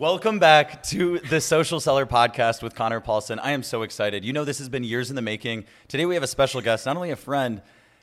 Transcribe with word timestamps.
Welcome 0.00 0.38
back 0.38 0.84
to 0.84 1.18
the 1.18 1.40
Social 1.40 1.80
Seller 1.80 2.06
Podcast 2.06 2.62
with 2.62 2.76
Connor 2.76 3.00
Paulson. 3.00 3.40
I 3.40 3.50
am 3.50 3.64
so 3.64 3.82
excited. 3.82 4.24
You 4.24 4.32
know, 4.32 4.44
this 4.44 4.58
has 4.58 4.68
been 4.68 4.84
years 4.84 5.10
in 5.10 5.16
the 5.16 5.22
making. 5.22 5.64
Today, 5.88 6.06
we 6.06 6.14
have 6.14 6.22
a 6.22 6.28
special 6.28 6.60
guest, 6.60 6.86
not 6.86 6.94
only 6.94 7.10
a 7.10 7.16
friend, 7.16 7.60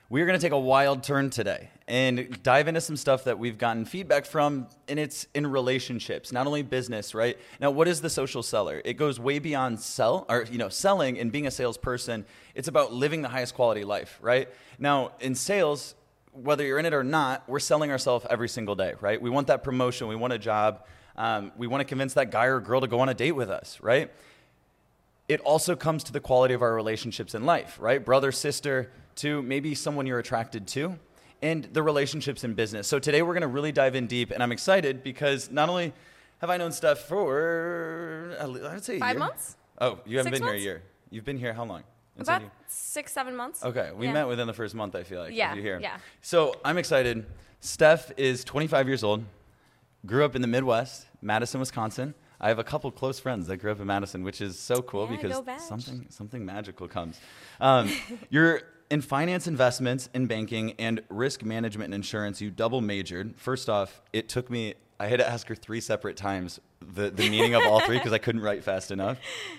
we 0.10 0.22
are 0.22 0.26
going 0.26 0.38
to 0.38 0.46
take 0.46 0.52
a 0.52 0.60
wild 0.60 1.04
turn 1.04 1.30
today 1.30 1.70
and 1.88 2.44
dive 2.44 2.68
into 2.68 2.82
some 2.82 2.98
stuff 2.98 3.24
that 3.24 3.40
we've 3.40 3.58
gotten 3.58 3.86
feedback 3.86 4.26
from, 4.26 4.68
and 4.90 5.00
it's 5.00 5.28
in 5.34 5.48
relationships, 5.48 6.34
not 6.34 6.48
only 6.48 6.64
business, 6.64 7.16
right? 7.16 7.38
Now, 7.62 7.72
what 7.72 7.88
is 7.88 8.02
the 8.02 8.10
social 8.10 8.44
seller? 8.44 8.82
It 8.84 8.96
goes 8.96 9.18
way 9.18 9.40
beyond 9.40 9.80
sell 9.80 10.26
or 10.28 10.44
you 10.52 10.58
know 10.58 10.68
selling 10.68 11.18
and 11.18 11.32
being 11.32 11.48
a 11.48 11.52
salesperson. 11.52 12.26
It's 12.56 12.68
about 12.68 12.92
living 12.92 13.22
the 13.22 13.30
highest 13.30 13.56
quality 13.56 13.86
life, 13.86 14.20
right? 14.22 14.50
Now, 14.78 15.14
in 15.22 15.34
sales, 15.34 15.96
whether 16.34 16.66
you're 16.66 16.78
in 16.78 16.86
it 16.86 16.94
or 16.94 17.06
not, 17.06 17.48
we're 17.48 17.60
selling 17.60 17.90
ourselves 17.90 18.26
every 18.30 18.50
single 18.50 18.76
day, 18.76 18.96
right? 19.00 19.22
We 19.22 19.30
want 19.30 19.48
that 19.48 19.64
promotion, 19.64 20.10
we 20.10 20.18
want 20.18 20.34
a 20.34 20.38
job 20.38 20.84
um, 21.18 21.52
we 21.58 21.68
want 21.68 21.82
to 21.82 21.86
convince 21.86 22.14
that 22.16 22.32
guy 22.32 22.46
or 22.46 22.60
girl 22.60 22.82
to 22.82 22.88
go 22.88 23.00
on 23.00 23.10
a 23.10 23.14
date 23.14 23.32
with 23.34 23.50
us, 23.50 23.80
right? 23.82 24.12
It 25.28 25.40
also 25.42 25.76
comes 25.76 26.04
to 26.06 26.12
the 26.14 26.20
quality 26.20 26.54
of 26.54 26.62
our 26.62 26.74
relationships 26.76 27.34
in 27.34 27.46
life, 27.46 27.78
right? 27.80 28.04
Brother, 28.04 28.32
sister, 28.32 28.92
to 29.18 29.42
maybe 29.42 29.74
someone 29.74 30.06
you're 30.06 30.20
attracted 30.20 30.68
to, 30.68 31.00
and 31.42 31.64
the 31.74 31.82
relationships 31.82 32.44
in 32.44 32.54
business. 32.54 32.88
So 32.88 33.00
today 33.00 33.22
we're 33.22 33.34
going 33.34 33.42
to 33.42 33.48
really 33.48 33.72
dive 33.72 33.96
in 33.96 34.08
deep, 34.08 34.32
and 34.32 34.44
I'm 34.44 34.52
excited 34.52 35.04
because 35.04 35.50
not 35.50 35.70
only 35.70 35.94
have 36.40 36.50
I 36.50 36.58
known 36.58 36.72
Steph 36.72 37.00
for, 37.00 38.36
I'd 38.72 38.84
say 38.84 39.00
five 39.00 39.18
months. 39.18 39.56
Oh, 39.80 40.00
you 40.06 40.18
haven't 40.18 40.34
Six 40.34 40.40
been 40.40 40.46
months? 40.48 40.62
here 40.64 40.72
a 40.74 40.76
year. 40.76 40.84
You've 41.10 41.26
been 41.26 41.38
here 41.38 41.54
how 41.54 41.66
long? 41.66 41.84
About 42.18 42.44
six, 42.68 43.12
seven 43.12 43.36
months. 43.36 43.64
Okay, 43.64 43.92
we 43.96 44.06
Yeah. 44.08 44.14
met 44.14 44.28
within 44.28 44.48
the 44.48 44.54
first 44.54 44.74
month. 44.76 44.96
I 44.96 45.04
feel 45.04 45.22
like. 45.22 45.34
Yeah, 45.34 45.54
you 45.54 45.62
here. 45.62 45.80
yeah. 45.82 45.98
So 46.22 46.56
I'm 46.64 46.78
excited. 46.78 47.26
Steph 47.60 48.12
is 48.18 48.44
25 48.46 48.88
years 48.88 49.04
old. 49.04 49.24
Grew 50.06 50.26
up 50.26 50.36
in 50.36 50.42
the 50.42 50.48
Midwest, 50.48 51.08
Madison, 51.22 51.60
Wisconsin. 51.60 52.14
I 52.40 52.50
have 52.50 52.60
a 52.60 52.64
couple 52.64 52.92
close 52.92 53.20
friends 53.20 53.48
that 53.48 53.58
grew 53.58 53.72
up 53.72 53.80
in 53.80 53.88
Madison, 53.88 54.24
which 54.24 54.42
is 54.42 54.60
so 54.60 54.82
cool 54.82 55.08
Yeah, 55.10 55.18
because 55.18 55.64
something 55.64 56.06
something 56.10 56.46
magical 56.46 56.88
comes. 56.88 57.20
Um, 57.60 57.90
you're 58.30 58.62
in 58.90 59.02
finance 59.02 59.48
investments, 59.48 60.10
in 60.14 60.28
banking, 60.28 60.74
and 60.78 61.02
risk 61.10 61.44
management 61.44 61.86
and 61.86 61.96
insurance. 61.96 62.42
You 62.42 62.52
double 62.52 62.82
majored. 62.82 63.36
First 63.38 63.70
off, 63.70 64.02
it 64.14 64.30
took 64.30 64.50
me. 64.50 64.76
I 65.00 65.08
had 65.08 65.20
to 65.20 65.28
ask 65.28 65.48
her 65.48 65.56
three 65.56 65.82
separate 65.82 66.16
times 66.16 66.60
the, 66.80 67.10
the 67.10 67.30
meaning 67.30 67.54
of 67.54 67.64
all 67.66 67.80
three 67.82 67.98
because 67.98 68.14
I 68.14 68.18
couldn't 68.18 68.42
write 68.42 68.64
fast 68.64 68.92
enough. 68.92 69.18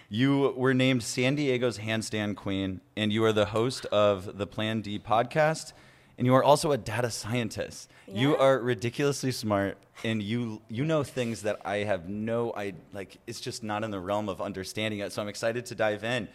You 0.09 0.55
were 0.57 0.73
named 0.75 1.03
San 1.03 1.35
Diego's 1.35 1.79
handstand 1.79 2.37
queen, 2.37 2.81
and 2.97 3.13
you 3.13 3.25
are 3.25 3.33
the 3.33 3.47
host 3.47 3.85
of 3.87 4.39
the 4.39 4.47
Plan 4.47 4.81
D 4.81 4.99
podcast, 4.99 5.73
and 6.19 6.27
you 6.27 6.35
are 6.35 6.43
also 6.43 6.73
a 6.73 6.79
data 6.79 7.11
scientist. 7.11 7.91
You 8.09 8.37
are 8.37 8.59
ridiculously 8.59 9.33
smart, 9.33 9.77
and 10.05 10.23
you 10.23 10.63
you 10.69 10.85
know 10.85 11.03
things 11.03 11.43
that 11.43 11.61
I 11.65 11.79
have 11.79 12.09
no 12.09 12.53
I 12.57 12.75
like. 12.93 13.19
It's 13.27 13.41
just 13.41 13.63
not 13.63 13.85
in 13.85 13.91
the 13.91 14.01
realm 14.01 14.29
of 14.29 14.41
understanding 14.41 15.01
it. 15.01 15.13
So 15.13 15.23
I'm 15.23 15.29
excited 15.29 15.67
to 15.67 15.75
dive 15.75 16.05
in. 16.05 16.29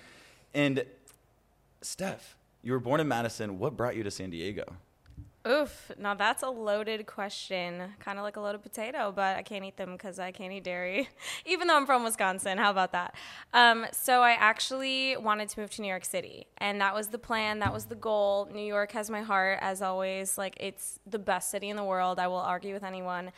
And 0.54 0.86
Steph, 1.82 2.36
you 2.62 2.74
were 2.74 2.80
born 2.80 3.00
in 3.00 3.08
Madison. 3.08 3.58
What 3.58 3.76
brought 3.76 3.96
you 3.96 4.04
to 4.04 4.12
San 4.12 4.30
Diego? 4.30 4.66
Oof. 5.48 5.92
Now 5.98 6.14
that's 6.14 6.44
a 6.44 6.50
loaded 6.50 7.08
question. 7.08 7.82
Kind 8.00 8.20
of 8.20 8.24
like 8.24 8.36
a 8.36 8.40
loaded 8.40 8.62
potato, 8.62 9.12
but 9.16 9.38
I 9.38 9.42
can't 9.42 9.66
eat 9.66 9.76
them 9.76 9.94
because 9.94 10.20
I 10.20 10.32
can't 10.32 10.54
eat 10.54 10.64
dairy, 10.64 11.10
even 11.48 11.68
though 11.68 11.76
I'm 11.76 11.88
from 11.88 12.04
Wisconsin. 12.04 12.60
How 12.60 12.70
about 12.70 12.92
that? 12.92 13.16
Um, 13.52 13.88
so 13.92 14.22
I 14.22 14.32
actually 14.32 15.18
wanted 15.18 15.50
to 15.50 15.60
move 15.60 15.72
to 15.72 15.82
New 15.82 15.88
York 15.88 16.06
City, 16.06 16.46
and 16.60 16.80
that 16.80 16.94
was 16.94 17.08
the 17.08 17.18
plan. 17.18 17.58
That 17.60 17.74
was 17.74 17.86
the 17.86 17.96
goal. 17.96 18.50
New 18.54 18.66
York 18.66 18.92
has 18.92 19.10
my 19.10 19.22
heart, 19.22 19.58
as 19.62 19.82
always. 19.82 20.38
Like 20.38 20.58
it's 20.60 21.00
the 21.08 21.20
best 21.20 21.50
city 21.50 21.70
in 21.70 21.76
the 21.76 21.84
world. 21.84 22.20
I 22.20 22.28
will 22.28 22.38
argue 22.38 22.74
with 22.74 22.84
anyone. 22.84 23.32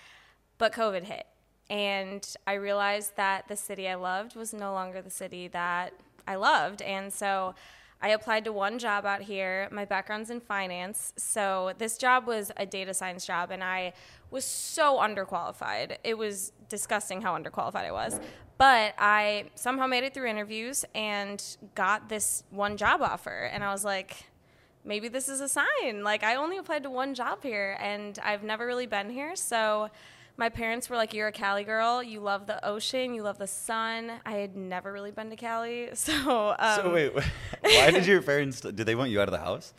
But 0.57 0.73
COVID 0.73 1.03
hit, 1.03 1.25
and 1.69 2.27
I 2.45 2.53
realized 2.55 3.15
that 3.15 3.47
the 3.47 3.55
city 3.55 3.87
I 3.87 3.95
loved 3.95 4.35
was 4.35 4.53
no 4.53 4.73
longer 4.73 5.01
the 5.01 5.09
city 5.09 5.47
that 5.49 5.93
I 6.27 6.35
loved, 6.35 6.81
and 6.81 7.13
so. 7.13 7.55
I 8.03 8.09
applied 8.09 8.43
to 8.43 8.51
one 8.51 8.79
job 8.79 9.05
out 9.05 9.21
here. 9.21 9.69
My 9.71 9.85
background's 9.85 10.29
in 10.29 10.41
finance. 10.41 11.13
So 11.15 11.71
this 11.77 11.97
job 11.97 12.27
was 12.27 12.51
a 12.57 12.65
data 12.65 12.93
science 12.93 13.25
job, 13.25 13.49
and 13.49 13.63
I 13.63 13.93
was 14.29 14.43
so 14.43 14.97
underqualified. 14.97 15.95
It 16.03 16.17
was 16.17 16.51
disgusting 16.67 17.21
how 17.21 17.37
underqualified 17.37 17.85
I 17.85 17.93
was. 17.93 18.19
But 18.57 18.93
I 18.97 19.45
somehow 19.55 19.87
made 19.87 20.03
it 20.03 20.13
through 20.13 20.27
interviews 20.27 20.83
and 20.93 21.41
got 21.75 22.09
this 22.09 22.43
one 22.49 22.75
job 22.75 23.01
offer. 23.01 23.49
And 23.53 23.63
I 23.63 23.71
was 23.71 23.85
like, 23.85 24.25
maybe 24.83 25.07
this 25.07 25.29
is 25.29 25.39
a 25.39 25.47
sign. 25.47 26.03
Like, 26.03 26.23
I 26.23 26.35
only 26.35 26.57
applied 26.57 26.83
to 26.83 26.89
one 26.89 27.13
job 27.13 27.41
here, 27.41 27.77
and 27.79 28.19
I've 28.21 28.43
never 28.43 28.65
really 28.65 28.85
been 28.85 29.09
here. 29.09 29.37
So 29.37 29.89
my 30.37 30.49
parents 30.49 30.89
were 30.89 30.95
like, 30.95 31.13
You're 31.13 31.27
a 31.27 31.31
Cali 31.31 31.63
girl. 31.63 32.01
You 32.01 32.19
love 32.19 32.47
the 32.47 32.63
ocean. 32.65 33.13
You 33.13 33.23
love 33.23 33.37
the 33.37 33.47
sun. 33.47 34.11
I 34.25 34.33
had 34.33 34.55
never 34.55 34.91
really 34.91 35.11
been 35.11 35.29
to 35.29 35.35
Cali. 35.35 35.89
So, 36.03 36.55
um, 36.59 36.75
so 36.81 36.93
wait, 36.93 37.13
why 37.61 37.91
did 37.91 38.05
your 38.05 38.21
parents? 38.21 38.61
Did 38.61 38.75
they 38.77 38.95
want 38.95 39.09
you 39.09 39.21
out 39.21 39.27
of 39.27 39.31
the 39.31 39.39
house? 39.39 39.73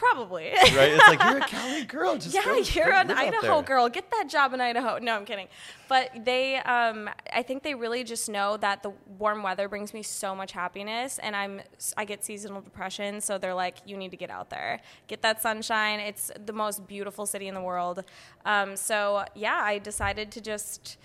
Probably. 0.00 0.44
Right? 0.44 0.92
It's 0.94 1.08
like 1.08 1.22
you're 1.22 1.36
a 1.36 1.40
Cali 1.46 1.84
girl. 1.84 2.16
Just 2.16 2.34
yeah, 2.34 2.42
go- 2.42 2.54
you're 2.54 2.86
go 2.86 3.00
an 3.00 3.10
Idaho 3.10 3.60
girl. 3.60 3.86
Get 3.90 4.10
that 4.12 4.30
job 4.30 4.54
in 4.54 4.60
Idaho. 4.62 4.96
No, 4.96 5.14
I'm 5.14 5.26
kidding. 5.26 5.46
But 5.88 6.24
they, 6.24 6.56
um, 6.56 7.10
I 7.30 7.42
think 7.42 7.62
they 7.62 7.74
really 7.74 8.02
just 8.02 8.30
know 8.30 8.56
that 8.56 8.82
the 8.82 8.92
warm 9.18 9.42
weather 9.42 9.68
brings 9.68 9.92
me 9.92 10.02
so 10.02 10.34
much 10.34 10.52
happiness, 10.52 11.18
and 11.18 11.36
I'm, 11.36 11.60
I 11.98 12.06
get 12.06 12.24
seasonal 12.24 12.62
depression. 12.62 13.20
So 13.20 13.36
they're 13.36 13.52
like, 13.52 13.76
you 13.84 13.98
need 13.98 14.10
to 14.12 14.16
get 14.16 14.30
out 14.30 14.48
there, 14.48 14.80
get 15.06 15.20
that 15.20 15.42
sunshine. 15.42 16.00
It's 16.00 16.30
the 16.46 16.54
most 16.54 16.86
beautiful 16.86 17.26
city 17.26 17.46
in 17.46 17.54
the 17.54 17.60
world. 17.60 18.02
Um, 18.46 18.76
so 18.76 19.26
yeah, 19.34 19.60
I 19.62 19.80
decided 19.80 20.30
to 20.32 20.40
just 20.40 20.96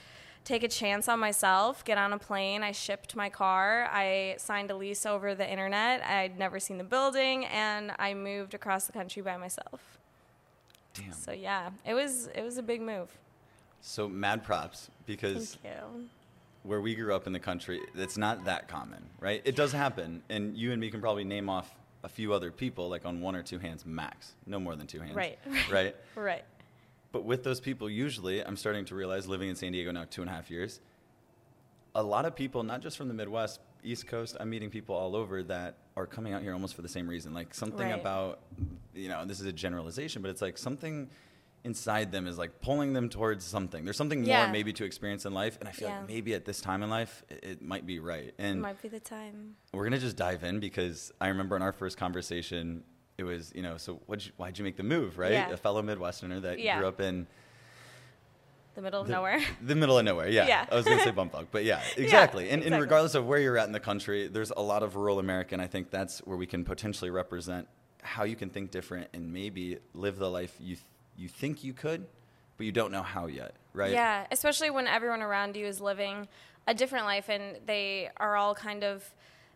take 0.46 0.64
a 0.64 0.68
chance 0.68 1.10
on 1.10 1.20
myself, 1.20 1.84
get 1.84 1.98
on 1.98 2.14
a 2.14 2.20
plane. 2.20 2.64
I 2.64 2.72
shipped 2.72 3.16
my 3.16 3.30
car. 3.30 3.90
I 3.92 4.36
signed 4.38 4.72
a 4.72 4.76
lease 4.76 5.06
over 5.06 5.36
the 5.36 5.50
internet. 5.50 6.02
I'd 6.04 6.40
never 6.40 6.60
seen 6.60 6.78
the 6.78 6.84
building, 6.84 7.46
and 7.46 7.92
I 8.00 8.14
moved 8.14 8.54
across 8.54 8.86
the 8.86 8.94
country 8.94 9.22
by 9.22 9.36
myself. 9.38 9.98
Damn. 10.94 11.12
So 11.12 11.32
yeah, 11.34 11.72
it 11.86 11.94
was 11.94 12.28
it 12.28 12.44
was 12.44 12.58
a 12.58 12.64
big 12.64 12.82
move. 12.82 13.10
So 13.82 14.08
mad 14.08 14.44
props 14.44 14.90
because 15.06 15.56
Thank 15.62 15.76
you. 15.76 16.06
where 16.64 16.80
we 16.80 16.96
grew 16.96 17.14
up 17.14 17.28
in 17.28 17.34
the 17.34 17.40
country, 17.40 17.82
it's 17.96 18.18
not 18.18 18.46
that 18.46 18.68
common, 18.68 19.04
right? 19.20 19.42
It 19.44 19.56
does 19.56 19.72
happen, 19.74 20.24
and 20.30 20.56
you 20.56 20.72
and 20.72 20.80
me 20.80 20.90
can 20.90 21.02
probably 21.02 21.24
name 21.26 21.50
off 21.50 21.70
a 22.04 22.08
few 22.10 22.34
other 22.34 22.52
people, 22.52 22.88
like 22.88 23.06
on 23.06 23.20
one 23.20 23.36
or 23.36 23.42
two 23.44 23.58
hands 23.60 23.84
max, 23.86 24.34
no 24.46 24.60
more 24.60 24.76
than 24.76 24.86
two 24.88 25.00
hands, 25.00 25.16
Right. 25.16 25.40
Right. 25.72 25.96
Right. 26.16 26.44
But 27.16 27.24
with 27.24 27.46
those 27.46 27.62
people, 27.62 27.90
usually, 27.90 28.46
I'm 28.46 28.58
starting 28.58 28.84
to 28.88 28.94
realize, 28.94 29.26
living 29.26 29.48
in 29.48 29.56
San 29.56 29.72
Diego 29.72 29.90
now 29.94 30.04
two 30.04 30.22
and 30.22 30.30
a 30.30 30.34
half 30.34 30.52
years, 30.52 30.82
a 31.96 32.04
lot 32.04 32.26
of 32.26 32.36
people, 32.36 32.62
not 32.62 32.82
just 32.82 32.98
from 32.98 33.08
the 33.08 33.14
Midwest, 33.14 33.62
East 33.86 34.06
Coast, 34.06 34.36
I'm 34.38 34.50
meeting 34.50 34.70
people 34.70 34.96
all 34.96 35.16
over 35.16 35.42
that 35.44 35.78
are 35.96 36.08
coming 36.08 36.34
out 36.34 36.42
here 36.42 36.52
almost 36.52 36.76
for 36.76 36.82
the 36.82 36.90
same 36.90 37.08
reason. 37.08 37.34
Like 37.34 37.54
something 37.54 37.88
Right. 37.92 37.98
about, 37.98 38.42
you 38.94 39.08
know, 39.08 39.24
this 39.24 39.40
is 39.40 39.46
a 39.46 39.54
generalization, 39.54 40.22
but 40.22 40.30
it's 40.30 40.42
like 40.42 40.58
something 40.58 41.10
inside 41.64 42.12
them 42.12 42.28
is 42.28 42.38
like 42.38 42.60
pulling 42.60 42.92
them 42.92 43.08
towards 43.08 43.46
something. 43.46 43.86
There's 43.86 43.96
something 43.96 44.26
more 44.28 44.46
maybe 44.50 44.74
to 44.74 44.84
experience 44.84 45.26
in 45.26 45.34
life, 45.34 45.58
and 45.62 45.70
I 45.70 45.72
feel 45.72 45.88
Yeah. 45.88 46.00
like 46.00 46.10
maybe 46.10 46.34
at 46.34 46.44
this 46.44 46.60
time 46.60 46.84
in 46.84 46.90
life, 46.90 47.24
it, 47.30 47.40
it 47.46 47.62
might 47.62 47.86
be 47.86 48.00
right. 48.00 48.34
And 48.38 48.60
it 48.60 48.62
Might 48.62 48.82
be 48.82 48.90
the 48.90 49.00
time. 49.00 49.56
we're 49.72 49.86
gonna 49.86 50.00
just 50.00 50.18
dive 50.18 50.44
in 50.44 50.60
because 50.60 51.14
I 51.22 51.30
remember 51.30 51.56
in 51.56 51.62
our 51.62 51.72
first 51.72 51.98
conversation, 51.98 52.84
it 53.18 53.24
was 53.24 53.52
you 53.56 53.62
know, 53.62 53.78
so 53.78 54.02
what'd 54.06 54.26
you, 54.26 54.32
why'd 54.38 54.58
you 54.58 54.64
make 54.64 54.78
the 54.78 54.84
move, 54.84 55.18
right? 55.18 55.32
Yeah. 55.32 55.50
A 55.52 55.58
fellow 55.58 55.82
Midwesterner 55.82 56.42
that 56.42 56.60
Yeah. 56.60 56.80
grew 56.80 56.88
up 56.88 57.00
in 57.00 57.28
The 58.76 58.82
middle 58.82 59.02
of 59.02 59.08
the, 59.08 59.14
nowhere. 59.14 59.40
the 59.62 59.76
middle 59.76 59.98
of 59.98 60.04
nowhere. 60.06 60.28
Yeah, 60.28 60.48
Yeah. 60.48 60.66
I 60.70 60.76
was 60.76 60.86
gonna 60.86 61.02
say 61.04 61.12
bumfuck, 61.20 61.48
but 61.52 61.64
yeah, 61.64 61.82
exactly. 61.98 62.50
and, 62.50 62.62
and 62.64 62.80
regardless 62.80 63.16
of 63.16 63.26
where 63.26 63.40
you're 63.40 63.58
at 63.58 63.68
in 63.68 63.72
the 63.72 63.80
country, 63.80 64.28
there's 64.28 64.52
a 64.52 64.62
lot 64.62 64.84
of 64.84 64.96
rural 64.96 65.20
America, 65.20 65.56
and 65.56 65.62
I 65.62 65.68
think 65.68 65.92
that's 65.92 66.20
where 66.20 66.38
we 66.38 66.46
can 66.46 66.64
potentially 66.66 67.10
represent 67.10 67.68
how 68.04 68.24
you 68.24 68.36
can 68.36 68.50
think 68.50 68.70
different 68.72 69.08
and 69.14 69.32
maybe 69.34 69.80
live 69.94 70.18
the 70.18 70.30
life 70.30 70.56
you 70.60 70.76
th- 70.76 70.86
you 71.18 71.28
think 71.30 71.64
you 71.64 71.72
could, 71.74 72.06
but 72.58 72.66
you 72.66 72.72
don't 72.74 72.92
know 72.92 73.02
how 73.02 73.28
yet, 73.28 73.56
right? 73.74 73.92
Yeah, 73.92 74.28
especially 74.32 74.70
when 74.70 74.86
everyone 74.88 75.22
around 75.22 75.56
you 75.56 75.66
is 75.66 75.80
living 75.80 76.28
a 76.68 76.74
different 76.74 77.06
life 77.06 77.30
and 77.30 77.58
they 77.66 78.10
are 78.18 78.36
all 78.36 78.54
kind 78.54 78.84
of 78.84 79.10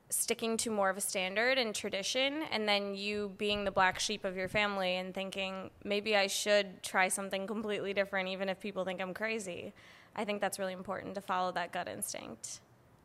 sticking 0.09 0.57
to 0.57 0.71
more 0.71 0.89
of 0.89 0.97
a 0.97 1.01
standard 1.01 1.57
and 1.59 1.73
tradition 1.75 2.41
and 2.51 2.67
then 2.67 2.95
you 2.95 3.31
being 3.37 3.63
the 3.63 3.71
black 3.71 3.99
sheep 3.99 4.25
of 4.25 4.35
your 4.35 4.47
family 4.47 4.95
and 4.95 5.13
thinking 5.13 5.69
maybe 5.83 6.15
I 6.15 6.25
should 6.27 6.81
try 6.81 7.09
something 7.09 7.45
completely 7.45 7.93
different 7.93 8.27
even 8.29 8.49
if 8.49 8.59
people 8.59 8.83
think 8.85 9.01
I'm 9.01 9.13
crazy. 9.13 9.71
I 10.15 10.25
think 10.25 10.41
that's 10.41 10.57
really 10.57 10.73
important 10.73 11.13
to 11.15 11.21
follow 11.21 11.51
that 11.51 11.71
gut 11.71 11.87
instinct. 11.87 12.59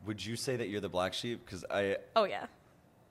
Would 0.07 0.25
you 0.25 0.35
say 0.35 0.55
that 0.55 0.67
you're 0.69 0.81
the 0.81 0.89
black 0.89 1.13
sheep? 1.13 1.45
Because 1.45 1.63
I 1.69 1.97
Oh 2.15 2.23
yeah. 2.23 2.47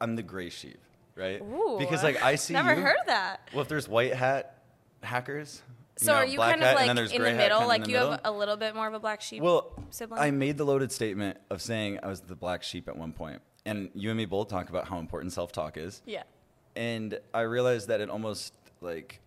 I'm 0.00 0.16
the 0.16 0.22
gray 0.24 0.50
sheep, 0.50 0.78
right? 1.14 1.40
Ooh. 1.40 1.76
Because 1.78 2.02
like 2.02 2.20
I 2.22 2.34
see 2.34 2.52
Never 2.54 2.74
you- 2.74 2.82
heard 2.82 2.96
of 3.00 3.06
that. 3.06 3.48
Well, 3.52 3.62
if 3.62 3.68
there's 3.68 3.88
white 3.88 4.14
hat 4.14 4.58
hackers, 5.04 5.62
So 5.96 6.12
know, 6.12 6.18
are 6.18 6.26
you 6.26 6.38
kind 6.38 6.62
of 6.64 6.74
like 6.74 6.88
in 6.90 6.96
the 6.96 7.32
middle? 7.32 7.66
Like 7.68 7.84
the 7.84 7.90
you 7.90 7.96
have 7.98 8.20
a 8.24 8.32
little 8.32 8.56
bit 8.56 8.74
more 8.74 8.88
of 8.88 8.94
a 8.94 8.98
black 9.00 9.20
sheep 9.20 9.40
Well, 9.40 9.72
sibling? 9.90 10.20
I 10.20 10.32
made 10.32 10.58
the 10.58 10.64
loaded 10.64 10.90
statement 10.90 11.38
of 11.48 11.62
saying 11.62 12.00
I 12.02 12.08
was 12.08 12.22
the 12.22 12.34
black 12.34 12.64
sheep 12.64 12.88
at 12.88 12.96
one 12.96 13.12
point, 13.12 13.40
and 13.66 13.90
you 13.94 14.10
and 14.10 14.16
me 14.18 14.24
both 14.24 14.48
talk 14.48 14.68
about 14.68 14.88
how 14.88 14.98
important 14.98 15.32
self-talk 15.32 15.76
is. 15.76 16.02
yeah. 16.06 16.22
and 16.76 17.18
I 17.32 17.42
realized 17.42 17.88
that 17.88 18.00
it 18.00 18.10
almost 18.10 18.54
like 18.80 19.20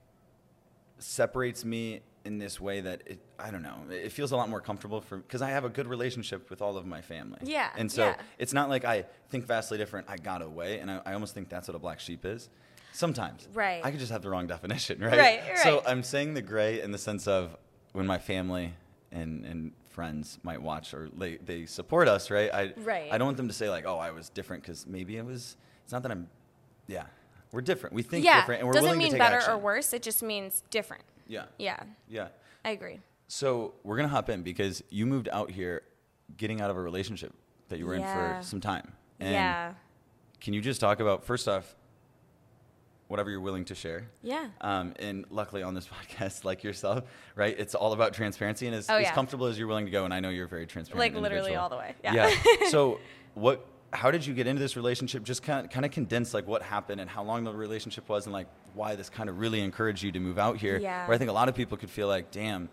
separates 1.00 1.64
me 1.64 2.02
in 2.26 2.38
this 2.40 2.60
way 2.60 2.82
that 2.82 3.02
it, 3.06 3.20
I 3.40 3.52
don't 3.52 3.62
know. 3.62 3.76
It 3.90 4.12
feels 4.12 4.32
a 4.34 4.36
lot 4.36 4.50
more 4.50 4.60
comfortable 4.60 5.00
for 5.00 5.18
because 5.18 5.42
I 5.42 5.50
have 5.50 5.64
a 5.64 5.70
good 5.70 5.88
relationship 5.88 6.50
with 6.50 6.62
all 6.62 6.76
of 6.76 6.86
my 6.86 7.02
family. 7.02 7.40
Yeah, 7.44 7.70
and 7.78 7.90
so 7.92 8.08
yeah. 8.08 8.16
it's 8.38 8.54
not 8.54 8.70
like 8.70 8.84
I 8.84 9.06
think 9.30 9.46
vastly 9.46 9.78
different. 9.78 10.08
I 10.10 10.18
got 10.18 10.42
away, 10.42 10.80
and 10.80 10.92
I, 10.92 11.02
I 11.06 11.14
almost 11.14 11.34
think 11.34 11.48
that's 11.48 11.68
what 11.70 11.76
a 11.76 11.80
black 11.80 12.00
sheep 12.00 12.26
is. 12.26 12.50
Sometimes, 12.92 13.48
Right. 13.54 13.80
I 13.86 13.92
could 13.92 14.00
just 14.00 14.12
have 14.12 14.24
the 14.24 14.30
wrong 14.30 14.48
definition, 14.48 15.00
right? 15.02 15.18
Right, 15.18 15.58
So. 15.64 15.84
I'm 15.86 16.02
saying 16.04 16.34
the 16.34 16.42
gray 16.42 16.82
in 16.82 16.92
the 16.92 16.98
sense 16.98 17.28
of 17.28 17.56
when 17.94 18.08
my 18.08 18.18
family 18.18 18.74
and 19.12 19.46
and 19.46 19.72
friends 19.98 20.38
might 20.44 20.62
watch 20.62 20.94
or 20.94 21.10
they, 21.18 21.38
they 21.38 21.66
support 21.66 22.08
us, 22.08 22.30
right? 22.30 22.54
I 22.54 22.72
Right. 22.78 23.12
I 23.12 23.18
don't 23.18 23.26
want 23.26 23.38
them 23.38 23.48
to 23.48 23.54
say 23.54 23.68
like, 23.68 23.84
oh, 23.88 23.98
I 23.98 24.12
was 24.12 24.30
different 24.30 24.62
because 24.62 24.86
maybe 24.86 25.18
it 25.18 25.26
was. 25.26 25.58
It's 25.84 25.92
not 25.92 26.04
that 26.04 26.12
I'm. 26.12 26.30
Yeah, 26.86 27.06
we're 27.52 27.62
different. 27.62 27.96
We 27.96 28.04
think 28.04 28.24
yeah, 28.24 28.40
different, 28.42 28.60
and 28.60 28.68
we're 28.68 28.74
doesn't 28.74 28.86
willing 28.86 29.00
mean 29.00 29.08
to 29.08 29.14
take 29.14 29.20
better 29.20 29.38
action. 29.38 29.54
or 29.54 29.58
worse. 29.58 29.92
It 29.94 30.04
just 30.04 30.22
means 30.22 30.62
different. 30.70 31.04
Yeah. 31.28 31.46
Yeah, 31.58 31.82
Yeah. 32.08 32.28
I 32.64 32.70
agree. 32.72 33.00
So 33.28 33.74
we're 33.84 33.96
gonna 33.98 34.08
hop 34.08 34.30
in 34.30 34.44
because 34.44 34.84
you 34.92 35.08
moved 35.08 35.30
out 35.34 35.50
here, 35.50 35.82
getting 36.38 36.62
out 36.62 36.70
of 36.70 36.78
a 36.78 36.82
relationship 36.82 37.34
that 37.70 37.80
you 37.80 37.88
were 37.88 37.96
Yeah. 37.96 38.36
in 38.38 38.42
for 38.42 38.48
some 38.48 38.62
time. 38.62 38.94
And 39.20 39.34
yeah, 39.34 39.74
Can 40.42 40.54
you 40.54 40.62
just 40.62 40.80
talk 40.80 41.00
about 41.00 41.26
first 41.26 41.48
off, 41.48 41.76
whatever 43.08 43.30
you're 43.30 43.42
willing 43.42 43.66
to 43.66 43.76
share? 43.76 44.08
yeah. 44.22 44.48
Um, 44.62 44.94
and 45.00 45.26
luckily 45.30 45.64
on 45.64 45.74
this 45.74 45.88
podcast, 46.10 46.44
like 46.44 46.64
yourself, 46.64 47.04
right? 47.36 47.56
It's 47.58 47.76
all 47.76 47.94
about 47.94 48.14
transparency 48.14 48.68
and 48.68 48.76
as, 48.76 48.90
Oh, 48.90 48.96
as 48.98 49.10
comfortable 49.12 49.46
as 49.48 49.58
you're 49.58 49.68
willing 49.68 49.86
to 49.86 49.92
go. 49.92 50.06
And 50.06 50.14
I 50.14 50.20
know 50.20 50.30
you're 50.30 50.48
very 50.48 50.68
transparent. 50.68 51.00
Like 51.00 51.22
literally 51.22 51.56
all 51.56 51.70
the 51.70 51.78
way. 51.78 51.96
Yeah. 52.04 52.30
so 52.70 53.00
what? 53.34 53.66
How 53.94 54.12
did 54.12 54.26
you 54.26 54.34
get 54.34 54.48
into 54.48 54.60
this 54.60 54.76
relationship? 54.76 55.24
Just 55.24 55.44
kind 55.44 55.66
of, 55.66 55.72
kind 55.72 55.86
of 55.86 55.92
condense 55.94 56.34
like 56.34 56.46
what 56.46 56.62
happened 56.62 57.00
and 57.00 57.10
how 57.10 57.24
long 57.24 57.46
the 57.46 57.54
relationship 57.54 58.10
was, 58.10 58.26
and 58.26 58.34
like 58.34 58.48
why 58.74 58.96
this 58.96 59.10
kind 59.10 59.30
of 59.30 59.40
really 59.40 59.62
encouraged 59.62 60.04
you 60.04 60.12
to 60.12 60.20
move 60.20 60.38
out 60.38 60.58
here. 60.58 60.78
Yeah. 60.78 61.08
Where 61.08 61.16
I 61.16 61.18
think 61.18 61.30
a 61.30 61.34
lot 61.34 61.48
of 61.48 61.56
people 61.56 61.78
could 61.78 61.90
feel 61.90 62.10
like, 62.10 62.30
damn, 62.30 62.68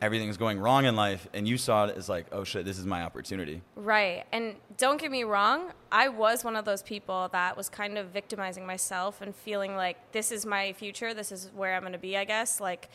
everything's 0.00 0.36
going 0.36 0.58
wrong 0.60 0.84
in 0.84 0.96
life, 0.96 1.28
and 1.34 1.46
you 1.46 1.58
saw 1.58 1.86
it 1.86 1.96
as 1.96 2.08
like, 2.08 2.26
oh 2.32 2.44
shit, 2.44 2.64
this 2.64 2.78
is 2.78 2.86
my 2.86 3.02
opportunity. 3.02 3.62
Right. 3.74 4.24
And 4.32 4.54
don't 4.76 5.00
get 5.00 5.10
me 5.10 5.24
wrong, 5.24 5.72
I 5.90 6.08
was 6.08 6.44
one 6.44 6.56
of 6.56 6.64
those 6.64 6.82
people 6.82 7.28
that 7.32 7.56
was 7.56 7.68
kind 7.68 7.98
of 7.98 8.08
victimizing 8.08 8.66
myself 8.66 9.20
and 9.20 9.34
feeling 9.34 9.76
like 9.76 10.12
this 10.12 10.30
is 10.30 10.46
my 10.46 10.72
future, 10.74 11.14
this 11.14 11.32
is 11.32 11.50
where 11.54 11.74
I'm 11.74 11.82
going 11.82 11.92
to 11.92 11.98
be, 11.98 12.16
I 12.16 12.24
guess. 12.24 12.60
Like, 12.60 12.88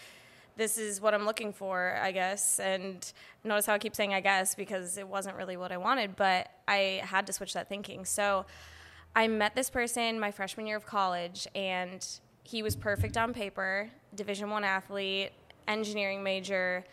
this 0.55 0.77
is 0.77 1.01
what 1.01 1.13
I'm 1.13 1.25
looking 1.25 1.51
for, 1.51 1.99
I 2.01 2.11
guess. 2.11 2.59
And 2.59 3.11
notice 3.43 3.65
how 3.65 3.73
I 3.73 3.79
keep 3.79 3.95
saying 3.95 4.13
I 4.13 4.21
guess 4.21 4.55
because 4.55 4.97
it 4.97 5.07
wasn't 5.07 5.35
really 5.35 5.57
what 5.57 5.71
I 5.71 5.77
wanted, 5.77 6.15
but 6.15 6.49
I 6.67 7.01
had 7.03 7.27
to 7.27 7.33
switch 7.33 7.53
that 7.53 7.69
thinking. 7.69 8.05
So 8.05 8.45
I 9.15 9.27
met 9.27 9.55
this 9.55 9.69
person 9.69 10.19
my 10.19 10.31
freshman 10.31 10.67
year 10.67 10.77
of 10.77 10.85
college, 10.85 11.47
and 11.55 12.05
he 12.43 12.61
was 12.61 12.75
perfect 12.75 13.17
on 13.17 13.33
paper, 13.33 13.89
Division 14.15 14.49
One 14.49 14.63
athlete, 14.63 15.31
engineering 15.67 16.23
major, 16.23 16.83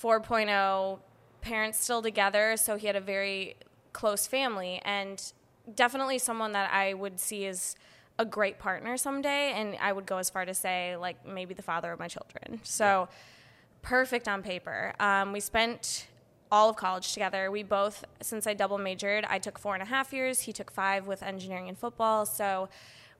4.0, 0.00 0.98
parents 1.40 1.82
still 1.82 2.02
together, 2.02 2.56
so 2.56 2.76
he 2.76 2.86
had 2.86 2.96
a 2.96 3.00
very 3.00 3.56
close 3.92 4.26
family, 4.26 4.80
and 4.84 5.32
definitely 5.74 6.18
someone 6.18 6.52
that 6.52 6.72
I 6.72 6.94
would 6.94 7.20
see 7.20 7.46
as 7.46 7.76
a 8.18 8.24
great 8.24 8.58
partner 8.58 8.96
someday, 8.96 9.52
and 9.52 9.76
I 9.80 9.92
would 9.92 10.06
go 10.06 10.18
as 10.18 10.30
far 10.30 10.44
to 10.44 10.54
say 10.54 10.96
like 10.96 11.26
maybe 11.26 11.54
the 11.54 11.62
father 11.62 11.92
of 11.92 11.98
my 11.98 12.08
children. 12.08 12.60
So 12.62 13.08
perfect 13.82 14.28
on 14.28 14.42
paper. 14.42 14.94
Um, 15.00 15.32
we 15.32 15.40
spent 15.40 16.06
all 16.50 16.68
of 16.68 16.76
college 16.76 17.12
together. 17.12 17.50
We 17.50 17.62
both, 17.62 18.04
since 18.20 18.46
I 18.46 18.54
double 18.54 18.78
majored, 18.78 19.24
I 19.28 19.38
took 19.38 19.58
four 19.58 19.74
and 19.74 19.82
a 19.82 19.86
half 19.86 20.12
years. 20.12 20.40
He 20.40 20.52
took 20.52 20.70
five 20.70 21.06
with 21.06 21.22
engineering 21.22 21.68
and 21.68 21.78
football. 21.78 22.26
So 22.26 22.68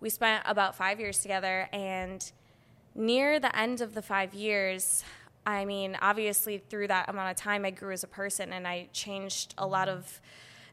we 0.00 0.10
spent 0.10 0.42
about 0.46 0.76
five 0.76 1.00
years 1.00 1.18
together. 1.18 1.68
And 1.72 2.30
near 2.94 3.40
the 3.40 3.56
end 3.56 3.80
of 3.80 3.94
the 3.94 4.02
five 4.02 4.34
years, 4.34 5.04
I 5.46 5.64
mean, 5.64 5.96
obviously, 6.00 6.58
through 6.58 6.88
that 6.88 7.08
amount 7.08 7.30
of 7.30 7.36
time, 7.36 7.64
I 7.64 7.70
grew 7.70 7.92
as 7.92 8.04
a 8.04 8.08
person 8.08 8.52
and 8.52 8.66
I 8.66 8.88
changed 8.92 9.54
a 9.58 9.66
lot 9.66 9.88
of 9.88 10.20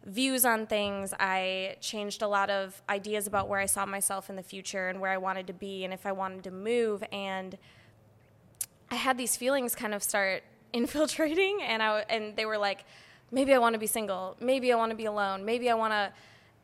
views 0.05 0.45
on 0.45 0.67
things. 0.67 1.13
I 1.19 1.77
changed 1.81 2.21
a 2.21 2.27
lot 2.27 2.49
of 2.49 2.81
ideas 2.87 3.27
about 3.27 3.47
where 3.47 3.59
I 3.59 3.65
saw 3.65 3.85
myself 3.85 4.29
in 4.29 4.35
the 4.35 4.43
future 4.43 4.87
and 4.87 5.01
where 5.01 5.11
I 5.11 5.17
wanted 5.17 5.47
to 5.47 5.53
be 5.53 5.83
and 5.83 5.93
if 5.93 6.05
I 6.05 6.11
wanted 6.11 6.43
to 6.43 6.51
move. 6.51 7.03
And 7.11 7.57
I 8.91 8.95
had 8.95 9.17
these 9.17 9.35
feelings 9.35 9.75
kind 9.75 9.93
of 9.93 10.03
start 10.03 10.43
infiltrating, 10.73 11.61
and 11.63 11.81
I 11.81 12.05
and 12.09 12.35
they 12.35 12.45
were 12.45 12.57
like, 12.57 12.85
maybe 13.31 13.53
I 13.53 13.57
want 13.57 13.73
to 13.73 13.79
be 13.79 13.87
single, 13.87 14.35
maybe 14.39 14.71
I 14.71 14.75
want 14.75 14.91
to 14.91 14.95
be 14.95 15.05
alone, 15.05 15.45
maybe 15.45 15.69
I 15.69 15.73
want 15.73 15.93
to 15.93 16.11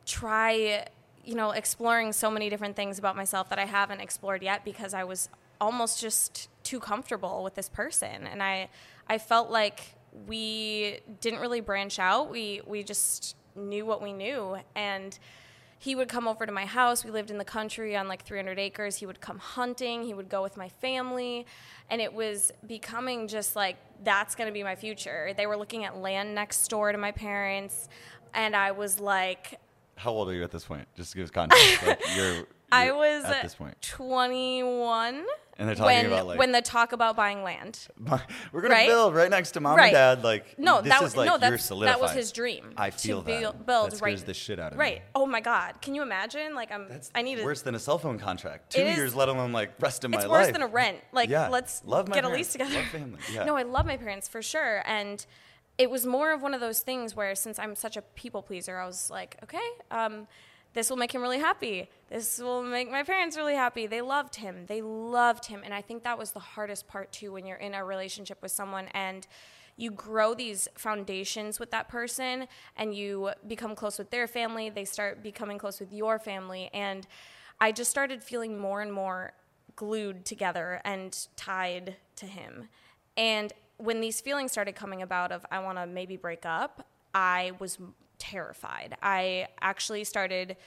try, 0.06 0.86
you 1.24 1.34
know, 1.34 1.52
exploring 1.52 2.14
so 2.14 2.30
many 2.30 2.50
different 2.50 2.76
things 2.76 3.00
about 3.00 3.16
myself 3.16 3.50
that 3.50 3.58
I 3.58 3.66
haven't 3.66 4.02
explored 4.02 4.44
yet 4.44 4.64
because 4.64 4.94
I 4.94 5.04
was 5.04 5.30
almost 5.60 6.02
just 6.02 6.50
too 6.64 6.80
comfortable 6.80 7.44
with 7.44 7.56
this 7.56 7.70
person, 7.70 8.28
and 8.28 8.42
I 8.42 8.70
I 9.08 9.18
felt 9.18 9.50
like 9.50 9.96
we 10.28 11.00
didn't 11.22 11.40
really 11.40 11.62
branch 11.62 12.00
out. 12.00 12.30
We 12.30 12.62
we 12.66 12.84
just 12.84 13.36
knew 13.56 13.86
what 13.86 14.02
we 14.02 14.14
knew, 14.14 14.58
and 14.76 15.18
he 15.86 15.94
would 15.94 16.08
come 16.08 16.28
over 16.28 16.46
to 16.46 16.52
my 16.52 16.66
house. 16.66 17.04
We 17.06 17.12
lived 17.12 17.30
in 17.30 17.38
the 17.38 17.46
country 17.46 17.96
on 17.96 18.08
like 18.08 18.24
300 18.24 18.58
acres. 18.58 18.96
He 18.96 19.06
would 19.06 19.22
come 19.22 19.38
hunting. 19.38 20.04
He 20.04 20.14
would 20.14 20.30
go 20.30 20.42
with 20.42 20.58
my 20.58 20.70
family. 20.70 21.46
And 21.90 22.02
it 22.02 22.14
was 22.14 22.52
becoming 22.66 23.28
just 23.28 23.56
like, 23.56 23.78
that's 24.04 24.36
going 24.36 24.48
to 24.48 24.54
be 24.54 24.64
my 24.64 24.76
future. 24.76 25.34
They 25.36 25.46
were 25.46 25.58
looking 25.58 25.86
at 25.86 25.98
land 25.98 26.34
next 26.34 26.68
door 26.70 26.92
to 26.92 26.98
my 26.98 27.12
parents. 27.12 27.88
And 28.34 28.56
I 28.56 28.72
was 28.72 29.00
like, 29.00 29.60
How 29.96 30.12
old 30.12 30.30
are 30.30 30.34
you 30.34 30.44
at 30.44 30.52
this 30.52 30.66
point? 30.66 30.88
Just 30.96 31.12
to 31.12 31.18
give 31.18 31.26
us 31.26 31.32
context. 31.32 31.86
like 31.86 32.02
you're, 32.16 32.48
I 32.72 32.86
you're 32.86 32.96
was 32.96 33.26
at 33.26 33.44
this 33.44 33.56
point, 33.56 33.80
21. 33.82 35.24
And 35.58 35.68
they're 35.68 35.76
talking 35.76 35.96
when, 35.96 36.06
about 36.08 36.28
like 36.28 36.40
when 36.40 36.52
the 36.52 36.62
talk 36.62 36.92
about 36.92 37.16
buying 37.16 37.44
land. 37.44 37.88
we're 38.52 38.62
gonna 38.62 38.74
right? 38.74 38.88
build 38.88 39.16
right 39.16 39.30
next 39.30 39.52
to 39.52 39.60
mom 39.62 39.78
Right. 39.78 39.86
and 39.88 39.94
dad. 39.94 40.24
Like 40.24 40.58
No, 40.60 40.82
this 40.82 40.90
that 40.90 40.98
is 40.98 41.04
was 41.04 41.18
like 41.18 41.28
no, 41.28 41.38
that's, 41.38 41.70
that 41.70 42.02
was 42.02 42.12
his 42.12 42.32
dream. 42.32 42.74
I 42.78 42.90
feel 42.90 43.22
to 43.22 43.28
that. 43.28 43.66
build, 43.66 43.92
that 43.92 44.02
right. 44.02 44.18
scares 44.18 44.24
the 44.24 44.34
shit 44.34 44.60
out 44.60 44.74
of 44.74 44.78
right. 44.80 44.98
me. 44.98 45.02
Oh 45.16 45.26
my 45.26 45.42
God. 45.42 45.82
Can 45.82 45.96
you 45.96 46.02
imagine? 46.02 46.56
Like 46.56 46.72
I'm. 46.72 46.90
That's 46.90 47.10
I 47.16 47.22
need 47.22 47.44
worse 47.44 47.62
than 47.62 47.76
a 47.76 47.80
cell 47.80 47.98
phone 47.98 48.20
contract. 48.20 48.74
Two 48.74 48.82
It 48.82 48.88
is- 48.88 48.98
years, 48.98 49.16
let 49.16 49.30
alone 49.30 49.52
like 49.54 49.72
rest 49.80 50.04
of 50.04 50.12
my 50.12 50.18
life. 50.18 50.26
it's 50.26 50.32
worse 50.32 50.52
than 50.52 50.62
a 50.62 50.68
rent. 50.68 50.98
Like, 51.12 51.30
Yeah. 51.30 51.48
let's 51.50 51.84
Love 51.86 52.12
get 52.12 52.24
a 52.26 52.30
lease 52.30 52.52
together. 52.52 52.74
Love 52.76 52.86
family. 52.86 53.20
Yeah. 53.34 53.46
No, 53.46 53.56
I 53.56 53.64
love 53.64 53.86
my 53.86 53.98
parents 53.98 54.28
for 54.28 54.42
sure. 54.42 54.82
And 54.86 55.26
it 55.78 55.90
was 55.90 56.06
more 56.06 56.32
of 56.34 56.42
one 56.42 56.54
of 56.54 56.62
those 56.62 56.80
things 56.82 57.16
where 57.16 57.36
since 57.36 57.60
I'm 57.60 57.76
such 57.76 57.98
a 57.98 58.02
people 58.02 58.42
pleaser, 58.42 58.78
I 58.78 58.86
was 58.86 59.10
like, 59.10 59.38
okay, 59.44 59.68
um, 59.92 60.28
this 60.76 60.90
will 60.90 60.98
make 60.98 61.16
him 61.16 61.22
really 61.22 61.40
happy. 61.40 61.90
This 62.10 62.38
will 62.38 62.62
make 62.62 62.92
my 62.92 63.02
parents 63.02 63.38
really 63.38 63.56
happy. 63.56 63.88
They 63.88 64.02
loved 64.02 64.36
him. 64.36 64.66
They 64.68 64.82
loved 64.82 65.46
him. 65.46 65.62
And 65.64 65.74
I 65.74 65.82
think 65.82 66.04
that 66.04 66.18
was 66.18 66.32
the 66.32 66.40
hardest 66.40 66.86
part 66.88 67.14
too 67.14 67.32
when 67.32 67.46
you're 67.46 67.58
in 67.58 67.74
a 67.74 67.84
relationship 67.84 68.42
with 68.42 68.52
someone 68.52 68.90
and 68.94 69.26
you 69.78 69.90
grow 69.90 70.34
these 70.34 70.68
foundations 70.76 71.60
with 71.62 71.72
that 71.72 71.88
person 71.88 72.48
and 72.76 72.94
you 72.94 73.32
become 73.48 73.74
close 73.74 73.98
with 73.98 74.12
their 74.12 74.28
family. 74.28 74.70
They 74.70 74.86
start 74.86 75.24
becoming 75.24 75.58
close 75.58 75.80
with 75.80 75.94
your 75.94 76.20
family. 76.20 76.70
And 76.74 77.08
I 77.60 77.72
just 77.72 77.90
started 77.90 78.22
feeling 78.22 78.60
more 78.60 78.82
and 78.82 78.92
more 78.92 79.32
glued 79.78 80.26
together 80.26 80.82
and 80.84 81.18
tied 81.38 81.96
to 82.18 82.26
him. 82.26 82.68
And 83.16 83.54
when 83.78 84.02
these 84.02 84.20
feelings 84.20 84.52
started 84.52 84.76
coming 84.76 85.02
about 85.02 85.32
of 85.32 85.46
I 85.50 85.60
want 85.60 85.78
to 85.78 85.86
maybe 85.86 86.18
break 86.18 86.46
up, 86.46 86.86
I 87.14 87.54
was 87.60 87.78
terrified. 88.20 88.96
I 89.02 89.48
actually 89.62 90.04
started 90.04 90.58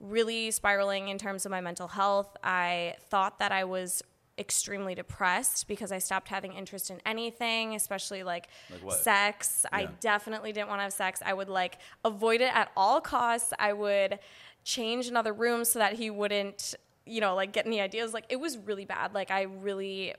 really 0.00 0.50
spiraling 0.50 1.08
in 1.08 1.18
terms 1.18 1.44
of 1.44 1.50
my 1.50 1.60
mental 1.60 1.88
health. 1.88 2.36
I 2.42 2.94
thought 3.10 3.38
that 3.40 3.52
I 3.52 3.64
was 3.64 4.02
extremely 4.38 4.94
depressed 4.94 5.66
because 5.66 5.90
I 5.90 5.98
stopped 5.98 6.28
having 6.28 6.52
interest 6.52 6.90
in 6.90 7.00
anything, 7.04 7.74
especially 7.74 8.22
like, 8.22 8.48
Like 8.84 9.00
sex. 9.00 9.66
I 9.72 9.86
definitely 10.00 10.52
didn't 10.52 10.68
want 10.68 10.78
to 10.78 10.84
have 10.84 10.92
sex. 10.92 11.20
I 11.24 11.34
would 11.34 11.48
like 11.48 11.78
avoid 12.04 12.40
it 12.40 12.54
at 12.54 12.70
all 12.76 13.00
costs. 13.00 13.52
I 13.58 13.72
would 13.72 14.20
change 14.64 15.08
another 15.08 15.32
room 15.32 15.64
so 15.64 15.80
that 15.80 15.94
he 15.94 16.10
wouldn't, 16.10 16.74
you 17.04 17.20
know, 17.20 17.34
like 17.34 17.52
get 17.52 17.66
any 17.66 17.80
ideas. 17.80 18.14
Like 18.14 18.26
it 18.28 18.38
was 18.38 18.56
really 18.58 18.84
bad. 18.84 19.14
Like 19.14 19.30
I 19.30 19.42
really 19.42 20.14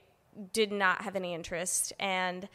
did 0.52 0.70
not 0.70 1.02
have 1.02 1.16
any 1.16 1.34
interest 1.34 1.92
and 1.98 2.48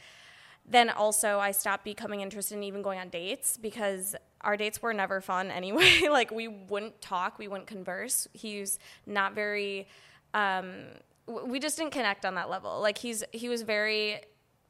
then 0.67 0.89
also 0.89 1.39
I 1.39 1.51
stopped 1.51 1.83
becoming 1.83 2.21
interested 2.21 2.55
in 2.55 2.63
even 2.63 2.81
going 2.81 2.99
on 2.99 3.09
dates 3.09 3.57
because 3.57 4.15
our 4.41 4.57
dates 4.57 4.81
were 4.81 4.93
never 4.93 5.21
fun 5.21 5.51
anyway. 5.51 6.07
like 6.09 6.31
we 6.31 6.47
wouldn't 6.47 7.01
talk, 7.01 7.37
we 7.39 7.47
wouldn't 7.47 7.67
converse. 7.67 8.27
He's 8.33 8.79
not 9.05 9.33
very 9.33 9.87
um 10.33 10.85
we 11.27 11.59
just 11.59 11.77
didn't 11.77 11.91
connect 11.91 12.25
on 12.25 12.35
that 12.35 12.49
level. 12.49 12.81
Like 12.81 12.97
he's 12.97 13.23
he 13.31 13.49
was 13.49 13.63
very 13.63 14.21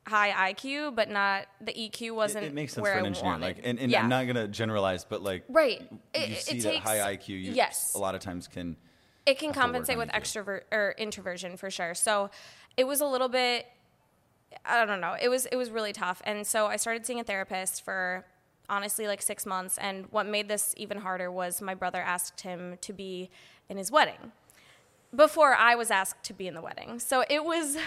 high 0.07 0.53
IQ, 0.53 0.95
but 0.95 1.09
not 1.09 1.47
the 1.61 1.73
EQ 1.73 2.13
wasn't 2.15 2.45
it 2.45 2.53
makes 2.53 2.73
sense 2.73 2.83
where 2.83 2.93
for 2.93 2.99
an 2.99 3.05
I 3.05 3.07
engineer. 3.07 3.31
wanted. 3.31 3.45
Like, 3.45 3.59
and, 3.63 3.79
and 3.79 3.91
yeah. 3.91 4.03
I'm 4.03 4.09
not 4.09 4.27
gonna 4.27 4.47
generalize, 4.47 5.03
but 5.03 5.21
like, 5.21 5.43
right. 5.49 5.81
You 5.81 5.99
It, 6.13 6.29
it 6.31 6.37
see 6.37 6.59
that 6.59 6.71
takes 6.71 6.85
high 6.85 7.15
IQ. 7.15 7.29
You, 7.29 7.37
yes. 7.37 7.93
A 7.95 7.97
lot 7.97 8.15
of 8.15 8.21
times 8.21 8.47
can. 8.47 8.77
it 9.25 9.39
can 9.39 9.47
have 9.47 9.53
to 9.55 9.59
work 9.59 9.65
compensate 9.65 9.97
with 9.97 10.09
extrovert 10.09 10.61
or 10.71 10.93
introversion 10.97 11.57
for 11.57 11.69
sure. 11.71 11.93
So 11.95 12.29
it 12.77 12.85
was 12.85 13.01
a 13.01 13.05
little 13.05 13.29
bit 13.29 13.65
I 14.65 14.85
don't 14.85 15.01
know. 15.01 15.15
It 15.19 15.29
was 15.29 15.45
it 15.47 15.55
was 15.55 15.71
really 15.71 15.93
tough. 15.93 16.21
And 16.25 16.45
so 16.45 16.67
I 16.67 16.75
started 16.77 17.05
seeing 17.05 17.19
a 17.19 17.24
therapist 17.24 17.83
for 17.83 18.25
honestly 18.67 19.05
like 19.05 19.21
6 19.21 19.45
months 19.45 19.77
and 19.77 20.07
what 20.09 20.25
made 20.25 20.47
this 20.47 20.74
even 20.75 20.97
harder 20.97 21.31
was 21.31 21.62
my 21.62 21.75
brother 21.75 22.01
asked 22.01 22.41
him 22.41 22.77
to 22.81 22.93
be 22.93 23.29
in 23.69 23.77
his 23.77 23.91
wedding 23.91 24.31
before 25.15 25.53
I 25.53 25.75
was 25.75 25.91
asked 25.91 26.24
to 26.24 26.33
be 26.33 26.47
in 26.47 26.55
the 26.55 26.62
wedding. 26.62 27.00
So 27.00 27.24
it 27.29 27.43
was 27.43 27.77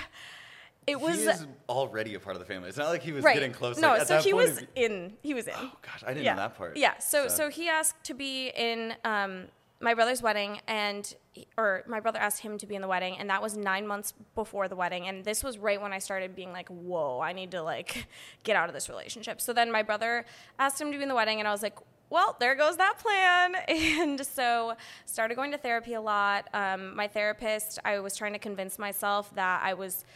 It 0.88 0.98
was 0.98 1.16
he 1.16 1.24
is 1.24 1.46
already 1.68 2.14
a 2.14 2.20
part 2.20 2.34
of 2.34 2.40
the 2.40 2.46
family. 2.46 2.70
It's 2.70 2.78
not 2.78 2.88
like 2.88 3.02
he 3.02 3.12
was 3.12 3.22
right. 3.22 3.34
getting 3.34 3.52
close. 3.52 3.78
No, 3.78 3.88
like, 3.88 4.06
so 4.06 4.22
he 4.22 4.32
was 4.32 4.64
in. 4.74 5.12
He 5.22 5.34
was 5.34 5.46
in. 5.46 5.52
Oh 5.54 5.70
gosh, 5.82 6.02
I 6.02 6.14
didn't 6.14 6.24
yeah. 6.24 6.34
know 6.34 6.40
that 6.40 6.56
part. 6.56 6.78
Yeah. 6.78 6.96
So 6.98 7.28
so 7.28 7.50
he 7.50 7.68
asked 7.68 8.02
to 8.04 8.14
be 8.14 8.48
in 8.56 8.94
um, 9.04 9.48
my 9.80 9.94
brother's 9.94 10.22
wedding, 10.22 10.60
and 10.66 11.14
or 11.56 11.84
my 11.86 12.00
brother 12.00 12.18
asked 12.18 12.40
him 12.40 12.58
to 12.58 12.66
be 12.66 12.74
in 12.74 12.82
the 12.82 12.88
wedding, 12.88 13.16
and 13.18 13.30
that 13.30 13.40
was 13.40 13.56
nine 13.56 13.86
months 13.86 14.12
before 14.34 14.66
the 14.66 14.74
wedding, 14.74 15.06
and 15.06 15.24
this 15.24 15.44
was 15.44 15.58
right 15.58 15.80
when 15.80 15.92
I 15.92 15.98
started 15.98 16.34
being 16.34 16.52
like, 16.52 16.68
whoa, 16.68 17.20
I 17.20 17.32
need 17.32 17.52
to 17.52 17.62
like 17.62 18.06
get 18.42 18.56
out 18.56 18.68
of 18.68 18.74
this 18.74 18.88
relationship. 18.88 19.40
So 19.40 19.52
then 19.52 19.70
my 19.70 19.82
brother 19.82 20.24
asked 20.58 20.80
him 20.80 20.90
to 20.90 20.96
be 20.96 21.02
in 21.02 21.08
the 21.08 21.14
wedding, 21.14 21.38
and 21.38 21.48
I 21.48 21.52
was 21.52 21.62
like. 21.62 21.78
Well, 22.10 22.38
there 22.40 22.54
goes 22.54 22.78
that 22.78 22.94
plan. 22.98 23.54
And 24.00 24.24
so 24.24 24.72
started 25.04 25.34
going 25.34 25.50
to 25.50 25.58
therapy 25.58 25.92
a 25.92 26.00
lot. 26.00 26.48
Um, 26.54 26.96
my 26.96 27.06
therapist, 27.06 27.78
I 27.84 27.98
was 27.98 28.16
trying 28.16 28.32
to 28.32 28.38
convince 28.38 28.78
myself 28.78 29.30
that 29.34 29.60
I 29.62 29.74
was 29.74 30.06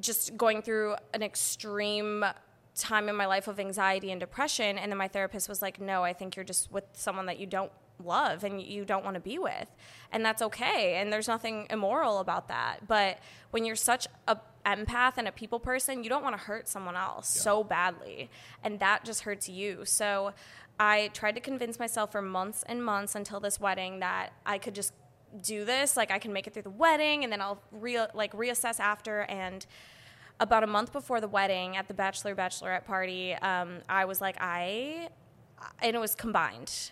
just 0.00 0.36
going 0.36 0.60
through 0.60 0.96
an 1.14 1.22
extreme 1.22 2.24
time 2.74 3.08
in 3.08 3.14
my 3.14 3.26
life 3.26 3.48
of 3.48 3.60
anxiety 3.60 4.10
and 4.10 4.20
depression 4.20 4.78
and 4.78 4.90
then 4.90 4.96
my 4.96 5.08
therapist 5.08 5.48
was 5.48 5.60
like 5.60 5.80
no 5.80 6.04
i 6.04 6.12
think 6.12 6.36
you're 6.36 6.44
just 6.44 6.70
with 6.70 6.84
someone 6.92 7.26
that 7.26 7.38
you 7.38 7.46
don't 7.46 7.72
love 8.00 8.44
and 8.44 8.60
you 8.60 8.84
don't 8.84 9.04
want 9.04 9.14
to 9.14 9.20
be 9.20 9.38
with 9.38 9.68
and 10.12 10.24
that's 10.24 10.42
okay 10.42 10.96
and 10.96 11.12
there's 11.12 11.28
nothing 11.28 11.66
immoral 11.70 12.18
about 12.18 12.48
that 12.48 12.86
but 12.86 13.18
when 13.50 13.64
you're 13.64 13.76
such 13.76 14.06
a 14.28 14.36
empath 14.66 15.14
and 15.16 15.26
a 15.26 15.32
people 15.32 15.58
person 15.58 16.04
you 16.04 16.10
don't 16.10 16.22
want 16.22 16.36
to 16.36 16.42
hurt 16.42 16.68
someone 16.68 16.96
else 16.96 17.28
so 17.28 17.64
badly 17.64 18.30
and 18.62 18.78
that 18.80 19.04
just 19.04 19.22
hurts 19.22 19.48
you. 19.48 19.84
So 19.84 20.32
i 20.78 21.08
tried 21.12 21.34
to 21.34 21.40
convince 21.40 21.78
myself 21.78 22.12
for 22.12 22.22
months 22.22 22.64
and 22.66 22.84
months 22.84 23.14
until 23.14 23.40
this 23.40 23.60
wedding 23.60 24.00
that 24.00 24.32
i 24.46 24.58
could 24.58 24.74
just 24.74 24.92
do 25.42 25.64
this 25.64 25.96
like 25.96 26.10
i 26.10 26.18
can 26.18 26.32
make 26.32 26.46
it 26.46 26.54
through 26.54 26.62
the 26.62 26.70
wedding 26.70 27.22
and 27.22 27.32
then 27.32 27.40
i'll 27.40 27.62
re- 27.70 28.06
like 28.14 28.32
reassess 28.32 28.80
after 28.80 29.22
and 29.22 29.66
about 30.40 30.62
a 30.62 30.66
month 30.66 30.90
before 30.92 31.20
the 31.20 31.28
wedding 31.28 31.76
at 31.76 31.86
the 31.86 31.94
bachelor 31.94 32.34
bachelorette 32.34 32.84
party 32.84 33.34
um, 33.34 33.78
i 33.88 34.04
was 34.04 34.20
like 34.20 34.36
i 34.40 35.08
and 35.82 35.94
it 35.94 36.00
was 36.00 36.14
combined 36.14 36.90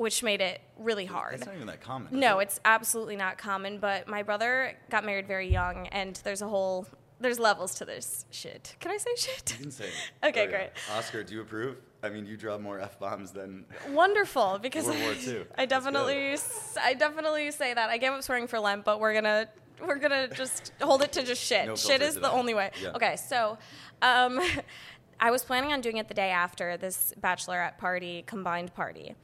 which 0.00 0.22
made 0.22 0.40
it 0.40 0.60
really 0.78 1.04
hard 1.04 1.34
It's 1.34 1.44
not 1.46 1.54
even 1.54 1.66
that 1.66 1.82
common. 1.82 2.08
no 2.18 2.38
it? 2.38 2.44
it's 2.44 2.60
absolutely 2.64 3.16
not 3.16 3.36
common 3.36 3.78
but 3.78 4.08
my 4.08 4.22
brother 4.22 4.72
got 4.90 5.04
married 5.04 5.26
very 5.26 5.48
young 5.48 5.86
and 5.88 6.16
there's 6.24 6.40
a 6.40 6.48
whole 6.48 6.86
there's 7.20 7.38
levels 7.38 7.74
to 7.74 7.84
this 7.84 8.24
shit 8.30 8.74
can 8.80 8.90
i 8.92 8.96
say 8.96 9.10
shit 9.16 9.54
You 9.58 9.62
can 9.64 9.70
say. 9.70 9.84
it. 9.84 9.92
Okay, 10.28 10.40
Oh, 10.40 10.44
yeah. 10.44 10.50
great. 10.50 10.70
Oscar, 10.96 11.22
do 11.22 11.34
you 11.34 11.42
approve? 11.42 11.76
I 12.02 12.08
mean, 12.08 12.24
you 12.24 12.36
draw 12.38 12.56
more 12.56 12.80
f 12.80 12.98
bombs 12.98 13.30
than. 13.32 13.66
wonderful 13.90 14.58
because 14.62 14.86
World 14.86 15.00
War 15.02 15.12
II. 15.12 15.44
I 15.58 15.66
definitely 15.66 16.34
I 16.82 16.94
definitely 16.94 17.50
say 17.50 17.74
that. 17.74 17.90
I 17.90 17.98
gave 17.98 18.12
up 18.12 18.22
swearing 18.22 18.46
for 18.46 18.58
Lent, 18.58 18.86
but 18.86 19.00
we're 19.00 19.12
gonna 19.12 19.48
we're 19.86 19.98
gonna 20.04 20.28
just 20.28 20.72
hold 20.80 21.02
it 21.02 21.12
to 21.12 21.22
just 21.22 21.42
shit. 21.44 21.66
No 21.66 21.76
shit 21.76 22.00
is 22.00 22.14
the 22.14 22.30
only 22.30 22.54
way. 22.54 22.70
Yeah. 22.82 22.92
Okay, 22.96 23.16
so 23.16 23.58
um, 24.00 24.40
I 25.20 25.30
was 25.30 25.42
planning 25.44 25.72
on 25.74 25.82
doing 25.82 25.98
it 25.98 26.08
the 26.08 26.14
day 26.14 26.30
after 26.30 26.78
this 26.78 27.12
bachelorette 27.20 27.76
party, 27.76 28.24
combined 28.26 28.72
party. 28.74 29.14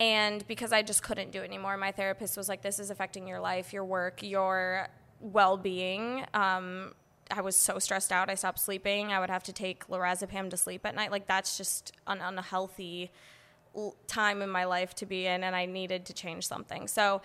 And 0.00 0.46
because 0.48 0.72
I 0.72 0.82
just 0.82 1.02
couldn't 1.02 1.30
do 1.30 1.42
it 1.42 1.44
anymore, 1.44 1.76
my 1.76 1.92
therapist 1.92 2.36
was 2.36 2.48
like, 2.48 2.62
"This 2.62 2.78
is 2.78 2.90
affecting 2.90 3.28
your 3.28 3.40
life, 3.40 3.72
your 3.72 3.84
work, 3.84 4.22
your 4.22 4.88
well-being." 5.20 6.26
Um, 6.34 6.94
I 7.30 7.40
was 7.40 7.56
so 7.56 7.78
stressed 7.78 8.12
out. 8.12 8.28
I 8.28 8.34
stopped 8.34 8.58
sleeping. 8.58 9.12
I 9.12 9.20
would 9.20 9.30
have 9.30 9.44
to 9.44 9.52
take 9.52 9.86
lorazepam 9.86 10.50
to 10.50 10.56
sleep 10.56 10.84
at 10.84 10.94
night. 10.94 11.10
Like 11.10 11.26
that's 11.26 11.56
just 11.56 11.92
an 12.06 12.20
unhealthy 12.20 13.12
time 14.06 14.42
in 14.42 14.50
my 14.50 14.64
life 14.64 14.94
to 14.96 15.06
be 15.06 15.26
in, 15.26 15.42
and 15.44 15.56
I 15.56 15.66
needed 15.66 16.04
to 16.06 16.12
change 16.12 16.46
something. 16.46 16.86
So 16.86 17.22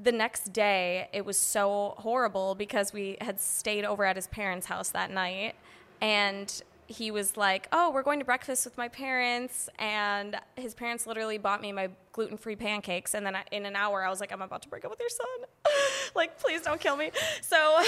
the 0.00 0.12
next 0.12 0.52
day, 0.52 1.08
it 1.12 1.24
was 1.24 1.38
so 1.38 1.94
horrible 1.98 2.54
because 2.54 2.92
we 2.92 3.18
had 3.20 3.38
stayed 3.40 3.84
over 3.84 4.04
at 4.04 4.16
his 4.16 4.26
parents' 4.26 4.66
house 4.66 4.90
that 4.90 5.10
night, 5.10 5.54
and 6.00 6.62
he 6.92 7.10
was 7.10 7.36
like, 7.36 7.68
"Oh, 7.72 7.90
we're 7.90 8.02
going 8.02 8.18
to 8.18 8.24
breakfast 8.24 8.64
with 8.64 8.76
my 8.76 8.88
parents," 8.88 9.68
and 9.78 10.36
his 10.56 10.74
parents 10.74 11.06
literally 11.06 11.38
bought 11.38 11.60
me 11.60 11.72
my 11.72 11.90
gluten-free 12.12 12.56
pancakes. 12.56 13.14
And 13.14 13.24
then 13.26 13.34
I, 13.34 13.44
in 13.50 13.66
an 13.66 13.74
hour, 13.74 14.04
I 14.04 14.10
was 14.10 14.20
like, 14.20 14.32
"I'm 14.32 14.42
about 14.42 14.62
to 14.62 14.68
break 14.68 14.84
up 14.84 14.90
with 14.90 15.00
your 15.00 15.08
son. 15.08 15.26
like, 16.14 16.38
please 16.38 16.62
don't 16.62 16.80
kill 16.80 16.96
me." 16.96 17.10
So, 17.40 17.82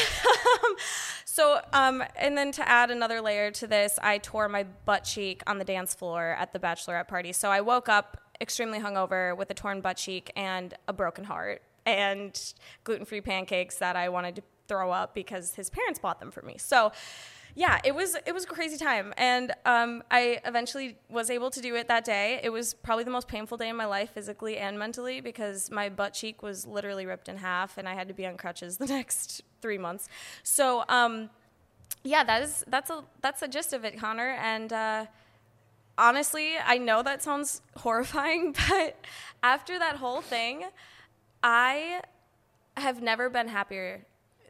so, 1.25 1.61
um, 1.73 2.03
and 2.17 2.37
then 2.37 2.51
to 2.53 2.69
add 2.69 2.91
another 2.91 3.21
layer 3.21 3.51
to 3.53 3.67
this, 3.67 3.99
I 4.03 4.19
tore 4.19 4.49
my 4.49 4.65
butt 4.85 5.05
cheek 5.05 5.43
on 5.47 5.59
the 5.59 5.65
dance 5.65 5.95
floor 5.95 6.37
at 6.39 6.53
the 6.53 6.59
bachelorette 6.59 7.09
party. 7.09 7.33
So 7.33 7.51
I 7.51 7.61
woke 7.61 7.89
up 7.89 8.21
extremely 8.41 8.81
hungover 8.81 9.37
with 9.37 9.51
a 9.51 9.55
torn 9.55 9.81
butt 9.81 9.97
cheek 9.97 10.33
and 10.35 10.75
a 10.89 10.93
broken 10.93 11.25
heart 11.25 11.63
and 11.87 12.55
gluten-free 12.85 13.21
pancakes 13.21 13.77
that 13.77 13.97
I 13.97 14.09
wanted 14.09 14.37
to 14.37 14.43
throw 14.67 14.91
up 14.91 15.15
because 15.15 15.55
his 15.55 15.71
parents 15.71 15.99
bought 15.99 16.21
them 16.21 16.31
for 16.31 16.43
me. 16.43 16.57
So 16.59 16.93
yeah, 17.57 17.81
it 17.85 17.95
was 17.95 18.17
it 18.27 18.33
was 18.33 18.45
a 18.45 18.47
crazy 18.49 18.77
time, 18.77 19.15
and 19.17 19.53
um, 19.65 20.03
I 20.11 20.41
eventually 20.45 20.99
was 21.09 21.31
able 21.31 21.51
to 21.51 21.61
do 21.61 21.77
it 21.77 21.87
that 21.87 22.05
day. 22.05 22.41
It 22.43 22.51
was 22.51 22.75
probably 22.75 23.05
the 23.05 23.13
most 23.13 23.29
painful 23.29 23.57
day 23.57 23.69
in 23.69 23.77
my 23.77 23.85
life, 23.85 24.11
physically 24.11 24.57
and 24.59 24.77
mentally, 24.77 25.21
because 25.21 25.71
my 25.71 25.89
butt 25.89 26.15
cheek 26.15 26.43
was 26.43 26.67
literally 26.67 27.07
ripped 27.07 27.29
in 27.29 27.37
half, 27.37 27.79
and 27.79 27.89
I 27.89 27.95
had 27.95 28.09
to 28.09 28.15
be 28.15 28.27
on 28.27 28.37
crutches 28.37 28.79
the 28.79 28.87
next 28.99 29.43
three 29.63 29.79
months. 29.79 30.09
So 30.43 30.85
um, 30.89 31.31
yeah, 32.03 32.25
that 32.25 32.43
is 32.43 32.65
that's 32.67 32.91
a 32.91 33.05
that's 33.21 33.41
the 33.41 33.49
gist 33.49 33.73
of 33.73 33.85
it, 33.85 33.99
Connor, 33.99 34.31
and. 34.31 34.73
Uh, 34.73 35.07
honestly, 35.97 36.55
I 36.65 36.79
know 36.79 37.05
that 37.05 37.23
sounds 37.23 37.63
horrifying, 37.77 38.57
but 38.69 38.97
after 39.45 39.79
that 39.79 39.95
whole 39.95 40.23
thing, 40.23 40.65
I 41.41 42.01
have 42.77 43.01
never 43.01 43.31
been 43.31 43.47
happier 43.47 44.05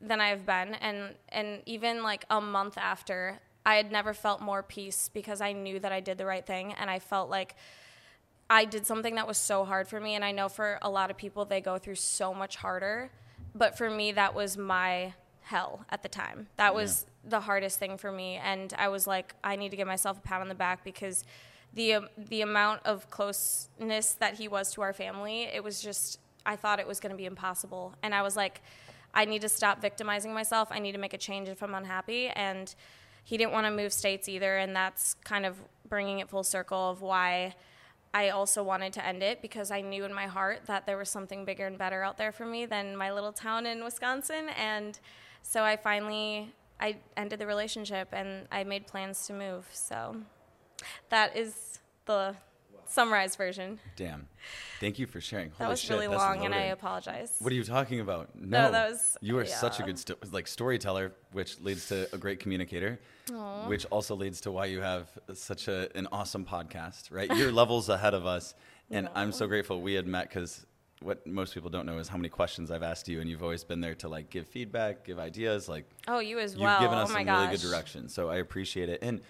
than 0.08 0.20
I 0.20 0.28
have 0.28 0.46
been, 0.46 0.74
and 0.74 1.14
and 1.30 1.62
even 1.66 2.02
like 2.02 2.24
a 2.30 2.40
month 2.40 2.78
after, 2.78 3.40
I 3.66 3.76
had 3.76 3.90
never 3.90 4.12
felt 4.14 4.40
more 4.40 4.62
peace 4.62 5.10
because 5.12 5.40
I 5.40 5.52
knew 5.52 5.78
that 5.80 5.92
I 5.92 6.00
did 6.00 6.18
the 6.18 6.26
right 6.26 6.46
thing, 6.46 6.72
and 6.74 6.90
I 6.90 6.98
felt 6.98 7.30
like 7.30 7.54
I 8.50 8.64
did 8.64 8.86
something 8.86 9.14
that 9.14 9.26
was 9.26 9.38
so 9.38 9.64
hard 9.64 9.88
for 9.88 10.00
me, 10.00 10.14
and 10.14 10.24
I 10.24 10.32
know 10.32 10.48
for 10.48 10.78
a 10.82 10.90
lot 10.90 11.10
of 11.10 11.16
people 11.16 11.44
they 11.44 11.60
go 11.60 11.78
through 11.78 11.96
so 11.96 12.34
much 12.34 12.56
harder, 12.56 13.10
but 13.54 13.76
for 13.78 13.88
me 13.88 14.12
that 14.12 14.34
was 14.34 14.56
my 14.56 15.14
hell 15.42 15.84
at 15.90 16.02
the 16.02 16.08
time. 16.08 16.48
That 16.56 16.74
was 16.74 17.06
the 17.24 17.40
hardest 17.40 17.78
thing 17.78 17.96
for 17.96 18.12
me, 18.12 18.36
and 18.36 18.72
I 18.76 18.88
was 18.88 19.06
like, 19.06 19.34
I 19.42 19.56
need 19.56 19.70
to 19.70 19.76
give 19.76 19.88
myself 19.88 20.18
a 20.18 20.20
pat 20.20 20.40
on 20.40 20.48
the 20.48 20.54
back 20.54 20.84
because 20.84 21.24
the 21.72 21.94
um, 21.94 22.08
the 22.16 22.42
amount 22.42 22.82
of 22.84 23.10
closeness 23.10 24.12
that 24.14 24.34
he 24.34 24.48
was 24.48 24.72
to 24.74 24.82
our 24.82 24.92
family, 24.92 25.44
it 25.44 25.64
was 25.64 25.80
just 25.80 26.18
I 26.46 26.56
thought 26.56 26.78
it 26.78 26.86
was 26.86 27.00
going 27.00 27.10
to 27.12 27.16
be 27.16 27.26
impossible, 27.26 27.94
and 28.02 28.14
I 28.14 28.22
was 28.22 28.36
like, 28.36 28.60
I 29.14 29.24
need 29.24 29.40
to 29.42 29.48
stop 29.48 29.80
victimizing 29.80 30.34
myself. 30.34 30.68
I 30.70 30.78
need 30.78 30.92
to 30.92 30.98
make 30.98 31.14
a 31.14 31.18
change 31.18 31.48
if 31.48 31.62
I'm 31.62 31.74
unhappy, 31.74 32.28
and 32.28 32.74
he 33.24 33.36
didn't 33.36 33.52
want 33.52 33.66
to 33.66 33.70
move 33.70 33.92
states 33.92 34.28
either, 34.28 34.58
and 34.58 34.74
that's 34.74 35.14
kind 35.24 35.46
of 35.46 35.56
bringing 35.88 36.18
it 36.18 36.28
full 36.28 36.44
circle 36.44 36.90
of 36.90 37.00
why. 37.00 37.54
I 38.12 38.28
also 38.28 38.62
wanted 38.62 38.92
to 38.94 39.04
end 39.04 39.22
it 39.24 39.42
because 39.42 39.72
I 39.72 39.80
knew 39.80 40.04
in 40.04 40.14
my 40.14 40.26
heart 40.26 40.66
that 40.66 40.86
there 40.86 40.96
was 40.96 41.08
something 41.08 41.44
bigger 41.44 41.66
and 41.66 41.76
better 41.76 42.02
out 42.04 42.16
there 42.16 42.30
for 42.30 42.46
me 42.46 42.64
than 42.64 42.96
my 42.96 43.12
little 43.12 43.32
town 43.32 43.66
in 43.66 43.82
Wisconsin. 43.82 44.50
And 44.56 44.98
so 45.42 45.64
I 45.64 45.76
finally 45.76 46.52
I 46.78 46.98
ended 47.16 47.40
the 47.40 47.46
relationship 47.46 48.08
and 48.12 48.46
I 48.52 48.62
made 48.62 48.86
plans 48.86 49.26
to 49.26 49.32
move. 49.32 49.66
So 49.72 50.16
that 51.08 51.36
is 51.36 51.80
the 52.06 52.36
summarized 52.86 53.36
version. 53.36 53.78
Damn. 53.96 54.28
Thank 54.80 54.98
you 54.98 55.06
for 55.06 55.20
sharing. 55.20 55.52
That 55.58 55.68
was 55.68 55.80
shit, 55.80 55.90
really 55.90 56.08
long, 56.08 56.44
and 56.44 56.54
I 56.54 56.64
apologize. 56.64 57.34
What 57.38 57.52
are 57.52 57.56
you 57.56 57.64
talking 57.64 58.00
about? 58.00 58.30
No, 58.34 58.70
that 58.70 58.90
was- 58.90 59.16
you 59.20 59.38
are 59.38 59.44
such 59.46 59.80
a 59.80 59.82
good 59.82 59.98
sto- 59.98 60.16
like 60.30 60.46
storyteller, 60.46 61.12
which 61.32 61.60
leads 61.60 61.88
to 61.88 62.08
a 62.12 62.18
great 62.18 62.40
communicator, 62.40 62.98
which 63.66 63.86
also 63.86 64.14
leads 64.14 64.40
to 64.42 64.50
why 64.52 64.66
you 64.66 64.80
have 64.80 65.08
such 65.32 65.68
a, 65.68 65.88
an 65.96 66.08
awesome 66.12 66.44
podcast. 66.44 67.10
Right, 67.10 67.30
you're 67.36 67.52
levels 67.62 67.88
ahead 67.88 68.14
of 68.14 68.26
us, 68.26 68.54
and 68.90 69.08
I'm 69.14 69.32
so 69.32 69.46
grateful 69.46 69.80
we 69.80 69.94
had 69.94 70.06
met 70.06 70.28
because 70.28 70.66
what 71.00 71.26
most 71.26 71.52
people 71.54 71.70
don't 71.70 71.86
know 71.86 71.98
is 71.98 72.08
how 72.08 72.16
many 72.16 72.28
questions 72.28 72.70
I've 72.70 72.82
asked 72.82 73.08
you, 73.08 73.20
and 73.20 73.28
you've 73.28 73.42
always 73.42 73.62
been 73.64 73.80
there 73.80 73.94
to 73.96 74.08
like 74.08 74.30
give 74.30 74.46
feedback, 74.48 75.04
give 75.04 75.18
ideas. 75.18 75.68
Like 75.68 75.84
oh, 76.08 76.18
you 76.18 76.38
as 76.38 76.56
well. 76.56 76.72
you've 76.72 76.88
given 76.90 76.98
us 76.98 77.10
oh 77.10 77.14
some 77.14 77.24
gosh. 77.24 77.46
really 77.46 77.56
good 77.56 77.68
direction, 77.70 78.08
so 78.08 78.28
I 78.28 78.36
appreciate 78.36 78.88
it. 78.88 79.00
And 79.02 79.20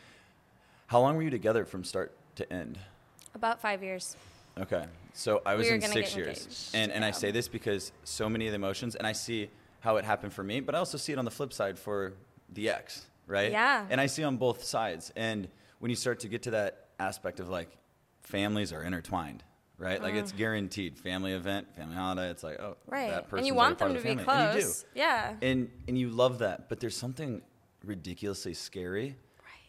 how 0.87 1.00
long 1.00 1.16
were 1.16 1.23
you 1.23 1.30
together 1.30 1.64
from 1.64 1.84
start 1.84 2.12
to 2.37 2.52
end? 2.52 2.78
About 3.34 3.60
five 3.60 3.82
years. 3.82 4.16
Okay. 4.58 4.84
So 5.12 5.42
I 5.46 5.54
was 5.54 5.66
We 5.68 5.74
in 5.74 5.80
six 5.82 6.16
years. 6.16 6.38
engaged, 6.38 6.70
And 6.74 6.92
and 6.92 7.04
I 7.04 7.10
say 7.10 7.30
this 7.30 7.48
because 7.48 7.92
so 8.04 8.28
many 8.28 8.46
of 8.46 8.52
the 8.52 8.56
emotions 8.56 8.94
and 8.96 9.06
I 9.06 9.12
see 9.12 9.50
how 9.80 9.96
it 9.96 10.04
happened 10.04 10.32
for 10.32 10.42
me, 10.42 10.60
but 10.60 10.74
I 10.74 10.78
also 10.78 10.96
see 10.98 11.12
it 11.12 11.18
on 11.18 11.24
the 11.24 11.30
flip 11.30 11.52
side 11.52 11.78
for 11.78 12.14
the 12.52 12.68
ex, 12.70 13.06
right? 13.26 13.50
Yeah. 13.52 13.86
And 13.90 14.00
I 14.00 14.06
see 14.06 14.22
on 14.24 14.36
both 14.36 14.64
sides. 14.64 15.12
And 15.16 15.48
when 15.78 15.90
you 15.90 15.96
start 15.96 16.20
to 16.20 16.28
get 16.28 16.42
to 16.44 16.50
that 16.52 16.88
aspect 16.98 17.38
of 17.40 17.48
like 17.48 17.68
families 18.22 18.72
are 18.72 18.82
intertwined, 18.82 19.42
right? 19.78 20.00
Like 20.02 20.14
it's 20.14 20.32
guaranteed. 20.32 20.96
Family 20.96 21.32
event, 21.32 21.74
family 21.76 21.96
holiday, 21.96 22.30
it's 22.30 22.42
like, 22.42 22.58
oh, 22.60 22.76
Mm. 22.88 22.92
Right. 22.92 23.10
that 23.10 23.28
person's 23.28 23.38
and 23.40 23.46
you 23.48 23.54
want 23.54 23.78
them 23.78 23.94
to 23.94 24.00
the 24.00 24.08
be 24.16 24.16
family. 24.16 24.32
And 24.34 24.54
you 24.54 24.60
do. 24.60 24.66
close. 24.66 24.84
Yeah. 24.94 25.34
And 25.42 25.70
and 25.88 25.98
you 25.98 26.08
love 26.10 26.38
that, 26.38 26.68
but 26.68 26.80
there's 26.80 26.96
something 26.96 27.42
ridiculously 27.84 28.54
scary 28.54 29.16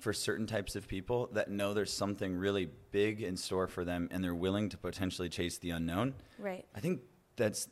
for 0.06 0.14
certain 0.14 0.46
types 0.46 0.76
of 0.76 0.88
people 0.88 1.32
that 1.34 1.50
know 1.50 1.74
there's 1.74 1.92
something 1.92 2.36
really 2.36 2.70
big 2.92 3.24
in 3.24 3.36
store 3.36 3.66
for 3.66 3.84
them 3.84 4.08
and 4.12 4.24
they're 4.24 4.36
willing 4.36 4.70
to 4.70 4.78
potentially 4.78 5.28
chase 5.28 5.58
the 5.58 5.72
unknown. 5.72 6.14
Right. 6.38 6.64
I 6.76 6.80
think 6.80 7.02
that's 7.38 7.68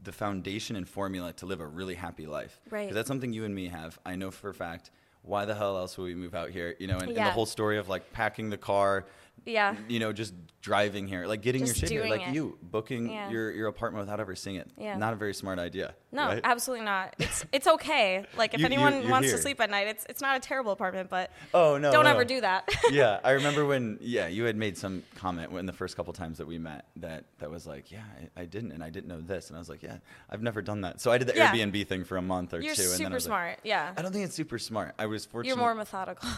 the 0.00 0.12
foundation 0.12 0.76
and 0.76 0.88
formula 0.88 1.32
to 1.32 1.46
live 1.46 1.58
a 1.58 1.66
really 1.66 1.96
happy 1.96 2.28
life. 2.28 2.60
Right. 2.70 2.82
Because 2.82 2.94
that's 2.94 3.08
something 3.08 3.32
you 3.32 3.44
and 3.44 3.52
me 3.52 3.66
have. 3.66 3.98
I 4.06 4.14
know 4.14 4.30
for 4.30 4.50
a 4.50 4.54
fact. 4.54 4.92
Why 5.22 5.46
the 5.46 5.54
hell 5.56 5.76
else 5.76 5.98
would 5.98 6.04
we 6.04 6.14
move 6.14 6.36
out 6.36 6.50
here? 6.50 6.76
You 6.78 6.86
know, 6.86 6.98
and, 6.98 7.08
and 7.08 7.16
the 7.16 7.32
whole 7.32 7.44
story 7.44 7.76
of 7.76 7.88
like 7.88 8.12
packing 8.12 8.50
the 8.50 8.56
car, 8.56 9.06
Yeah. 9.46 9.76
you 9.88 9.98
know, 10.00 10.12
just 10.12 10.34
driving 10.60 11.06
here, 11.06 11.26
like 11.26 11.40
getting 11.40 11.64
Just 11.64 11.80
your 11.80 11.88
shit 11.88 12.02
here, 12.02 12.10
like 12.10 12.28
it. 12.28 12.34
you 12.34 12.58
booking 12.62 13.10
Yeah. 13.10 13.30
your, 13.30 13.50
your 13.52 13.68
apartment 13.68 14.02
without 14.04 14.18
ever 14.20 14.34
seeing 14.34 14.56
it. 14.56 14.68
Yeah. 14.76 14.96
Not 14.96 15.12
a 15.12 15.16
very 15.16 15.32
smart 15.32 15.58
idea. 15.58 15.94
No, 16.10 16.26
right? 16.26 16.40
absolutely 16.42 16.84
not. 16.84 17.14
It's 17.18 17.44
it's 17.52 17.66
okay. 17.66 18.24
Like 18.36 18.54
if 18.54 18.60
You- 18.60 18.66
anyone 18.66 19.02
you're 19.02 19.10
wants 19.10 19.28
here. 19.28 19.36
to 19.36 19.42
sleep 19.42 19.60
at 19.60 19.70
night, 19.70 19.86
it's 19.86 20.04
it's 20.08 20.20
not 20.20 20.36
a 20.36 20.40
terrible 20.40 20.72
apartment, 20.72 21.08
but 21.10 21.30
Oh 21.54 21.78
no! 21.78 21.92
don't 21.92 22.04
no. 22.04 22.10
ever 22.10 22.24
do 22.24 22.40
that. 22.40 22.68
yeah, 22.90 23.20
I 23.22 23.30
remember 23.32 23.64
when 23.66 23.98
yeah 24.00 24.26
you 24.28 24.44
had 24.44 24.56
made 24.56 24.76
some 24.76 25.04
comment 25.14 25.52
when 25.52 25.64
the 25.66 25.72
first 25.72 25.96
couple 25.96 26.12
times 26.12 26.38
that 26.38 26.46
we 26.46 26.58
met 26.58 26.86
that 26.96 27.24
that 27.38 27.50
was 27.50 27.66
like 27.66 27.90
yeah 27.92 28.02
I, 28.36 28.42
I 28.42 28.44
didn't 28.46 28.72
and 28.72 28.82
I 28.82 28.90
didn't 28.90 29.08
know 29.08 29.20
this 29.20 29.48
and 29.48 29.56
I 29.56 29.58
was 29.60 29.68
like 29.68 29.82
yeah 29.82 29.98
I've 30.28 30.42
never 30.42 30.60
done 30.60 30.80
that 30.82 31.00
so 31.00 31.10
I 31.12 31.18
did 31.18 31.28
the 31.28 31.36
Yeah. 31.36 31.52
Airbnb 31.52 31.86
thing 31.86 32.04
for 32.04 32.16
a 32.16 32.22
month 32.22 32.52
or 32.52 32.60
You're 32.60 32.74
two 32.74 32.82
and 32.82 32.90
then 32.92 32.94
I 32.94 33.04
super 33.04 33.14
was 33.14 33.24
like, 33.26 33.28
smart. 33.30 33.58
Yeah. 33.64 33.92
I 33.96 34.02
don't 34.02 34.12
think 34.12 34.24
it's 34.24 34.34
super 34.34 34.58
smart 34.58 34.94
I 34.98 35.06
was 35.06 35.24
fortunate 35.24 35.48
You're 35.48 35.56
more 35.58 35.74
methodical. 35.74 36.28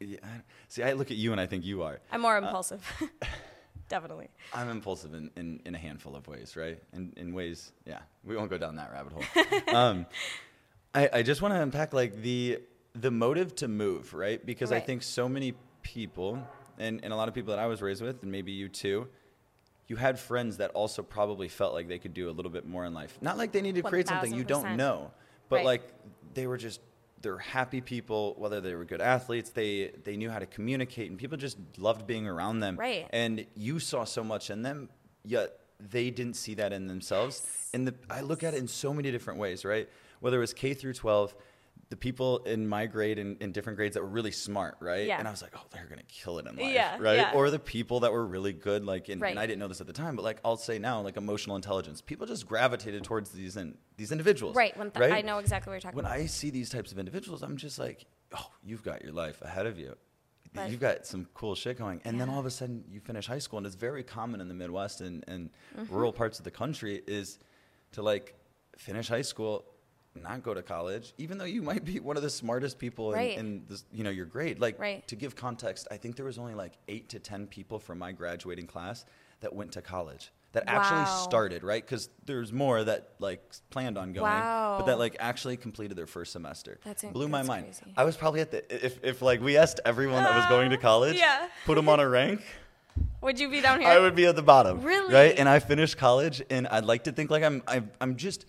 Yeah, 0.00 0.18
I- 0.22 0.42
see 0.68 0.82
I 0.82 0.92
look 0.92 1.10
at 1.10 1.16
you 1.16 1.32
and 1.32 1.40
I 1.40 1.46
think 1.46 1.64
you 1.64 1.82
are. 1.82 2.00
I'm 2.12 2.20
more 2.20 2.36
impulsive. 2.38 2.82
Definitely. 3.88 4.28
I'm 4.52 4.68
impulsive 4.68 5.14
in, 5.14 5.30
in, 5.36 5.60
in 5.64 5.74
a 5.74 5.78
handful 5.78 6.14
of 6.14 6.26
ways 6.28 6.56
right? 6.56 6.80
In, 6.92 7.12
in 7.16 7.32
ways 7.34 7.72
yeah 7.86 8.00
we 8.24 8.36
won't 8.36 8.50
go 8.50 8.58
down 8.58 8.76
that 8.76 8.92
rabbit 8.92 9.12
hole. 9.12 9.24
Um, 9.74 10.06
I, 10.94 11.08
I 11.12 11.22
just 11.22 11.42
want 11.42 11.54
to 11.54 11.60
unpack 11.60 11.92
like 11.92 12.22
the 12.22 12.60
the 12.94 13.10
motive 13.10 13.54
to 13.56 13.68
move 13.68 14.14
right? 14.14 14.44
Because 14.44 14.72
I 14.72 14.80
think 14.80 15.02
so 15.02 15.28
many 15.28 15.54
people 15.82 16.42
and, 16.78 17.00
and 17.02 17.12
a 17.12 17.16
lot 17.16 17.28
of 17.28 17.34
people 17.34 17.54
that 17.54 17.58
I 17.58 17.66
was 17.66 17.80
raised 17.82 18.02
with 18.02 18.22
and 18.22 18.30
maybe 18.30 18.52
you 18.52 18.68
too 18.68 19.08
you 19.86 19.96
had 19.96 20.18
friends 20.18 20.58
that 20.58 20.70
also 20.72 21.02
probably 21.02 21.48
felt 21.48 21.72
like 21.72 21.88
they 21.88 21.98
could 21.98 22.12
do 22.12 22.28
a 22.28 22.32
little 22.32 22.50
bit 22.52 22.66
more 22.66 22.84
in 22.84 22.92
life. 22.92 23.16
Not 23.22 23.38
like 23.38 23.52
they 23.52 23.62
needed 23.62 23.84
to 23.84 23.88
create 23.88 24.06
something 24.06 24.34
you 24.34 24.44
don't 24.44 24.76
know 24.76 25.10
but 25.48 25.56
Right. 25.56 25.64
like 25.64 25.82
they 26.34 26.46
were 26.46 26.58
just 26.58 26.80
they're 27.22 27.38
happy 27.38 27.80
people 27.80 28.34
whether 28.38 28.60
they 28.60 28.74
were 28.74 28.84
good 28.84 29.00
athletes 29.00 29.50
they 29.50 29.92
they 30.04 30.16
knew 30.16 30.30
how 30.30 30.38
to 30.38 30.46
communicate 30.46 31.10
and 31.10 31.18
people 31.18 31.36
just 31.36 31.58
loved 31.76 32.06
being 32.06 32.26
around 32.26 32.60
them. 32.60 32.76
Right. 32.76 33.06
and 33.10 33.46
you 33.54 33.78
saw 33.78 34.04
so 34.04 34.22
much 34.22 34.50
in 34.50 34.62
them 34.62 34.88
yet 35.24 35.58
they 35.80 36.10
didn't 36.10 36.34
see 36.34 36.54
that 36.54 36.72
in 36.72 36.88
themselves. 36.88 37.46
And 37.72 37.86
the, 37.86 37.94
i 38.10 38.20
look 38.20 38.42
at 38.42 38.54
it 38.54 38.58
in 38.58 38.68
so 38.68 38.92
many 38.92 39.10
different 39.10 39.38
ways 39.38 39.64
right? 39.64 39.88
Whether 40.20 40.38
it 40.38 40.40
was 40.40 40.54
k 40.54 40.74
through 40.74 40.94
12 40.94 41.34
the 41.90 41.96
people 41.96 42.38
in 42.44 42.68
my 42.68 42.86
grade 42.86 43.18
and 43.18 43.40
in 43.42 43.52
different 43.52 43.76
grades 43.76 43.94
that 43.94 44.02
were 44.02 44.08
really 44.08 44.30
smart 44.30 44.76
right 44.80 45.06
Yeah. 45.06 45.18
and 45.18 45.26
i 45.26 45.30
was 45.30 45.40
like 45.42 45.52
oh 45.56 45.62
they're 45.70 45.86
gonna 45.88 46.02
kill 46.08 46.38
it 46.38 46.46
in 46.46 46.56
life 46.56 46.72
Yeah, 46.74 46.96
right 47.00 47.16
yeah. 47.18 47.32
or 47.34 47.50
the 47.50 47.58
people 47.58 48.00
that 48.00 48.12
were 48.12 48.26
really 48.26 48.52
good 48.52 48.84
like 48.84 49.08
in, 49.08 49.20
Right. 49.20 49.30
and 49.30 49.38
i 49.38 49.46
didn't 49.46 49.58
know 49.58 49.68
this 49.68 49.80
at 49.80 49.86
the 49.86 49.92
time 49.92 50.16
but 50.16 50.22
like 50.24 50.38
i'll 50.44 50.56
say 50.56 50.78
now 50.78 51.00
like 51.00 51.16
emotional 51.16 51.56
intelligence 51.56 52.00
people 52.00 52.26
just 52.26 52.46
gravitated 52.46 53.04
towards 53.04 53.30
these 53.30 53.56
in, 53.56 53.76
these 53.96 54.12
individuals 54.12 54.54
Right. 54.56 54.76
When 54.76 54.90
th- 54.90 55.00
right 55.00 55.12
I 55.12 55.20
know 55.22 55.38
exactly 55.38 55.70
what 55.70 55.74
you're 55.74 55.80
talking 55.80 55.96
when 55.96 56.04
about. 56.04 56.18
I 56.18 56.26
see 56.26 56.50
these 56.50 56.68
types 56.70 56.92
of 56.92 56.98
individuals, 56.98 57.42
I'm 57.42 57.56
just 57.56 57.78
like, 57.78 58.04
oh, 58.36 58.50
you've 58.62 58.82
got 58.82 59.02
your 59.02 59.12
life 59.12 59.40
ahead 59.42 59.66
of 59.66 59.78
you. 59.78 59.94
But- 60.54 60.70
You've 60.70 60.80
got 60.80 61.06
some 61.06 61.26
cool 61.34 61.54
shit 61.54 61.76
going. 61.78 62.00
And 62.04 62.18
then 62.20 62.28
all 62.30 62.38
of 62.40 62.46
a 62.46 62.50
sudden 62.50 62.84
you 62.88 63.00
finish 63.00 63.26
high 63.26 63.38
school, 63.38 63.58
and 63.58 63.66
it's 63.66 63.76
very 63.76 64.02
common 64.02 64.40
in 64.40 64.48
the 64.48 64.54
Midwest 64.54 65.00
and, 65.00 65.24
and 65.28 65.50
Mm-hmm. 65.78 65.94
rural 65.94 66.12
parts 66.12 66.38
of 66.38 66.44
the 66.44 66.50
country 66.50 67.02
is 67.06 67.38
to 67.92 68.02
like 68.02 68.34
finish 68.76 69.08
high 69.08 69.22
school, 69.22 69.64
not 70.22 70.42
go 70.42 70.54
to 70.54 70.62
college, 70.62 71.12
even 71.18 71.38
though 71.38 71.44
you 71.44 71.62
might 71.62 71.84
be 71.84 72.00
one 72.00 72.16
of 72.16 72.22
the 72.22 72.30
smartest 72.30 72.78
people 72.78 73.12
in, 73.12 73.18
Right. 73.18 73.38
in 73.38 73.64
this, 73.68 73.84
you 73.92 74.04
know, 74.04 74.10
your 74.10 74.26
grade. 74.26 74.58
Like 74.60 74.78
Right. 74.78 75.06
to 75.08 75.16
give 75.16 75.34
context, 75.36 75.88
I 75.90 75.96
think 75.96 76.16
there 76.16 76.26
was 76.26 76.38
only 76.38 76.54
like 76.54 76.74
eight 76.88 77.08
to 77.10 77.18
10 77.18 77.46
people 77.46 77.78
from 77.78 77.98
my 77.98 78.12
graduating 78.12 78.66
class 78.66 79.04
that 79.40 79.54
went 79.54 79.72
to 79.72 79.82
college. 79.82 80.30
That 80.52 80.64
actually 80.66 81.04
started, 81.22 81.62
right? 81.62 81.84
Because 81.84 82.08
there's 82.24 82.52
more 82.54 82.82
that 82.82 83.10
like 83.18 83.42
planned 83.68 83.98
on 83.98 84.14
going, 84.14 84.32
but 84.32 84.84
that 84.86 84.98
like 84.98 85.14
actually 85.20 85.58
completed 85.58 85.96
their 85.96 86.06
first 86.06 86.32
semester. 86.32 86.80
That's 86.84 87.04
in- 87.04 87.12
blew 87.12 87.28
my 87.28 87.38
that's 87.40 87.48
mind. 87.48 87.64
crazy. 87.66 87.92
I 87.96 88.04
was 88.04 88.16
probably 88.16 88.40
at 88.40 88.50
the 88.50 88.84
if 88.86 89.04
if 89.04 89.20
like 89.20 89.42
we 89.42 89.58
asked 89.58 89.80
everyone 89.84 90.22
that 90.22 90.34
was 90.34 90.46
uh, 90.46 90.48
going 90.48 90.70
to 90.70 90.78
college, 90.78 91.16
yeah. 91.18 91.48
put 91.66 91.74
them 91.74 91.88
on 91.88 92.00
a 92.00 92.08
rank, 92.08 92.40
Would 93.20 93.38
you 93.38 93.48
be 93.50 93.60
down 93.60 93.80
here? 93.80 93.90
I 93.90 93.98
would 93.98 94.14
be 94.14 94.24
at 94.24 94.36
the 94.36 94.42
bottom. 94.42 94.80
Really? 94.82 95.12
Right? 95.12 95.38
And 95.38 95.48
I 95.48 95.58
finished 95.58 95.98
college, 95.98 96.42
and 96.50 96.66
I'd 96.66 96.84
like 96.86 97.04
to 97.04 97.12
think 97.12 97.30
like 97.30 97.42
I'm 97.42 97.62
I'm, 97.68 97.90
I'm 98.00 98.16
just 98.16 98.46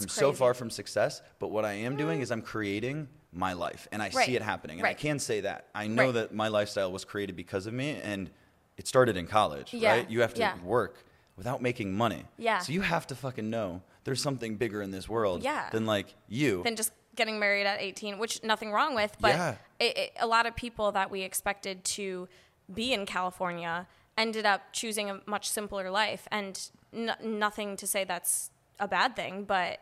That's 0.00 0.04
I'm 0.16 0.20
so 0.20 0.32
far 0.32 0.54
from 0.54 0.70
success. 0.70 1.22
But 1.38 1.48
what 1.48 1.64
I 1.64 1.72
am 1.72 1.96
doing 1.96 2.20
is 2.20 2.30
I'm 2.30 2.42
creating 2.42 3.08
my 3.32 3.52
life, 3.52 3.86
and 3.92 4.02
I 4.02 4.10
Right. 4.14 4.26
see 4.26 4.36
it 4.36 4.42
happening, 4.42 4.78
and 4.78 4.86
I 4.86 4.94
can 4.94 5.18
say 5.18 5.40
that 5.42 5.68
I 5.74 5.86
know 5.88 6.06
Right. 6.06 6.14
that 6.14 6.34
my 6.34 6.48
lifestyle 6.48 6.90
was 6.90 7.04
created 7.04 7.36
because 7.36 7.66
of 7.66 7.74
me, 7.74 8.00
and 8.02 8.30
it 8.76 8.86
started 8.86 9.16
in 9.16 9.26
college. 9.26 9.74
Yeah. 9.74 9.92
Right? 9.92 10.10
You 10.10 10.20
have 10.22 10.32
to 10.34 10.40
Yeah. 10.40 10.58
work 10.62 11.04
without 11.36 11.60
making 11.60 11.92
money. 11.94 12.24
Yeah. 12.38 12.58
So 12.60 12.72
you 12.72 12.80
have 12.80 13.06
to 13.08 13.14
fucking 13.14 13.48
know 13.50 13.82
there's 14.04 14.22
something 14.22 14.56
bigger 14.56 14.80
in 14.80 14.90
this 14.90 15.08
world 15.08 15.42
Yeah. 15.42 15.68
than 15.70 15.84
like 15.84 16.14
you. 16.28 16.62
than 16.62 16.76
just 16.76 16.92
getting 17.14 17.38
married 17.38 17.66
at 17.66 17.80
18, 17.80 18.18
which 18.18 18.42
nothing 18.42 18.70
wrong 18.72 18.94
with, 18.94 19.16
but 19.20 19.34
Yeah. 19.34 19.56
it, 19.78 19.96
it, 19.98 20.12
a 20.18 20.26
lot 20.26 20.46
of 20.46 20.54
people 20.56 20.92
that 20.92 21.10
we 21.10 21.22
expected 21.22 21.82
to 21.84 22.28
be 22.72 22.92
in 22.92 23.04
California 23.06 23.86
ended 24.18 24.44
up 24.46 24.72
choosing 24.72 25.10
a 25.10 25.20
much 25.26 25.48
simpler 25.48 25.90
life, 25.90 26.26
and 26.30 26.70
n- 26.92 27.16
nothing 27.22 27.76
to 27.76 27.86
say 27.86 28.04
that's 28.04 28.50
a 28.78 28.86
bad 28.88 29.14
thing, 29.16 29.44
but 29.44 29.80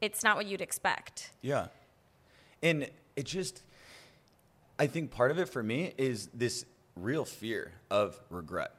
it's 0.00 0.22
not 0.22 0.36
what 0.36 0.46
you'd 0.46 0.60
expect. 0.60 1.32
Yeah. 1.42 1.66
And 2.62 2.88
it 3.16 3.24
just, 3.24 3.62
I 4.78 4.86
think 4.86 5.10
part 5.10 5.30
of 5.30 5.38
it 5.38 5.48
for 5.48 5.62
me 5.62 5.94
is 5.98 6.28
this 6.34 6.64
real 6.96 7.24
fear 7.24 7.72
of 7.90 8.20
regret, 8.30 8.72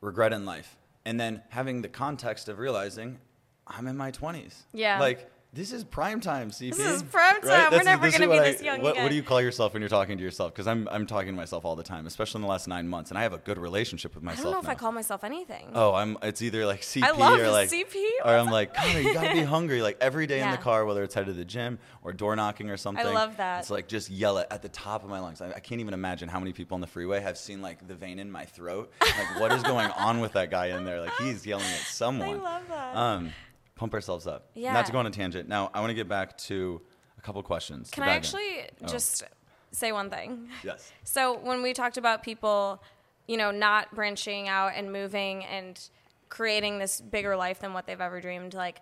regret 0.00 0.32
in 0.32 0.44
life. 0.44 0.76
And 1.04 1.20
then 1.20 1.42
having 1.50 1.82
the 1.82 1.88
context 1.88 2.48
of 2.48 2.58
realizing 2.58 3.18
I'm 3.66 3.86
in 3.86 3.96
my 3.96 4.10
20s. 4.10 4.62
Yeah. 4.72 4.98
Like, 5.00 5.30
this 5.56 5.72
is 5.72 5.84
prime 5.84 6.20
time, 6.20 6.50
CP. 6.50 6.76
This 6.76 6.78
is 6.78 7.02
prime 7.02 7.40
time. 7.40 7.72
We're 7.72 7.82
never 7.82 8.10
gonna 8.10 8.28
what 8.28 8.34
be 8.34 8.38
I- 8.40 8.52
this 8.52 8.62
young 8.62 8.82
what, 8.82 8.96
what 8.96 9.08
do 9.08 9.14
you 9.16 9.22
call 9.22 9.40
yourself 9.40 9.72
when 9.72 9.80
you're 9.80 9.88
talking 9.88 10.18
to 10.18 10.22
yourself? 10.22 10.52
Because 10.52 10.66
I'm, 10.66 10.86
I'm 10.90 11.06
talking 11.06 11.28
to 11.28 11.36
myself 11.36 11.64
all 11.64 11.74
the 11.74 11.82
time, 11.82 12.06
especially 12.06 12.38
in 12.38 12.42
the 12.42 12.48
last 12.48 12.68
nine 12.68 12.86
months. 12.86 13.10
And 13.10 13.18
I 13.18 13.22
have 13.22 13.32
a 13.32 13.38
good 13.38 13.56
relationship 13.56 14.14
with 14.14 14.22
myself. 14.22 14.40
I 14.40 14.42
don't 14.44 14.52
know 14.52 14.58
if. 14.60 14.68
I 14.68 14.74
call 14.74 14.92
myself 14.92 15.24
anything. 15.24 15.70
Oh, 15.74 15.94
I'm. 15.94 16.18
It's 16.22 16.42
either 16.42 16.66
like 16.66 16.82
CP 16.82 17.02
or 17.18 17.50
like 17.50 17.70
CP. 17.70 17.94
or 18.24 18.36
I'm 18.36 18.50
like 18.50 18.74
Connor. 18.74 19.00
You 19.00 19.14
gotta 19.14 19.32
be 19.32 19.42
hungry. 19.56 19.80
Like 19.80 19.96
every 20.00 20.26
day 20.26 20.42
in 20.42 20.50
the 20.50 20.58
car, 20.58 20.84
whether 20.84 21.02
it's 21.02 21.14
headed 21.14 21.28
to 21.28 21.32
the 21.38 21.44
gym 21.44 21.78
or 22.02 22.12
door 22.12 22.36
knocking 22.36 22.68
or 22.68 22.76
something. 22.76 23.06
I 23.06 23.10
love 23.10 23.38
that. 23.38 23.60
It's 23.60 23.70
like 23.70 23.88
just 23.88 24.10
yell 24.10 24.38
it 24.38 24.48
at 24.50 24.60
the 24.62 24.68
top 24.68 25.04
of 25.04 25.10
my 25.10 25.20
lungs. 25.20 25.40
I, 25.40 25.50
I 25.52 25.60
can't 25.60 25.80
even 25.80 25.94
imagine 25.94 26.28
how 26.28 26.38
many 26.38 26.52
people 26.52 26.74
on 26.74 26.80
the 26.82 26.86
freeway 26.86 27.20
have 27.20 27.38
seen 27.38 27.62
like 27.62 27.86
the 27.88 27.94
vein 27.94 28.18
in 28.18 28.30
my 28.30 28.44
throat. 28.44 28.92
Like 29.00 29.40
what 29.40 29.52
is 29.52 29.62
going 29.62 29.90
on 29.92 30.20
with 30.20 30.32
that 30.34 30.50
guy 30.50 30.66
in 30.76 30.84
there? 30.84 31.00
Like 31.00 31.14
he's 31.18 31.46
yelling 31.46 31.64
at 31.64 31.80
someone. 31.86 32.28
I 32.28 32.34
love 32.34 32.62
that. 32.68 32.96
Um, 32.96 33.32
pump 33.76 33.94
ourselves 33.94 34.26
up. 34.26 34.50
Yeah. 34.54 34.72
Not 34.72 34.86
to 34.86 34.92
go 34.92 34.98
on 34.98 35.06
a 35.06 35.10
tangent. 35.10 35.48
Now 35.48 35.70
I 35.72 35.80
want 35.80 35.90
to 35.90 35.94
get 35.94 36.08
back 36.08 36.36
to 36.38 36.80
a 37.18 37.20
couple 37.20 37.40
questions. 37.42 37.90
Can 37.90 38.02
I 38.02 38.06
dive 38.06 38.14
in. 38.14 38.18
actually 38.18 38.60
Oh. 38.82 38.86
just 38.88 39.22
say 39.70 39.92
one 39.92 40.10
thing? 40.10 40.48
Yes. 40.64 40.92
So 41.04 41.38
when 41.38 41.62
we 41.62 41.72
talked 41.72 41.96
about 41.96 42.22
people, 42.22 42.82
you 43.28 43.36
know, 43.36 43.50
not 43.50 43.94
branching 43.94 44.48
out 44.48 44.72
and 44.74 44.92
moving 44.92 45.44
and 45.44 45.80
creating 46.28 46.78
this 46.78 47.00
bigger 47.00 47.36
life 47.36 47.60
than 47.60 47.72
what 47.72 47.86
they've 47.86 48.00
ever 48.00 48.20
dreamed, 48.20 48.54
like 48.54 48.80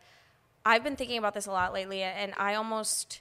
I've 0.64 0.82
been 0.82 0.96
thinking 0.96 1.18
about 1.18 1.34
this 1.34 1.46
a 1.46 1.50
lot 1.52 1.74
lately 1.74 2.02
and 2.02 2.32
I 2.38 2.54
almost 2.54 3.20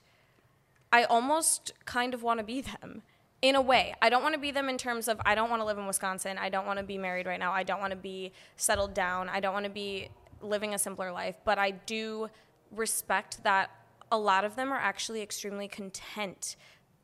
I 0.91 1.03
almost 1.05 1.73
kind 1.85 2.13
of 2.13 2.21
want 2.23 2.39
to 2.39 2.43
be 2.43 2.61
them. 2.61 3.01
In 3.41 3.55
a 3.55 3.61
way, 3.61 3.93
I 4.01 4.09
don't 4.09 4.23
want 4.23 4.35
to 4.35 4.39
be 4.39 4.51
them 4.51 4.69
in 4.69 4.77
terms 4.77 5.09
of 5.09 5.19
I 5.25 5.35
don't 5.35 5.49
want 5.49 5.59
to 5.61 5.65
live 5.65 5.77
in 5.77 5.85
Wisconsin. 5.85 6.37
I 6.37 6.47
don't 6.47 6.65
want 6.65 6.79
to 6.79 6.85
be 6.85 6.97
married 6.97 7.25
right 7.25 7.39
now. 7.39 7.51
I 7.51 7.63
don't 7.63 7.81
want 7.81 7.91
to 7.91 7.97
be 7.97 8.31
settled 8.55 8.93
down. 8.93 9.27
I 9.27 9.41
don't 9.41 9.53
want 9.53 9.65
to 9.65 9.71
be 9.71 10.07
living 10.43 10.73
a 10.73 10.77
simpler 10.77 11.11
life. 11.11 11.37
But 11.45 11.57
I 11.57 11.71
do 11.71 12.29
respect 12.71 13.43
that 13.43 13.71
a 14.11 14.17
lot 14.17 14.45
of 14.45 14.55
them 14.55 14.71
are 14.71 14.77
actually 14.77 15.21
extremely 15.21 15.67
content 15.67 16.55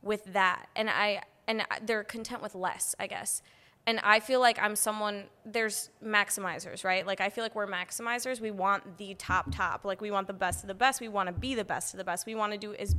with 0.01 0.23
that, 0.33 0.67
and 0.75 0.89
I 0.89 1.23
and 1.47 1.65
they're 1.83 2.03
content 2.03 2.43
with 2.43 2.53
less, 2.53 2.93
I 2.99 3.07
guess. 3.07 3.41
And 3.87 3.99
I 4.03 4.19
feel 4.19 4.39
like 4.39 4.59
I'm 4.61 4.75
someone. 4.75 5.25
There's 5.45 5.89
maximizers, 6.03 6.83
right? 6.83 7.07
Like 7.07 7.21
I 7.21 7.29
feel 7.29 7.43
like 7.43 7.55
we're 7.55 7.67
maximizers. 7.67 8.39
We 8.39 8.51
want 8.51 8.97
the 8.97 9.15
top 9.15 9.47
top. 9.51 9.83
Like 9.83 9.99
we 9.99 10.11
want 10.11 10.27
the 10.27 10.33
best 10.33 10.63
of 10.63 10.67
the 10.67 10.75
best. 10.75 11.01
We 11.01 11.07
want 11.07 11.27
to 11.27 11.33
be 11.33 11.55
the 11.55 11.65
best 11.65 11.93
of 11.93 11.97
the 11.97 12.03
best. 12.03 12.27
We 12.27 12.35
want 12.35 12.51
to 12.51 12.57
do 12.57 12.75
as 12.75 12.95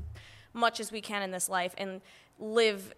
much 0.52 0.80
as 0.80 0.90
we 0.90 1.00
can 1.00 1.22
in 1.22 1.30
this 1.30 1.48
life 1.48 1.74
and 1.78 2.00
live 2.40 2.92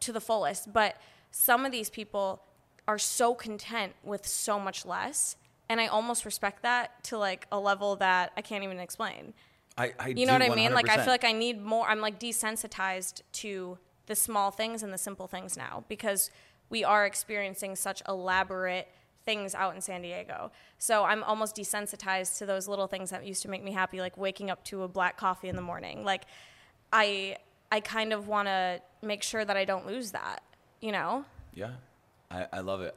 to 0.00 0.12
the 0.12 0.20
fullest. 0.20 0.72
But 0.72 0.96
some 1.30 1.66
of 1.66 1.72
these 1.72 1.90
people 1.90 2.42
are 2.86 2.98
so 2.98 3.34
content 3.34 3.92
with 4.02 4.26
so 4.26 4.58
much 4.58 4.86
less. 4.86 5.36
And 5.68 5.80
I 5.80 5.86
almost 5.86 6.24
respect 6.24 6.62
that 6.62 7.02
to 7.04 7.18
like 7.18 7.46
a 7.52 7.58
level 7.58 7.96
that 7.96 8.32
I 8.36 8.42
can't 8.42 8.64
even 8.64 8.78
explain. 8.78 9.34
I, 9.76 9.92
I 9.98 10.08
You 10.08 10.26
know 10.26 10.32
what 10.32 10.42
I 10.42 10.54
mean? 10.54 10.72
Like 10.72 10.88
I 10.88 10.96
feel 10.96 11.06
like 11.12 11.24
I 11.24 11.32
need 11.32 11.62
more 11.62 11.86
I'm 11.86 12.00
like 12.00 12.18
desensitized 12.18 13.22
to 13.32 13.78
the 14.06 14.16
small 14.16 14.50
things 14.50 14.82
and 14.82 14.92
the 14.92 14.98
simple 14.98 15.26
things 15.26 15.56
now 15.56 15.84
because 15.88 16.30
we 16.70 16.84
are 16.84 17.06
experiencing 17.06 17.76
such 17.76 18.02
elaborate 18.08 18.88
things 19.24 19.54
out 19.54 19.74
in 19.74 19.80
San 19.82 20.00
Diego. 20.00 20.50
So 20.78 21.04
I'm 21.04 21.22
almost 21.22 21.54
desensitized 21.54 22.38
to 22.38 22.46
those 22.46 22.66
little 22.66 22.86
things 22.86 23.10
that 23.10 23.26
used 23.26 23.42
to 23.42 23.50
make 23.50 23.62
me 23.62 23.72
happy 23.72 24.00
like 24.00 24.16
waking 24.16 24.50
up 24.50 24.64
to 24.64 24.82
a 24.82 24.88
black 24.88 25.16
coffee 25.18 25.48
in 25.48 25.56
the 25.56 25.62
morning. 25.62 26.02
Like 26.04 26.22
I 26.92 27.36
I 27.70 27.80
kind 27.80 28.12
of 28.12 28.26
want 28.26 28.48
to 28.48 28.80
make 29.02 29.22
sure 29.22 29.44
that 29.44 29.56
I 29.56 29.64
don't 29.66 29.86
lose 29.86 30.12
that, 30.12 30.42
you 30.80 30.92
know? 30.92 31.26
Yeah, 31.54 31.72
I, 32.30 32.46
I 32.52 32.60
love 32.60 32.80
it. 32.80 32.96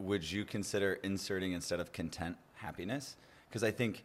Would 0.00 0.28
you 0.30 0.44
consider 0.44 0.94
inserting 1.02 1.52
instead 1.52 1.78
of 1.78 1.92
content 1.92 2.36
happiness? 2.54 3.16
Because 3.48 3.62
I 3.62 3.70
think 3.70 4.04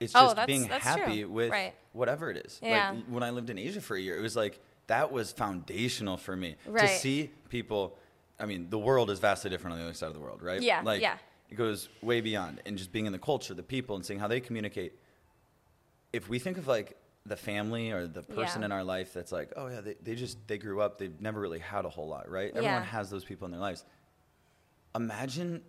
It's 0.00 0.16
Oh, 0.16 0.22
just 0.24 0.34
that's- 0.34 0.46
being 0.48 0.66
that's 0.68 0.82
happy 0.82 1.22
true. 1.22 1.30
with 1.30 1.50
Right. 1.52 1.74
whatever 1.92 2.28
it 2.28 2.36
is. 2.38 2.58
Yeah. 2.60 2.90
Like 2.90 3.04
when 3.04 3.22
I 3.22 3.30
lived 3.30 3.50
in 3.50 3.58
Asia 3.58 3.80
for 3.80 3.96
a 3.96 4.00
year, 4.00 4.18
it 4.18 4.20
was 4.20 4.34
like 4.34 4.58
that 4.88 5.12
was 5.12 5.30
foundational 5.30 6.16
for 6.16 6.34
me 6.34 6.56
to 6.64 6.88
see 6.88 7.30
people. 7.50 7.96
I 8.40 8.46
mean, 8.46 8.68
the 8.68 8.80
world 8.80 9.10
is 9.10 9.20
vastly 9.20 9.48
different 9.48 9.74
on 9.74 9.78
the 9.78 9.84
other 9.84 9.94
side 9.94 10.08
of 10.08 10.14
the 10.14 10.18
world, 10.20 10.42
right? 10.42 10.60
Yeah, 10.60 10.80
Like 10.82 11.00
yeah. 11.00 11.18
it 11.50 11.54
goes 11.54 11.88
way 12.00 12.20
beyond, 12.20 12.60
and 12.66 12.76
just 12.76 12.90
being 12.90 13.06
in 13.06 13.12
the 13.12 13.18
culture, 13.20 13.54
the 13.54 13.62
people, 13.62 13.94
and 13.94 14.04
seeing 14.04 14.18
how 14.18 14.26
they 14.26 14.40
communicate. 14.40 14.98
If 16.12 16.28
we 16.28 16.40
think 16.40 16.58
of 16.58 16.66
like 16.66 16.96
the 17.24 17.36
family 17.36 17.92
or 17.92 18.08
the 18.08 18.22
person 18.24 18.62
Yeah. 18.62 18.66
in 18.66 18.72
our 18.72 18.82
life 18.82 19.12
that's 19.12 19.30
like, 19.30 19.52
oh 19.56 19.68
yeah, 19.68 19.82
they, 19.82 19.94
they 20.02 20.16
just 20.16 20.36
they 20.48 20.58
grew 20.58 20.80
up, 20.80 20.98
they've 20.98 21.20
never 21.20 21.40
really 21.40 21.60
had 21.60 21.84
a 21.84 21.88
whole 21.88 22.08
lot, 22.08 22.28
right? 22.28 22.48
Everyone 22.48 22.64
Yeah. 22.64 22.82
has 22.82 23.08
those 23.08 23.24
people 23.24 23.44
in 23.44 23.52
their 23.52 23.60
lives. 23.60 23.84
Imagine 24.94 25.62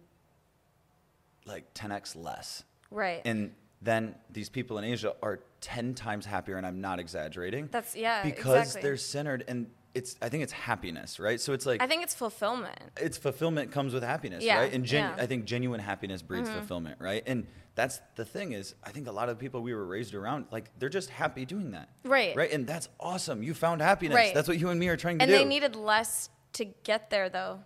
like 1.45 1.73
10x 1.73 2.15
less. 2.15 2.63
Right. 2.91 3.21
And 3.25 3.53
then 3.81 4.15
these 4.29 4.49
people 4.49 4.77
in 4.77 4.83
Asia 4.85 5.13
are 5.21 5.41
10 5.61 5.93
times 5.93 6.25
happier, 6.25 6.55
and 6.57 6.65
I'm 6.65 6.79
not 6.81 6.99
exaggerating. 6.99 7.67
That's- 7.67 7.95
yeah, 7.95 8.23
Because 8.23 8.67
exactly. 8.67 8.81
they're 8.81 8.97
centered, 8.97 9.43
and 9.47 9.69
it's, 9.93 10.15
I 10.21 10.29
think 10.29 10.43
it's 10.43 10.53
happiness, 10.53 11.19
right? 11.19 11.39
So 11.39 11.53
it's 11.53 11.65
like, 11.65 11.81
I 11.81 11.87
think 11.87 12.01
it's 12.03 12.15
fulfillment. 12.15 12.79
it's 12.97 13.17
fulfillment 13.17 13.71
comes 13.71 13.93
with 13.93 14.03
happiness, 14.03 14.43
Yeah, 14.43 14.59
right? 14.59 14.73
And 14.73 14.85
gen- 14.85 15.03
yeah. 15.03 15.11
Mm-hmm. 15.11 15.21
I 15.21 15.25
think 15.25 15.45
genuine 15.45 15.79
happiness 15.81 16.21
breeds 16.21 16.49
fulfillment, 16.49 16.97
right? 16.99 17.23
And 17.27 17.45
that's 17.75 17.99
the 18.15 18.25
thing 18.25 18.53
is, 18.53 18.73
I 18.83 18.91
think 18.91 19.07
a 19.07 19.11
lot 19.11 19.29
of 19.29 19.37
people 19.37 19.61
we 19.61 19.73
were 19.73 19.85
raised 19.85 20.15
around, 20.15 20.45
like 20.51 20.69
they're 20.79 20.89
just 20.89 21.09
happy 21.09 21.45
doing 21.45 21.71
that, 21.71 21.89
Right. 22.05 22.35
Right, 22.35 22.51
and 22.51 22.65
that's 22.65 22.87
awesome. 22.99 23.43
You 23.43 23.53
found 23.53 23.81
happiness. 23.81 24.15
Right. 24.15 24.33
That's 24.33 24.47
what 24.47 24.59
you 24.59 24.69
and 24.69 24.79
me 24.79 24.87
are 24.87 24.97
trying 24.97 25.19
to 25.19 25.23
And 25.23 25.29
do. 25.29 25.35
And 25.35 25.45
they 25.45 25.49
needed 25.49 25.75
less 25.75 26.29
to 26.53 26.65
get 26.65 27.09
there, 27.09 27.29
though. 27.29 27.59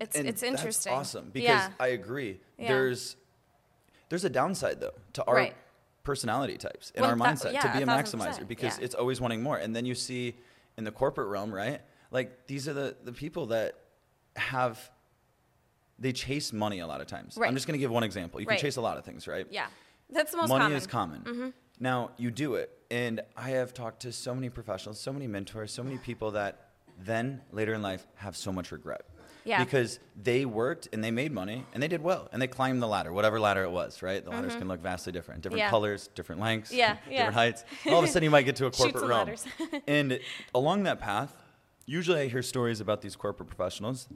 It's 0.00 0.16
and 0.16 0.26
it's 0.26 0.42
interesting. 0.42 0.92
That's 0.92 1.08
awesome 1.14 1.30
because 1.32 1.48
yeah. 1.48 1.70
I 1.78 1.88
agree. 1.88 2.40
Yeah. 2.58 2.68
There's 2.68 3.16
there's 4.08 4.24
a 4.24 4.30
downside 4.30 4.80
though 4.80 4.94
to 5.14 5.24
our 5.24 5.34
Right. 5.34 5.54
personality 6.02 6.56
types 6.56 6.92
and 6.94 7.02
One 7.04 7.20
our 7.20 7.34
mindset 7.34 7.52
yeah, 7.52 7.60
to 7.62 7.76
be 7.76 7.82
a 7.82 7.86
maximizer 7.86 8.46
because 8.46 8.78
it's 8.78 8.94
always 8.94 9.20
wanting 9.20 9.42
more. 9.42 9.58
And 9.58 9.74
then 9.76 9.84
you 9.84 9.94
see 9.94 10.34
in 10.76 10.84
the 10.84 10.90
corporate 10.90 11.28
realm, 11.28 11.54
right? 11.54 11.80
Like 12.10 12.46
these 12.46 12.66
are 12.68 12.72
the 12.72 12.96
the 13.04 13.12
people 13.12 13.46
that 13.46 13.76
have 14.36 14.90
they 15.98 16.12
chase 16.12 16.52
money 16.52 16.78
a 16.80 16.86
lot 16.86 17.00
of 17.02 17.06
times. 17.06 17.36
Right. 17.36 17.46
I'm 17.46 17.54
just 17.54 17.66
going 17.66 17.78
to 17.78 17.78
give 17.78 17.90
one 17.90 18.02
example. 18.02 18.40
You 18.40 18.46
can 18.46 18.58
chase 18.58 18.76
a 18.76 18.80
lot 18.80 18.96
of 18.96 19.04
things, 19.04 19.28
right? 19.28 19.46
yeah, 19.50 19.66
that's 20.08 20.30
the 20.30 20.38
most 20.38 20.48
money 20.48 20.64
common. 20.64 20.76
is 20.78 20.86
common. 20.86 21.20
Mm-hmm. 21.20 21.48
Now 21.78 22.10
you 22.16 22.30
do 22.30 22.54
it, 22.54 22.70
and 22.90 23.20
I 23.36 23.50
have 23.50 23.74
talked 23.74 24.00
to 24.02 24.12
so 24.12 24.34
many 24.34 24.48
professionals, 24.48 24.98
so 24.98 25.12
many 25.12 25.26
mentors, 25.26 25.72
so 25.72 25.82
many 25.82 25.98
people 25.98 26.30
that 26.32 26.70
then 26.98 27.42
later 27.52 27.74
in 27.74 27.82
life 27.82 28.06
have 28.16 28.36
so 28.36 28.50
much 28.52 28.72
regret. 28.72 29.02
Yeah. 29.44 29.62
Because 29.64 29.98
they 30.22 30.44
worked 30.44 30.88
and 30.92 31.02
they 31.02 31.10
made 31.10 31.32
money 31.32 31.64
and 31.72 31.82
they 31.82 31.88
did 31.88 32.02
well 32.02 32.28
and 32.32 32.40
they 32.42 32.46
climbed 32.46 32.82
the 32.82 32.86
ladder, 32.86 33.12
whatever 33.12 33.40
ladder 33.40 33.62
it 33.64 33.70
was, 33.70 34.02
right? 34.02 34.22
The 34.24 34.30
ladders 34.30 34.54
can 34.54 34.68
look 34.68 34.80
vastly 34.80 35.12
different, 35.12 35.42
different 35.42 35.60
Mm-hmm. 35.60 35.66
Yeah. 35.66 35.70
colors, 35.70 36.08
different 36.14 36.40
lengths, 36.40 36.72
Yeah, 36.72 36.94
different 36.94 37.12
yeah. 37.12 37.30
heights. 37.30 37.64
All 37.88 37.98
of 37.98 38.04
a 38.04 38.08
sudden, 38.08 38.24
you 38.24 38.30
might 38.30 38.42
get 38.42 38.56
to 38.56 38.66
a 38.66 38.70
corporate 38.70 39.04
realm. 39.04 39.30
and 39.86 40.20
along 40.54 40.82
that 40.84 41.00
path, 41.00 41.34
usually 41.86 42.20
I 42.20 42.28
hear 42.28 42.42
stories 42.42 42.80
about 42.80 43.00
these 43.02 43.16
corporate 43.16 43.48
professionals 43.48 44.08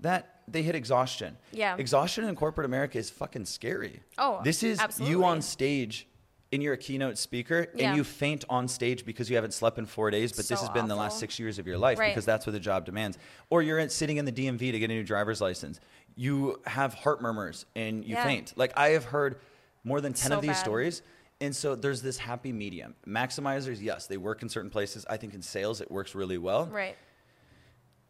that 0.00 0.40
they 0.48 0.62
hit 0.62 0.74
exhaustion. 0.74 1.36
Yeah. 1.52 1.76
Exhaustion 1.78 2.24
in 2.24 2.34
corporate 2.34 2.64
America 2.64 2.98
is 2.98 3.08
fucking 3.10 3.44
scary. 3.46 4.00
Oh, 4.18 4.40
this 4.42 4.62
is 4.62 4.80
you 5.00 5.24
on 5.24 5.40
stage 5.42 6.06
and 6.52 6.62
you're 6.62 6.74
a 6.74 6.78
keynote 6.78 7.16
speaker 7.16 7.68
Yeah. 7.74 7.88
and 7.88 7.96
you 7.96 8.04
faint 8.04 8.44
on 8.50 8.68
stage 8.68 9.04
because 9.06 9.30
you 9.30 9.36
haven't 9.36 9.52
slept 9.54 9.78
in 9.78 9.86
four 9.86 10.10
days, 10.10 10.30
but 10.32 10.46
this 10.46 10.60
So 10.60 10.66
has 10.66 10.68
been 10.70 10.86
the 10.88 10.94
last 10.96 11.18
six 11.18 11.38
years 11.38 11.58
of 11.58 11.66
your 11.66 11.78
life 11.78 11.98
Right. 11.98 12.10
because 12.10 12.26
that's 12.26 12.46
what 12.46 12.52
the 12.52 12.60
job 12.60 12.84
demands. 12.84 13.16
Or 13.50 13.62
you're 13.62 13.78
in, 13.78 13.88
sitting 13.88 14.18
in 14.18 14.24
the 14.26 14.32
DMV 14.32 14.70
to 14.72 14.78
get 14.78 14.90
a 14.90 14.94
new 14.94 15.02
driver's 15.04 15.40
license. 15.40 15.80
You 16.14 16.60
have 16.66 16.92
heart 16.94 17.22
murmurs 17.22 17.64
and 17.74 18.04
you 18.04 18.14
Yeah. 18.16 18.24
faint. 18.24 18.52
Like 18.56 18.72
I 18.76 18.90
have 18.90 19.04
heard 19.06 19.40
more 19.82 20.00
than 20.00 20.12
10 20.12 20.30
So 20.30 20.36
of 20.36 20.42
these 20.42 20.50
bad. 20.50 20.60
stories. 20.60 21.02
And 21.40 21.56
so 21.56 21.74
there's 21.74 22.02
this 22.02 22.18
happy 22.18 22.52
medium. 22.52 22.94
Maximizers, 23.06 23.80
yes, 23.82 24.06
they 24.06 24.16
work 24.18 24.42
in 24.42 24.48
certain 24.48 24.70
places. 24.70 25.04
I 25.08 25.16
think 25.16 25.34
in 25.34 25.42
sales 25.42 25.80
it 25.80 25.90
works 25.90 26.14
really 26.14 26.38
well. 26.38 26.66
Right. 26.66 26.96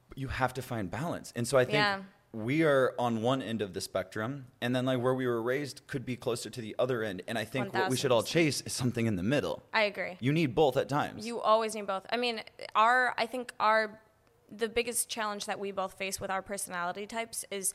But 0.09 0.19
you 0.19 0.29
have 0.29 0.53
to 0.55 0.63
find 0.63 0.91
balance. 0.91 1.33
And 1.37 1.47
so 1.49 1.57
I 1.57 1.65
think 1.65 1.75
Yeah. 1.77 2.01
We 2.33 2.63
are 2.63 2.95
on 2.99 3.21
one 3.21 3.43
end 3.43 3.61
of 3.61 3.75
the 3.75 3.81
spectrum, 3.81 4.47
and 4.61 4.75
then 4.75 4.87
like 4.87 5.01
where 5.01 5.15
we 5.15 5.27
were 5.27 5.43
raised 5.43 5.87
could 5.87 6.07
be 6.07 6.17
closer 6.17 6.49
to 6.49 6.61
the 6.61 6.75
other 6.79 7.03
end. 7.03 7.23
And 7.29 7.37
I 7.37 7.45
think 7.45 7.75
what 7.75 7.91
we 7.91 7.97
should 7.97 8.11
all 8.11 8.23
chase 8.23 8.63
is 8.63 8.73
something 8.73 9.07
in 9.07 9.17
the 9.17 9.23
middle. 9.23 9.63
I 9.73 9.83
agree. 9.83 10.17
You 10.21 10.33
need 10.33 10.55
both 10.55 10.77
at 10.77 10.89
times. 10.89 11.27
You 11.27 11.41
always 11.41 11.75
need 11.75 11.87
both. 11.87 12.07
I 12.11 12.17
mean, 12.17 12.41
our 12.75 13.15
I 13.19 13.27
think 13.27 13.53
our 13.61 14.01
the 14.51 14.69
biggest 14.69 15.09
challenge 15.09 15.47
that 15.47 15.59
we 15.59 15.73
both 15.73 15.95
face 15.95 16.21
with 16.21 16.31
our 16.31 16.43
personality 16.43 17.07
types 17.07 17.45
is 17.51 17.75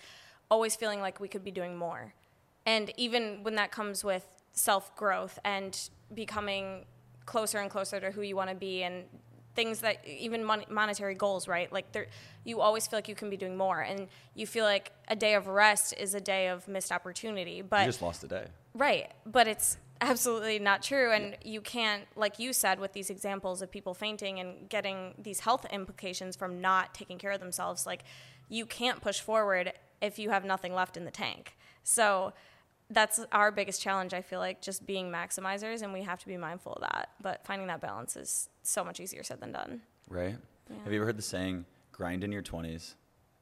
always 0.49 0.75
feeling 0.75 1.01
like 1.01 1.19
we 1.19 1.27
could 1.27 1.43
be 1.43 1.51
doing 1.51 1.77
more. 1.77 2.13
And 2.65 2.91
even 2.97 3.43
when 3.43 3.55
that 3.55 3.71
comes 3.71 4.03
with 4.03 4.27
self-growth 4.53 5.39
and 5.43 5.89
becoming 6.13 6.85
closer 7.25 7.59
and 7.59 7.69
closer 7.69 7.99
to 7.99 8.11
who 8.11 8.21
you 8.21 8.35
want 8.35 8.49
to 8.49 8.55
be 8.55 8.83
and 8.83 9.05
things 9.57 9.79
that 9.79 9.97
even 10.07 10.43
mon- 10.43 10.65
monetary 10.69 11.15
goals, 11.15 11.47
right? 11.47 11.73
Like 11.73 11.91
there 11.91 12.05
you 12.45 12.61
always 12.61 12.85
feel 12.87 12.97
like 12.97 13.09
you 13.09 13.15
can 13.15 13.29
be 13.29 13.35
doing 13.35 13.57
more 13.57 13.81
and 13.81 14.07
you 14.35 14.45
feel 14.45 14.63
like 14.63 14.91
a 15.07 15.15
day 15.15 15.33
of 15.33 15.47
rest 15.47 15.95
is 15.97 16.13
a 16.13 16.21
day 16.21 16.47
of 16.47 16.67
missed 16.67 16.91
opportunity. 16.91 17.63
But 17.63 17.81
you 17.81 17.87
just 17.87 18.03
lost 18.03 18.23
a 18.23 18.27
day. 18.27 18.45
Right, 18.75 19.11
but 19.25 19.47
it's 19.47 19.77
absolutely 19.99 20.59
not 20.59 20.83
true. 20.83 21.11
And 21.11 21.35
you 21.43 21.59
can't, 21.59 22.03
like 22.15 22.37
you 22.37 22.53
said, 22.53 22.79
with 22.79 22.93
these 22.93 23.09
examples 23.09 23.63
of 23.63 23.71
people 23.71 23.95
fainting 23.95 24.39
and 24.39 24.69
getting 24.69 25.15
these 25.17 25.39
health 25.39 25.65
implications 25.71 26.35
from 26.35 26.61
not 26.61 26.93
taking 26.93 27.17
care 27.17 27.31
of 27.31 27.39
themselves, 27.39 27.87
like 27.87 28.03
you 28.49 28.67
can't 28.67 29.01
push 29.01 29.19
forward 29.19 29.73
if 30.01 30.19
you 30.19 30.29
have 30.29 30.45
nothing 30.45 30.75
left 30.75 30.97
in 30.97 31.03
the 31.03 31.11
tank. 31.11 31.57
So 31.83 32.33
that's 32.89 33.19
our 33.31 33.51
biggest 33.51 33.81
challenge, 33.81 34.13
I 34.13 34.21
feel 34.21 34.39
like, 34.39 34.61
just 34.61 34.85
being 34.85 35.11
maximizers, 35.11 35.81
and 35.81 35.91
we 35.91 36.03
have 36.03 36.19
to 36.19 36.27
be 36.27 36.37
mindful 36.37 36.73
of 36.73 36.81
that. 36.81 37.09
But 37.21 37.45
finding 37.45 37.67
that 37.67 37.81
balance 37.81 38.15
is 38.15 38.49
so 38.63 38.83
much 38.83 38.99
easier 38.99 39.23
said 39.23 39.41
than 39.41 39.51
done. 39.51 39.81
Right? 40.09 40.37
Have 40.83 40.91
you 40.93 40.99
ever 40.99 41.05
heard 41.05 41.17
the 41.17 41.21
saying, 41.21 41.65
grind 41.91 42.23
in 42.23 42.31
your 42.31 42.41
20s, 42.43 42.95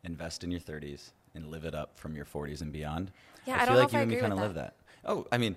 invest 0.03 0.43
in 0.43 0.51
your 0.51 0.59
30s, 0.59 1.11
and 1.33 1.47
live 1.47 1.65
it 1.65 1.75
up 1.75 1.99
from 1.99 2.15
your 2.15 2.25
40s 2.25 2.61
and 2.61 2.71
beyond? 2.71 3.11
Yeah, 3.45 3.55
I 3.55 3.57
I 3.57 3.59
feel 3.59 3.65
don't 3.67 3.75
know 3.75 3.79
like 3.81 3.87
if 3.89 3.93
you 3.93 3.99
I 3.99 4.01
and 4.01 4.11
me 4.11 4.17
kind 4.17 4.33
of 4.33 4.39
live 4.39 4.53
that. 4.55 4.75
Oh, 5.05 5.27
I 5.31 5.37
mean, 5.37 5.55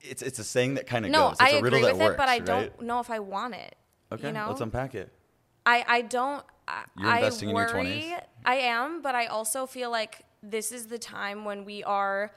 it's, 0.00 0.22
it's 0.22 0.38
a 0.38 0.44
saying 0.44 0.74
that 0.74 0.86
kind 0.86 1.04
of 1.04 1.12
No, 1.12 1.28
goes. 1.28 1.32
It's 1.32 1.40
I 1.42 1.50
a 1.50 1.62
riddle 1.62 1.80
that 1.82 1.92
with 1.94 2.02
works, 2.02 2.14
it, 2.14 2.16
but 2.16 2.28
I 2.28 2.38
right? 2.38 2.44
don't 2.44 2.82
know 2.82 3.00
if 3.00 3.10
I 3.10 3.18
want 3.20 3.54
it. 3.54 3.76
Okay, 4.12 4.28
you 4.28 4.32
know? 4.32 4.46
let's 4.48 4.60
unpack 4.60 4.94
it. 4.94 5.12
I, 5.66 5.84
I 5.86 6.00
don't. 6.02 6.44
I, 6.66 6.84
You're 6.96 7.14
investing 7.14 7.48
I 7.48 7.50
in 7.52 7.56
your 7.56 7.68
20s? 7.68 8.20
I 8.44 8.54
am, 8.56 9.02
but 9.02 9.14
I 9.14 9.26
also 9.26 9.66
feel 9.66 9.90
like 9.90 10.24
this 10.42 10.72
is 10.72 10.86
the 10.86 10.98
time 10.98 11.44
when 11.44 11.64
we 11.64 11.84
are. 11.84 12.32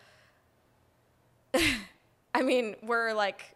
I 2.34 2.42
mean, 2.42 2.76
we're 2.84 3.13
like 3.13 3.56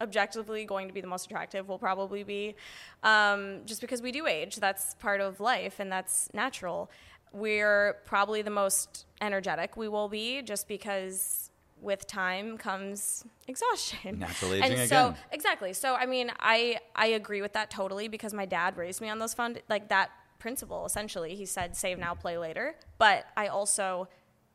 objectively 0.00 0.64
going 0.64 0.88
to 0.88 0.94
be 0.94 1.00
the 1.00 1.06
most 1.06 1.26
attractive. 1.26 1.68
We'll 1.68 1.78
probably 1.78 2.22
be, 2.22 2.54
um, 3.02 3.62
just 3.64 3.80
because 3.80 4.02
we 4.02 4.12
do 4.12 4.26
age. 4.26 4.56
That's 4.56 4.94
part 4.94 5.20
of 5.20 5.40
life, 5.40 5.80
and 5.80 5.90
that's 5.90 6.28
natural. 6.32 6.90
We're 7.32 7.98
probably 8.06 8.42
the 8.42 8.50
most 8.50 9.06
energetic 9.20 9.76
we 9.76 9.88
will 9.88 10.08
be, 10.08 10.42
just 10.42 10.68
because 10.68 11.50
with 11.80 12.06
time 12.06 12.58
comes 12.58 13.24
exhaustion. 13.46 14.18
Natural 14.18 14.54
aging 14.54 14.78
and 14.78 14.88
so 14.88 15.08
again. 15.08 15.16
exactly. 15.32 15.72
So 15.72 15.94
I 15.94 16.06
mean, 16.06 16.32
I 16.40 16.78
I 16.94 17.06
agree 17.08 17.42
with 17.42 17.52
that 17.52 17.70
totally 17.70 18.08
because 18.08 18.34
my 18.34 18.46
dad 18.46 18.76
raised 18.76 19.00
me 19.00 19.08
on 19.08 19.18
those 19.18 19.34
fund 19.34 19.62
like 19.68 19.88
that 19.88 20.10
principle. 20.38 20.86
Essentially, 20.86 21.34
he 21.34 21.46
said 21.46 21.76
save 21.76 21.98
now, 21.98 22.14
play 22.14 22.38
later. 22.38 22.76
But 22.98 23.26
I 23.36 23.48
also 23.48 24.08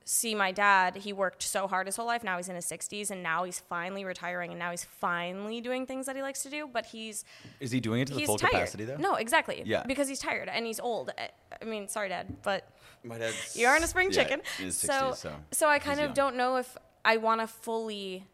see 0.05 0.35
my 0.35 0.51
dad. 0.51 0.97
He 0.97 1.13
worked 1.13 1.43
so 1.43 1.67
hard 1.67 1.87
his 1.87 1.95
whole 1.95 2.05
life. 2.05 2.23
Now 2.23 2.37
he's 2.37 2.49
in 2.49 2.55
his 2.55 2.65
60s, 2.65 3.09
and 3.11 3.23
now 3.23 3.43
he's 3.43 3.59
finally 3.59 4.03
retiring, 4.05 4.51
and 4.51 4.59
now 4.59 4.71
he's 4.71 4.83
finally 4.83 5.61
doing 5.61 5.85
things 5.85 6.05
that 6.07 6.15
he 6.15 6.21
likes 6.21 6.43
to 6.43 6.49
do. 6.49 6.67
But 6.71 6.85
he's 6.87 7.23
Is 7.59 7.71
he 7.71 7.79
doing 7.79 8.01
it 8.01 8.07
to 8.07 8.13
the 8.13 8.19
he's 8.19 8.27
full 8.27 8.37
tired. 8.37 8.51
capacity, 8.51 8.85
though? 8.85 8.97
No, 8.97 9.15
exactly. 9.15 9.61
Yeah. 9.65 9.83
because 9.87 10.07
he's 10.07 10.19
tired 10.19 10.49
and 10.49 10.65
he's 10.65 10.79
old. 10.79 11.11
I- 11.17 11.29
I 11.61 11.65
mean, 11.65 11.87
sorry, 11.87 12.09
dad, 12.09 12.35
but 12.43 12.67
My 13.03 13.17
dad's. 13.17 13.55
you 13.55 13.67
aren't 13.67 13.83
a 13.83 13.87
spring 13.87 14.09
yeah, 14.11 14.23
chicken. 14.23 14.41
in 14.59 14.65
his 14.65 14.77
so, 14.77 15.13
so, 15.15 15.31
so 15.51 15.67
I 15.69 15.79
kind 15.79 15.99
of 15.99 16.07
young. 16.07 16.13
don't 16.13 16.35
know 16.35 16.57
if 16.57 16.75
I 17.05 17.17
want 17.17 17.41
to 17.41 17.47
fully 17.47 18.25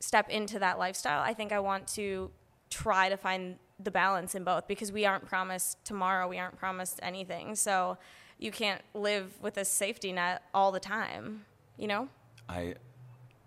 step 0.00 0.28
into 0.28 0.58
that 0.58 0.78
lifestyle. 0.78 1.20
I 1.22 1.34
think 1.34 1.52
I 1.52 1.60
want 1.60 1.86
to 1.94 2.30
try 2.70 3.08
to 3.08 3.16
find 3.16 3.56
the 3.80 3.90
balance 3.90 4.34
in 4.34 4.44
both 4.44 4.66
because 4.66 4.90
we 4.92 5.06
aren't 5.06 5.24
promised 5.26 5.82
tomorrow. 5.84 6.26
We 6.28 6.38
aren't 6.38 6.58
promised 6.58 6.98
anything. 7.02 7.54
So 7.54 7.96
you 8.38 8.50
can't 8.52 8.82
live 8.94 9.32
with 9.42 9.56
a 9.56 9.64
safety 9.64 10.12
net 10.12 10.42
all 10.54 10.72
the 10.72 10.80
time, 10.80 11.44
you 11.76 11.86
know? 11.88 12.08
I 12.48 12.74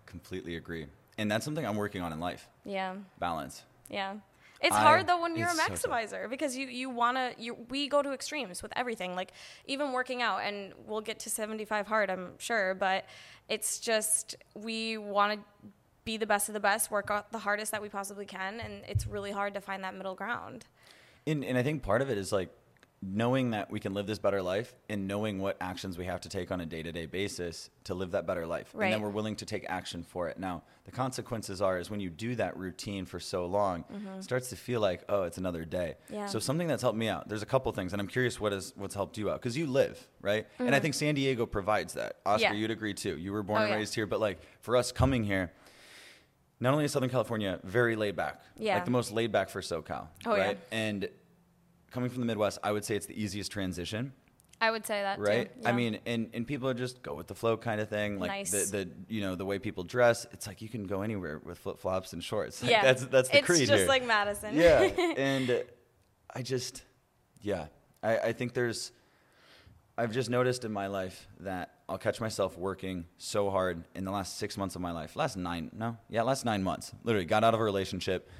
completely 0.06 0.56
agree. 0.56 0.86
And 1.18 1.30
that's 1.30 1.44
something 1.44 1.64
I'm 1.66 1.76
working 1.76 2.02
on 2.02 2.12
in 2.12 2.20
life 2.20 2.48
Yeah. 2.64 2.96
balance. 3.18 3.62
Yeah. 3.88 4.16
It's 4.60 4.76
I- 4.76 4.80
hard 4.82 5.06
though 5.08 5.20
when 5.20 5.36
you're 5.36 5.48
a 5.48 5.52
it's 5.52 5.80
so 5.80 5.88
maximizer 5.88 6.30
because 6.30 6.56
you, 6.56 6.68
you 6.68 6.88
want 6.88 7.16
to, 7.16 7.34
you, 7.42 7.54
we 7.68 7.88
go 7.88 8.00
to 8.02 8.12
extremes 8.12 8.62
with 8.62 8.72
everything, 8.76 9.16
like 9.16 9.32
even 9.66 9.92
working 9.92 10.22
out, 10.22 10.38
and 10.42 10.72
we'll 10.86 11.00
get 11.00 11.18
to 11.20 11.30
75 11.30 11.86
hard, 11.88 12.10
I'm 12.10 12.38
sure, 12.38 12.74
but 12.74 13.06
it's 13.48 13.80
just, 13.80 14.36
we 14.54 14.98
want 14.98 15.40
to 15.40 15.68
be 16.04 16.16
the 16.16 16.26
best 16.26 16.48
of 16.48 16.52
the 16.52 16.60
best, 16.60 16.90
work 16.90 17.10
out 17.10 17.32
the 17.32 17.38
hardest 17.38 17.72
that 17.72 17.82
we 17.82 17.88
possibly 17.88 18.24
can, 18.26 18.60
and 18.60 18.84
it's 18.86 19.06
really 19.06 19.32
hard 19.32 19.54
to 19.54 19.60
find 19.60 19.82
that 19.84 19.94
middle 19.96 20.14
ground. 20.14 20.66
And, 21.26 21.44
and 21.44 21.56
I 21.58 21.62
think 21.62 21.82
part 21.82 22.00
of 22.02 22.10
it 22.10 22.18
is 22.18 22.30
like 22.32 22.50
knowing 23.04 23.50
that 23.50 23.68
we 23.68 23.80
can 23.80 23.94
live 23.94 24.06
this 24.06 24.20
better 24.20 24.40
life 24.40 24.76
and 24.88 25.08
knowing 25.08 25.40
what 25.40 25.56
actions 25.60 25.98
we 25.98 26.04
have 26.04 26.20
to 26.20 26.28
take 26.28 26.52
on 26.52 26.60
a 26.60 26.66
day-to-day 26.66 27.04
basis 27.06 27.68
to 27.82 27.94
live 27.94 28.12
that 28.12 28.28
better 28.28 28.46
life 28.46 28.72
and 28.74 28.92
then 28.92 29.00
we're 29.02 29.08
willing 29.08 29.34
to 29.34 29.44
take 29.44 29.66
action 29.68 30.04
for 30.04 30.28
it 30.28 30.38
now 30.38 30.62
the 30.84 30.90
consequences 30.92 31.60
are 31.60 31.78
is 31.80 31.90
when 31.90 31.98
you 31.98 32.08
do 32.08 32.36
that 32.36 32.56
routine 32.56 33.04
for 33.04 33.18
so 33.18 33.44
long 33.46 33.84
it 34.16 34.22
starts 34.22 34.50
to 34.50 34.56
feel 34.56 34.80
like 34.80 35.02
oh 35.08 35.24
it's 35.24 35.36
another 35.38 35.64
day 35.64 35.96
Mm-hmm. 36.04 36.14
Yeah. 36.14 36.26
so 36.26 36.38
something 36.38 36.68
that's 36.68 36.82
helped 36.82 36.96
me 36.96 37.08
out 37.08 37.28
there's 37.28 37.42
a 37.42 37.46
couple 37.46 37.72
things 37.72 37.92
and 37.92 38.00
i'm 38.00 38.06
curious 38.06 38.38
what 38.40 38.52
is 38.52 38.72
what's 38.76 38.94
helped 38.94 39.18
you 39.18 39.30
out 39.30 39.40
because 39.40 39.56
you 39.56 39.66
live 39.66 40.06
right 40.20 40.46
and 40.60 40.72
i 40.72 40.78
think 40.78 40.94
san 40.94 41.16
diego 41.16 41.44
provides 41.44 41.94
that 41.94 42.18
oscar 42.24 42.44
Mm-hmm. 42.46 42.54
Yeah. 42.54 42.60
you'd 42.60 42.70
agree 42.70 42.94
too 42.94 43.16
you 43.18 43.32
were 43.32 43.42
born 43.42 43.62
Oh, 43.62 43.64
and 43.64 43.70
yeah. 43.72 43.76
raised 43.78 43.94
here 43.96 44.06
but 44.06 44.20
like 44.20 44.38
for 44.60 44.76
us 44.76 44.92
coming 44.92 45.24
here 45.24 45.50
not 46.60 46.72
only 46.72 46.84
is 46.84 46.92
Southern 46.92 47.10
California 47.10 47.58
very 47.64 47.96
laid 47.96 48.14
back, 48.14 48.40
Yeah. 48.56 48.74
like 48.74 48.84
the 48.84 48.92
most 48.92 49.10
laid 49.10 49.32
back 49.32 49.48
for 49.48 49.60
SoCal, 49.60 50.06
Oh, 50.24 50.36
yeah. 50.36 50.42
right? 50.44 50.58
And 50.70 51.08
coming 51.92 52.10
from 52.10 52.20
the 52.20 52.26
Midwest, 52.26 52.58
I 52.62 52.72
would 52.72 52.84
say 52.84 52.96
it's 52.96 53.06
the 53.06 53.20
easiest 53.22 53.52
transition, 53.52 54.12
I 54.62 54.70
would 54.70 54.86
say 54.86 55.02
that 55.02 55.18
right? 55.18 55.52
too. 55.60 55.68
I 55.68 55.72
mean, 55.72 55.98
and, 56.06 56.30
and 56.32 56.46
people 56.46 56.68
are 56.68 56.74
just 56.74 57.02
go 57.02 57.14
with 57.14 57.26
the 57.26 57.34
flow 57.34 57.56
kind 57.56 57.80
of 57.80 57.88
thing. 57.88 58.20
Like 58.20 58.30
Nice. 58.30 58.52
the, 58.52 58.84
the 58.84 58.90
you 59.08 59.20
know 59.20 59.34
the 59.34 59.44
way 59.44 59.58
people 59.58 59.82
dress, 59.82 60.24
it's 60.30 60.46
like 60.46 60.62
you 60.62 60.68
can 60.68 60.84
go 60.84 61.02
anywhere 61.02 61.40
with 61.44 61.58
flip 61.58 61.80
flops 61.80 62.12
and 62.12 62.22
shorts. 62.22 62.62
Like, 62.62 62.70
yeah, 62.70 62.82
that's 62.82 63.04
that's 63.06 63.28
the 63.28 63.38
it's 63.38 63.46
creed 63.46 63.66
just 63.66 63.80
here. 63.80 63.88
like 63.88 64.06
Madison. 64.06 64.54
yeah, 64.54 64.82
and 65.16 65.64
I 66.32 66.42
just 66.42 66.84
yeah, 67.40 67.66
I, 68.04 68.18
I 68.18 68.32
think 68.32 68.54
there's 68.54 68.92
I've 69.98 70.12
just 70.12 70.30
noticed 70.30 70.64
in 70.64 70.72
my 70.72 70.86
life 70.86 71.26
that 71.40 71.74
I'll 71.88 71.98
catch 71.98 72.20
myself 72.20 72.56
working 72.56 73.06
so 73.18 73.50
hard 73.50 73.82
in 73.96 74.04
the 74.04 74.12
last 74.12 74.38
six 74.38 74.56
months 74.56 74.76
of 74.76 74.80
my 74.80 74.92
life. 74.92 75.16
Last 75.16 75.36
nine, 75.36 75.72
no, 75.76 75.96
yeah, 76.08 76.22
last 76.22 76.44
nine 76.44 76.62
months. 76.62 76.92
Literally 77.02 77.26
got 77.26 77.42
out 77.42 77.52
of 77.52 77.58
a 77.58 77.64
relationship, 77.64 78.30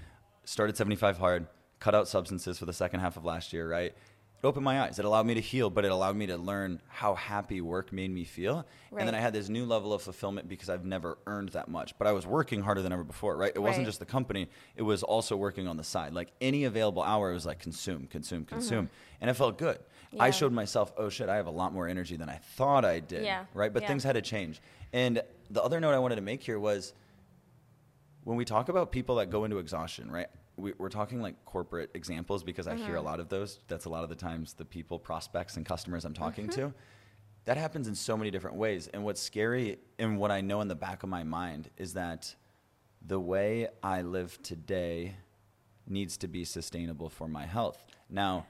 started 0.45 0.77
75 0.77 1.19
hard, 1.19 1.49
cut 1.83 1.97
out 1.97 2.07
substances 2.07 2.59
for 2.59 2.65
the 2.65 2.73
second 2.73 3.01
half 3.01 3.17
of 3.17 3.25
last 3.25 3.53
year, 3.53 3.69
right? 3.69 3.93
It 3.93 4.47
opened 4.47 4.65
my 4.65 4.83
eyes. 4.83 5.01
It 5.01 5.05
allowed 5.05 5.27
me 5.27 5.35
to 5.35 5.41
heal, 5.41 5.69
but 5.69 5.85
it 5.85 5.91
allowed 5.91 6.15
me 6.15 6.27
to 6.29 6.37
learn 6.37 6.81
how 6.89 7.15
happy 7.17 7.61
work 7.61 7.93
made 7.93 8.11
me 8.13 8.23
feel. 8.25 8.65
And 8.97 9.07
then 9.09 9.17
I 9.17 9.21
had 9.21 9.33
this 9.33 9.49
new 9.49 9.65
level 9.65 9.93
of 9.93 10.01
fulfillment 10.03 10.49
because 10.49 10.69
I've 10.69 10.85
never 10.85 11.19
earned 11.27 11.49
that 11.51 11.67
much. 11.69 11.99
But 11.99 12.07
I 12.07 12.13
was 12.13 12.25
working 12.25 12.61
harder 12.63 12.83
than 12.83 12.93
ever 12.93 13.03
before, 13.03 13.37
right? 13.37 13.51
It 13.53 13.59
wasn't 13.59 13.79
Right. 13.85 13.87
just 13.87 13.99
the 13.99 14.07
company, 14.07 14.49
it 14.77 14.83
was 14.83 15.03
also 15.03 15.37
working 15.37 15.67
on 15.67 15.77
the 15.77 15.83
side. 15.85 16.13
Like 16.13 16.31
any 16.41 16.65
available 16.65 17.03
hour, 17.03 17.31
it 17.33 17.35
was 17.35 17.47
like 17.47 17.59
consume, 17.59 18.07
consume, 18.07 18.45
consume. 18.45 18.89
And 19.21 19.29
it 19.29 19.35
felt 19.35 19.59
good. 19.59 19.79
I 20.21 20.29
Mm-hmm. 20.29 20.39
Showed 20.39 20.53
myself, 20.53 20.93
oh 20.97 21.09
shit, 21.09 21.29
I 21.29 21.37
have 21.37 21.47
a 21.47 21.51
lot 21.63 21.73
more 21.73 21.89
energy 21.89 22.17
than 22.17 22.29
I 22.29 22.37
thought 22.57 22.85
I 22.85 23.01
did. 23.01 23.25
Yeah. 23.25 23.47
Right? 23.55 23.73
But 23.73 23.83
Yeah. 23.83 23.89
things 23.89 24.05
had 24.05 24.13
to 24.15 24.23
change. 24.23 24.61
And 24.93 25.21
the 25.51 25.63
other 25.63 25.81
note 25.81 25.95
I 25.95 25.99
wanted 25.99 26.17
to 26.17 26.23
make 26.23 26.43
here 26.45 26.61
was 26.61 26.93
when 28.25 28.37
we 28.37 28.45
talk 28.45 28.69
about 28.69 28.93
people 28.93 29.17
that 29.17 29.31
go 29.31 29.45
into 29.45 29.59
exhaustion, 29.59 30.11
right? 30.11 30.29
We, 30.57 30.73
we're 30.79 30.89
talking 30.89 31.23
like 31.23 31.45
corporate 31.45 31.91
examples 31.95 32.43
because 32.43 32.67
I 32.67 32.77
hear 32.77 32.95
a 32.95 32.99
mm-hmm. 32.99 33.07
lot 33.07 33.21
of 33.21 33.29
those. 33.29 33.61
That's 33.69 33.87
a 33.87 33.89
lot 33.89 34.03
of 34.05 34.11
the 34.11 34.15
times 34.15 34.53
the 34.53 34.65
people, 34.65 34.99
prospects, 34.99 35.57
and 35.57 35.65
customers 35.65 36.05
I'm 36.05 36.15
talking 36.15 36.47
mm-hmm. 36.47 36.61
to. 36.61 36.75
That 37.45 37.57
happens 37.57 37.89
in 37.89 37.95
so 37.95 38.17
many 38.17 38.31
different 38.31 38.57
ways. 38.57 38.89
And 38.89 39.03
what's 39.03 39.21
scary 39.21 39.79
and 39.99 40.19
what 40.19 40.31
I 40.31 40.41
know 40.41 40.61
in 40.61 40.69
the 40.69 40.75
back 40.75 41.03
of 41.03 41.09
my 41.09 41.25
mind 41.25 41.71
is 41.77 41.95
that 41.95 42.35
the 43.05 43.19
way 43.19 43.69
I 43.83 44.03
live 44.03 44.41
today 44.43 45.17
needs 45.89 46.17
to 46.19 46.29
be 46.29 46.45
sustainable 46.45 47.09
for 47.09 47.27
my 47.27 47.47
health. 47.47 47.85
Now, 48.09 48.47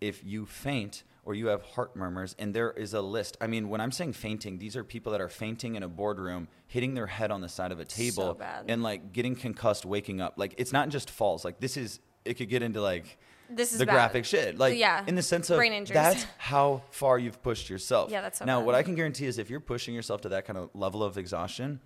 if 0.00 0.24
you 0.24 0.44
faint 0.44 1.02
or 1.28 1.34
you 1.34 1.48
have 1.48 1.60
heart 1.62 1.94
murmurs, 1.94 2.34
and 2.38 2.54
there 2.54 2.70
is 2.70 2.94
a 2.94 3.02
list. 3.02 3.36
I 3.38 3.48
mean, 3.48 3.68
when 3.68 3.82
I'm 3.82 3.92
saying 3.92 4.14
fainting, 4.14 4.56
these 4.58 4.76
are 4.76 4.82
people 4.82 5.12
that 5.12 5.20
are 5.20 5.28
fainting 5.28 5.74
in 5.76 5.82
a 5.82 5.88
boardroom, 5.88 6.48
hitting 6.68 6.94
their 6.94 7.06
head 7.06 7.30
on 7.30 7.42
the 7.42 7.50
side 7.50 7.70
of 7.70 7.80
a 7.80 7.84
table, 7.84 8.32
bad. 8.32 8.64
and 8.68 8.82
like 8.82 9.12
getting 9.12 9.36
concussed, 9.36 9.84
waking 9.84 10.22
up. 10.22 10.34
Like 10.38 10.54
it's 10.56 10.72
not 10.72 10.88
just 10.88 11.10
falls. 11.10 11.44
Like 11.44 11.60
this 11.60 11.76
is. 11.76 12.00
It 12.24 12.34
could 12.38 12.48
get 12.48 12.62
into 12.62 12.80
like 12.80 13.18
This 13.50 13.72
is 13.74 13.78
the 13.78 13.84
bad. 13.84 13.92
graphic 13.92 14.24
shit. 14.24 14.56
Like 14.58 14.78
Yeah. 14.78 15.04
in 15.06 15.16
the 15.16 15.22
sense 15.22 15.50
of 15.50 15.60
that's 15.92 16.24
how 16.38 16.82
far 16.90 17.18
you've 17.18 17.42
pushed 17.42 17.68
yourself. 17.68 18.10
Yeah, 18.10 18.22
that's 18.22 18.38
so 18.38 18.46
now 18.46 18.60
bad. 18.60 18.66
what 18.66 18.74
I 18.74 18.82
can 18.82 18.94
guarantee 18.94 19.26
is 19.26 19.36
if 19.38 19.50
you're 19.50 19.60
pushing 19.60 19.94
yourself 19.94 20.22
to 20.22 20.30
that 20.30 20.46
kind 20.46 20.58
of 20.58 20.70
level 20.74 21.02
of 21.02 21.18
exhaustion, 21.18 21.80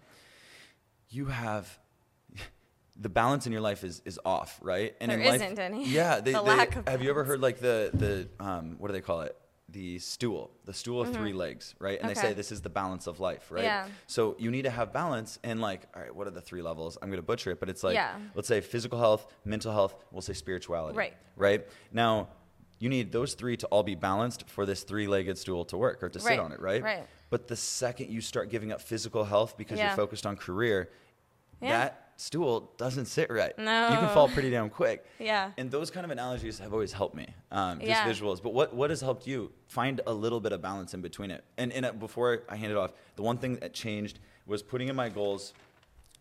you 1.11 1.27
have 1.27 1.79
the 2.97 3.09
balance 3.09 3.47
in 3.47 3.53
your 3.53 3.63
life 3.63 3.85
is 3.85 4.03
is 4.05 4.19
off, 4.25 4.59
right? 4.63 4.95
And 5.01 5.11
There 5.11 5.19
in 5.19 5.27
life, 5.27 5.43
isn't 5.43 5.59
any. 5.59 5.87
Yeah, 5.87 6.21
they, 6.25 6.33
The 6.33 6.43
they- 6.43 6.49
lack 6.49 6.77
of 6.77 6.89
have 6.89 7.03
you 7.03 7.11
ever 7.11 7.25
heard 7.25 7.41
like 7.41 7.59
the 7.59 7.91
the 7.95 8.29
um, 8.45 8.77
what 8.79 8.89
do 8.89 8.93
they 8.93 9.01
call 9.01 9.23
it? 9.23 9.37
The 9.69 9.99
stool, 10.01 10.51
the 10.67 10.75
stool 10.75 11.01
of 11.01 11.15
three 11.15 11.33
legs, 11.33 11.75
right? 11.79 11.99
And 11.99 12.11
they 12.11 12.15
say 12.15 12.29
Mm-hmm. 12.29 12.37
This 12.37 12.53
is 12.53 12.61
the 12.61 12.69
balance 12.69 13.07
of 13.07 13.21
life, 13.21 13.51
right? 13.51 13.65
Yeah. 13.65 13.87
So 14.07 14.37
you 14.39 14.51
need 14.51 14.63
to 14.63 14.71
have 14.71 14.93
balance 14.93 15.39
and 15.43 15.63
like, 15.63 15.83
all 15.97 16.03
right, 16.03 16.15
what 16.15 16.27
are 16.27 16.31
the 16.31 16.43
three 16.43 16.61
levels? 16.61 16.99
I'm 17.01 17.09
going 17.09 17.17
to 17.17 17.27
butcher 17.27 17.53
it, 17.53 17.59
but 17.61 17.71
it's 17.71 17.83
like, 17.83 17.95
Yeah. 17.95 18.15
let's 18.35 18.49
say 18.49 18.61
physical 18.61 18.99
health, 18.99 19.27
mental 19.47 19.73
health, 19.73 19.95
we'll 20.11 20.21
say 20.21 20.35
spirituality, 20.35 20.99
Right. 20.99 21.15
Right. 21.37 21.67
Now, 21.91 22.29
you 22.81 22.91
need 22.91 23.13
those 23.13 23.33
three 23.33 23.57
to 23.59 23.67
all 23.69 23.83
be 23.83 23.95
balanced 23.95 24.47
for 24.47 24.67
this 24.67 24.83
three-legged 24.83 25.39
stool 25.39 25.65
to 25.67 25.79
work 25.79 26.03
or 26.03 26.11
to 26.11 26.21
sit 26.21 26.39
on 26.39 26.53
it, 26.53 26.61
right? 26.61 26.83
Right. 26.83 27.07
But 27.31 27.49
the 27.49 27.57
second 27.57 28.11
you 28.11 28.21
start 28.21 28.51
giving 28.51 28.73
up 28.73 28.83
physical 28.83 29.25
health 29.25 29.57
because 29.57 29.79
Yeah. 29.79 29.87
you're 29.87 29.97
focused 29.97 30.27
on 30.27 30.37
career, 30.37 30.91
Yeah. 31.63 31.79
that 31.79 32.02
stool 32.17 32.73
doesn't 32.77 33.07
sit 33.07 33.31
right. 33.31 33.57
No. 33.59 33.89
You 33.91 33.97
can 33.97 34.09
fall 34.15 34.29
pretty 34.29 34.51
damn 34.51 34.71
quick. 34.71 35.05
Yeah. 35.19 35.51
And 35.57 35.71
those 35.71 35.91
kind 35.91 36.05
of 36.05 36.11
analogies 36.11 36.59
have 36.59 36.73
always 36.73 36.93
helped 36.93 37.15
me, 37.15 37.27
um, 37.51 37.79
just 37.79 37.89
Yeah. 37.89 38.09
visuals. 38.09 38.43
But 38.43 38.53
what, 38.55 38.75
what 38.75 38.91
has 38.91 39.01
helped 39.01 39.27
you 39.27 39.51
find 39.67 40.01
a 40.07 40.13
little 40.13 40.41
bit 40.41 40.53
of 40.53 40.61
balance 40.63 40.95
in 40.95 41.01
between 41.01 41.31
it? 41.31 41.45
And, 41.59 41.73
and 41.73 41.87
uh, 41.87 41.93
before 41.93 42.43
I 42.49 42.57
hand 42.57 42.71
it 42.73 42.77
off, 42.79 42.93
the 43.17 43.23
one 43.23 43.39
thing 43.39 43.57
that 43.57 43.73
changed 43.73 44.19
was 44.47 44.63
putting 44.63 44.89
in 44.89 44.97
my 44.97 45.09
goals 45.09 45.53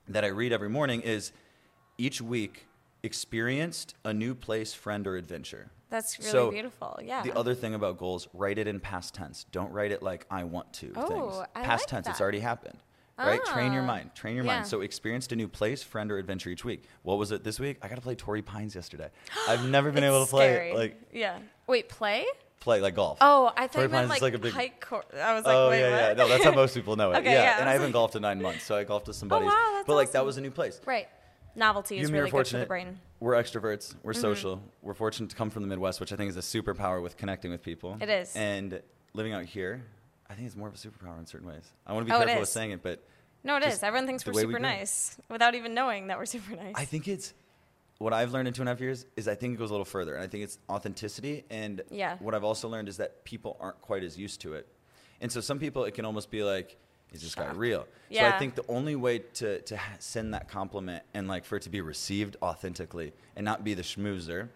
that 0.07 0.23
I 0.23 0.27
read 0.27 0.51
every 0.53 0.69
morning 0.69 1.01
is 1.01 1.31
each 1.97 2.21
week 2.21 2.65
experienced 3.03 3.95
a 4.05 4.13
new 4.13 4.33
place, 4.33 4.73
friend, 4.73 5.05
or 5.07 5.15
adventure. 5.17 5.69
That's 5.89 6.17
really 6.19 6.31
So, 6.31 6.51
beautiful. 6.51 6.99
Yeah. 7.03 7.21
The 7.23 7.35
other 7.37 7.53
thing 7.53 7.73
about 7.73 7.97
goals, 7.97 8.27
write 8.33 8.57
it 8.57 8.67
in 8.67 8.79
past 8.79 9.13
tense. 9.13 9.45
Don't 9.51 9.71
write 9.71 9.91
it 9.91 10.01
like 10.01 10.25
I 10.31 10.43
want 10.45 10.71
to 10.73 10.93
Oh, 10.95 11.07
things. 11.07 11.47
I 11.55 11.63
Past 11.63 11.81
like 11.83 11.87
tense, 11.89 12.07
it's 12.07 12.21
already 12.21 12.39
happened. 12.39 12.77
Right? 13.17 13.43
Train 13.45 13.71
your 13.71 13.83
Ah, 13.83 13.87
mind. 13.87 14.15
Train 14.15 14.35
your 14.35 14.45
yeah. 14.45 14.55
mind. 14.57 14.67
So 14.67 14.81
experienced 14.81 15.31
a 15.31 15.35
new 15.35 15.47
place, 15.47 15.83
friend, 15.83 16.11
or 16.11 16.17
adventure 16.17 16.49
each 16.49 16.65
week. 16.65 16.85
What 17.03 17.17
was 17.19 17.31
it 17.31 17.43
this 17.43 17.59
week? 17.59 17.77
I 17.81 17.87
got 17.87 17.95
to 17.95 18.01
play 18.01 18.15
Torrey 18.15 18.41
Pines 18.41 18.73
yesterday. 18.73 19.09
I've 19.47 19.67
never 19.69 19.91
been 19.91 20.03
able 20.11 20.25
to 20.25 20.29
play 20.29 20.53
scary. 20.53 20.73
like 20.73 21.01
yeah. 21.13 21.37
Wait, 21.67 21.87
play? 21.89 22.25
play 22.59 22.79
like 22.79 22.93
golf. 22.95 23.17
Oh, 23.21 23.51
I 23.57 23.61
thought 23.67 23.73
Torrey 23.73 23.85
you 23.85 23.89
meant 23.89 24.07
Pines 24.09 24.09
like, 24.09 24.21
like 24.21 24.33
a 24.35 24.39
big 24.39 24.53
hike 24.53 24.81
course. 24.85 25.05
I 25.13 25.33
was 25.33 25.45
like, 25.45 25.55
oh 25.55 25.69
wait, 25.69 25.79
yeah, 25.81 26.07
yeah. 26.09 26.13
No, 26.13 26.27
that's 26.27 26.43
how 26.43 26.51
most 26.51 26.73
people 26.75 26.95
know 26.95 27.11
it. 27.11 27.17
Okay, 27.21 27.31
yeah. 27.33 27.43
yeah, 27.43 27.59
and 27.59 27.67
I 27.69 27.73
haven't 27.73 27.91
golfed 27.91 28.15
in 28.15 28.21
nine 28.21 28.41
months, 28.41 28.63
so 28.63 28.75
I 28.75 28.83
golfed 28.83 29.07
with 29.07 29.15
some 29.15 29.27
buddies. 29.29 29.47
wow, 29.47 29.71
that's 29.75 29.87
but 29.87 29.95
like 29.95 30.11
that 30.11 30.23
was 30.25 30.37
a 30.37 30.41
new 30.41 30.51
place. 30.51 30.79
Right. 30.85 31.07
Novelty 31.55 31.95
You 31.97 32.03
is 32.03 32.11
really 32.11 32.31
good 32.31 32.47
for 32.47 32.57
the 32.59 32.65
brain. 32.65 32.97
We're 33.19 33.33
extroverts. 33.33 33.93
We're 34.03 34.13
social. 34.13 34.61
We're 34.81 34.93
fortunate 34.93 35.29
to 35.31 35.35
come 35.35 35.49
from 35.49 35.63
the 35.63 35.67
Midwest, 35.67 35.99
which 35.99 36.13
I 36.13 36.15
think 36.15 36.29
is 36.29 36.37
a 36.37 36.39
superpower 36.39 37.01
with 37.03 37.17
connecting 37.17 37.51
with 37.51 37.61
people. 37.61 37.97
It 37.99 38.09
is. 38.09 38.33
And 38.35 38.81
living 39.13 39.33
out 39.33 39.45
here, 39.45 39.83
I 40.31 40.33
think 40.33 40.47
it's 40.47 40.55
more 40.55 40.69
of 40.69 40.73
a 40.73 40.77
superpower 40.77 41.19
in 41.19 41.25
certain 41.25 41.47
ways. 41.47 41.63
I 41.85 41.91
want 41.91 42.05
to 42.07 42.11
be 42.11 42.15
Oh, 42.15 42.19
careful 42.23 42.39
with 42.39 42.49
saying 42.49 42.71
it, 42.71 42.81
but 42.81 43.03
No, 43.43 43.57
it 43.57 43.63
is. 43.63 43.83
Everyone 43.83 44.07
thinks 44.07 44.25
we're 44.25 44.31
way 44.33 44.45
we 44.45 44.53
super 44.53 44.59
nice 44.59 45.17
without 45.29 45.55
even 45.55 45.73
knowing 45.73 46.07
that 46.07 46.17
we're 46.17 46.25
super 46.25 46.55
nice. 46.55 46.73
I 46.75 46.85
think 46.85 47.07
it's 47.09 47.33
what 47.97 48.13
I've 48.13 48.31
learned 48.31 48.47
in 48.47 48.53
two 48.53 48.61
and 48.61 48.69
a 48.69 48.71
half 48.71 48.79
years 48.79 49.05
is 49.17 49.27
I 49.27 49.35
think 49.35 49.55
it 49.55 49.57
goes 49.57 49.69
a 49.71 49.73
little 49.73 49.85
further, 49.85 50.15
and 50.15 50.23
I 50.23 50.27
think 50.27 50.43
it's 50.45 50.57
authenticity. 50.69 51.43
And 51.49 51.81
Yeah. 51.91 52.15
what 52.19 52.33
I've 52.33 52.43
also 52.45 52.69
learned 52.69 52.87
is 52.87 52.97
that 52.97 53.23
people 53.25 53.57
aren't 53.59 53.81
quite 53.81 54.03
as 54.03 54.17
used 54.17 54.39
to 54.41 54.53
it, 54.53 54.67
and 55.19 55.29
so 55.31 55.41
some 55.41 55.59
people 55.59 55.83
it 55.83 55.93
can 55.95 56.05
almost 56.05 56.31
be 56.31 56.43
like, 56.43 56.77
"Is 57.11 57.21
this 57.21 57.35
guy 57.35 57.47
Shock. 57.47 57.57
real?" 57.57 57.87
So 58.11 58.25
I 58.25 58.31
think 58.39 58.55
the 58.55 58.65
only 58.69 58.95
way 58.95 59.19
to 59.19 59.59
to 59.61 59.79
send 59.99 60.33
that 60.33 60.47
compliment 60.47 61.03
and 61.13 61.27
like 61.27 61.43
for 61.45 61.57
it 61.57 61.63
to 61.63 61.69
be 61.69 61.81
received 61.81 62.37
authentically 62.41 63.11
and 63.35 63.43
not 63.43 63.63
be 63.65 63.73
the 63.73 63.83
schmoozer 63.83 64.47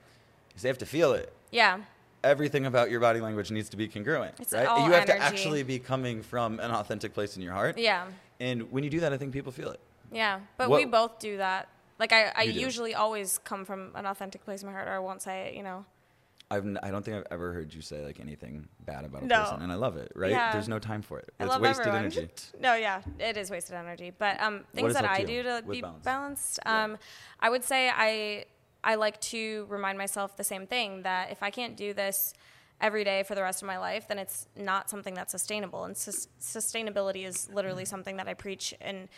is 0.56 0.62
they 0.62 0.70
have 0.70 0.78
to 0.80 0.86
feel 0.86 1.12
it. 1.14 1.34
yeah. 1.52 1.82
Everything 2.26 2.66
about 2.66 2.90
your 2.90 3.00
body 3.00 3.20
language 3.22 3.52
needs 3.52 3.70
to 3.70 3.78
be 3.78 3.88
congruent, 3.88 4.34
It's 4.40 4.52
right? 4.52 4.64
you 4.86 4.92
have 4.94 5.06
to 5.06 5.18
actually 5.18 5.62
be 5.62 5.78
coming 5.78 6.24
from 6.24 6.60
an 6.60 6.72
authentic 6.72 7.14
place 7.14 7.36
in 7.38 7.44
your 7.44 7.54
heart. 7.54 7.78
Yeah. 7.78 8.08
And 8.40 8.72
when 8.72 8.84
you 8.84 8.90
do 8.90 9.00
that, 9.02 9.14
I 9.14 9.18
think 9.18 9.32
people 9.32 9.52
feel 9.52 9.70
it. 9.70 9.80
Yeah. 10.12 10.40
But 10.58 10.70
What- 10.70 10.78
we 10.80 10.86
both 10.86 11.20
do 11.20 11.38
that. 11.38 11.70
Like 12.00 12.12
I, 12.12 12.32
I 12.36 12.42
usually 12.44 12.96
always 12.96 13.38
come 13.38 13.64
from 13.64 13.92
an 13.96 14.06
authentic 14.08 14.44
place 14.44 14.62
in 14.64 14.68
my 14.68 14.74
heart, 14.74 14.88
or 14.88 14.92
I 14.94 15.00
won't 15.00 15.22
say 15.22 15.48
it. 15.50 15.54
You 15.56 15.64
know. 15.64 15.86
I've 16.52 16.66
n- 16.66 16.78
I 16.84 16.92
don't 16.92 17.04
think 17.06 17.18
I've 17.18 17.28
ever 17.32 17.54
heard 17.54 17.74
you 17.74 17.82
say 17.82 18.04
like 18.06 18.20
anything 18.20 18.68
bad 18.86 19.06
about 19.06 19.24
a 19.24 19.28
No. 19.28 19.44
person, 19.44 19.62
and 19.62 19.72
I 19.72 19.76
love 19.76 19.96
it. 19.98 20.12
Right? 20.16 20.32
Yeah. 20.32 20.52
There's 20.52 20.68
no 20.68 20.78
time 20.80 21.02
for 21.02 21.20
it. 21.20 21.30
It's 21.40 21.58
wasted 21.58 21.88
everyone. 21.88 22.00
energy. 22.02 22.28
No, 22.60 22.74
yeah, 22.76 23.02
it 23.20 23.38
is 23.38 23.50
wasted 23.50 23.76
energy. 23.76 24.12
But 24.18 24.42
um, 24.42 24.66
things 24.74 24.94
that 24.94 25.06
I 25.06 25.24
do 25.24 25.42
to 25.44 25.62
with 25.66 25.76
be 25.76 25.82
balance? 25.82 26.04
balanced, 26.04 26.60
Yeah. 26.66 26.84
um, 26.84 26.98
I 27.40 27.50
would 27.50 27.64
say 27.64 27.90
I 27.90 28.46
I 28.86 28.96
like 28.96 29.20
to 29.22 29.66
remind 29.68 29.98
myself 29.98 30.38
the 30.38 30.44
same 30.44 30.68
thing 30.68 31.02
that 31.02 31.32
if 31.32 31.44
I 31.44 31.50
can't 31.50 31.76
do 31.76 31.94
this 31.94 32.34
every 32.80 33.04
day 33.04 33.24
for 33.24 33.36
the 33.36 33.42
rest 33.42 33.62
of 33.62 33.68
my 33.68 33.78
life, 33.80 34.08
then 34.08 34.20
it's 34.20 34.48
not 34.56 34.90
something 34.90 35.14
that's 35.14 35.32
sustainable. 35.32 35.86
And 35.86 35.98
sus- 35.98 36.28
sustainability 36.40 37.26
is 37.26 37.50
literally 37.52 37.84
Mm-hmm. 37.84 37.90
something 37.90 38.18
that 38.18 38.28
I 38.28 38.34
preach, 38.36 38.74
and 38.80 39.10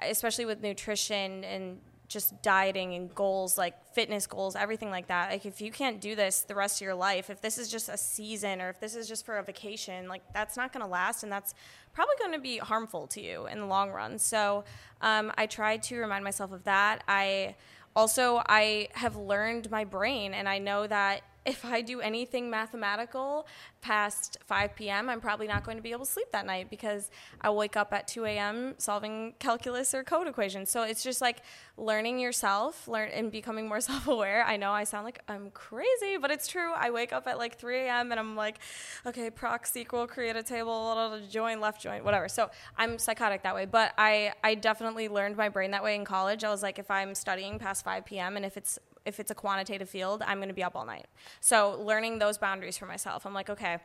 especially 0.00 0.46
with 0.46 0.62
nutrition 0.62 1.44
and 1.44 1.78
just 2.08 2.42
dieting 2.42 2.94
and 2.94 3.14
goals 3.14 3.56
like 3.56 3.74
fitness 3.94 4.26
goals 4.26 4.54
everything 4.54 4.90
like 4.90 5.06
that 5.06 5.30
like 5.30 5.46
if 5.46 5.62
you 5.62 5.72
can't 5.72 5.98
do 5.98 6.14
this 6.14 6.42
the 6.42 6.54
rest 6.54 6.76
of 6.76 6.84
your 6.84 6.94
life 6.94 7.30
if 7.30 7.40
this 7.40 7.56
is 7.56 7.70
just 7.70 7.88
a 7.88 7.96
season 7.96 8.60
or 8.60 8.68
if 8.68 8.78
this 8.80 8.94
is 8.94 9.08
just 9.08 9.24
for 9.24 9.38
a 9.38 9.42
vacation 9.42 10.06
like 10.08 10.20
that's 10.34 10.54
not 10.54 10.74
going 10.74 10.84
to 10.84 10.90
last 10.90 11.22
and 11.22 11.32
that's 11.32 11.54
probably 11.94 12.14
going 12.18 12.32
to 12.32 12.38
be 12.38 12.58
harmful 12.58 13.06
to 13.06 13.22
you 13.22 13.46
in 13.46 13.60
the 13.60 13.66
long 13.66 13.90
run 13.90 14.18
so 14.18 14.62
um, 15.00 15.32
i 15.38 15.46
try 15.46 15.78
to 15.78 15.96
remind 15.98 16.22
myself 16.22 16.52
of 16.52 16.62
that 16.64 17.02
i 17.08 17.54
also 17.94 18.42
i 18.46 18.88
have 18.92 19.16
learned 19.16 19.70
my 19.70 19.84
brain 19.84 20.34
and 20.34 20.48
i 20.48 20.58
know 20.58 20.86
that 20.86 21.22
if 21.44 21.64
I 21.64 21.80
do 21.80 22.00
anything 22.00 22.50
mathematical 22.50 23.46
past 23.80 24.38
5 24.46 24.76
p.m., 24.76 25.08
I'm 25.08 25.20
probably 25.20 25.48
not 25.48 25.64
going 25.64 25.76
to 25.76 25.82
be 25.82 25.90
able 25.90 26.04
to 26.04 26.10
sleep 26.10 26.28
that 26.32 26.46
night 26.46 26.70
because 26.70 27.10
I 27.40 27.50
wake 27.50 27.76
up 27.76 27.92
at 27.92 28.06
2 28.06 28.24
a.m. 28.26 28.74
solving 28.78 29.34
calculus 29.40 29.92
or 29.92 30.04
code 30.04 30.28
equations. 30.28 30.70
So 30.70 30.82
it's 30.82 31.02
just 31.02 31.20
like 31.20 31.42
learning 31.76 32.20
yourself, 32.20 32.86
learn 32.86 33.08
and 33.08 33.32
becoming 33.32 33.68
more 33.68 33.80
self-aware. 33.92 34.44
I 34.44 34.56
know 34.56 34.70
I 34.70 34.84
sound 34.84 35.04
like 35.04 35.20
I'm 35.28 35.50
crazy, 35.50 36.16
but 36.20 36.30
it's 36.30 36.46
true. 36.46 36.72
I 36.72 36.90
wake 36.90 37.12
up 37.12 37.26
at 37.26 37.38
like 37.38 37.58
3 37.58 37.80
a.m. 37.80 38.12
and 38.12 38.20
I'm 38.20 38.36
like, 38.36 38.58
okay, 39.04 39.30
proc 39.30 39.66
SQL, 39.66 40.08
create 40.08 40.36
a 40.36 40.42
table, 40.42 41.20
join, 41.28 41.60
left 41.60 41.82
join, 41.82 42.04
whatever. 42.04 42.28
So 42.28 42.50
I'm 42.76 42.98
psychotic 42.98 43.42
that 43.42 43.54
way. 43.54 43.66
But 43.66 43.94
I 43.98 44.32
I 44.44 44.54
definitely 44.54 45.08
learned 45.08 45.36
my 45.36 45.48
brain 45.48 45.72
that 45.72 45.82
way 45.82 45.96
in 45.96 46.04
college. 46.04 46.44
I 46.44 46.50
was 46.50 46.62
like, 46.62 46.78
if 46.78 46.90
I'm 46.90 47.14
studying 47.14 47.58
past 47.58 47.84
5 47.84 48.04
p.m. 48.04 48.36
and 48.36 48.44
if 48.44 48.56
it's 48.56 48.78
if 49.04 49.20
it's 49.20 49.30
a 49.30 49.34
quantitative 49.34 49.88
field, 49.88 50.22
I'm 50.26 50.38
going 50.38 50.48
to 50.48 50.54
be 50.54 50.62
up 50.62 50.76
all 50.76 50.86
night. 50.86 51.06
So 51.40 51.80
learning 51.82 52.18
those 52.18 52.38
boundaries 52.38 52.76
for 52.76 52.86
myself, 52.86 53.26
I'm 53.26 53.34
like, 53.34 53.50
okay, 53.50 53.78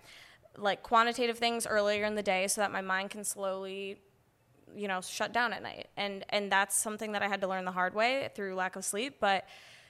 like 0.57 0.83
quantitative 0.83 1.37
things 1.37 1.67
earlier 1.67 2.03
in 2.05 2.15
the 2.15 2.23
day 2.23 2.47
so 2.47 2.61
that 2.61 2.71
my 2.71 2.81
mind 2.81 3.09
can 3.09 3.23
slowly 3.23 3.99
you 4.75 4.87
know 4.87 5.01
shut 5.01 5.31
down 5.31 5.53
at 5.53 5.61
night 5.63 5.87
and 5.95 6.25
and 6.29 6.51
that's 6.51 6.75
something 6.75 7.13
that 7.13 7.21
i 7.21 7.27
had 7.27 7.41
to 7.41 7.47
learn 7.47 7.63
the 7.63 7.71
hard 7.71 7.93
way 7.93 8.29
through 8.35 8.53
lack 8.55 8.75
of 8.75 8.83
sleep 8.83 9.17
but 9.19 9.45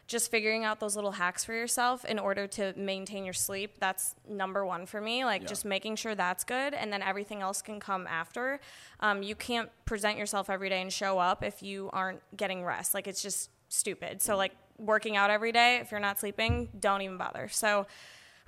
just 0.06 0.32
figuring 0.32 0.64
out 0.64 0.80
those 0.80 0.96
little 0.96 1.12
hacks 1.12 1.44
for 1.44 1.54
yourself 1.54 2.06
in 2.06 2.18
order 2.18 2.48
to 2.48 2.74
maintain 2.78 3.26
your 3.26 3.34
sleep 3.34 3.76
that's 3.80 4.16
number 4.30 4.66
one 4.66 4.86
for 4.86 5.02
me 5.02 5.26
like 5.26 5.42
yeah. 5.42 5.48
just 5.48 5.66
making 5.66 5.96
sure 5.96 6.16
that's 6.16 6.44
good 6.44 6.74
and 6.74 6.94
then 6.94 7.02
everything 7.02 7.42
else 7.42 7.62
can 7.62 7.80
come 7.80 8.08
after 8.08 8.60
um, 9.02 9.22
you 9.22 9.36
can't 9.36 9.70
present 9.86 10.18
yourself 10.18 10.50
every 10.50 10.70
day 10.70 10.82
and 10.82 10.94
show 10.94 11.20
up 11.20 11.44
if 11.44 11.62
you 11.62 11.90
aren't 11.92 12.22
getting 12.38 12.64
rest 12.64 12.94
like 12.94 13.08
it's 13.08 13.22
just 13.22 13.50
stupid 13.70 14.22
so 14.22 14.38
like 14.38 14.54
working 14.78 15.16
out 15.16 15.30
every 15.30 15.52
day, 15.52 15.78
if 15.78 15.92
you're 15.92 16.00
not 16.00 16.20
sleeping, 16.20 16.70
don't 16.80 17.02
even 17.02 17.18
bother. 17.18 17.48
So, 17.48 17.88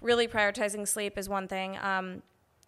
really 0.01 0.27
prioritizing 0.27 0.87
sleep 0.87 1.17
is 1.17 1.27
one 1.27 1.47
thing. 1.47 1.77
Um, 1.77 2.21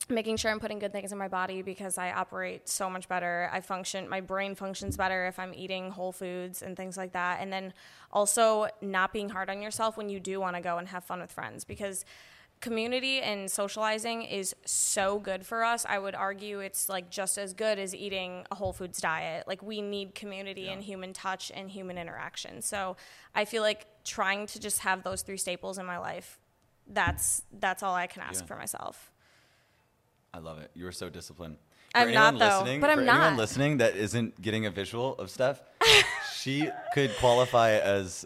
making 0.10 0.38
sure 0.38 0.52
I'm 0.52 0.60
putting 0.60 0.80
good 0.80 0.92
things 0.92 1.12
in 1.12 1.18
my 1.18 1.28
body 1.28 1.62
because 1.62 1.98
I 1.98 2.12
operate 2.12 2.68
so 2.68 2.90
much 2.90 3.08
better. 3.08 3.50
I 3.54 3.62
function, 3.62 4.10
my 4.10 4.20
brain 4.20 4.56
functions 4.56 4.98
better 4.98 5.28
if 5.28 5.40
I'm 5.40 5.54
eating 5.54 5.92
whole 5.92 6.12
foods 6.12 6.62
and 6.62 6.76
things 6.76 6.98
like 6.98 7.14
that. 7.14 7.40
And 7.40 7.52
then 7.52 7.74
also 8.12 8.68
not 8.82 9.14
being 9.14 9.30
hard 9.30 9.50
on 9.50 9.62
yourself 9.62 9.98
when 9.98 10.10
you 10.10 10.20
do 10.20 10.40
want 10.40 10.56
to 10.56 10.62
go 10.62 10.78
and 10.78 10.88
have 10.90 11.04
fun 11.04 11.22
with 11.22 11.32
friends 11.32 11.64
because 11.64 12.06
community 12.62 13.20
and 13.20 13.50
socializing 13.50 14.22
is 14.22 14.56
so 14.66 15.20
good 15.20 15.46
for 15.46 15.64
us. 15.64 15.86
I 15.90 16.00
would 16.00 16.16
argue 16.16 16.60
it's 16.60 16.88
like 16.88 17.10
just 17.10 17.38
as 17.38 17.54
good 17.54 17.80
as 17.80 17.94
eating 17.94 18.46
a 18.52 18.56
whole 18.56 18.72
foods 18.72 19.02
diet. 19.02 19.48
Like 19.48 19.62
we 19.62 19.82
need 19.82 20.16
community 20.16 20.64
yeah. 20.64 20.74
and 20.74 20.84
human 20.84 21.12
touch 21.12 21.52
and 21.54 21.70
human 21.70 21.98
interaction. 21.98 22.62
So 22.62 22.96
I 23.36 23.46
feel 23.46 23.64
like 23.64 23.88
trying 24.04 24.46
to 24.48 24.60
just 24.60 24.80
have 24.80 25.04
those 25.04 25.24
three 25.24 25.38
staples 25.38 25.78
in 25.78 25.86
my 25.86 25.98
life, 25.98 26.40
that's 26.88 27.44
that's 27.60 27.84
all 27.84 27.96
I 27.96 28.08
can 28.08 28.22
ask 28.22 28.42
yeah. 28.42 28.48
for 28.48 28.56
myself. 28.56 29.12
I 30.34 30.40
love 30.40 30.60
it. 30.60 30.72
You 30.74 30.88
are 30.88 30.92
so 30.92 31.10
disciplined. 31.10 31.58
For 31.92 32.00
I'm 32.00 32.14
not 32.14 32.40
though, 32.40 32.80
but 32.80 32.90
I'm 32.90 33.00
for 33.00 33.04
not. 33.04 33.16
Anyone 33.22 33.38
listening 33.38 33.78
that 33.78 33.96
isn't 33.98 34.42
getting 34.42 34.66
a 34.66 34.72
visual 34.72 35.16
of 35.16 35.30
Steph, 35.30 35.62
she 36.36 36.70
could 36.94 37.12
qualify 37.18 37.72
as 37.72 38.26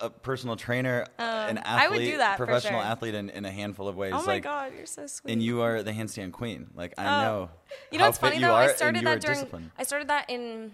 a 0.00 0.10
personal 0.10 0.56
trainer, 0.56 1.06
uh, 1.18 1.46
an 1.48 1.58
athlete, 1.58 2.18
professional 2.36 2.80
sure. 2.80 2.88
athlete 2.88 3.14
in, 3.14 3.30
in 3.30 3.44
a 3.44 3.50
handful 3.50 3.88
of 3.88 3.96
ways. 3.96 4.12
Oh 4.14 4.22
my 4.22 4.34
like, 4.34 4.42
god, 4.42 4.72
you're 4.76 4.86
so 4.86 5.06
sweet. 5.06 5.32
And 5.32 5.42
you 5.42 5.62
are 5.62 5.82
the 5.82 5.92
handstand 5.92 6.32
queen. 6.32 6.68
Like 6.74 6.94
I 6.98 7.04
oh. 7.04 7.22
know. 7.22 7.50
You 7.90 7.98
know 7.98 8.06
what's 8.06 8.18
funny 8.18 8.38
though? 8.38 8.54
I 8.54 8.72
started 8.72 9.04
that 9.06 9.20
during. 9.20 9.38
Disciplined. 9.38 9.70
I 9.78 9.82
started 9.84 10.08
that 10.08 10.28
in 10.28 10.72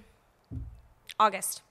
August, 1.19 1.63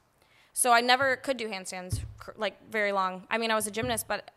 so 0.53 0.71
I 0.71 0.81
never 0.81 1.15
could 1.17 1.37
do 1.37 1.49
handstands 1.49 1.99
like 2.37 2.55
very 2.71 2.91
long. 2.91 3.27
I 3.29 3.37
mean, 3.37 3.51
I 3.51 3.55
was 3.55 3.67
a 3.67 3.71
gymnast, 3.71 4.07
but 4.07 4.31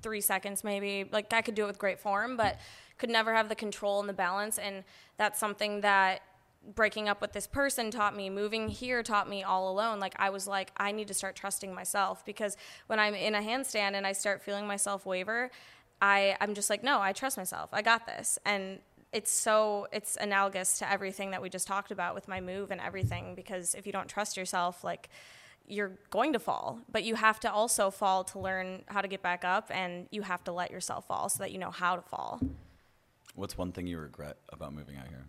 three 0.00 0.20
seconds 0.20 0.64
maybe. 0.64 1.08
Like 1.10 1.32
I 1.32 1.42
could 1.42 1.54
do 1.54 1.64
it 1.64 1.68
with 1.68 1.78
great 1.78 1.98
form, 1.98 2.36
but 2.36 2.58
could 2.98 3.10
never 3.10 3.34
have 3.34 3.48
the 3.48 3.54
control 3.54 4.00
and 4.00 4.08
the 4.08 4.14
balance. 4.14 4.58
And 4.58 4.84
that's 5.16 5.38
something 5.38 5.80
that 5.82 6.22
breaking 6.74 7.08
up 7.08 7.20
with 7.20 7.32
this 7.32 7.46
person 7.46 7.90
taught 7.90 8.16
me 8.16 8.28
moving 8.28 8.68
here 8.68 9.02
taught 9.02 9.28
me 9.28 9.42
all 9.42 9.70
alone. 9.70 10.00
Like 10.00 10.14
i 10.18 10.30
was 10.30 10.46
like 10.46 10.72
i 10.76 10.92
need 10.92 11.08
to 11.08 11.14
start 11.14 11.36
trusting 11.36 11.74
myself 11.74 12.24
because 12.24 12.56
when 12.86 12.98
i'm 12.98 13.14
in 13.14 13.34
a 13.34 13.40
handstand 13.40 13.94
and 13.94 14.06
i 14.06 14.12
start 14.12 14.42
feeling 14.42 14.66
myself 14.66 15.06
waver 15.06 15.50
i 16.02 16.36
i'm 16.40 16.54
just 16.54 16.68
like 16.68 16.82
no 16.82 17.00
i 17.00 17.12
trust 17.12 17.36
myself. 17.36 17.70
I 17.72 17.82
got 17.82 18.06
this. 18.06 18.38
And 18.44 18.80
it's 19.12 19.30
so 19.30 19.86
it's 19.92 20.16
analogous 20.20 20.78
to 20.78 20.90
everything 20.90 21.30
that 21.30 21.40
we 21.40 21.48
just 21.48 21.66
talked 21.66 21.90
about 21.90 22.14
with 22.14 22.28
my 22.28 22.40
move 22.40 22.70
and 22.70 22.80
everything 22.80 23.34
because 23.34 23.74
if 23.74 23.86
you 23.86 23.92
don't 23.92 24.08
trust 24.08 24.36
yourself 24.36 24.82
like 24.82 25.08
you're 25.68 25.92
going 26.10 26.32
to 26.32 26.38
fall. 26.38 26.80
But 26.90 27.04
you 27.04 27.14
have 27.16 27.40
to 27.40 27.52
also 27.52 27.90
fall 27.90 28.24
to 28.24 28.38
learn 28.38 28.84
how 28.86 29.00
to 29.00 29.08
get 29.08 29.22
back 29.22 29.44
up 29.44 29.70
and 29.72 30.06
you 30.10 30.22
have 30.22 30.44
to 30.44 30.52
let 30.52 30.70
yourself 30.70 31.06
fall 31.06 31.28
so 31.28 31.42
that 31.42 31.52
you 31.52 31.58
know 31.58 31.70
how 31.70 31.96
to 31.96 32.02
fall. 32.02 32.40
What's 33.34 33.58
one 33.58 33.72
thing 33.72 33.86
you 33.86 33.98
regret 33.98 34.38
about 34.50 34.72
moving 34.72 34.96
out 34.96 35.08
here 35.08 35.26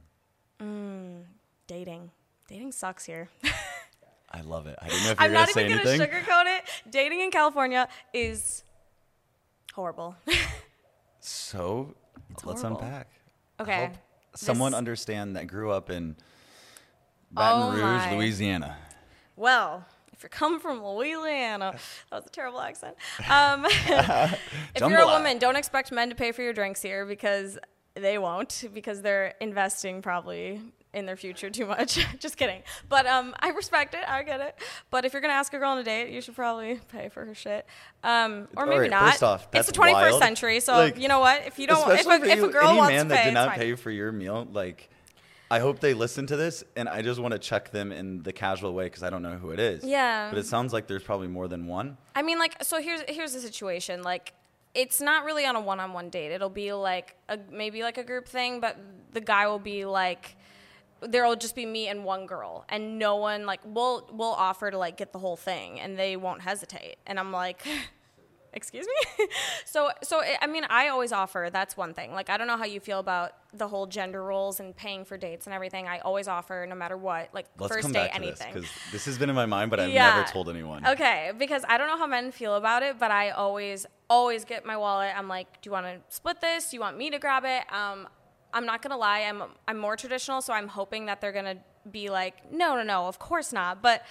Mm, 0.62 1.24
dating. 1.67 2.12
Dating 2.48 2.72
sucks 2.72 3.06
here. 3.06 3.30
I 4.32 4.41
love 4.41 4.67
it. 4.67 4.78
I 4.82 4.88
didn't 4.89 5.04
know 5.04 5.12
if 5.12 5.20
you 5.20 5.28
were 5.28 5.34
going 5.34 5.48
to 5.48 5.54
say 5.54 5.65
anything. 5.65 5.80
I'm 5.80 5.88
not 5.88 6.08
even 6.08 6.10
going 6.10 6.24
to 6.24 6.32
sugarcoat 6.32 6.58
it. 6.58 6.63
Dating 6.89 7.22
in 7.22 7.32
California 7.32 7.88
is 8.13 8.63
horrible. 9.74 10.15
so 11.20 11.96
it's 12.32 12.46
let's 12.46 12.62
horrible. 12.62 12.82
unpack. 12.82 13.08
Okay. 13.60 13.91
someone 14.36 14.72
this... 14.72 14.78
understand 14.78 15.36
that 15.36 15.48
grew 15.48 15.72
up 15.72 15.89
in 15.89 16.15
Baton 17.32 17.62
oh 17.62 17.72
Rouge, 17.72 17.82
my. 17.82 18.15
Louisiana. 18.15 18.78
Well, 19.36 19.86
if 20.13 20.24
you're 20.24 20.30
coming 20.30 20.60
from 20.60 20.84
Louisiana, 20.84 21.76
that 22.10 22.15
was 22.15 22.26
a 22.26 22.30
terrible 22.30 22.60
accent. 22.60 22.96
Um, 23.30 23.65
if 23.65 24.82
you're 24.82 25.00
a 25.00 25.06
woman, 25.06 25.38
don't 25.38 25.56
expect 25.56 25.91
men 25.91 26.10
to 26.10 26.15
pay 26.15 26.32
for 26.32 26.41
your 26.41 26.54
drinks 26.54 26.82
here 26.82 27.06
because 27.06 27.58
they 28.02 28.18
won't 28.18 28.66
because 28.74 29.02
they're 29.02 29.34
investing 29.40 30.02
probably 30.02 30.62
in 30.94 31.06
their 31.06 31.16
future 31.16 31.50
too 31.50 31.66
much. 31.66 32.00
Just 32.20 32.38
kidding. 32.38 32.64
But 32.90 33.06
um, 33.06 33.36
I 33.40 33.50
respect 33.50 33.94
it. 33.94 34.08
I 34.08 34.24
get 34.24 34.42
it. 34.42 34.60
But 34.90 35.06
if 35.06 35.14
you're 35.14 35.22
gonna 35.22 35.34
ask 35.34 35.54
a 35.54 35.60
girl 35.60 35.72
on 35.72 35.78
a 35.78 35.84
date, 35.84 36.12
you 36.12 36.22
should 36.22 36.36
probably 36.36 36.80
pay 36.92 37.10
for 37.10 37.26
her 37.26 37.36
shit. 37.36 37.66
Um, 38.04 38.48
or 38.56 38.66
maybe 38.66 38.82
right, 38.82 38.92
not. 38.92 39.12
First 39.12 39.24
off, 39.24 39.48
it's 39.54 39.68
the 39.68 39.74
21st 39.74 39.92
wild. 39.92 40.22
century, 40.22 40.60
so 40.60 40.74
like, 40.74 41.00
you 41.00 41.08
know 41.08 41.20
what? 41.20 41.46
If 41.46 41.60
you 41.60 41.68
don't, 41.68 41.90
if 41.92 42.06
a, 42.06 42.24
if 42.24 42.44
a 42.44 42.48
girl 42.48 42.70
any 42.70 42.78
wants 42.78 42.94
man 42.94 43.10
to 43.10 43.16
pay, 43.16 43.22
that 43.22 43.26
did 43.26 43.34
not 43.34 43.52
pay 43.56 43.76
for 43.76 43.92
your 43.92 44.12
meal, 44.12 44.48
like. 44.52 44.90
I 45.50 45.60
hope 45.60 45.80
they 45.80 45.94
listen 45.94 46.28
to 46.28 46.36
this, 46.36 46.66
and 46.76 46.90
I 46.90 47.02
just 47.02 47.22
want 47.22 47.32
to 47.32 47.40
check 47.40 47.72
them 47.72 47.94
in 47.94 48.22
the 48.22 48.34
casual 48.34 48.74
way 48.74 48.84
because 48.88 49.02
I 49.02 49.10
don't 49.10 49.22
know 49.22 49.38
who 49.38 49.52
it 49.52 49.62
is. 49.62 49.82
Yeah. 49.82 50.30
But 50.30 50.40
it 50.40 50.46
sounds 50.46 50.74
like 50.74 50.88
there's 50.88 51.04
probably 51.04 51.30
more 51.30 51.48
than 51.48 51.68
one. 51.68 51.96
I 52.18 52.22
mean, 52.22 52.38
like, 52.38 52.62
so 52.66 52.82
here's 52.82 53.00
here's 53.08 53.32
the 53.32 53.40
situation. 53.40 54.04
Like, 54.04 54.34
it's 54.78 55.02
not 55.02 55.26
really 55.26 55.44
on 55.44 55.56
a 55.56 55.60
one-on-one 55.60 56.12
date. 56.12 56.32
It'll 56.32 56.50
be 56.50 56.72
like 56.72 57.16
a, 57.28 57.40
maybe 57.52 57.82
like 57.82 57.98
a 57.98 58.04
group 58.04 58.28
thing, 58.28 58.60
but 58.60 58.78
the 59.12 59.20
guy 59.20 59.48
will 59.48 59.60
be 59.60 59.86
like 59.86 60.38
there'll 61.02 61.36
just 61.36 61.56
be 61.56 61.66
me 61.66 61.88
and 61.88 62.04
one 62.04 62.26
girl 62.26 62.66
and 62.70 62.98
no 62.98 63.18
one 63.18 63.46
like 63.46 63.60
we'll 63.63 64.10
we'll 64.12 64.30
offer 64.30 64.72
to 64.72 64.78
like 64.80 64.98
get 64.98 65.12
the 65.12 65.20
whole 65.20 65.38
thing 65.38 65.80
and 65.80 65.98
they 65.98 66.16
won't 66.18 66.42
hesitate 66.42 66.96
and 67.06 67.20
i'm 67.20 67.32
like 67.32 67.62
excuse 68.54 68.86
me? 68.86 69.26
So 69.66 69.92
so 70.02 70.22
i 70.42 70.48
mean 70.48 70.64
i 70.70 70.88
always 70.88 71.12
offer 71.12 71.50
that's 71.52 71.76
one 71.76 71.94
thing. 71.94 72.14
Like 72.14 72.30
i 72.30 72.38
don't 72.38 72.48
know 72.48 72.58
how 72.58 72.66
you 72.66 72.80
feel 72.80 73.00
about 73.00 73.34
the 73.54 73.68
whole 73.68 73.86
gender 73.86 74.24
roles 74.24 74.60
and 74.60 74.76
paying 74.76 75.06
for 75.06 75.18
dates 75.18 75.46
and 75.46 75.54
everything. 75.54 75.88
I 75.88 76.00
always 76.00 76.28
offer 76.28 76.66
no 76.68 76.76
matter 76.76 76.98
what 76.98 77.30
like 77.34 77.48
Let's 77.58 77.74
first 77.74 77.94
date 77.94 78.10
anything 78.14 78.54
because 78.54 78.70
this, 78.70 78.92
this, 78.92 79.06
has 79.06 79.18
been 79.18 79.30
in 79.30 79.36
my 79.36 79.46
mind 79.46 79.70
but 79.70 79.80
i've 79.80 79.90
yeah. 79.90 80.16
never 80.16 80.28
told 80.28 80.50
anyone. 80.50 80.86
Okay 80.86 81.32
because 81.38 81.64
i 81.68 81.78
don't 81.78 81.88
know 81.88 81.98
how 81.98 82.08
men 82.08 82.32
feel 82.32 82.56
about 82.56 82.84
it 82.84 82.98
but 82.98 83.12
i 83.12 83.32
always 83.32 83.86
always 84.10 84.46
get 84.46 84.66
my 84.66 84.78
wallet. 84.78 85.14
I'm 85.16 85.28
like 85.28 85.62
do 85.62 85.68
you 85.68 85.72
want 85.72 85.86
to 85.86 86.00
split 86.16 86.42
this? 86.42 86.70
Do 86.70 86.78
you 86.78 86.82
want 86.82 86.98
me 86.98 87.10
to 87.10 87.20
grab 87.20 87.44
it? 87.46 87.72
Um, 87.74 88.08
i'm 88.54 88.66
not 88.66 88.82
gonna 88.82 88.98
lie 88.98 89.20
i'm 89.20 89.44
i'm 89.68 89.78
more 89.78 89.98
traditional 89.98 90.42
so 90.42 90.54
i'm 90.54 90.70
hoping 90.70 91.08
that 91.08 91.20
they're 91.20 91.34
gonna 91.34 91.58
be 91.92 92.10
like 92.10 92.52
no 92.52 92.76
no 92.76 92.84
no 92.84 93.08
of 93.08 93.20
course 93.20 93.54
not. 93.54 93.82
But 93.82 94.04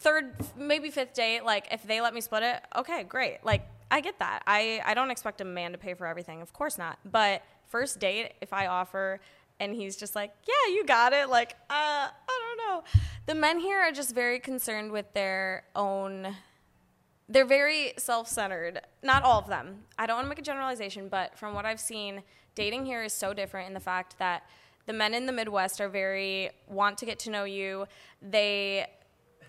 third, 0.00 0.34
maybe 0.56 0.90
fifth 0.90 1.14
date, 1.14 1.44
like 1.44 1.68
if 1.70 1.82
they 1.84 2.00
let 2.00 2.14
me 2.14 2.20
split 2.20 2.42
it, 2.42 2.60
okay, 2.76 3.04
great. 3.04 3.38
Like 3.44 3.66
I 3.90 4.00
get 4.00 4.18
that. 4.18 4.42
I 4.46 4.82
I 4.84 4.94
don't 4.94 5.10
expect 5.10 5.40
a 5.40 5.44
man 5.44 5.72
to 5.72 5.78
pay 5.78 5.94
for 5.94 6.06
everything, 6.06 6.42
of 6.42 6.52
course 6.52 6.78
not. 6.78 6.98
But 7.04 7.42
first 7.68 8.00
date, 8.00 8.32
if 8.40 8.52
I 8.52 8.66
offer 8.66 9.20
and 9.60 9.74
he's 9.74 9.96
just 9.96 10.16
like, 10.16 10.32
yeah, 10.48 10.74
you 10.74 10.84
got 10.86 11.12
it, 11.12 11.28
like, 11.28 11.52
uh, 11.68 12.08
I 12.08 12.10
don't 12.26 12.56
know. 12.66 12.82
The 13.26 13.34
men 13.34 13.60
here 13.60 13.78
are 13.78 13.92
just 13.92 14.14
very 14.14 14.40
concerned 14.40 14.90
with 14.90 15.12
their 15.12 15.64
own. 15.76 16.34
They're 17.28 17.44
very 17.44 17.92
self-centered. 17.98 18.80
Not 19.02 19.22
all 19.22 19.38
of 19.38 19.48
them. 19.48 19.82
I 19.98 20.06
don't 20.06 20.16
want 20.16 20.24
to 20.24 20.28
make 20.30 20.38
a 20.38 20.42
generalization, 20.42 21.08
but 21.08 21.38
from 21.38 21.54
what 21.54 21.66
I've 21.66 21.78
seen, 21.78 22.22
dating 22.54 22.86
here 22.86 23.04
is 23.04 23.12
so 23.12 23.34
different 23.34 23.68
in 23.68 23.74
the 23.74 23.80
fact 23.80 24.18
that 24.18 24.44
the 24.86 24.94
men 24.94 25.12
in 25.12 25.26
the 25.26 25.32
Midwest 25.32 25.78
are 25.80 25.90
very 25.90 26.50
want 26.66 26.96
to 26.98 27.06
get 27.06 27.18
to 27.20 27.30
know 27.30 27.44
you. 27.44 27.86
They 28.22 28.86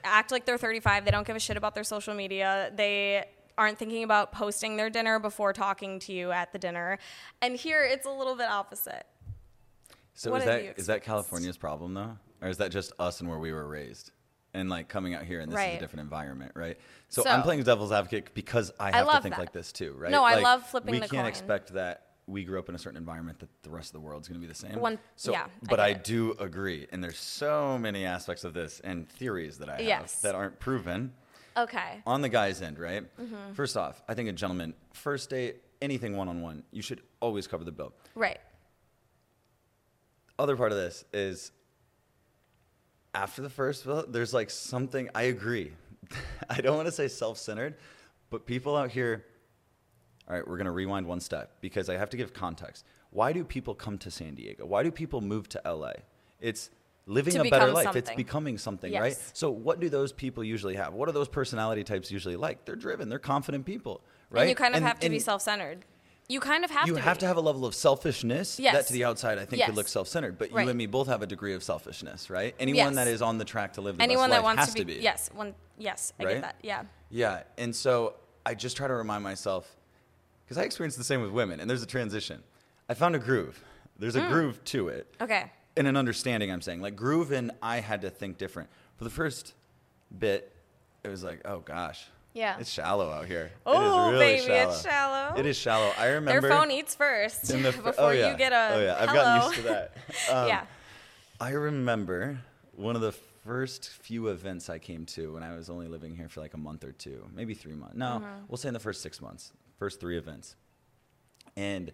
act 0.04 0.32
like 0.32 0.46
they're 0.46 0.58
35. 0.58 1.06
They 1.06 1.12
don't 1.12 1.26
give 1.26 1.36
a 1.36 1.40
shit 1.40 1.58
about 1.58 1.76
their 1.76 1.84
social 1.84 2.14
media. 2.14 2.72
They 2.76 3.26
aren't 3.58 3.78
thinking 3.78 4.04
about 4.04 4.32
posting 4.32 4.78
their 4.78 4.90
dinner 4.90 5.20
before 5.20 5.54
talking 5.54 6.00
to 6.00 6.14
you 6.14 6.32
at 6.32 6.52
the 6.54 6.60
dinner. 6.60 6.98
And 7.42 7.56
here 7.56 7.84
it's 7.84 8.06
a 8.06 8.12
little 8.12 8.36
bit 8.36 8.50
opposite. 8.50 9.06
So 10.14 10.32
what 10.32 10.40
is 10.42 10.46
that 10.46 10.80
is 10.80 10.86
that 10.88 11.04
California's 11.04 11.58
problem 11.58 11.94
though? 11.94 12.18
Or 12.42 12.48
is 12.50 12.58
that 12.58 12.72
just 12.72 12.92
us 13.00 13.20
and 13.22 13.30
where 13.30 13.40
we 13.40 13.52
were 13.52 13.68
raised? 13.68 14.12
and 14.54 14.70
like 14.70 14.90
coming 14.90 15.14
out 15.14 15.24
here 15.24 15.40
and 15.40 15.50
this 15.50 15.58
is 15.58 15.78
a 15.78 15.80
different 15.80 16.02
environment, 16.02 16.52
right? 16.56 16.78
So, 17.08 17.24
So- 17.24 17.30
I'm 17.30 17.42
playing 17.42 17.64
devil's 17.64 17.94
advocate 17.94 18.34
because 18.34 18.70
I 18.82 18.92
have 18.92 19.06
to 19.06 19.06
love 19.06 19.24
think 19.24 19.36
that. 19.36 19.40
like 19.40 19.54
this 19.54 19.72
too, 19.72 19.94
right? 19.98 20.12
No, 20.12 20.26
I 20.26 20.42
love 20.42 20.68
flipping 20.68 20.92
We 20.92 21.00
the 21.00 21.08
can't 21.08 21.22
coin. 21.22 21.28
expect 21.28 21.72
that 21.76 22.08
we 22.32 22.44
grew 22.46 22.58
up 22.58 22.70
in 22.70 22.76
a 22.76 22.80
certain 22.80 22.98
environment 22.98 23.40
that 23.40 23.50
the 23.62 23.70
rest 23.70 23.90
of 23.90 23.94
the 23.94 24.00
world's 24.00 24.28
going 24.28 24.40
to 24.40 24.46
be 24.46 24.52
the 24.52 24.58
same. 24.58 24.80
One- 24.80 24.98
so, 25.16 25.32
yeah, 25.32 25.48
but 25.64 25.72
get 25.78 25.80
I, 25.80 25.94
do 25.94 26.34
agree, 26.40 26.88
and 26.92 27.04
there's 27.04 27.20
so 27.20 27.78
many 27.78 28.06
aspects 28.06 28.44
of 28.44 28.54
this 28.54 28.80
and 28.84 29.08
theories 29.10 29.58
that 29.60 29.70
I 29.70 29.74
have 29.74 29.82
Yes. 29.82 30.22
that 30.22 30.34
aren't 30.34 30.60
proven 30.60 31.14
Okay. 31.58 32.02
on 32.08 32.22
the 32.22 32.30
guy's 32.30 32.62
end, 32.62 32.80
right? 32.80 33.04
Mm-hmm. 33.20 33.54
First 33.54 33.76
off, 33.76 34.02
I 34.08 34.14
think 34.14 34.30
a 34.30 34.32
gentleman, 34.32 34.74
first 34.94 35.30
date, 35.30 35.62
anything 35.82 36.16
one 36.16 36.30
on 36.30 36.42
one, 36.42 36.64
you 36.72 36.82
should 36.82 37.02
always 37.20 37.48
cover 37.48 37.64
the 37.66 37.72
bill. 37.74 37.94
Right. 38.16 38.40
Other 40.40 40.56
part 40.56 40.72
of 40.72 40.78
this 40.78 41.04
is 41.14 41.52
after 43.14 43.42
the 43.42 43.50
first 43.50 43.84
bill, 43.86 44.06
there's 44.08 44.34
like 44.34 44.50
something, 44.50 45.10
I 45.14 45.24
agree. 45.24 45.74
I 46.50 46.62
don't 46.62 46.76
want 46.78 46.88
to 46.88 46.92
say 46.92 47.08
self 47.10 47.38
centered, 47.38 47.76
but 48.30 48.46
people 48.46 48.76
out 48.78 48.90
here, 48.90 49.26
all 50.32 50.38
right, 50.38 50.48
we're 50.48 50.56
going 50.56 50.66
to 50.66 50.72
rewind 50.72 51.06
one 51.06 51.20
step 51.20 51.52
because 51.60 51.90
I 51.90 51.98
have 51.98 52.10
to 52.12 52.18
give 52.18 52.34
context. 52.34 52.86
Why 53.10 53.34
do 53.34 53.44
people 53.44 53.76
come 53.76 53.98
to 53.98 54.10
San 54.10 54.34
Diego? 54.36 54.66
Why 54.66 54.82
do 54.82 54.90
people 54.90 55.20
move 55.20 55.50
to 55.50 55.62
LA? 55.66 55.92
It's 56.40 56.70
living 57.06 57.34
To 57.34 57.42
a 57.42 57.50
better 57.50 57.70
life. 57.74 57.98
It's 57.98 58.12
becoming 58.12 58.58
something, 58.58 58.94
right? 58.94 59.18
So, 59.34 59.52
what 59.52 59.82
do 59.82 59.90
those 59.90 60.14
people 60.14 60.42
usually 60.42 60.76
have? 60.76 60.94
What 60.94 61.10
are 61.10 61.12
those 61.12 61.28
personality 61.28 61.84
types 61.84 62.10
usually 62.12 62.38
like? 62.38 62.64
They're 62.64 62.78
driven, 62.78 63.10
they're 63.10 63.20
confident 63.20 63.66
people, 63.66 64.00
right? 64.30 64.44
And 64.44 64.50
you 64.50 64.56
kind 64.56 64.74
of 64.74 64.82
have 64.84 65.02
to 65.02 65.10
be 65.10 65.20
self-centered. 65.20 65.84
You 66.30 66.40
kind 66.40 66.64
of 66.64 66.72
have 66.72 66.88
you 66.88 66.96
to. 66.96 67.02
have 67.02 67.18
be. 67.18 67.22
to 67.22 67.28
have 67.28 67.36
a 67.36 67.42
level 67.42 67.66
of 67.66 67.76
selfishness 67.76 68.56
that 68.56 68.88
to 68.88 68.94
the 68.94 69.04
outside 69.04 69.38
I 69.38 69.44
think 69.44 69.60
Yes. 69.60 69.66
could 69.68 69.76
look 69.76 69.90
self-centered, 69.90 70.38
but 70.38 70.50
Right. 70.54 70.64
you 70.64 70.70
and 70.70 70.78
me 70.78 70.86
both 70.86 71.08
have 71.08 71.22
a 71.22 71.28
degree 71.28 71.54
of 71.56 71.62
selfishness, 71.62 72.30
right? 72.30 72.56
Anyone 72.58 72.94
Yes. 72.94 72.96
that 72.96 73.08
is 73.10 73.22
on 73.22 73.38
the 73.38 73.44
track 73.44 73.74
to 73.74 73.82
live 73.82 73.98
the 73.98 74.04
Anyone 74.04 74.30
best 74.30 74.38
that 74.40 74.48
life 74.48 74.56
wants 74.58 74.66
has 74.68 74.74
to 74.76 74.86
be, 74.86 74.94
Yes. 75.02 75.30
One. 75.34 75.56
Yes. 75.78 76.14
I 76.18 76.24
Right? 76.24 76.34
get 76.36 76.42
that. 76.44 76.56
Yeah. 76.64 76.84
Yeah, 77.10 77.44
and 77.58 77.76
so 77.76 78.14
I 78.46 78.54
just 78.56 78.78
try 78.78 78.88
to 78.88 78.94
remind 78.94 79.24
myself 79.26 79.76
because 80.52 80.62
I 80.62 80.66
experienced 80.66 80.98
the 80.98 81.06
same 81.06 81.22
with 81.22 81.32
women, 81.32 81.62
and 81.62 81.70
there's 81.70 81.82
a 81.82 81.86
transition. 81.88 82.44
I 82.90 82.94
found 82.94 83.16
a 83.16 83.20
groove. 83.20 83.64
There's 83.98 84.16
Mm. 84.18 84.26
a 84.26 84.30
groove 84.30 84.62
to 84.66 84.90
it, 84.90 85.08
Okay. 85.22 85.50
in 85.78 85.86
an 85.86 85.96
understanding. 85.96 86.52
I'm 86.52 86.62
saying 86.62 86.82
like 86.82 86.94
groove, 86.94 87.32
and 87.32 87.52
I 87.62 87.80
had 87.80 88.02
to 88.02 88.10
think 88.10 88.38
different. 88.38 88.70
For 88.98 89.06
the 89.06 89.10
first 89.10 89.54
bit, 90.20 90.52
it 91.06 91.08
was 91.08 91.24
like, 91.24 91.40
oh 91.46 91.60
gosh, 91.60 92.06
Yeah. 92.34 92.58
it's 92.60 92.70
shallow 92.70 93.10
out 93.12 93.28
here. 93.28 93.54
Oh, 93.66 93.72
it 93.72 93.86
is 93.86 94.12
really 94.12 94.26
baby, 94.26 94.46
shallow. 94.48 94.72
it's 94.74 94.82
shallow. 94.82 95.36
It 95.40 95.46
is 95.46 95.56
shallow. 95.58 95.94
I 95.98 96.06
remember 96.08 96.42
Their 96.42 96.50
phone 96.52 96.70
eats 96.70 96.96
first 96.96 97.50
in 97.50 97.64
the 97.64 97.72
before 97.72 97.94
oh, 97.98 98.10
yeah. 98.10 98.32
you 98.34 98.38
get 98.38 98.52
a 98.52 98.72
oh 98.74 98.82
yeah, 98.82 98.96
I've 99.00 99.10
hello. 99.10 99.24
gotten 99.24 99.44
used 99.52 99.56
to 99.56 99.62
that. 99.70 99.98
Um, 100.34 100.48
yeah. 100.50 100.66
I 101.40 101.52
remember 101.52 102.40
one 102.76 102.98
of 102.98 103.02
the 103.02 103.14
first 103.46 103.88
few 103.90 104.28
events 104.28 104.70
I 104.70 104.80
came 104.80 105.06
to 105.06 105.34
when 105.34 105.44
I 105.44 105.56
was 105.56 105.70
only 105.70 105.88
living 105.88 106.14
here 106.18 106.28
for 106.28 106.42
like 106.42 106.54
a 106.56 106.58
month 106.58 106.84
or 106.84 106.92
two, 106.92 107.26
maybe 107.34 107.54
three 107.54 107.74
months. 107.74 107.96
No, 107.96 108.20
Mm-hmm. 108.22 108.46
we'll 108.50 108.58
say 108.58 108.68
in 108.68 108.74
the 108.74 108.80
first 108.82 109.02
six 109.02 109.22
months, 109.22 109.54
first 109.82 110.00
three 110.00 110.16
events. 110.16 110.56
And 111.58 111.92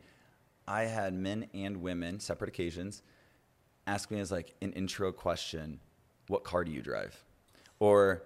I 0.67 0.81
had 0.83 1.13
men 1.13 1.47
and 1.53 1.77
women, 1.77 2.19
separate 2.19 2.49
occasions, 2.49 3.01
ask 3.87 4.11
me 4.11 4.19
as 4.19 4.29
like 4.29 4.53
an 4.61 4.73
intro 4.73 5.13
question, 5.13 5.79
what 6.27 6.43
car 6.43 6.65
do 6.65 6.71
you 6.73 6.81
drive? 6.81 7.15
Or 7.79 8.23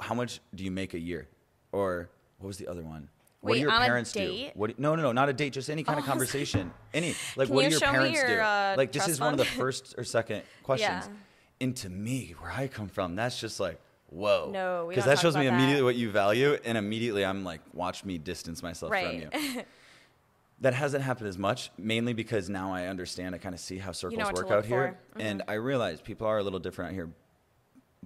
how 0.00 0.14
much 0.14 0.40
do 0.54 0.64
you 0.64 0.70
make 0.70 0.94
a 0.94 0.98
year? 0.98 1.28
Or 1.70 2.08
what 2.38 2.46
was 2.46 2.56
the 2.56 2.66
other 2.66 2.82
one? 2.82 3.10
what 3.42 3.50
Wait, 3.50 3.58
do 3.58 3.60
your 3.62 3.72
parents 3.72 4.10
do? 4.12 4.48
What 4.54 4.68
do, 4.68 4.74
no, 4.78 4.94
no, 4.96 5.02
no, 5.02 5.12
not 5.12 5.28
a 5.28 5.34
date, 5.34 5.52
just 5.52 5.68
any 5.68 5.84
kind 5.84 5.98
of 5.98 6.04
Oh, 6.04 6.06
like- 6.06 6.10
conversation. 6.18 6.72
Any 6.94 7.14
like 7.36 7.50
what 7.50 7.64
you 7.64 7.70
do 7.70 7.76
your 7.76 7.80
parents 7.80 8.20
your, 8.20 8.36
do? 8.36 8.40
uh, 8.40 8.74
like 8.78 8.90
this 8.90 9.06
is 9.06 9.20
one 9.20 9.34
of 9.34 9.38
the 9.38 9.44
first 9.44 9.96
or 9.98 10.04
second 10.04 10.44
questions. 10.62 11.04
Yeah. 11.06 11.12
And 11.60 11.76
to 11.76 11.90
me, 11.90 12.34
where 12.38 12.50
I 12.50 12.68
come 12.68 12.88
from, 12.88 13.16
that's 13.16 13.38
just 13.38 13.60
like, 13.60 13.78
whoa. 14.12 14.50
No, 14.52 14.86
Because 14.88 15.04
that 15.04 15.18
shows 15.18 15.36
me 15.36 15.46
immediately 15.46 15.76
that. 15.76 15.84
what 15.84 15.96
you 15.96 16.10
value, 16.10 16.58
and 16.64 16.76
immediately 16.78 17.24
I'm 17.24 17.44
like, 17.44 17.60
watch 17.72 18.04
me 18.04 18.18
distance 18.18 18.62
myself 18.62 18.90
from 18.90 19.02
Right. 19.04 19.28
you. 19.32 19.62
that 20.60 20.74
hasn't 20.74 21.02
happened 21.02 21.28
as 21.28 21.38
much, 21.38 21.70
mainly 21.76 22.12
because 22.12 22.48
now 22.48 22.72
I 22.72 22.86
understand, 22.86 23.34
I 23.34 23.38
kind 23.38 23.54
of 23.54 23.60
see 23.60 23.78
how 23.78 23.92
circles 23.92 24.22
what 24.24 24.36
to 24.36 24.42
work 24.42 24.50
out 24.52 24.64
here. 24.64 24.98
Mm-hmm. 25.10 25.20
And 25.20 25.42
I 25.48 25.54
realize 25.54 26.00
people 26.00 26.26
are 26.26 26.38
a 26.38 26.42
little 26.42 26.60
different 26.60 26.90
out 26.90 26.94
here, 26.94 27.10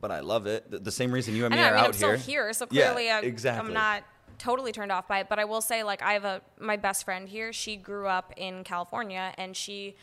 but 0.01 0.11
I 0.11 0.21
love 0.21 0.47
it. 0.47 0.71
The, 0.71 0.79
the 0.79 0.93
same 0.93 1.13
reason 1.13 1.35
you 1.35 1.45
and 1.45 1.55
me 1.55 1.61
know. 1.61 1.67
are 1.67 1.71
I 1.71 1.71
mean, 1.73 1.81
out 1.81 1.87
I'm 1.89 1.93
still 1.93 2.09
here. 2.11 2.45
here, 2.45 2.53
so 2.53 2.67
Yeah, 2.71 2.93
clearly 2.93 3.11
I, 3.11 3.21
exactly. 3.21 3.67
I'm 3.69 3.75
not 3.75 4.05
totally 4.39 4.73
turned 4.73 4.93
off 4.93 5.09
by 5.09 5.21
it. 5.21 5.29
But 5.29 5.39
I 5.39 5.45
will 5.45 5.61
say, 5.61 5.83
like, 5.83 6.03
I 6.03 6.13
have 6.15 6.25
a 6.25 6.41
my 6.59 6.77
best 6.77 7.05
friend 7.05 7.29
here. 7.29 7.53
She 7.53 7.77
grew 7.77 8.07
up 8.07 8.33
in 8.37 8.65
California, 8.65 9.33
and 9.39 9.57
she 9.57 9.97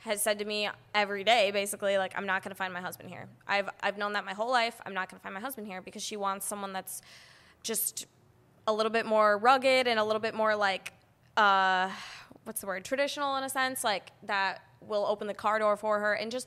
has 0.00 0.22
said 0.22 0.38
to 0.38 0.44
me 0.44 0.68
every 0.94 1.24
day, 1.24 1.50
basically, 1.50 1.98
like, 1.98 2.12
I'm 2.16 2.26
not 2.26 2.42
going 2.42 2.50
to 2.50 2.56
find 2.56 2.72
my 2.72 2.80
husband 2.80 3.10
here. 3.10 3.28
I've 3.46 3.68
I've 3.82 3.98
known 3.98 4.14
that 4.14 4.24
my 4.24 4.34
whole 4.34 4.50
life. 4.50 4.80
I'm 4.84 4.94
not 4.94 5.08
going 5.08 5.18
to 5.18 5.22
find 5.22 5.34
my 5.34 5.40
husband 5.40 5.66
here 5.66 5.82
because 5.82 6.02
she 6.02 6.16
wants 6.16 6.46
someone 6.46 6.72
that's 6.72 7.02
just 7.62 8.06
a 8.66 8.72
little 8.72 8.90
bit 8.90 9.06
more 9.06 9.38
rugged 9.38 9.86
and 9.86 9.98
a 9.98 10.04
little 10.04 10.20
bit 10.20 10.34
more 10.34 10.54
like 10.54 10.92
uh 11.36 11.90
what's 12.44 12.60
the 12.60 12.66
word 12.66 12.84
traditional 12.84 13.36
in 13.36 13.44
a 13.44 13.48
sense 13.48 13.84
like 13.84 14.12
that 14.22 14.62
will 14.80 15.04
open 15.06 15.26
the 15.26 15.34
car 15.34 15.58
door 15.58 15.76
for 15.76 16.00
her 16.00 16.14
and 16.14 16.30
just 16.30 16.46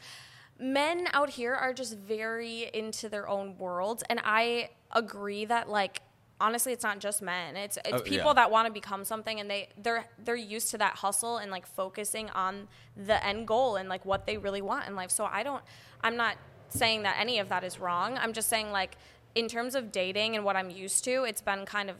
men 0.60 1.08
out 1.14 1.30
here 1.30 1.54
are 1.54 1.74
just 1.74 1.98
very 1.98 2.70
into 2.74 3.10
their 3.10 3.28
own 3.28 3.58
worlds 3.58 4.04
and 4.10 4.20
i 4.24 4.70
agree 4.92 5.46
that 5.46 5.70
like 5.70 6.02
honestly 6.46 6.72
it's 6.76 6.84
not 6.90 6.98
just 7.08 7.22
men. 7.22 7.56
It's 7.66 7.78
it's 7.90 7.94
Oh, 7.94 8.00
people 8.14 8.32
yeah. 8.32 8.40
that 8.40 8.52
want 8.52 8.66
to 8.68 8.74
become 8.82 9.04
something 9.14 9.40
and 9.40 9.48
they 9.50 9.62
they're 9.86 10.06
they're 10.26 10.36
used 10.58 10.68
to 10.72 10.78
that 10.84 10.96
hustle 11.04 11.36
and 11.42 11.50
like 11.58 11.66
focusing 11.66 12.30
on 12.32 12.68
the 13.10 13.18
end 13.26 13.48
goal 13.48 13.76
and 13.80 13.88
like 13.94 14.04
what 14.12 14.22
they 14.28 14.38
really 14.38 14.62
want 14.72 14.88
in 14.88 14.94
life. 15.02 15.12
So 15.20 15.24
i 15.40 15.42
don't 15.48 15.64
i'm 16.06 16.18
not 16.26 16.36
saying 16.70 17.04
that 17.08 17.16
any 17.20 17.36
of 17.44 17.48
that 17.50 17.64
is 17.64 17.76
wrong. 17.80 18.10
I'm 18.24 18.34
just 18.40 18.50
saying 18.50 18.72
like 18.72 18.94
in 19.36 19.48
terms 19.48 19.74
of 19.76 19.84
dating 20.02 20.36
and 20.36 20.44
what 20.48 20.56
i'm 20.56 20.70
used 20.86 21.04
to 21.10 21.16
it's 21.30 21.42
been 21.52 21.66
kind 21.66 21.90
of 21.90 21.98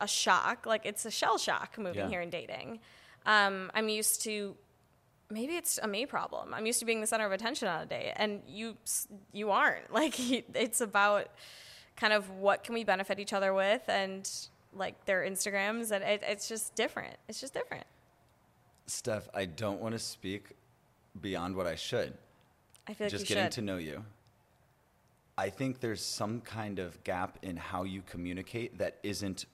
a 0.00 0.08
shock. 0.08 0.66
Like 0.66 0.84
it's 0.90 1.04
a 1.06 1.10
shell 1.20 1.38
shock 1.38 1.78
moving 1.78 2.02
Yeah. 2.02 2.08
here 2.14 2.20
and 2.26 2.32
dating. 2.40 2.68
Um, 3.34 3.70
i'm 3.76 3.88
used 3.88 4.16
to 4.28 4.56
maybe 5.28 5.54
it's 5.56 5.78
a 5.82 5.88
me 5.88 6.06
problem. 6.06 6.54
I'm 6.54 6.66
used 6.70 6.78
to 6.82 6.86
being 6.90 7.00
the 7.00 7.06
center 7.12 7.26
of 7.26 7.32
attention 7.32 7.66
on 7.66 7.78
a 7.82 7.86
date 7.86 8.12
and 8.22 8.42
you 8.46 8.76
you 9.32 9.46
aren't. 9.50 9.86
Like 10.00 10.14
it's 10.66 10.80
about 10.80 11.26
kind 11.96 12.12
of 12.12 12.28
what 12.30 12.62
can 12.64 12.74
we 12.74 12.84
benefit 12.84 13.18
each 13.18 13.32
other 13.32 13.52
with 13.54 13.82
and 13.88 14.30
like 14.74 15.04
their 15.06 15.22
instagrams 15.22 15.90
and 15.90 16.04
it, 16.04 16.22
it's 16.26 16.48
just 16.48 16.74
different 16.74 17.16
it's 17.28 17.40
just 17.40 17.54
different 17.54 17.84
Steph, 18.88 19.28
I 19.34 19.46
don't 19.46 19.80
want 19.80 19.94
to 19.94 19.98
speak 19.98 20.50
beyond 21.20 21.56
what 21.56 21.66
I 21.66 21.74
should. 21.74 22.14
i 22.86 22.94
feel 22.94 23.06
like 23.06 23.10
just 23.10 23.26
getting 23.26 23.44
should 23.44 23.52
to 23.52 23.62
know 23.62 23.78
you. 23.78 24.04
I 25.38 25.50
think 25.50 25.80
there's 25.80 26.02
some 26.02 26.40
kind 26.40 26.78
of 26.78 27.02
gap 27.04 27.38
in 27.42 27.56
how 27.56 27.82
you 27.82 28.02
communicate 28.08 28.78
that 28.78 28.98
isn't 29.02 29.46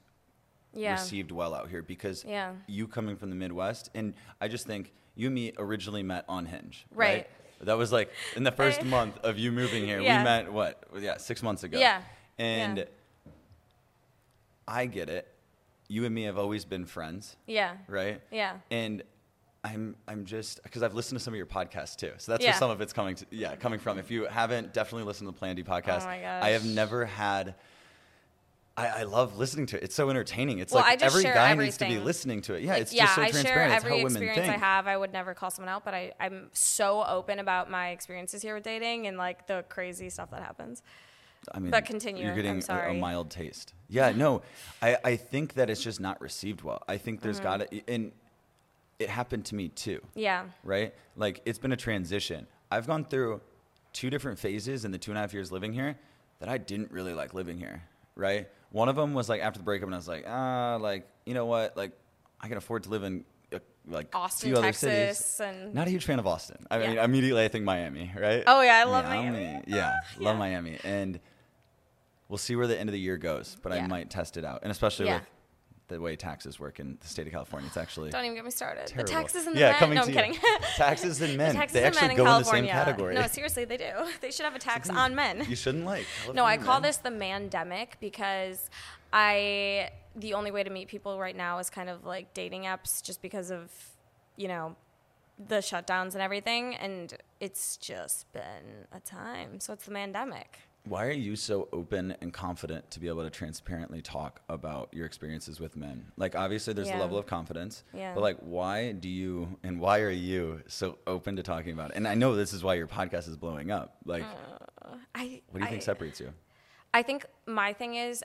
yeah 0.74 0.93
received 0.93 1.32
well 1.32 1.55
out 1.55 1.68
here 1.68 1.82
because 1.82 2.24
Yeah. 2.24 2.53
you 2.66 2.86
coming 2.86 3.16
from 3.16 3.30
the 3.30 3.36
Midwest, 3.36 3.90
and 3.95 4.14
I 4.40 4.49
just 4.49 4.66
think 4.66 4.93
you 5.16 5.26
and 5.26 5.34
me 5.34 5.53
originally 5.59 6.03
met 6.03 6.24
on 6.28 6.47
Hinge. 6.47 6.86
Right. 6.95 7.26
That 7.62 7.78
was 7.78 7.90
like 7.90 8.11
in 8.36 8.43
the 8.45 8.53
first 8.53 8.80
I- 8.80 8.84
month 8.99 9.18
of 9.18 9.38
you 9.38 9.51
moving 9.51 9.84
here. 9.86 10.01
Yeah. 10.01 10.18
We 10.18 10.24
met 10.24 10.53
what? 10.53 10.84
Yeah, 10.99 11.16
six 11.16 11.43
months 11.43 11.62
ago. 11.64 11.78
Yeah. 11.78 12.03
And 12.39 12.78
Yeah. 12.78 12.85
I 14.66 14.87
get 14.87 15.09
it. 15.09 15.28
You 15.89 16.05
and 16.07 16.14
me 16.14 16.22
have 16.24 16.39
always 16.39 16.64
been 16.64 16.87
friends, 16.87 17.37
yeah 17.47 17.76
right? 17.89 18.20
yeah 18.30 18.57
And 18.70 19.03
I'm 19.64 19.95
I'm 20.09 20.24
just 20.24 20.62
because 20.62 20.83
I've 20.83 20.95
listened 20.95 21.18
to 21.18 21.22
some 21.24 21.35
of 21.35 21.37
your 21.39 21.47
podcasts 21.47 21.97
too, 21.97 22.12
so 22.18 22.33
that's 22.33 22.43
Yeah. 22.43 22.51
where 22.53 22.59
some 22.59 22.70
of 22.70 22.80
it's 22.80 22.93
coming 22.93 23.14
to. 23.16 23.26
Yeah, 23.30 23.55
coming 23.57 23.78
from. 23.78 23.99
If 23.99 24.11
you 24.11 24.24
haven't, 24.24 24.72
definitely 24.72 25.05
listen 25.05 25.26
to 25.26 25.33
the 25.33 25.39
Plan 25.39 25.55
D 25.57 25.64
oh 25.66 25.70
podcast. 25.70 26.03
Oh 26.03 26.07
my 26.07 26.41
I 26.41 26.51
have 26.51 26.64
never 26.64 27.05
had. 27.05 27.55
I, 28.74 28.87
I 28.89 29.03
love 29.03 29.37
listening 29.37 29.66
to 29.66 29.76
it. 29.76 29.83
It's 29.83 29.95
so 29.95 30.09
entertaining. 30.09 30.59
It's 30.61 30.72
Well, 30.72 30.83
like 30.83 31.03
every 31.03 31.24
guy 31.24 31.53
needs 31.55 31.76
to 31.76 31.85
be 31.87 31.99
listening 31.99 32.41
to 32.43 32.55
it. 32.55 32.62
Yeah, 32.62 32.72
Like, 32.72 32.83
it's 32.83 32.95
yeah, 32.95 33.03
just 33.05 33.14
so 33.16 33.22
I 33.22 33.30
transparent. 33.30 33.59
share 33.70 33.76
it's 33.76 33.85
every 33.85 33.99
how 33.99 34.05
women 34.05 34.22
experience 34.22 34.39
think. 34.49 34.55
I 34.55 34.59
have. 34.66 34.87
I 34.87 34.97
would 34.97 35.12
never 35.12 35.35
call 35.35 35.51
someone 35.51 35.68
out, 35.72 35.85
but 35.85 35.93
I, 35.93 36.12
I'm 36.18 36.49
so 36.55 37.05
open 37.05 37.39
about 37.39 37.70
my 37.70 37.91
experiences 37.91 38.41
here 38.41 38.55
with 38.55 38.64
dating 38.64 39.07
and 39.07 39.18
like 39.18 39.47
the 39.47 39.62
crazy 39.68 40.09
stuff 40.09 40.30
that 40.30 40.43
happens. 40.43 40.83
I 41.53 41.59
mean, 41.59 41.70
But 41.70 41.84
continue. 41.84 42.24
You're 42.24 42.34
getting 42.34 42.62
a- 42.68 42.90
A, 42.90 42.95
mild 42.95 43.30
taste. 43.30 43.74
Yeah, 43.88 44.11
no, 44.12 44.43
I, 44.80 44.97
I 45.05 45.16
think 45.16 45.55
that 45.55 45.68
it's 45.70 45.82
just 45.82 46.01
not 46.01 46.20
received 46.20 46.62
well. 46.62 46.82
I 46.88 46.97
think 46.99 47.20
there's 47.20 47.40
Mm-hmm. 47.40 47.45
got 47.61 47.70
to, 47.70 47.80
and 47.93 48.12
it 48.99 49.09
happened 49.09 49.45
to 49.47 49.55
me 49.55 49.68
too. 49.68 50.01
Yeah. 50.14 50.45
right? 50.62 50.95
Like 51.16 51.43
it's 51.45 51.59
been 51.59 51.72
a 51.72 51.76
transition. 51.76 52.47
I've 52.70 52.86
gone 52.86 53.05
through 53.05 53.40
two 53.93 54.09
different 54.11 54.38
phases 54.38 54.84
in 54.84 54.93
the 54.93 54.99
two 54.99 55.11
and 55.11 55.18
a 55.18 55.20
half 55.20 55.34
years 55.34 55.51
living 55.53 55.72
here 55.72 55.99
that 56.40 56.49
I 56.49 56.59
didn't 56.59 56.90
really 56.93 57.12
like 57.12 57.34
living 57.34 57.59
here, 57.59 57.82
right? 58.16 58.49
One 58.70 58.88
of 58.88 58.97
them 58.97 59.12
was 59.12 59.28
like 59.28 59.43
after 59.43 59.59
the 59.59 59.64
breakup, 59.64 59.86
and 59.88 59.95
I 59.95 59.99
was 59.99 60.09
like, 60.09 60.24
ah, 60.26 60.78
like 60.80 61.07
you 61.26 61.34
know 61.34 61.47
what, 61.47 61.76
like 61.76 61.93
I 62.40 62.49
can 62.49 62.57
afford 62.57 62.84
to 62.84 62.88
live 62.90 63.03
in 63.03 63.24
uh, 63.53 63.59
like 63.86 64.14
Austin, 64.14 64.49
few 64.49 64.57
other 64.57 64.68
Texas, 64.68 65.18
cities. 65.18 65.40
and 65.40 65.74
Not 65.74 65.88
a 65.88 65.90
huge 65.90 66.05
fan 66.07 66.18
of 66.18 66.26
Austin. 66.26 66.64
I 66.70 66.78
Yeah. 66.80 66.88
mean, 66.88 66.99
immediately 66.99 67.45
I 67.45 67.49
think 67.49 67.64
Miami, 67.66 68.11
right? 68.18 68.43
Oh, 68.47 68.62
yeah, 68.62 68.76
I 68.76 68.84
love 68.84 69.05
Miami. 69.05 69.61
Yeah, 69.66 69.93
love 70.18 70.34
Yeah. 70.36 70.38
Miami, 70.38 70.78
and 70.84 71.20
we'll 72.33 72.39
see 72.39 72.57
where 72.57 72.66
the 72.66 72.80
end 72.80 72.89
of 72.89 72.95
the 72.95 72.99
year 72.99 73.18
goes. 73.18 73.59
But 73.62 73.72
I 73.72 73.87
might 73.87 74.09
test 74.09 74.39
it 74.39 74.45
out, 74.45 74.61
and 74.62 74.70
especially 74.72 75.05
Yeah. 75.07 75.16
with 75.18 75.24
the 75.89 76.01
way 76.01 76.16
taxes 76.16 76.59
work 76.59 76.80
in 76.80 76.97
the 76.99 77.07
state 77.07 77.26
of 77.26 77.33
California. 77.35 77.66
It's 77.68 77.76
actually 77.76 78.09
Don't 78.09 78.24
even 78.24 78.35
get 78.37 78.45
me 78.47 78.51
started. 78.51 78.87
terrible. 78.87 79.07
The 79.12 79.20
taxes 79.20 79.47
and 79.47 79.55
the 79.55 79.61
yeah, 79.61 79.70
men. 79.72 79.78
coming 79.78 79.97
no, 79.97 80.03
I'm 80.05 80.09
you. 80.09 80.14
kidding. 80.14 80.35
taxes 80.76 81.20
and 81.20 81.35
The 81.35 81.37
men. 81.37 81.55
taxes 81.55 81.74
they 81.74 81.80
and 81.85 81.95
actually 81.95 82.09
men 82.09 82.16
go 82.16 82.22
in 82.24 82.28
in 82.33 82.39
the 82.39 82.45
same 82.45 82.64
California. 82.66 82.72
category. 82.72 83.14
No, 83.14 83.26
seriously, 83.26 83.66
they 83.66 83.76
do. 83.76 83.91
They 84.22 84.30
should 84.30 84.45
have 84.47 84.55
a 84.57 84.59
tax 84.59 84.89
on 84.89 85.14
men. 85.14 85.45
you 85.47 85.57
shouldn't 85.57 85.85
like. 85.85 86.07
No, 86.33 86.47
I 86.47 86.57
call 86.57 86.76
men. 86.80 86.83
this 86.89 86.97
the 86.97 87.11
mandemic 87.11 87.89
because 88.01 88.70
I 89.12 89.91
the 90.16 90.33
only 90.33 90.51
way 90.51 90.62
to 90.62 90.70
meet 90.70 90.89
people 90.89 91.18
right 91.18 91.37
now 91.37 91.59
is 91.59 91.68
kind 91.68 91.91
of 91.91 92.07
like 92.07 92.33
dating 92.33 92.62
apps 92.62 93.03
just 93.03 93.20
because 93.20 93.51
of, 93.51 93.70
you 94.37 94.49
know, 94.49 94.74
the 95.39 95.57
shutdowns 95.57 96.12
and 96.14 96.22
everything 96.22 96.74
and 96.76 97.14
it's 97.41 97.76
just 97.76 98.33
been 98.33 98.87
a 98.93 99.01
time. 99.01 99.61
So 99.61 99.72
it's 99.74 99.85
the 99.85 99.93
mandemic. 99.93 100.61
Why 100.85 101.07
are 101.07 101.12
you 101.12 101.37
so 101.37 101.68
open 101.72 102.16
and 102.20 102.33
confident 102.33 102.91
to 102.91 103.01
be 103.01 103.07
able 103.07 103.22
to 103.22 103.30
transparently 103.30 104.03
talk 104.03 104.41
about 104.49 104.89
your 104.93 105.07
experiences 105.07 105.61
with 105.61 105.76
men? 105.76 106.11
Like, 106.16 106.35
obviously, 106.35 106.72
there's 106.74 106.91
a 106.91 106.97
level 106.97 107.18
of 107.18 107.26
confidence, 107.26 107.85
Yeah. 107.95 108.14
but 108.14 108.20
like, 108.22 108.39
why 108.41 108.91
do 108.93 109.09
you 109.09 109.59
and 109.62 109.78
why 109.80 110.01
are 110.01 110.11
you 110.11 110.62
so 110.66 110.99
open 111.07 111.37
to 111.37 111.43
talking 111.45 111.72
about 111.72 111.91
it? 111.91 111.97
And 111.97 112.09
I 112.09 112.14
know 112.14 112.35
this 112.35 112.53
is 112.53 112.64
why 112.64 112.74
your 112.74 112.89
podcast 112.89 113.28
is 113.28 113.37
blowing 113.37 113.70
up. 113.70 113.97
Like, 114.05 114.24
uh, 114.24 114.97
I 115.14 115.43
what 115.51 115.61
do 115.61 115.64
you 115.66 115.70
think 115.70 115.83
separates 115.83 116.18
you? 116.18 116.33
I 116.93 117.03
think 117.03 117.26
my 117.47 117.72
thing 117.72 117.95
is 117.95 118.24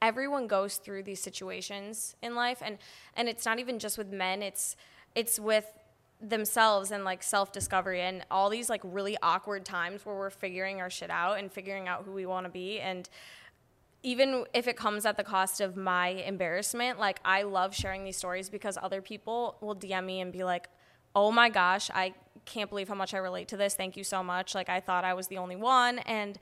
everyone 0.00 0.46
goes 0.46 0.76
through 0.76 1.02
these 1.02 1.20
situations 1.20 2.14
in 2.22 2.34
life 2.34 2.62
and 2.64 2.78
and 3.14 3.28
it's 3.28 3.44
not 3.46 3.58
even 3.58 3.78
just 3.78 3.96
with 3.96 4.12
men 4.12 4.42
it's 4.42 4.76
it's 5.14 5.38
with 5.40 5.66
themselves 6.28 6.90
and 6.90 7.04
like 7.04 7.22
self-discovery 7.22 8.00
and 8.00 8.24
all 8.30 8.48
these 8.48 8.70
like 8.70 8.80
really 8.82 9.16
awkward 9.22 9.64
times 9.64 10.04
where 10.06 10.14
we're 10.14 10.30
figuring 10.30 10.80
our 10.80 10.90
shit 10.90 11.10
out 11.10 11.38
and 11.38 11.52
figuring 11.52 11.86
out 11.88 12.04
who 12.04 12.12
we 12.12 12.26
want 12.26 12.46
to 12.46 12.50
be 12.50 12.80
and 12.80 13.08
even 14.04 14.44
if 14.52 14.68
it 14.68 14.76
comes 14.76 15.06
at 15.06 15.16
the 15.16 15.24
cost 15.24 15.62
of 15.62 15.76
my 15.76 16.08
embarrassment, 16.08 17.00
like 17.00 17.20
I 17.24 17.42
love 17.42 17.74
sharing 17.74 18.04
these 18.04 18.18
stories 18.18 18.50
because 18.50 18.76
other 18.80 19.00
people 19.00 19.56
will 19.62 19.74
DM 19.74 20.04
me 20.04 20.20
and 20.20 20.30
be 20.30 20.44
like, 20.44 20.68
"Oh 21.16 21.32
my 21.32 21.48
gosh, 21.48 21.90
I 21.90 22.12
can't 22.44 22.68
believe 22.68 22.86
how 22.86 22.94
much 22.94 23.14
I 23.14 23.18
relate 23.18 23.48
to 23.48 23.56
this. 23.56 23.74
Thank 23.74 23.96
you 23.96 24.04
so 24.04 24.22
much. 24.22 24.54
Like 24.54 24.68
I 24.68 24.80
thought 24.80 25.04
I 25.04 25.14
was 25.14 25.28
the 25.28 25.38
only 25.38 25.56
one." 25.56 26.00
And 26.00 26.38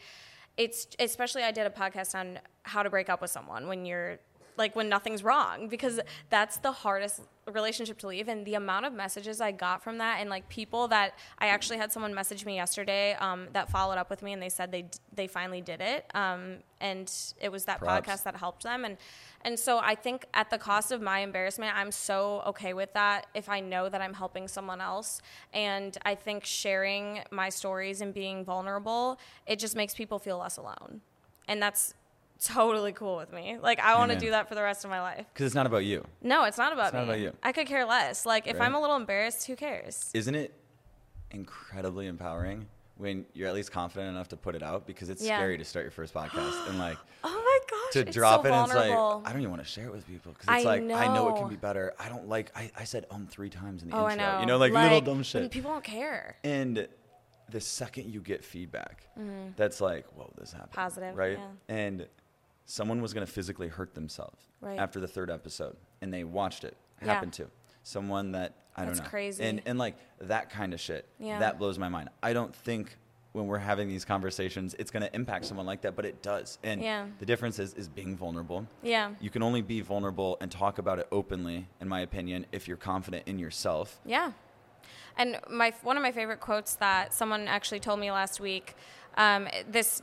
it's 0.56 0.88
especially 0.98 1.44
I 1.44 1.52
did 1.52 1.64
a 1.66 1.70
podcast 1.70 2.16
on 2.16 2.40
how 2.64 2.82
to 2.82 2.90
break 2.90 3.08
up 3.08 3.22
with 3.22 3.30
someone 3.30 3.68
when 3.68 3.86
you're 3.86 4.18
like 4.56 4.76
when 4.76 4.88
nothing's 4.88 5.22
wrong 5.24 5.68
because 5.68 6.00
that's 6.30 6.58
the 6.58 6.72
hardest 6.72 7.22
relationship 7.50 7.98
to 7.98 8.06
leave 8.06 8.28
and 8.28 8.46
the 8.46 8.54
amount 8.54 8.86
of 8.86 8.92
messages 8.92 9.40
i 9.40 9.50
got 9.50 9.82
from 9.82 9.98
that 9.98 10.18
and 10.20 10.30
like 10.30 10.48
people 10.48 10.86
that 10.86 11.18
i 11.38 11.48
actually 11.48 11.76
had 11.76 11.90
someone 11.90 12.14
message 12.14 12.44
me 12.44 12.54
yesterday 12.54 13.14
um, 13.14 13.48
that 13.52 13.68
followed 13.68 13.98
up 13.98 14.08
with 14.08 14.22
me 14.22 14.32
and 14.32 14.40
they 14.40 14.48
said 14.48 14.70
they 14.70 14.84
they 15.14 15.26
finally 15.26 15.60
did 15.60 15.80
it 15.80 16.04
um, 16.14 16.58
and 16.80 17.12
it 17.40 17.50
was 17.50 17.64
that 17.64 17.80
Props. 17.80 18.06
podcast 18.06 18.22
that 18.22 18.36
helped 18.36 18.62
them 18.62 18.84
and 18.84 18.96
and 19.44 19.58
so 19.58 19.80
i 19.82 19.94
think 19.94 20.24
at 20.34 20.50
the 20.50 20.58
cost 20.58 20.92
of 20.92 21.02
my 21.02 21.18
embarrassment 21.18 21.76
i'm 21.76 21.90
so 21.90 22.42
okay 22.46 22.74
with 22.74 22.92
that 22.92 23.26
if 23.34 23.48
i 23.48 23.58
know 23.58 23.88
that 23.88 24.00
i'm 24.00 24.14
helping 24.14 24.46
someone 24.46 24.80
else 24.80 25.20
and 25.52 25.98
i 26.04 26.14
think 26.14 26.44
sharing 26.44 27.20
my 27.32 27.48
stories 27.48 28.00
and 28.00 28.14
being 28.14 28.44
vulnerable 28.44 29.18
it 29.46 29.58
just 29.58 29.74
makes 29.74 29.94
people 29.94 30.20
feel 30.20 30.38
less 30.38 30.58
alone 30.58 31.00
and 31.48 31.60
that's 31.60 31.94
totally 32.46 32.92
cool 32.92 33.16
with 33.16 33.32
me 33.32 33.58
like 33.60 33.78
i 33.80 33.96
want 33.96 34.10
to 34.12 34.18
do 34.18 34.30
that 34.30 34.48
for 34.48 34.54
the 34.54 34.62
rest 34.62 34.84
of 34.84 34.90
my 34.90 35.00
life 35.00 35.24
Because 35.32 35.46
it's 35.46 35.54
not 35.54 35.66
about 35.66 35.84
you. 35.84 36.04
no 36.22 36.44
it's 36.44 36.58
not 36.58 36.72
about 36.72 36.86
It's 36.88 36.94
not 36.94 37.04
about 37.04 37.20
you. 37.20 37.32
i 37.42 37.52
could 37.52 37.66
care 37.66 37.84
less 37.84 38.26
like 38.26 38.46
if 38.46 38.58
Right. 38.58 38.66
i'm 38.66 38.74
a 38.74 38.80
little 38.80 38.96
embarrassed 38.96 39.46
who 39.46 39.56
cares 39.56 40.10
Isn't 40.14 40.34
it 40.34 40.52
incredibly 41.30 42.06
empowering 42.06 42.66
when 42.98 43.24
you're 43.32 43.48
at 43.48 43.54
least 43.54 43.72
confident 43.72 44.10
enough 44.10 44.28
to 44.28 44.36
put 44.36 44.54
it 44.54 44.62
out? 44.62 44.86
Because 44.86 45.08
it's 45.08 45.22
Yeah. 45.24 45.38
scary 45.38 45.56
to 45.58 45.64
start 45.64 45.84
your 45.84 45.90
first 45.90 46.12
podcast 46.14 46.68
and 46.68 46.78
like 46.78 46.98
oh 47.24 47.30
my 47.30 47.58
gosh 47.70 47.92
to 47.94 48.00
it's 48.00 48.14
drop 48.14 48.42
so 48.42 48.48
it 48.48 48.52
and 48.52 48.66
it's 48.66 48.74
like. 48.74 48.90
I 49.26 49.32
don't 49.32 49.40
even 49.40 49.50
want 49.50 49.62
to 49.62 49.68
share 49.68 49.86
it 49.86 49.92
with 49.92 50.06
people 50.06 50.32
because 50.32 50.48
I 50.48 50.56
it's 50.58 50.66
like 50.66 50.82
I 50.82 51.06
know 51.12 51.28
it 51.30 51.36
can 51.36 51.48
be 51.48 51.56
better. 51.56 51.94
I 51.98 52.08
don't 52.08 52.28
like 52.28 52.52
I, 52.56 52.70
I 52.78 52.84
said 52.84 53.06
um 53.10 53.26
three 53.30 53.48
times 53.50 53.82
in 53.82 53.88
the 53.90 53.96
oh 53.96 54.08
intro. 54.08 54.24
i 54.24 54.34
know 54.34 54.40
You 54.40 54.46
know, 54.46 54.58
like, 54.58 54.72
little 54.72 55.00
dumb 55.00 55.22
shit. 55.22 55.50
people 55.50 55.70
don't 55.70 55.82
care 55.84 56.36
And 56.44 56.86
the 57.50 57.60
second 57.60 58.10
you 58.12 58.20
get 58.20 58.44
feedback, 58.44 59.06
that's 59.56 59.80
like, 59.80 60.06
whoa, 60.16 60.32
this 60.38 60.52
happened. 60.52 60.70
Mm-hmm. 60.72 60.80
Positive, 60.80 61.16
right? 61.16 61.38
yeah. 61.38 61.74
And 61.74 62.06
someone 62.64 63.02
was 63.02 63.12
gonna 63.14 63.26
physically 63.26 63.68
hurt 63.68 63.94
themselves 63.94 64.48
Right. 64.60 64.78
after 64.78 65.00
the 65.00 65.08
third 65.08 65.30
episode, 65.30 65.76
and 66.00 66.12
they 66.12 66.24
watched 66.24 66.64
it 66.64 66.76
Yeah. 67.00 67.14
happen 67.14 67.30
to 67.32 67.50
someone 67.82 68.32
that 68.32 68.54
I 68.76 68.82
don't 68.82 68.88
That's 68.94 69.00
know. 69.00 69.06
crazy. 69.08 69.44
And 69.44 69.60
and 69.66 69.78
like 69.78 69.96
that 70.20 70.48
kind 70.50 70.72
of 70.72 70.80
shit. 70.80 71.06
Yeah. 71.18 71.38
That 71.40 71.58
blows 71.58 71.78
my 71.78 71.88
mind. 71.90 72.08
I 72.22 72.32
don't 72.32 72.54
think 72.54 72.96
when 73.32 73.46
we're 73.46 73.58
having 73.58 73.88
these 73.88 74.04
conversations, 74.04 74.74
it's 74.78 74.90
gonna 74.90 75.10
impact 75.14 75.44
someone 75.46 75.66
like 75.66 75.80
that, 75.82 75.94
but 75.96 76.04
it 76.06 76.22
does. 76.22 76.58
And 76.62 76.80
Yeah. 76.82 77.06
the 77.18 77.26
difference 77.26 77.58
is 77.58 77.74
is 77.74 77.88
being 77.88 78.16
vulnerable. 78.16 78.66
yeah 78.82 79.12
You 79.20 79.28
can 79.30 79.42
only 79.42 79.60
be 79.62 79.80
vulnerable 79.82 80.36
and 80.40 80.50
talk 80.50 80.78
about 80.78 80.98
it 80.98 81.08
openly, 81.12 81.68
in 81.80 81.88
my 81.88 82.00
opinion, 82.00 82.46
if 82.52 82.66
you're 82.68 82.76
confident 82.78 83.26
in 83.28 83.38
yourself. 83.38 84.00
Yeah. 84.06 84.32
And 85.18 85.38
my 85.50 85.74
one 85.82 85.96
of 85.98 86.02
my 86.02 86.12
favorite 86.12 86.40
quotes 86.40 86.76
that 86.76 87.12
someone 87.12 87.48
actually 87.48 87.80
told 87.80 88.00
me 88.00 88.10
last 88.10 88.40
week, 88.40 88.74
um, 89.18 89.48
this 89.68 90.02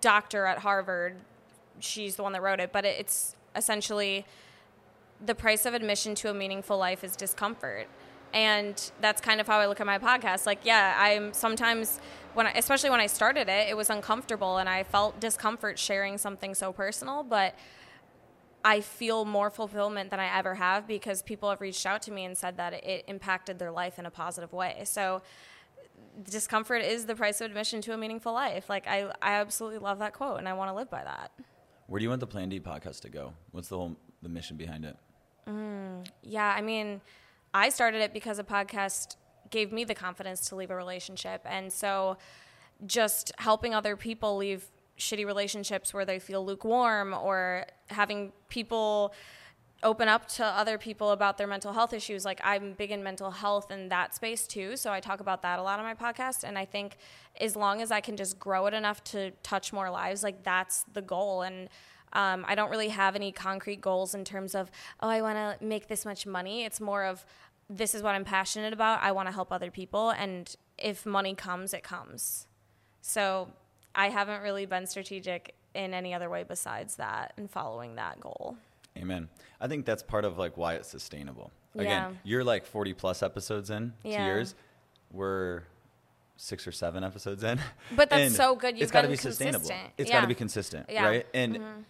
doctor 0.00 0.46
at 0.46 0.58
Harvard, 0.58 1.16
she's 1.80 2.16
the 2.16 2.22
one 2.22 2.32
that 2.32 2.42
wrote 2.42 2.60
it, 2.60 2.72
but 2.72 2.84
it's 2.84 3.36
essentially 3.54 4.26
the 5.24 5.34
price 5.34 5.66
of 5.66 5.74
admission 5.74 6.14
to 6.16 6.30
a 6.30 6.34
meaningful 6.34 6.76
life 6.76 7.02
is 7.02 7.16
discomfort. 7.16 7.88
And 8.34 8.90
that's 9.00 9.20
kind 9.20 9.40
of 9.40 9.46
how 9.46 9.58
I 9.58 9.66
look 9.66 9.80
at 9.80 9.86
my 9.86 9.98
podcast. 9.98 10.46
Like, 10.46 10.60
yeah, 10.64 10.94
I'm 10.98 11.32
sometimes 11.32 12.00
when 12.34 12.46
I, 12.46 12.50
especially 12.52 12.90
when 12.90 13.00
I 13.00 13.06
started 13.06 13.48
it, 13.48 13.68
it 13.70 13.76
was 13.76 13.88
uncomfortable 13.88 14.58
and 14.58 14.68
I 14.68 14.82
felt 14.82 15.18
discomfort 15.20 15.78
sharing 15.78 16.18
something 16.18 16.54
so 16.54 16.72
personal, 16.72 17.22
but 17.22 17.54
I 18.64 18.80
feel 18.80 19.24
more 19.24 19.48
fulfillment 19.48 20.10
than 20.10 20.20
I 20.20 20.36
ever 20.36 20.56
have 20.56 20.86
because 20.86 21.22
people 21.22 21.48
have 21.48 21.60
reached 21.60 21.86
out 21.86 22.02
to 22.02 22.10
me 22.10 22.24
and 22.24 22.36
said 22.36 22.56
that 22.56 22.74
it 22.74 23.04
impacted 23.06 23.58
their 23.58 23.70
life 23.70 23.98
in 23.98 24.06
a 24.06 24.10
positive 24.10 24.52
way. 24.52 24.82
So 24.84 25.22
discomfort 26.28 26.82
is 26.82 27.06
the 27.06 27.14
price 27.14 27.40
of 27.40 27.46
admission 27.46 27.80
to 27.82 27.92
a 27.92 27.96
meaningful 27.96 28.32
life. 28.32 28.68
Like 28.68 28.86
I, 28.86 29.10
I 29.22 29.34
absolutely 29.34 29.78
love 29.78 30.00
that 30.00 30.12
quote 30.12 30.38
and 30.38 30.48
I 30.48 30.52
want 30.54 30.70
to 30.70 30.74
live 30.74 30.90
by 30.90 31.04
that. 31.04 31.30
Where 31.86 31.98
do 31.98 32.02
you 32.02 32.08
want 32.08 32.20
the 32.20 32.26
Plan 32.26 32.48
D 32.48 32.60
podcast 32.60 33.00
to 33.02 33.08
go? 33.08 33.32
What's 33.52 33.68
the 33.68 33.76
whole 33.76 33.96
the 34.22 34.28
mission 34.28 34.56
behind 34.56 34.84
it? 34.84 34.96
Mm, 35.48 36.06
yeah, 36.22 36.52
I 36.56 36.60
mean, 36.60 37.00
I 37.54 37.68
started 37.68 38.00
it 38.00 38.12
because 38.12 38.38
a 38.38 38.44
podcast 38.44 39.16
gave 39.50 39.72
me 39.72 39.84
the 39.84 39.94
confidence 39.94 40.48
to 40.48 40.56
leave 40.56 40.70
a 40.70 40.76
relationship. 40.76 41.42
And 41.44 41.72
so 41.72 42.16
just 42.86 43.32
helping 43.38 43.74
other 43.74 43.96
people 43.96 44.36
leave 44.36 44.66
shitty 44.98 45.24
relationships 45.24 45.94
where 45.94 46.04
they 46.04 46.18
feel 46.18 46.44
lukewarm 46.44 47.14
or 47.14 47.66
having 47.88 48.32
people 48.48 49.14
open 49.82 50.08
up 50.08 50.26
to 50.26 50.44
other 50.44 50.78
people 50.78 51.10
about 51.10 51.38
their 51.38 51.46
mental 51.46 51.72
health 51.72 51.92
issues. 51.92 52.24
Like 52.24 52.40
I'm 52.42 52.72
big 52.72 52.90
in 52.90 53.02
mental 53.02 53.30
health 53.30 53.70
in 53.70 53.88
that 53.90 54.14
space 54.14 54.46
too, 54.46 54.76
so 54.76 54.92
I 54.92 55.00
talk 55.00 55.20
about 55.20 55.42
that 55.42 55.58
a 55.58 55.62
lot 55.62 55.78
on 55.78 55.84
my 55.84 55.94
podcast 55.94 56.44
and 56.44 56.58
I 56.58 56.64
think 56.64 56.96
as 57.40 57.56
long 57.56 57.82
as 57.82 57.90
I 57.90 58.00
can 58.00 58.16
just 58.16 58.38
grow 58.38 58.66
it 58.66 58.74
enough 58.74 59.04
to 59.04 59.32
touch 59.42 59.72
more 59.72 59.90
lives, 59.90 60.22
like 60.22 60.42
that's 60.42 60.84
the 60.92 61.02
goal 61.02 61.42
and 61.42 61.68
um, 62.12 62.44
I 62.48 62.54
don't 62.54 62.70
really 62.70 62.88
have 62.88 63.14
any 63.14 63.30
concrete 63.30 63.80
goals 63.80 64.14
in 64.14 64.24
terms 64.24 64.54
of, 64.54 64.70
oh, 65.00 65.08
I 65.08 65.20
want 65.20 65.36
to 65.36 65.64
make 65.64 65.88
this 65.88 66.06
much 66.06 66.26
money. 66.26 66.64
It's 66.64 66.80
more 66.80 67.04
of, 67.04 67.26
this 67.68 67.94
is 67.94 68.02
what 68.02 68.14
I'm 68.14 68.24
passionate 68.24 68.72
about. 68.72 69.02
I 69.02 69.12
want 69.12 69.28
to 69.28 69.34
help 69.34 69.52
other 69.52 69.70
people. 69.70 70.10
And 70.10 70.54
if 70.78 71.04
money 71.04 71.34
comes, 71.34 71.74
it 71.74 71.82
comes. 71.82 72.46
So 73.02 73.48
I 73.94 74.08
haven't 74.08 74.42
really 74.42 74.66
been 74.66 74.86
strategic 74.86 75.54
in 75.74 75.92
any 75.92 76.14
other 76.14 76.30
way 76.30 76.42
besides 76.42 76.96
that 76.96 77.34
and 77.36 77.50
following 77.50 77.96
that 77.96 78.18
goal. 78.18 78.56
Amen. 78.96 79.28
I 79.60 79.68
think 79.68 79.84
that's 79.86 80.02
part 80.02 80.24
of 80.24 80.38
like 80.38 80.56
why 80.56 80.74
it's 80.74 80.88
sustainable. 80.88 81.50
Yeah. 81.74 81.82
Again, 81.82 82.18
you're 82.24 82.44
like 82.44 82.64
40 82.66 82.94
plus 82.94 83.22
episodes 83.22 83.70
in 83.70 83.92
to 84.02 84.08
Yeah. 84.08 84.26
yours. 84.26 84.54
We're 85.10 85.64
six 86.36 86.66
or 86.66 86.72
seven 86.72 87.04
episodes 87.04 87.42
in. 87.42 87.58
But 87.94 88.10
that's 88.10 88.22
And 88.22 88.32
so 88.34 88.56
good. 88.56 88.74
You've 88.76 88.82
it's 88.84 88.92
got 88.92 89.02
to 89.02 89.08
be 89.08 89.16
sustainable. 89.16 89.60
consistent. 89.60 89.92
It's 89.98 90.08
Yeah. 90.10 90.16
got 90.16 90.20
to 90.22 90.26
be 90.26 90.34
consistent, 90.34 90.86
Yeah. 90.90 91.04
right? 91.06 91.26
And 91.34 91.56
mm-hmm. 91.56 91.80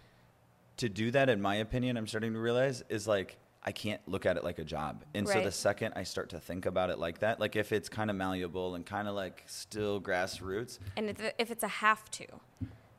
to 0.78 0.88
do 0.88 1.10
that, 1.12 1.28
in 1.28 1.40
my 1.40 1.56
opinion, 1.56 1.96
I'm 1.96 2.06
starting 2.06 2.32
to 2.34 2.38
realize 2.38 2.82
is 2.88 3.06
like 3.08 3.36
I 3.68 3.72
can't 3.72 4.00
look 4.06 4.26
at 4.26 4.36
it 4.36 4.44
like 4.44 4.60
a 4.60 4.64
job. 4.64 5.02
And 5.12 5.26
so 5.28 5.40
the 5.42 5.50
second 5.50 5.94
I 5.96 6.04
start 6.04 6.28
to 6.28 6.38
think 6.38 6.66
about 6.66 6.88
it 6.90 7.00
like 7.00 7.18
that, 7.18 7.40
like 7.40 7.56
if 7.56 7.72
it's 7.72 7.88
kind 7.88 8.10
of 8.10 8.16
malleable 8.16 8.76
and 8.76 8.86
kind 8.86 9.08
of 9.08 9.16
like 9.16 9.42
still 9.46 10.00
grassroots, 10.00 10.78
And 10.96 11.10
if- 11.10 11.34
if 11.36 11.50
it's 11.50 11.64
a 11.64 11.68
have 11.68 12.08
to, 12.12 12.26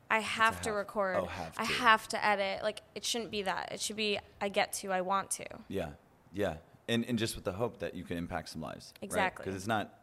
I 0.10 0.20
have 0.20 0.62
to 0.62 0.70
have. 0.70 0.76
record. 0.78 1.18
Oh, 1.18 1.26
have 1.26 1.54
to. 1.56 1.62
I 1.62 1.66
have 1.66 2.08
to 2.10 2.26
edit. 2.26 2.64
Like 2.64 2.82
it 2.96 3.04
shouldn't 3.04 3.32
be 3.32 3.42
that. 3.44 3.72
It 3.72 3.80
should 3.82 3.96
be 3.98 4.20
I 4.42 4.50
get 4.50 4.74
to. 4.74 4.92
I 4.92 5.02
want 5.02 5.32
to. 5.32 5.46
Yeah, 5.68 5.90
yeah, 6.34 6.56
and 6.88 7.06
and 7.06 7.18
just 7.20 7.36
with 7.36 7.44
the 7.46 7.52
hope 7.54 7.80
that 7.80 7.96
you 7.96 8.04
can 8.04 8.18
impact 8.18 8.50
some 8.50 8.62
lives. 8.62 8.94
Exactly. 9.02 9.44
Because 9.44 9.56
it's 9.58 9.68
not. 9.68 9.94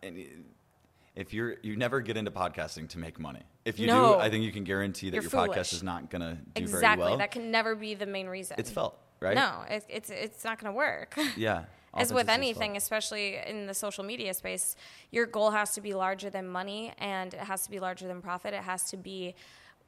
If 1.15 1.33
you're 1.33 1.57
you 1.63 1.77
never 1.77 2.01
get 2.01 2.17
into 2.17 2.31
podcasting 2.33 2.89
to 2.91 2.99
make 2.99 3.21
money. 3.21 3.43
If 3.65 3.79
you 3.79 3.87
No. 3.87 4.15
do, 4.15 4.19
I 4.21 4.31
think 4.31 4.45
you 4.45 4.51
can 4.53 4.65
guarantee 4.65 5.11
that 5.11 5.15
You're 5.15 5.23
your 5.23 5.31
foolish. 5.31 5.57
podcast 5.57 5.73
is 5.73 5.83
not 5.83 6.11
gonna 6.11 6.35
do 6.55 6.63
exactly. 6.63 7.03
very 7.03 7.11
well. 7.11 7.19
That 7.19 7.31
can 7.31 7.51
never 7.53 7.77
be 7.77 7.95
the 7.95 8.07
main 8.07 8.27
reason. 8.27 8.57
it's 8.59 8.71
felt 8.71 8.99
right. 9.21 9.37
No, 9.37 9.63
it, 9.71 9.85
it's 9.89 10.11
it's 10.11 10.43
not 10.45 10.59
going 10.59 10.73
to 10.73 10.77
work. 10.77 11.17
Yeah. 11.37 11.65
As 11.97 12.13
with 12.13 12.29
anything, 12.29 12.77
especially 12.77 13.37
in 13.37 13.67
the 13.69 13.75
social 13.75 14.03
media 14.03 14.35
space, 14.35 14.75
your 15.13 15.27
goal 15.27 15.53
has 15.53 15.71
to 15.75 15.81
be 15.81 15.95
larger 15.95 16.29
than 16.29 16.49
money 16.49 16.93
and 16.99 17.33
it 17.33 17.39
has 17.39 17.63
to 17.63 17.71
be 17.71 17.79
larger 17.79 18.09
than 18.09 18.21
profit. 18.21 18.53
It 18.53 18.65
has 18.65 18.91
to 18.91 18.97
be 18.97 19.37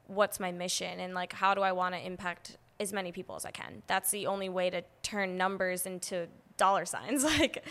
what's 0.07 0.39
my 0.39 0.51
mission 0.51 0.99
and 0.99 1.13
like 1.13 1.33
how 1.33 1.53
do 1.53 1.61
I 1.61 1.71
want 1.71 1.93
to 1.95 2.05
impact 2.05 2.57
as 2.79 2.93
many 2.93 3.11
people 3.11 3.35
as 3.35 3.45
I 3.45 3.51
can. 3.51 3.81
That's 3.87 4.11
the 4.11 4.27
only 4.27 4.49
way 4.49 4.69
to 4.69 4.83
turn 5.03 5.37
numbers 5.37 5.85
into 5.85 6.27
dollar 6.57 6.85
signs. 6.85 7.23
like, 7.39 7.65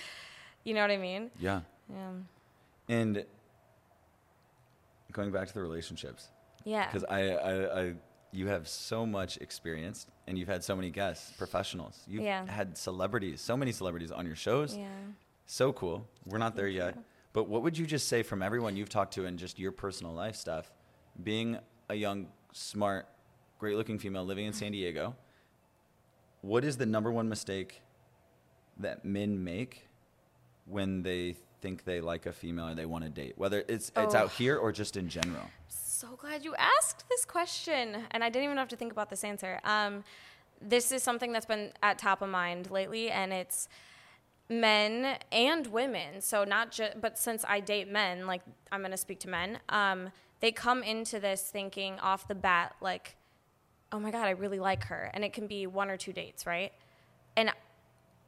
you 0.65 0.75
know 0.75 0.81
what 0.81 0.91
I 0.91 0.97
mean? 0.97 1.31
Yeah. 1.39 1.61
Yeah. 1.89 2.11
And 2.89 3.25
going 5.13 5.31
back 5.31 5.49
to 5.49 5.55
the 5.55 5.61
relationships, 5.63 6.29
Yeah. 6.65 6.87
because 6.87 7.05
I, 7.05 7.31
I, 7.31 7.81
I, 7.83 7.95
you 8.33 8.49
have 8.49 8.69
so 8.69 9.07
much 9.07 9.37
experience, 9.39 10.07
and 10.27 10.37
you've 10.39 10.49
had 10.49 10.63
so 10.65 10.75
many 10.77 10.91
guests, 10.91 11.33
professionals. 11.39 12.03
You've 12.07 12.25
Yeah. 12.25 12.45
had 12.47 12.77
celebrities, 12.77 13.41
so 13.41 13.57
many 13.57 13.73
celebrities 13.73 14.11
on 14.11 14.27
your 14.27 14.37
shows. 14.37 14.77
Yeah. 14.77 14.89
So 15.47 15.73
cool. 15.73 16.07
We're 16.25 16.39
not 16.39 16.57
there 16.57 16.69
yet. 16.69 16.99
But 17.33 17.49
what 17.49 17.63
would 17.63 17.79
you 17.79 17.87
just 17.87 18.09
say 18.09 18.23
from 18.23 18.43
everyone 18.43 18.77
you've 18.77 18.89
talked 18.89 19.15
to 19.15 19.27
and 19.27 19.39
just 19.39 19.59
your 19.59 19.71
personal 19.73 20.13
life 20.13 20.35
stuff? 20.35 20.71
Being 21.23 21.59
a 21.89 21.95
young, 21.95 22.29
smart, 22.53 23.07
great 23.59 23.77
looking 23.77 23.99
female 23.99 24.25
living 24.25 24.47
in 24.47 24.53
San 24.53 24.73
Diego, 24.73 25.15
what 26.43 26.65
is 26.65 26.77
the 26.77 26.87
number 26.87 27.11
one 27.11 27.29
mistake 27.29 27.83
that 28.79 29.05
men 29.05 29.43
make 29.43 29.87
when 30.67 31.03
they 31.03 31.37
think 31.61 31.85
they 31.85 32.01
like 32.01 32.27
a 32.27 32.33
female 32.33 32.69
or 32.69 32.75
they 32.75 32.87
want 32.87 33.05
to 33.05 33.11
date? 33.11 33.35
Whether 33.37 33.65
it's 33.69 33.91
it's 33.97 34.15
Oh. 34.15 34.19
out 34.19 34.33
here 34.33 34.57
or 34.57 34.73
just 34.73 34.97
in 34.97 35.09
general. 35.09 35.45
So 35.69 36.17
glad 36.17 36.45
you 36.45 36.55
asked 36.57 37.09
this 37.09 37.25
question, 37.25 38.05
and 38.11 38.23
I 38.23 38.29
didn't 38.29 38.45
even 38.45 38.59
have 38.59 38.69
to 38.69 38.77
think 38.77 38.93
about 38.93 39.09
this 39.09 39.25
answer. 39.25 39.61
Um, 39.65 40.05
this 40.61 40.93
is 40.93 41.03
something 41.03 41.33
that's 41.33 41.47
been 41.47 41.73
at 41.83 41.99
top 41.99 42.21
of 42.23 42.29
mind 42.29 42.71
lately, 42.71 43.11
and 43.11 43.33
it's 43.33 43.69
men 44.49 45.19
and 45.33 45.67
women. 45.69 46.21
So 46.21 46.45
not 46.45 46.71
just, 46.71 47.01
but 47.01 47.19
since 47.19 47.45
I 47.49 47.61
date 47.61 47.89
men, 47.91 48.27
like 48.27 48.43
I'm 48.71 48.81
going 48.81 48.91
to 48.91 48.97
speak 48.97 49.21
to 49.21 49.29
men. 49.29 49.59
Um, 49.71 50.11
they 50.41 50.53
come 50.53 50.83
into 50.83 51.19
this 51.21 51.43
thinking 51.43 51.99
off 52.01 52.29
the 52.29 52.35
bat, 52.35 52.77
like, 52.81 53.17
"Oh 53.93 53.99
my 53.99 54.11
god, 54.11 54.27
I 54.27 54.31
really 54.31 54.59
like 54.59 54.85
her," 54.85 55.11
and 55.15 55.25
it 55.25 55.33
can 55.33 55.47
be 55.47 55.67
one 55.67 55.91
or 55.91 55.97
two 55.97 56.13
dates, 56.13 56.47
right? 56.47 56.73
And 57.37 57.51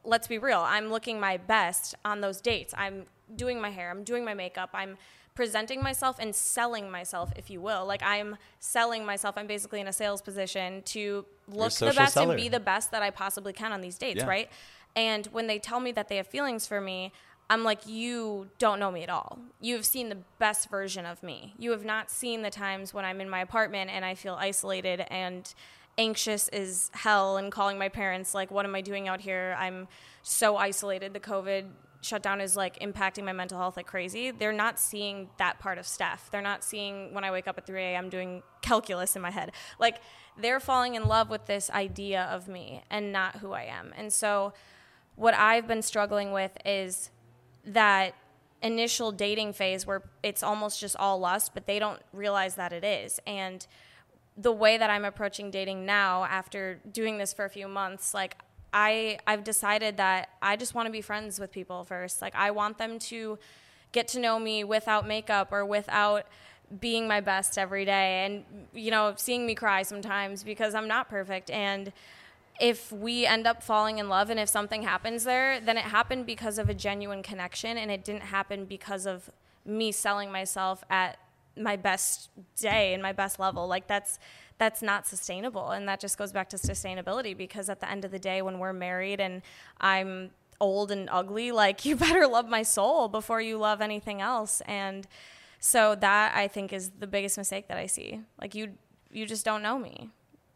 let's 0.04 0.26
be 0.28 0.38
real, 0.38 0.60
I'm 0.60 0.90
looking 0.90 1.20
my 1.20 1.36
best 1.36 1.94
on 2.04 2.20
those 2.20 2.40
dates. 2.40 2.72
I'm 2.76 3.06
doing 3.36 3.60
my 3.60 3.70
hair, 3.70 3.90
I'm 3.90 4.04
doing 4.04 4.24
my 4.24 4.34
makeup, 4.34 4.70
I'm 4.72 4.96
presenting 5.34 5.80
myself 5.82 6.16
and 6.18 6.34
selling 6.34 6.90
myself, 6.90 7.30
if 7.36 7.48
you 7.48 7.60
will. 7.60 7.86
Like 7.86 8.02
I'm 8.02 8.36
selling 8.58 9.04
myself. 9.04 9.36
I'm 9.38 9.46
basically 9.46 9.80
in 9.80 9.86
a 9.86 9.92
sales 9.92 10.20
position 10.20 10.82
to 10.86 11.24
look 11.46 11.72
the 11.74 11.92
best 11.92 12.14
seller. 12.14 12.32
and 12.32 12.42
be 12.42 12.48
the 12.48 12.58
best 12.58 12.90
that 12.90 13.02
I 13.04 13.10
possibly 13.10 13.52
can 13.52 13.70
on 13.72 13.80
these 13.80 13.98
dates, 13.98 14.18
Yeah. 14.18 14.26
right? 14.26 14.50
And 14.96 15.26
when 15.26 15.46
they 15.46 15.60
tell 15.60 15.78
me 15.78 15.92
that 15.92 16.08
they 16.08 16.16
have 16.16 16.26
feelings 16.26 16.66
for 16.66 16.80
me, 16.80 17.12
I'm 17.50 17.64
like, 17.64 17.86
you 17.86 18.48
don't 18.58 18.78
know 18.78 18.90
me 18.90 19.02
at 19.02 19.08
all. 19.08 19.38
You 19.60 19.74
have 19.76 19.86
seen 19.86 20.10
the 20.10 20.18
best 20.38 20.68
version 20.68 21.06
of 21.06 21.22
me. 21.22 21.54
You 21.58 21.70
have 21.70 21.84
not 21.84 22.10
seen 22.10 22.42
the 22.42 22.50
times 22.50 22.92
when 22.92 23.04
I'm 23.04 23.20
in 23.20 23.30
my 23.30 23.40
apartment 23.40 23.90
and 23.90 24.04
I 24.04 24.14
feel 24.14 24.34
isolated 24.34 25.06
and 25.10 25.52
anxious 25.96 26.48
as 26.48 26.90
hell 26.92 27.38
and 27.38 27.50
calling 27.50 27.78
my 27.78 27.88
parents, 27.88 28.34
like, 28.34 28.50
what 28.50 28.64
am 28.64 28.74
I 28.74 28.82
doing 28.82 29.08
out 29.08 29.20
here? 29.20 29.56
I'm 29.58 29.88
so 30.22 30.56
isolated. 30.56 31.14
The 31.14 31.20
COVID 31.20 31.66
shutdown 32.00 32.40
is 32.40 32.56
like 32.56 32.78
impacting 32.78 33.24
my 33.24 33.32
mental 33.32 33.58
health 33.58 33.76
like 33.76 33.86
crazy. 33.86 34.30
They're 34.30 34.52
not 34.52 34.78
seeing 34.78 35.30
that 35.38 35.58
part 35.58 35.78
of 35.78 35.86
Steph. 35.86 36.30
They're 36.30 36.40
not 36.40 36.62
seeing 36.62 37.12
when 37.12 37.24
I 37.24 37.32
wake 37.32 37.48
up 37.48 37.58
at 37.58 37.66
3 37.66 37.82
a.m. 37.82 38.08
doing 38.08 38.42
calculus 38.62 39.16
in 39.16 39.22
my 39.22 39.30
head. 39.30 39.52
Like, 39.78 40.00
they're 40.36 40.60
falling 40.60 40.94
in 40.94 41.08
love 41.08 41.30
with 41.30 41.46
this 41.46 41.70
idea 41.70 42.22
of 42.24 42.46
me 42.46 42.82
and 42.90 43.12
not 43.12 43.36
who 43.36 43.52
I 43.52 43.62
am. 43.62 43.92
And 43.96 44.12
so, 44.12 44.52
what 45.16 45.34
I've 45.34 45.66
been 45.66 45.82
struggling 45.82 46.30
with 46.30 46.56
is 46.64 47.10
that 47.68 48.14
initial 48.62 49.12
dating 49.12 49.52
phase 49.52 49.86
where 49.86 50.02
it's 50.22 50.42
almost 50.42 50.80
just 50.80 50.96
all 50.96 51.18
lust, 51.18 51.52
but 51.54 51.66
they 51.66 51.78
don't 51.78 52.00
realize 52.12 52.56
that 52.56 52.72
it 52.72 52.84
is. 52.84 53.20
And 53.26 53.66
the 54.36 54.52
way 54.52 54.78
that 54.78 54.90
I'm 54.90 55.04
approaching 55.04 55.50
dating 55.50 55.86
now 55.86 56.24
after 56.24 56.80
doing 56.92 57.18
this 57.18 57.32
for 57.32 57.44
a 57.44 57.50
few 57.50 57.68
months, 57.68 58.14
like 58.14 58.36
I 58.72 59.18
I've 59.26 59.44
decided 59.44 59.96
that 59.96 60.30
I 60.42 60.56
just 60.56 60.74
want 60.74 60.86
to 60.86 60.92
be 60.92 61.00
friends 61.00 61.40
with 61.40 61.52
people 61.52 61.84
first. 61.84 62.20
Like 62.22 62.34
I 62.34 62.50
want 62.50 62.78
them 62.78 62.98
to 63.00 63.38
get 63.92 64.08
to 64.08 64.20
know 64.20 64.38
me 64.38 64.64
without 64.64 65.06
makeup 65.06 65.48
or 65.50 65.64
without 65.64 66.26
being 66.80 67.08
my 67.08 67.20
best 67.20 67.56
every 67.56 67.86
day 67.86 68.26
and 68.26 68.44
you 68.74 68.90
know 68.90 69.14
seeing 69.16 69.46
me 69.46 69.54
cry 69.54 69.82
sometimes 69.82 70.42
because 70.42 70.74
I'm 70.74 70.86
not 70.86 71.08
perfect 71.08 71.50
and 71.50 71.90
if 72.60 72.90
we 72.90 73.24
end 73.26 73.46
up 73.46 73.62
falling 73.62 73.98
in 73.98 74.08
love 74.08 74.30
and 74.30 74.40
if 74.40 74.48
something 74.48 74.82
happens 74.82 75.24
there, 75.24 75.60
then 75.60 75.76
it 75.76 75.84
happened 75.84 76.26
because 76.26 76.58
of 76.58 76.68
a 76.68 76.74
genuine 76.74 77.22
connection 77.22 77.78
and 77.78 77.90
it 77.90 78.04
didn't 78.04 78.22
happen 78.22 78.64
because 78.64 79.06
of 79.06 79.30
me 79.64 79.92
selling 79.92 80.32
myself 80.32 80.82
at 80.90 81.18
my 81.56 81.76
best 81.76 82.30
day 82.56 82.94
and 82.94 83.02
my 83.02 83.12
best 83.12 83.38
level. 83.38 83.66
Like 83.66 83.86
that's 83.86 84.18
that's 84.58 84.82
not 84.82 85.06
sustainable 85.06 85.70
and 85.70 85.88
that 85.88 86.00
just 86.00 86.18
goes 86.18 86.32
back 86.32 86.48
to 86.48 86.56
sustainability 86.56 87.36
because 87.36 87.68
at 87.68 87.78
the 87.78 87.88
end 87.88 88.04
of 88.04 88.10
the 88.10 88.18
day 88.18 88.42
when 88.42 88.58
we're 88.58 88.72
married 88.72 89.20
and 89.20 89.42
I'm 89.80 90.30
old 90.60 90.90
and 90.90 91.08
ugly, 91.12 91.52
like 91.64 91.84
you 91.84 91.94
better 91.94 92.26
love 92.26 92.48
my 92.48 92.62
soul 92.62 93.08
before 93.08 93.40
you 93.40 93.56
love 93.58 93.80
anything 93.80 94.20
else 94.20 94.60
and 94.62 95.06
so 95.60 95.94
that 95.96 96.36
I 96.36 96.48
think 96.48 96.72
is 96.72 96.90
the 96.98 97.06
biggest 97.06 97.36
mistake 97.36 97.68
that 97.68 97.78
I 97.78 97.86
see. 97.86 98.20
Like 98.40 98.54
you 98.54 98.74
you 99.12 99.26
just 99.26 99.44
don't 99.44 99.62
know 99.62 99.78
me. 99.78 100.10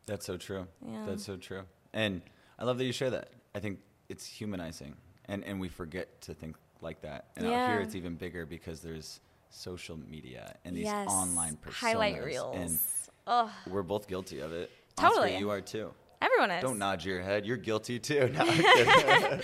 That's 0.07 0.27
so 0.27 0.37
true. 0.37 0.67
Yeah. 0.87 1.05
That's 1.07 1.25
so 1.25 1.37
true. 1.37 1.63
And 1.95 2.22
I 2.59 2.64
love 2.64 2.78
that 2.78 2.84
you 2.84 2.93
share 2.93 3.11
that. 3.11 3.30
I 3.55 3.61
think 3.61 3.78
it's 4.09 4.24
humanizing, 4.26 4.95
and 5.26 5.45
and 5.45 5.61
we 5.61 5.68
forget 5.68 6.20
to 6.22 6.34
think 6.34 6.57
like 6.80 7.03
that. 7.03 7.26
And 7.36 7.47
out 7.47 7.70
here, 7.70 7.80
it's 7.80 7.95
even 7.95 8.14
bigger 8.14 8.47
because 8.47 8.80
there's 8.80 9.20
social 9.51 9.99
media 10.11 10.55
and 10.64 10.74
these 10.76 10.84
yes. 10.84 11.09
online 11.09 11.57
personas. 11.57 11.72
highlight 11.74 12.24
reels. 12.24 12.57
And 12.57 12.78
Ugh. 13.26 13.51
we're 13.68 13.82
both 13.82 14.09
guilty 14.09 14.40
of 14.40 14.53
it. 14.53 14.70
Totally. 14.97 15.28
Oscar, 15.30 15.38
you 15.38 15.51
are 15.51 15.61
too. 15.61 15.93
Everyone 16.20 16.51
is. 16.53 16.62
Don't 16.62 16.78
nod 16.78 17.05
your 17.05 17.20
head. 17.20 17.45
You're 17.47 17.57
guilty 17.57 17.99
too. 17.99 18.32
No, 18.34 19.40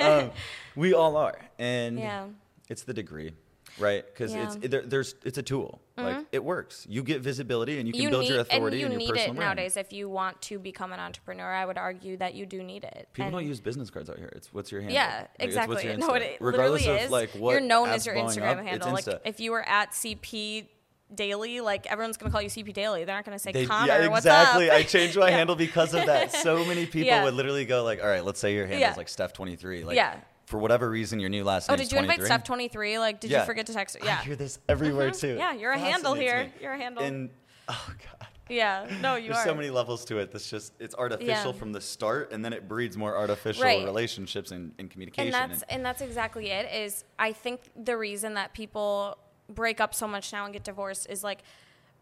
um, 0.00 0.30
we 0.76 0.94
all 0.94 1.16
are, 1.16 1.38
and 1.58 1.98
Yeah. 1.98 2.26
it's 2.68 2.82
the 2.84 2.94
degree, 2.94 3.32
right? 3.78 4.04
Because 4.06 4.32
Yeah. 4.34 4.46
Mm-hmm. 4.46 4.62
it's 4.62 4.68
there, 4.70 4.82
there's 4.82 5.14
it's 5.24 5.38
a 5.38 5.42
tool. 5.42 5.80
Like 5.96 6.26
it 6.30 6.44
works. 6.44 6.86
You 6.88 7.02
get 7.02 7.22
visibility, 7.22 7.78
and 7.78 7.86
you 7.88 7.92
can 7.92 8.08
build 8.10 8.22
need, 8.22 8.30
your 8.30 8.40
authority 8.40 8.82
and 8.82 8.92
you 8.92 8.98
your 8.98 8.98
need 8.98 9.08
personal 9.08 9.32
it 9.32 9.36
brand. 9.36 9.56
nowadays 9.56 9.76
if 9.76 9.92
you 9.92 10.08
want 10.08 10.40
to 10.42 10.58
become 10.60 10.92
an 10.92 11.00
entrepreneur. 11.00 11.52
I 11.52 11.66
would 11.66 11.76
argue 11.76 12.16
that 12.18 12.34
you 12.34 12.46
do 12.46 12.62
need 12.62 12.84
it. 12.84 13.08
People 13.12 13.26
And- 13.26 13.32
don't 13.32 13.46
use 13.46 13.58
business 13.60 13.90
cards 13.90 14.08
out 14.08 14.16
here. 14.16 14.30
It's 14.36 14.52
what's 14.52 14.70
your 14.70 14.80
handle. 14.80 14.94
Yeah, 14.94 15.26
Like, 15.40 15.48
exactly. 15.48 15.84
your 15.84 15.96
no, 15.98 16.10
Insta. 16.10 16.20
it 16.20 16.36
Regardless 16.40 16.82
literally 16.82 16.98
of 17.00 17.04
is. 17.06 17.10
like 17.10 17.30
what 17.30 17.50
You're 17.52 17.60
known 17.60 17.88
as 17.88 18.06
your 18.06 18.14
Instagram 18.14 18.58
up, 18.58 18.64
handle. 18.64 18.96
It's 18.96 19.06
Like 19.08 19.20
if 19.24 19.40
you 19.40 19.50
were 19.50 19.68
at 19.68 19.90
CP 19.92 20.68
Daily, 21.14 21.60
like 21.62 21.86
everyone's 21.90 22.16
gonna 22.18 22.30
call 22.30 22.42
you 22.42 22.50
CP 22.50 22.72
Daily. 22.74 23.04
They're 23.04 23.16
not 23.16 23.24
gonna 23.24 23.38
say 23.38 23.50
They- 23.50 23.64
Connor. 23.66 23.86
yeah, 23.88 24.14
exactly. 24.16 24.70
I 24.70 24.82
changed 24.82 25.16
my 25.16 25.28
Yeah. 25.30 25.38
handle 25.38 25.56
because 25.56 25.94
of 25.94 26.04
that. 26.06 26.30
So 26.32 26.64
many 26.66 26.84
people 26.94 27.06
Yeah. 27.06 27.24
would 27.24 27.32
literally 27.34 27.64
go 27.64 27.82
like, 27.82 28.00
"All 28.02 28.08
right, 28.08 28.22
let's 28.24 28.38
say 28.38 28.54
your 28.54 28.66
handle 28.66 28.90
is 28.90 28.96
like 28.98 29.08
Steph 29.08 29.32
twenty 29.32 29.56
three. 29.56 29.84
Like, 29.84 29.96
Yeah. 29.96 30.16
For 30.48 30.58
whatever 30.58 30.88
reason, 30.88 31.20
your 31.20 31.28
new 31.28 31.44
last 31.44 31.68
Oh, 31.68 31.74
name 31.74 31.78
did 31.78 31.86
is 31.88 31.92
you 31.92 31.98
invite 31.98 32.22
Steph 32.22 32.42
twenty 32.44 32.68
three? 32.68 32.98
Like, 32.98 33.20
did 33.20 33.30
Yeah. 33.30 33.40
you 33.40 33.46
forget 33.46 33.66
to 33.66 33.74
text 33.74 33.96
her? 34.02 34.08
I 34.08 34.14
hear 34.16 34.34
this 34.36 34.58
everywhere 34.68 35.10
Mhm. 35.10 35.20
too. 35.20 35.34
Yeah, 35.36 35.52
you're 35.52 35.72
a 35.72 35.78
handle 35.78 36.14
here. 36.14 36.50
You're 36.60 36.72
a 36.72 36.78
handle. 36.78 37.04
And 37.04 37.28
oh 37.68 37.92
god. 37.98 38.28
yeah. 38.48 38.86
No, 39.02 39.16
you 39.16 39.26
There's 39.28 39.40
are. 39.40 39.44
so 39.44 39.54
many 39.54 39.68
levels 39.68 40.06
to 40.06 40.18
it. 40.18 40.32
That's 40.32 40.48
just 40.48 40.72
it's 40.80 40.94
artificial 40.94 41.52
Yeah. 41.52 41.58
from 41.58 41.72
the 41.72 41.82
start, 41.82 42.32
and 42.32 42.42
then 42.42 42.54
it 42.54 42.66
breeds 42.66 42.96
more 42.96 43.14
artificial 43.14 43.62
Right. 43.64 43.84
relationships 43.84 44.50
and, 44.50 44.72
and 44.78 44.90
communication. 44.90 45.34
and 45.34 45.52
that's 45.52 45.62
and 45.68 45.84
that's 45.84 46.00
exactly 46.00 46.50
it 46.50 46.72
is 46.72 47.04
i 47.18 47.30
think 47.32 47.60
the 47.76 47.96
reason 47.98 48.34
that 48.34 48.54
people 48.54 49.18
break 49.50 49.80
up 49.82 49.94
so 49.94 50.08
much 50.08 50.32
now 50.32 50.44
and 50.44 50.52
get 50.54 50.64
divorced 50.64 51.06
is 51.10 51.22
like 51.22 51.42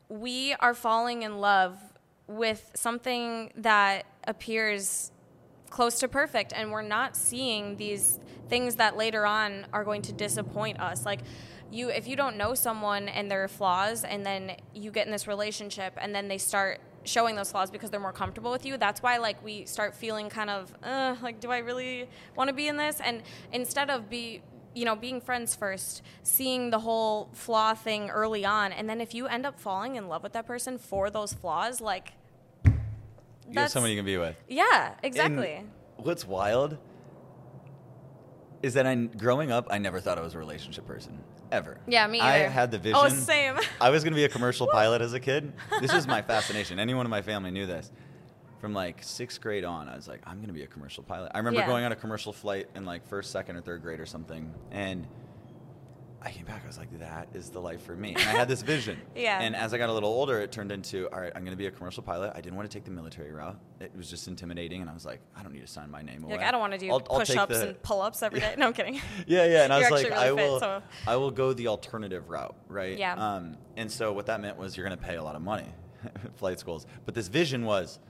we 0.08 0.52
are 0.60 0.72
falling 0.74 1.22
in 1.22 1.38
love 1.40 1.76
with 2.28 2.70
something 2.74 3.52
that 3.56 4.04
appears 4.28 5.10
close 5.70 5.98
to 6.00 6.08
perfect 6.08 6.52
and 6.54 6.70
we're 6.70 6.82
not 6.82 7.16
seeing 7.16 7.76
these 7.76 8.20
things 8.48 8.76
that 8.76 8.96
later 8.96 9.26
on 9.26 9.66
are 9.72 9.84
going 9.84 10.02
to 10.02 10.12
disappoint 10.12 10.80
us. 10.80 11.04
Like 11.04 11.20
you 11.70 11.88
if 11.88 12.06
you 12.06 12.16
don't 12.16 12.36
know 12.36 12.54
someone 12.54 13.08
and 13.08 13.30
their 13.30 13.48
flaws 13.48 14.04
and 14.04 14.24
then 14.24 14.56
you 14.74 14.90
get 14.90 15.06
in 15.06 15.12
this 15.12 15.26
relationship 15.26 15.94
and 16.00 16.14
then 16.14 16.28
they 16.28 16.38
start 16.38 16.80
showing 17.04 17.36
those 17.36 17.50
flaws 17.50 17.70
because 17.70 17.90
they're 17.90 18.00
more 18.00 18.12
comfortable 18.12 18.50
with 18.50 18.66
you 18.66 18.76
that's 18.76 19.02
why 19.02 19.16
like 19.16 19.42
we 19.44 19.64
start 19.64 19.94
feeling 19.94 20.28
kind 20.28 20.50
of 20.50 20.74
like 21.22 21.40
do 21.40 21.50
i 21.50 21.58
really 21.58 22.08
want 22.36 22.48
to 22.48 22.54
be 22.54 22.68
in 22.68 22.76
this? 22.76 23.00
And 23.00 23.22
instead 23.52 23.90
of 23.90 24.08
be 24.08 24.42
you 24.74 24.84
know 24.84 24.94
being 24.94 25.20
friends 25.20 25.56
first 25.56 26.02
seeing 26.22 26.70
the 26.70 26.80
whole 26.80 27.30
flaw 27.32 27.74
thing 27.74 28.10
early 28.10 28.44
on 28.44 28.72
and 28.72 28.88
then 28.88 29.00
if 29.00 29.14
you 29.14 29.26
end 29.26 29.46
up 29.46 29.58
falling 29.58 29.96
in 29.96 30.06
love 30.06 30.22
with 30.22 30.34
that 30.34 30.46
person 30.46 30.78
for 30.78 31.10
those 31.10 31.32
flaws 31.32 31.80
like 31.80 32.12
you 33.50 33.60
have 33.60 33.70
someone 33.70 33.90
you 33.90 33.96
can 33.96 34.04
be 34.06 34.16
with. 34.16 34.36
yeah 34.48 34.88
And 34.88 35.04
exactly 35.04 35.64
what's 35.96 36.26
wild 36.26 36.78
is 38.62 38.74
that 38.74 38.86
I 38.86 38.94
growing 38.94 39.52
up, 39.52 39.66
I 39.70 39.78
never 39.78 40.00
thought 40.00 40.18
I 40.18 40.22
was 40.22 40.34
a 40.34 40.38
relationship 40.38 40.86
person 40.86 41.22
ever. 41.52 41.78
Yeah, 41.86 42.06
me 42.06 42.20
I 42.20 42.38
had 42.38 42.70
the 42.70 42.78
oh, 42.78 42.80
vision. 42.80 43.00
Oh, 43.00 43.08
same. 43.08 43.54
I 43.80 43.90
was 43.90 44.02
going 44.02 44.12
to 44.12 44.16
be 44.16 44.24
a 44.24 44.28
commercial 44.28 44.66
pilot 44.72 45.02
as 45.02 45.12
a 45.12 45.20
kid. 45.20 45.52
This 45.80 45.92
is 45.92 46.06
my 46.06 46.22
fascination. 46.22 46.78
Anyone 46.80 47.06
in 47.06 47.10
my 47.10 47.22
family 47.22 47.50
knew 47.50 47.66
this. 47.66 47.90
From 48.60 48.72
like 48.72 49.02
sixth 49.02 49.40
grade 49.40 49.64
on, 49.64 49.88
I 49.88 49.94
was 49.94 50.08
like, 50.08 50.22
I'm 50.26 50.36
going 50.36 50.48
to 50.48 50.54
be 50.54 50.62
a 50.62 50.66
commercial 50.66 51.04
pilot. 51.04 51.30
I 51.34 51.38
remember 51.38 51.60
Yeah. 51.60 51.66
going 51.66 51.84
on 51.84 51.92
a 51.92 51.96
commercial 51.96 52.32
flight 52.32 52.68
in 52.74 52.84
like 52.86 53.06
first, 53.06 53.30
second, 53.30 53.56
or 53.56 53.60
third 53.60 53.82
grade 53.82 54.00
or 54.00 54.06
something, 54.06 54.52
and 54.72 55.06
I 56.26 56.30
came 56.32 56.44
back. 56.44 56.62
I 56.64 56.66
was 56.66 56.76
like, 56.76 56.98
that 56.98 57.28
is 57.34 57.50
the 57.50 57.60
life 57.60 57.82
for 57.82 57.94
me. 57.94 58.08
And 58.10 58.18
I 58.18 58.32
had 58.32 58.48
this 58.48 58.60
vision. 58.62 58.98
Yeah. 59.14 59.40
And 59.40 59.54
as 59.54 59.72
I 59.72 59.78
got 59.78 59.88
a 59.88 59.92
little 59.92 60.08
older, 60.10 60.40
it 60.40 60.50
turned 60.52 60.72
into, 60.72 61.08
all 61.12 61.20
right, 61.20 61.32
I'm 61.34 61.42
going 61.42 61.52
to 61.52 61.56
be 61.56 61.66
a 61.66 61.70
commercial 61.70 62.02
pilot. 62.02 62.32
I 62.34 62.40
didn't 62.40 62.56
want 62.56 62.68
to 62.70 62.76
take 62.76 62.84
the 62.84 62.90
military 62.90 63.30
route. 63.32 63.58
It 63.80 63.92
was 63.96 64.10
just 64.10 64.26
intimidating, 64.28 64.80
and 64.82 64.90
I 64.90 64.94
was 64.94 65.06
like, 65.06 65.20
I 65.36 65.42
don't 65.42 65.52
need 65.52 65.60
to 65.60 65.66
sign 65.68 65.90
my 65.90 66.02
name 66.02 66.20
You're 66.22 66.30
away. 66.32 66.36
like, 66.38 66.46
I 66.46 66.50
don't 66.50 66.60
want 66.60 66.72
to 66.72 66.78
do 66.78 66.90
I'll- 66.90 67.00
push-ups 67.00 67.58
the- 67.58 67.68
and 67.68 67.82
pull-ups 67.82 68.22
every 68.22 68.40
day. 68.40 68.54
No, 68.58 68.66
I'm 68.66 68.72
kidding. 68.72 69.00
yeah, 69.26 69.46
yeah. 69.46 69.64
And 69.64 69.72
I 69.72 69.78
was 69.78 69.90
like, 69.90 70.04
really 70.08 70.16
I 70.16 70.26
fit, 70.26 70.34
will, 70.36 70.60
so- 70.60 70.82
I 71.06 71.16
will 71.16 71.30
go 71.30 71.52
the 71.52 71.68
alternative 71.68 72.28
route, 72.28 72.56
right? 72.68 72.98
Yeah. 72.98 73.14
Um, 73.14 73.56
and 73.76 73.90
so 73.90 74.12
what 74.12 74.26
that 74.26 74.40
meant 74.40 74.56
was 74.58 74.76
you're 74.76 74.86
going 74.86 74.98
to 74.98 75.04
pay 75.04 75.14
a 75.16 75.22
lot 75.22 75.36
of 75.36 75.42
money, 75.42 75.68
flight 76.34 76.58
schools. 76.58 76.86
But 77.04 77.14
this 77.14 77.28
vision 77.28 77.64
was 77.64 78.00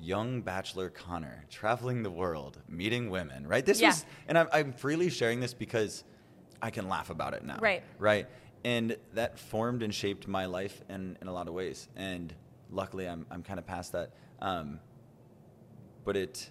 young 0.00 0.40
bachelor 0.42 0.90
Connor 0.90 1.44
traveling 1.50 2.02
the 2.02 2.10
world, 2.10 2.58
meeting 2.68 3.10
women, 3.10 3.46
right? 3.46 3.64
This 3.64 3.80
Yeah. 3.80 3.88
was, 3.88 4.04
and 4.28 4.38
I'm, 4.38 4.48
I'm 4.52 4.72
freely 4.72 5.10
sharing 5.10 5.40
this 5.40 5.54
because 5.54 6.04
I 6.62 6.70
can 6.70 6.88
laugh 6.88 7.10
about 7.10 7.34
it 7.34 7.44
now, 7.44 7.58
Right. 7.60 7.82
Right. 7.98 8.26
And 8.64 8.96
that 9.14 9.38
formed 9.38 9.82
and 9.82 9.94
shaped 9.94 10.28
my 10.28 10.44
life 10.44 10.82
in, 10.90 11.16
in 11.22 11.28
a 11.28 11.32
lot 11.32 11.48
of 11.48 11.54
ways. 11.54 11.88
And 11.96 12.34
luckily, 12.70 13.08
I'm, 13.08 13.24
I'm 13.30 13.42
kind 13.42 13.58
of 13.58 13.66
past 13.66 13.92
that. 13.92 14.10
Um, 14.42 14.80
but 16.04 16.16
it 16.16 16.50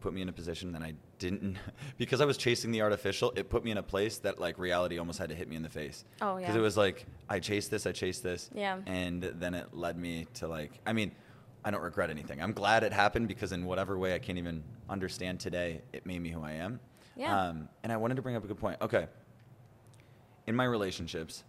put 0.00 0.14
me 0.14 0.22
in 0.22 0.28
a 0.28 0.32
position 0.32 0.72
that 0.72 0.82
I 0.82 0.94
didn't 1.18 1.56
because 1.98 2.20
I 2.20 2.24
was 2.24 2.36
chasing 2.38 2.70
the 2.70 2.80
artificial. 2.80 3.32
It 3.36 3.50
put 3.50 3.62
me 3.64 3.70
in 3.72 3.78
a 3.78 3.82
place 3.82 4.18
that 4.18 4.38
like 4.40 4.58
reality 4.58 4.98
almost 4.98 5.18
had 5.18 5.28
to 5.28 5.34
hit 5.34 5.48
me 5.48 5.56
in 5.56 5.62
the 5.62 5.68
face. 5.68 6.04
Oh, 6.22 6.36
yeah. 6.36 6.40
Because 6.46 6.56
it 6.56 6.60
was 6.60 6.76
like 6.76 7.04
I 7.28 7.38
chased 7.38 7.70
this, 7.70 7.86
I 7.86 7.92
chased 7.92 8.22
this, 8.22 8.48
Yeah. 8.54 8.78
and 8.86 9.22
then 9.22 9.54
it 9.54 9.74
led 9.74 9.98
me 9.98 10.26
to 10.34 10.48
like 10.48 10.78
I 10.86 10.92
mean, 10.92 11.12
I 11.64 11.70
don't 11.70 11.82
regret 11.82 12.08
anything. 12.10 12.40
I'm 12.40 12.52
glad 12.52 12.84
it 12.84 12.92
happened 12.92 13.28
because 13.28 13.52
in 13.52 13.64
whatever 13.64 13.98
way 13.98 14.14
I 14.14 14.18
can't 14.18 14.38
even 14.38 14.62
understand 14.88 15.40
today, 15.40 15.82
it 15.92 16.06
made 16.06 16.20
me 16.22 16.30
who 16.30 16.42
I 16.42 16.52
am. 16.52 16.80
Yeah. 17.16 17.48
Um, 17.48 17.68
and 17.82 17.92
I 17.92 17.96
wanted 17.96 18.16
to 18.16 18.22
bring 18.22 18.36
up 18.36 18.44
a 18.44 18.46
good 18.46 18.58
point. 18.58 18.76
Okay. 18.82 19.06
In 20.46 20.54
my 20.54 20.64
relationships, 20.64 21.42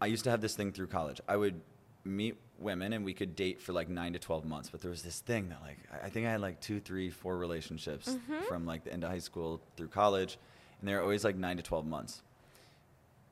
I 0.00 0.06
used 0.06 0.24
to 0.24 0.30
have 0.30 0.40
this 0.40 0.54
thing 0.54 0.72
through 0.72 0.86
college. 0.86 1.20
I 1.28 1.36
would 1.36 1.60
meet 2.04 2.36
women 2.58 2.92
and 2.92 3.04
we 3.04 3.12
could 3.12 3.36
date 3.36 3.60
for 3.60 3.72
like 3.72 3.88
nine 3.88 4.12
to 4.12 4.18
12 4.18 4.44
months. 4.44 4.70
But 4.70 4.80
there 4.80 4.90
was 4.90 5.02
this 5.02 5.20
thing 5.20 5.48
that, 5.50 5.60
like, 5.62 5.78
I- 6.04 6.08
think 6.08 6.26
I 6.26 6.30
had 6.30 6.40
like 6.40 6.60
two, 6.60 6.80
three, 6.80 7.10
four 7.10 7.36
relationships 7.36 8.08
Mm-hmm. 8.08 8.44
from 8.48 8.66
like 8.66 8.84
the 8.84 8.92
end 8.92 9.04
of 9.04 9.10
high 9.10 9.18
school 9.18 9.60
through 9.76 9.88
college. 9.88 10.38
And 10.80 10.88
they 10.88 10.94
were 10.94 11.02
always 11.02 11.24
like 11.24 11.36
nine 11.36 11.56
to 11.56 11.62
12 11.62 11.86
months. 11.86 12.22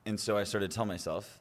And 0.04 0.18
so 0.18 0.36
I 0.36 0.44
started 0.44 0.70
to 0.70 0.74
tell 0.74 0.84
myself, 0.84 1.40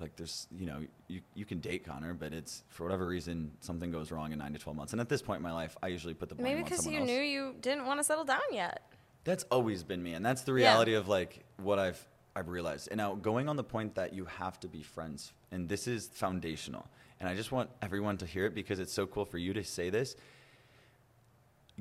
like, 0.00 0.14
there's, 0.16 0.46
you 0.56 0.66
know, 0.66 0.80
you, 1.08 1.20
you 1.34 1.44
can 1.44 1.58
date 1.60 1.84
Connor, 1.84 2.14
but 2.14 2.32
it's 2.32 2.62
for 2.68 2.84
whatever 2.84 3.06
reason, 3.06 3.50
something 3.60 3.90
goes 3.90 4.10
wrong 4.12 4.32
in 4.32 4.38
nine 4.38 4.52
to 4.52 4.58
12 4.58 4.76
months. 4.76 4.92
And 4.92 5.00
at 5.00 5.08
this 5.08 5.22
point 5.22 5.38
in 5.38 5.42
my 5.42 5.52
life, 5.52 5.76
I 5.82 5.88
usually 5.88 6.14
put 6.14 6.28
the 6.28 6.34
blame 6.36 6.52
Maybe 6.54 6.62
because 6.62 6.86
you 6.86 6.98
else. 6.98 7.06
knew 7.06 7.20
you 7.20 7.54
didn't 7.60 7.84
want 7.86 7.98
to 8.00 8.04
settle 8.04 8.24
down 8.24 8.40
yet. 8.52 8.82
That's 9.24 9.44
always 9.50 9.82
been 9.82 10.02
me, 10.02 10.14
and 10.14 10.24
that's 10.24 10.42
the 10.42 10.52
Yeah. 10.52 10.68
reality 10.70 10.94
of 10.94 11.08
like 11.08 11.44
what 11.58 11.78
I've 11.78 12.02
I've 12.36 12.48
realized. 12.48 12.88
And 12.92 12.98
now 12.98 13.16
going 13.16 13.48
on 13.48 13.56
the 13.56 13.64
point 13.64 13.96
that 13.96 14.14
you 14.14 14.24
have 14.26 14.60
to 14.60 14.68
be 14.68 14.82
friends, 14.82 15.32
and 15.50 15.68
this 15.68 15.88
is 15.88 16.06
foundational. 16.08 16.86
And 17.18 17.28
I 17.28 17.34
just 17.34 17.50
want 17.50 17.68
everyone 17.82 18.16
to 18.18 18.26
hear 18.26 18.46
it 18.46 18.54
because 18.54 18.78
it's 18.78 18.92
so 18.92 19.06
cool 19.06 19.24
for 19.24 19.38
you 19.38 19.52
to 19.54 19.64
say 19.64 19.90
this. 19.90 20.14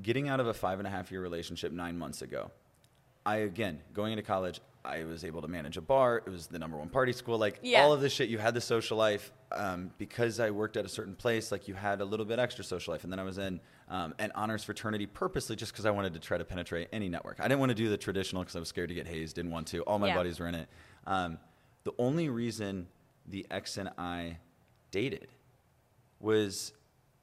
Getting 0.01 0.27
out 0.29 0.39
of 0.39 0.47
a 0.47 0.53
five 0.53 0.79
and 0.79 0.87
a 0.87 0.91
half 0.91 1.11
year 1.11 1.21
relationship 1.21 1.71
nine 1.71 1.97
months 1.97 2.21
ago, 2.23 2.51
I 3.25 3.37
again 3.37 3.81
going 3.93 4.13
into 4.13 4.23
college, 4.23 4.59
I 4.87 5.03
was 5.03 5.23
able 5.25 5.41
to 5.41 5.47
manage 5.47 5.77
a 5.77 5.81
bar. 5.81 6.17
It 6.25 6.29
was 6.29 6.47
the 6.47 6.57
number 6.57 6.77
one 6.77 6.89
party 6.89 7.11
school. 7.11 7.37
Like 7.37 7.59
Yeah. 7.61 7.81
all 7.83 7.93
of 7.93 8.01
this 8.01 8.13
shit, 8.13 8.29
you 8.29 8.37
had 8.37 8.53
the 8.53 8.61
social 8.61 8.97
life. 8.97 9.31
Um, 9.51 9.91
because 9.97 10.39
I 10.41 10.51
worked 10.51 10.75
at 10.75 10.85
a 10.85 10.89
certain 10.89 11.15
place, 11.15 11.51
like 11.53 11.67
you 11.69 11.73
had 11.73 12.01
a 12.01 12.05
little 12.05 12.25
bit 12.25 12.37
extra 12.37 12.63
social 12.65 12.93
life. 12.93 13.03
And 13.05 13.11
then 13.13 13.19
I 13.19 13.23
was 13.23 13.37
in 13.37 13.61
um, 13.89 14.13
an 14.19 14.31
honors 14.35 14.63
fraternity 14.63 15.05
purposely 15.05 15.55
just 15.55 15.71
because 15.71 15.85
I 15.85 15.91
wanted 15.91 16.13
to 16.13 16.19
try 16.19 16.37
to 16.37 16.43
penetrate 16.43 16.89
any 16.91 17.07
network. 17.07 17.39
I 17.39 17.43
didn't 17.47 17.59
want 17.59 17.69
to 17.69 17.75
do 17.75 17.87
the 17.89 17.97
traditional 17.97 18.41
because 18.43 18.55
I 18.57 18.59
was 18.59 18.67
scared 18.67 18.89
to 18.89 18.95
get 18.95 19.07
hazed. 19.07 19.35
Didn't 19.37 19.51
want 19.51 19.67
to. 19.67 19.81
All 19.83 19.99
my 19.99 20.07
Yeah. 20.07 20.15
buddies 20.15 20.39
were 20.39 20.47
in 20.47 20.55
it. 20.55 20.67
Um, 21.05 21.39
the 21.85 21.93
only 21.97 22.27
reason 22.27 22.87
the 23.25 23.45
ex 23.49 23.77
and 23.77 23.89
I 23.97 24.39
dated 24.91 25.29
was 26.19 26.73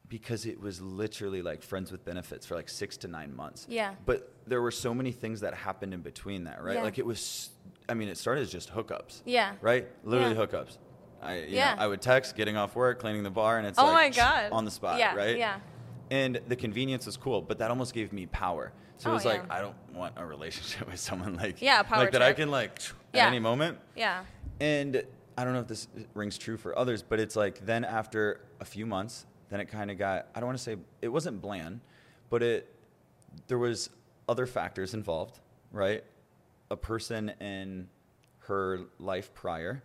because 0.08 0.46
it 0.46 0.60
was 0.60 0.80
literally 0.80 1.42
like 1.42 1.62
friends 1.62 1.90
with 1.90 2.04
benefits 2.04 2.46
for 2.46 2.54
like 2.54 2.68
six 2.68 2.96
to 2.98 3.08
nine 3.08 3.34
months. 3.34 3.66
Yeah. 3.68 3.94
But 4.04 4.32
there 4.46 4.60
were 4.60 4.70
so 4.70 4.92
many 4.94 5.12
things 5.12 5.40
that 5.40 5.54
happened 5.54 5.94
in 5.94 6.00
between 6.02 6.44
that, 6.44 6.62
right? 6.62 6.76
Yeah. 6.76 6.82
Like 6.82 6.98
it 6.98 7.06
was, 7.06 7.50
I 7.88 7.94
mean, 7.94 8.08
it 8.08 8.18
started 8.18 8.42
as 8.42 8.50
just 8.50 8.72
hookups. 8.72 9.22
Yeah. 9.24 9.54
Right? 9.60 9.88
Literally 10.04 10.34
Yeah. 10.34 10.40
hookups. 10.46 10.78
I, 11.22 11.36
you 11.38 11.56
Yeah. 11.56 11.74
know, 11.74 11.82
I 11.82 11.86
would 11.86 12.02
text, 12.02 12.36
getting 12.36 12.56
off 12.56 12.76
work, 12.76 12.98
cleaning 13.00 13.22
the 13.22 13.30
bar, 13.30 13.56
and 13.58 13.66
it's 13.66 13.78
Oh 13.78 13.84
like 13.86 13.94
my 13.94 14.08
God. 14.10 14.52
on 14.52 14.64
the 14.66 14.70
spot, 14.70 14.98
Yeah, 14.98 15.14
right? 15.14 15.38
yeah. 15.38 15.58
And 16.10 16.38
the 16.48 16.56
convenience 16.56 17.06
was 17.06 17.16
cool, 17.16 17.40
but 17.40 17.58
that 17.58 17.70
almost 17.70 17.94
gave 17.94 18.12
me 18.12 18.26
power. 18.26 18.72
So 18.98 19.08
it 19.08 19.12
Oh, 19.12 19.14
was 19.14 19.24
like. 19.24 19.50
I 19.50 19.60
don't 19.62 19.74
want 19.94 20.14
a 20.18 20.24
relationship 20.26 20.86
with 20.90 21.00
someone 21.00 21.34
like, 21.36 21.62
Yeah, 21.62 21.82
power 21.82 22.00
like 22.00 22.12
that 22.12 22.20
I 22.22 22.34
can 22.34 22.50
like 22.50 22.78
Yeah. 23.14 23.22
at 23.24 23.28
any 23.28 23.38
moment. 23.40 23.78
Yeah. 23.96 24.24
And 24.60 25.02
I 25.38 25.44
don't 25.44 25.54
know 25.54 25.60
if 25.60 25.66
this 25.66 25.88
rings 26.12 26.36
true 26.36 26.58
for 26.58 26.78
others, 26.78 27.02
but 27.02 27.18
it's 27.18 27.34
like 27.36 27.64
then 27.64 27.84
after 27.86 28.42
a 28.60 28.64
few 28.66 28.84
months, 28.86 29.24
then 29.54 29.60
it 29.60 29.66
kind 29.70 29.90
of 29.90 29.96
got 29.98 30.26
I 30.34 30.40
don't 30.40 30.48
want 30.48 30.58
to 30.58 30.64
say 30.64 30.76
it 31.00 31.08
wasn't 31.08 31.40
bland, 31.40 31.80
but 32.30 32.42
it 32.42 32.68
there 33.46 33.58
was 33.58 33.88
other 34.28 34.46
factors 34.46 34.94
involved, 34.94 35.38
right? 35.72 36.02
A 36.70 36.76
person 36.76 37.30
in 37.40 37.88
her 38.40 38.80
life 38.98 39.32
prior 39.34 39.82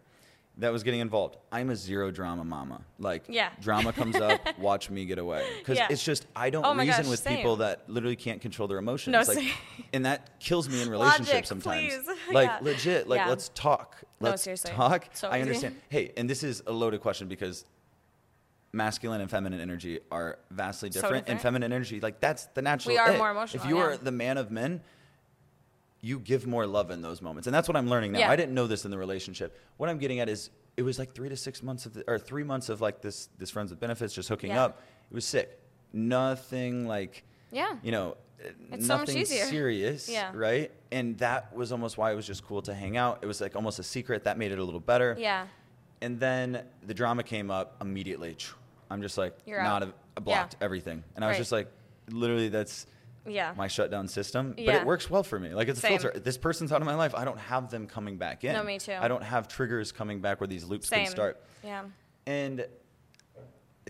that 0.57 0.73
was 0.73 0.83
getting 0.83 0.99
involved. 0.99 1.37
I'm 1.53 1.69
a 1.69 1.75
zero 1.75 2.11
drama 2.11 2.43
mama. 2.43 2.81
Like 2.97 3.23
Yeah. 3.29 3.51
drama 3.61 3.93
comes 3.93 4.17
up, 4.17 4.41
watch 4.59 4.89
me 4.89 5.05
get 5.05 5.17
away. 5.19 5.45
Cuz 5.63 5.77
Yeah. 5.77 5.87
it's 5.89 6.03
just 6.03 6.25
I 6.35 6.49
don't 6.49 6.65
Oh 6.65 6.73
reason 6.75 6.87
gosh, 7.03 7.07
with 7.07 7.19
same. 7.19 7.37
people 7.37 7.57
that 7.57 7.89
literally 7.89 8.15
can't 8.17 8.41
control 8.41 8.67
their 8.67 8.77
emotions. 8.79 9.13
No, 9.13 9.19
like, 9.19 9.37
same. 9.37 9.51
and 9.93 10.05
that 10.05 10.39
kills 10.39 10.67
me 10.67 10.81
in 10.81 10.89
relationships 10.97 11.29
Logic, 11.31 11.45
sometimes. 11.45 11.93
please. 11.93 12.09
Like 12.31 12.47
Yeah. 12.49 12.59
legit, 12.61 13.07
like 13.07 13.25
let's 13.27 13.49
talk. 13.55 13.97
No, 14.19 14.31
Let's 14.31 14.43
seriously. 14.43 14.71
talk. 14.71 15.07
So 15.13 15.29
I 15.29 15.39
understand. 15.41 15.79
Hey, 15.89 16.11
and 16.17 16.29
this 16.29 16.43
is 16.43 16.61
a 16.67 16.71
loaded 16.73 16.99
question 17.01 17.27
because 17.29 17.63
masculine 18.71 19.21
and 19.21 19.29
feminine 19.29 19.59
energy 19.59 19.99
are 20.11 20.39
vastly 20.51 20.91
So 20.91 21.01
different. 21.01 21.27
And 21.27 21.41
feminine 21.41 21.71
energy, 21.73 21.99
like 21.99 22.19
that's 22.19 22.45
the 22.53 22.61
natural. 22.61 22.93
We 22.93 22.97
are 22.99 23.11
it. 23.13 23.17
more 23.17 23.31
emotional, 23.31 23.63
If 23.63 23.69
you 23.69 23.77
are 23.79 23.91
yeah. 23.91 23.97
the 24.01 24.11
man 24.11 24.37
of 24.37 24.51
men, 24.51 24.81
you 26.01 26.19
give 26.19 26.47
more 26.47 26.65
love 26.65 26.91
in 26.91 27.01
those 27.01 27.21
moments, 27.21 27.47
and 27.47 27.53
that's 27.53 27.67
what 27.67 27.75
I'm 27.75 27.89
learning 27.89 28.13
now. 28.13 28.19
Yeah. 28.19 28.31
I 28.31 28.35
didn't 28.35 28.53
know 28.53 28.67
this 28.67 28.85
in 28.85 28.91
the 28.91 28.97
relationship. 28.97 29.57
What 29.77 29.89
I'm 29.89 29.97
getting 29.97 30.19
at 30.21 30.29
is, 30.29 30.49
it 30.77 30.83
was 30.83 30.97
like 30.97 31.13
three 31.13 31.27
to 31.29 31.35
six 31.35 31.61
months 31.61 31.85
of, 31.85 31.93
the, 31.93 32.03
or 32.07 32.17
three 32.17 32.43
months 32.43 32.69
of 32.69 32.79
like 32.79 33.01
this, 33.01 33.27
this 33.37 33.49
friends 33.49 33.69
with 33.71 33.79
benefits, 33.81 34.13
just 34.13 34.29
hooking 34.29 34.51
Yeah. 34.51 34.63
up. 34.63 34.81
It 35.11 35.13
was 35.13 35.25
sick. 35.25 35.59
Nothing 35.91 36.87
like, 36.87 37.23
Yeah. 37.51 37.75
you 37.83 37.91
know, 37.91 38.15
It's 38.71 38.87
so 38.87 38.97
nothing 38.97 39.17
easier. 39.17 39.43
serious, 39.47 40.07
Yeah. 40.07 40.31
right? 40.33 40.71
And 40.91 41.17
that 41.17 41.53
was 41.53 41.73
almost 41.73 41.97
why 41.97 42.13
it 42.13 42.15
was 42.15 42.25
just 42.25 42.45
cool 42.45 42.61
to 42.61 42.73
hang 42.73 42.95
out. 42.95 43.19
It 43.21 43.25
was 43.25 43.41
like 43.41 43.57
almost 43.57 43.79
a 43.79 43.83
secret 43.83 44.23
that 44.23 44.37
made 44.37 44.53
it 44.53 44.59
a 44.59 44.63
little 44.63 44.79
better. 44.79 45.17
Yeah. 45.19 45.47
And 46.01 46.19
then 46.19 46.63
the 46.85 46.93
drama 46.93 47.23
came 47.23 47.51
up 47.51 47.75
immediately. 47.81 48.37
I'm 48.89 49.01
just 49.01 49.17
like, 49.17 49.37
You're 49.45 49.61
not 49.61 49.83
out. 49.83 49.93
a, 50.17 50.21
blocked 50.21 50.55
Yeah. 50.59 50.65
everything. 50.65 51.03
And 51.15 51.23
I 51.23 51.27
was 51.27 51.35
Right. 51.35 51.39
just 51.39 51.51
like, 51.51 51.71
literally, 52.09 52.49
that's 52.49 52.87
Yeah. 53.27 53.53
my 53.55 53.67
shutdown 53.67 54.07
system. 54.07 54.53
But 54.57 54.75
it 54.75 54.85
works 54.85 55.09
well 55.09 55.23
for 55.23 55.39
me. 55.39 55.53
Like, 55.53 55.67
it's 55.67 55.79
Same. 55.81 55.95
a 55.97 55.99
filter. 55.99 56.19
This 56.19 56.37
person's 56.37 56.71
out 56.71 56.81
of 56.81 56.85
my 56.87 56.95
life. 56.95 57.13
I 57.15 57.25
don't 57.25 57.37
have 57.39 57.69
them 57.69 57.85
coming 57.85 58.17
back 58.17 58.43
in. 58.43 58.53
No, 58.53 58.63
me 58.63 58.79
too. 58.79 58.93
I 58.99 59.07
don't 59.07 59.23
have 59.23 59.47
triggers 59.47 59.91
coming 59.91 60.21
back 60.21 60.39
where 60.39 60.47
these 60.47 60.63
loops 60.65 60.87
Same. 60.87 61.03
can 61.03 61.11
start. 61.11 61.43
Yeah. 61.63 61.83
And 62.25 62.65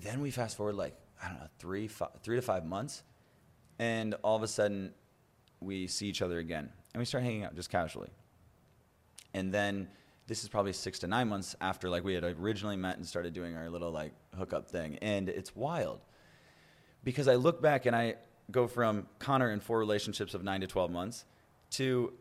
then 0.01 0.21
we 0.21 0.31
fast 0.31 0.57
forward 0.57 0.75
like 0.75 0.95
I 1.21 1.27
don't 1.27 1.39
know 1.39 1.47
three 1.59 1.89
three 2.23 2.37
to 2.37 2.41
five 2.41 2.65
months, 2.65 3.03
and 3.77 4.13
all 4.23 4.35
of 4.37 4.43
a 4.43 4.47
sudden 4.47 4.93
we 5.59 5.87
see 5.87 6.07
each 6.07 6.21
other 6.21 6.39
again, 6.39 6.71
and 6.93 6.99
we 6.99 7.05
start 7.05 7.23
hanging 7.23 7.43
out 7.43 7.53
just 7.55 7.69
casually. 7.69 8.09
And 9.33 9.53
then 9.53 9.89
this 10.29 10.43
is 10.43 10.47
probably 10.47 10.71
six 10.71 10.99
to 10.99 11.07
nine 11.07 11.27
months 11.27 11.55
after 11.59 11.89
like 11.89 12.03
we 12.03 12.13
had 12.13 12.23
originally 12.23 12.77
met 12.77 12.97
and 12.97 13.05
started 13.05 13.33
doing 13.33 13.55
our 13.55 13.67
little 13.67 13.91
like 13.91 14.13
hookup 14.37 14.69
thing, 14.69 14.97
and 15.01 15.27
it's 15.27 15.55
wild 15.55 16.01
because 17.03 17.27
I 17.27 17.33
look 17.33 17.61
back 17.63 17.87
and 17.87 17.95
I 17.95 18.15
go 18.51 18.67
from 18.67 19.07
Connor 19.17 19.49
in 19.49 19.59
four 19.59 19.79
relationships 19.79 20.35
of 20.35 20.43
nine 20.43 20.61
to 20.61 20.67
twelve 20.67 20.91
months 20.91 21.25
to 21.71 22.13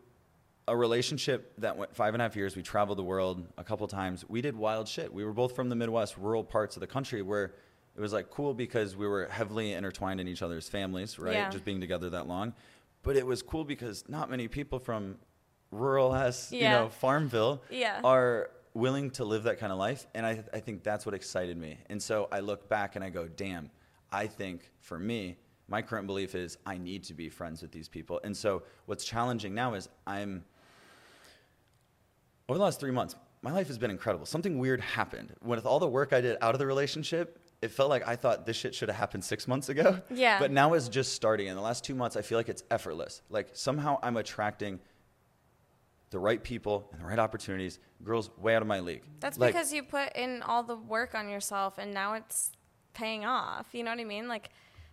a 0.67 0.75
relationship 0.75 1.53
that 1.59 1.77
went 1.77 1.95
five 1.95 2.15
and 2.15 2.21
a 2.21 2.25
half 2.25 2.35
years. 2.35 2.55
We 2.55 2.63
traveled 2.63 2.97
the 2.97 3.03
world 3.03 3.45
a 3.59 3.63
couple 3.63 3.87
times. 3.87 4.25
We 4.27 4.41
did 4.41 4.55
wild 4.55 4.87
shit. 4.87 5.13
We 5.13 5.23
were 5.23 5.33
both 5.33 5.55
from 5.55 5.69
the 5.69 5.75
Midwest, 5.75 6.17
rural 6.17 6.43
parts 6.43 6.75
of 6.75 6.79
the 6.79 6.87
country 6.87 7.21
where 7.21 7.53
it 7.95 8.01
was 8.01 8.11
like 8.11 8.31
cool 8.31 8.55
because 8.55 8.95
we 8.95 9.07
were 9.07 9.27
heavily 9.27 9.73
intertwined 9.73 10.19
in 10.19 10.27
each 10.27 10.41
other's 10.41 10.67
families, 10.67 11.19
right? 11.19 11.35
Yeah. 11.35 11.49
Just 11.49 11.63
being 11.63 11.79
together 11.79 12.09
that 12.09 12.27
long. 12.27 12.53
But 13.03 13.17
it 13.17 13.25
was 13.25 13.43
cool 13.43 13.63
because 13.63 14.03
not 14.07 14.31
many 14.31 14.47
people 14.47 14.79
from 14.79 15.17
rural 15.71 16.13
ass, 16.15 16.51
you 16.51 16.63
know, 16.63 16.89
Farmville 16.89 17.61
Yeah. 17.69 18.01
are 18.03 18.49
willing 18.73 19.11
to 19.11 19.25
live 19.25 19.43
that 19.43 19.59
kind 19.59 19.71
of 19.71 19.77
life. 19.79 20.07
And 20.13 20.25
I, 20.25 20.43
I 20.53 20.59
think 20.59 20.83
that's 20.83 21.05
what 21.05 21.13
excited 21.15 21.57
me. 21.57 21.77
And 21.89 22.01
so 22.01 22.27
I 22.31 22.39
look 22.39 22.69
back 22.69 22.95
and 22.95 23.03
I 23.03 23.09
go, 23.09 23.27
damn, 23.27 23.69
I 24.11 24.27
think 24.27 24.69
for 24.79 24.97
me, 24.99 25.37
my 25.67 25.81
current 25.81 26.07
belief 26.07 26.33
is 26.33 26.57
I 26.65 26.77
need 26.77 27.03
to 27.05 27.13
be 27.13 27.29
friends 27.29 27.61
with 27.61 27.71
these 27.71 27.87
people. 27.87 28.19
And 28.23 28.35
so 28.35 28.63
what's 28.87 29.05
challenging 29.05 29.53
now 29.53 29.75
is 29.75 29.89
I'm, 30.07 30.43
over 32.47 32.57
the 32.57 32.63
last 32.63 32.79
three 32.79 32.91
months, 32.91 33.15
my 33.41 33.51
life 33.51 33.67
has 33.67 33.77
been 33.77 33.91
incredible. 33.91 34.25
Something 34.25 34.57
weird 34.59 34.81
happened. 34.81 35.33
With 35.43 35.65
all 35.65 35.79
the 35.79 35.87
work 35.87 36.11
I 36.11 36.21
did 36.21 36.37
out 36.41 36.55
of 36.55 36.59
the 36.59 36.65
relationship, 36.65 37.39
it 37.61 37.71
felt 37.71 37.89
like 37.89 38.07
I 38.07 38.15
thought 38.15 38.45
this 38.45 38.57
shit 38.57 38.73
should 38.73 38.89
have 38.89 38.97
happened 38.97 39.23
six 39.23 39.47
months 39.47 39.69
ago. 39.69 40.01
Yeah. 40.09 40.39
But 40.39 40.51
now 40.51 40.73
it's 40.73 40.89
just 40.89 41.13
starting. 41.13 41.47
In 41.47 41.55
the 41.55 41.61
last 41.61 41.83
two 41.83 41.95
months, 41.95 42.15
I 42.17 42.21
feel 42.21 42.37
like 42.37 42.49
it's 42.49 42.63
effortless. 42.71 43.21
Like 43.29 43.49
somehow 43.53 43.99
I'm 44.01 44.17
attracting 44.17 44.79
the 46.09 46.19
right 46.19 46.43
people 46.43 46.89
and 46.91 47.01
the 47.01 47.05
right 47.05 47.19
opportunities, 47.19 47.79
girls 48.03 48.29
way 48.37 48.55
out 48.55 48.61
of 48.61 48.67
my 48.67 48.79
league. 48.79 49.03
That's 49.19 49.37
Like, 49.37 49.53
because 49.53 49.71
you 49.71 49.83
put 49.83 50.15
in 50.15 50.41
all 50.41 50.63
the 50.63 50.75
work 50.75 51.13
on 51.15 51.29
yourself 51.29 51.77
and 51.77 51.93
now 51.93 52.13
it's 52.13 52.51
paying 52.93 53.25
off. 53.25 53.67
You 53.73 53.83
know 53.83 53.91
what 53.91 53.99
I 53.99 54.05
mean? 54.05 54.27
Like 54.27 54.49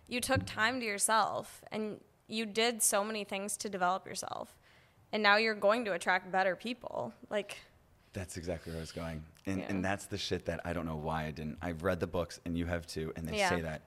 you 0.07 0.21
took 0.21 0.45
time 0.45 0.79
to 0.79 0.85
yourself 0.85 1.61
and 1.71 1.99
you 2.27 2.45
did 2.45 2.81
so 2.83 3.03
many 3.03 3.23
things 3.23 3.57
to 3.57 3.69
develop 3.69 4.05
yourself. 4.05 4.55
And 5.11 5.23
now 5.23 5.37
you're 5.37 5.55
going 5.55 5.85
to 5.85 5.93
attract 5.93 6.31
better 6.31 6.55
people. 6.55 7.13
Like 7.29 7.57
That's 8.13 8.37
exactly 8.37 8.71
where 8.71 8.79
I 8.79 8.81
was 8.81 8.91
going. 8.91 9.23
And, 9.45 9.59
Yeah. 9.59 9.65
and 9.69 9.83
that's 9.83 10.05
the 10.05 10.17
shit 10.17 10.45
that 10.45 10.59
I 10.65 10.73
don't 10.73 10.85
know 10.85 10.97
why 10.97 11.25
I 11.25 11.31
didn't. 11.31 11.57
I've 11.61 11.83
read 11.83 11.99
the 11.99 12.07
books 12.07 12.39
and 12.45 12.57
you 12.57 12.65
have 12.65 12.85
too, 12.85 13.13
and 13.15 13.27
they 13.27 13.37
Yeah. 13.37 13.49
say 13.49 13.61
that 13.61 13.81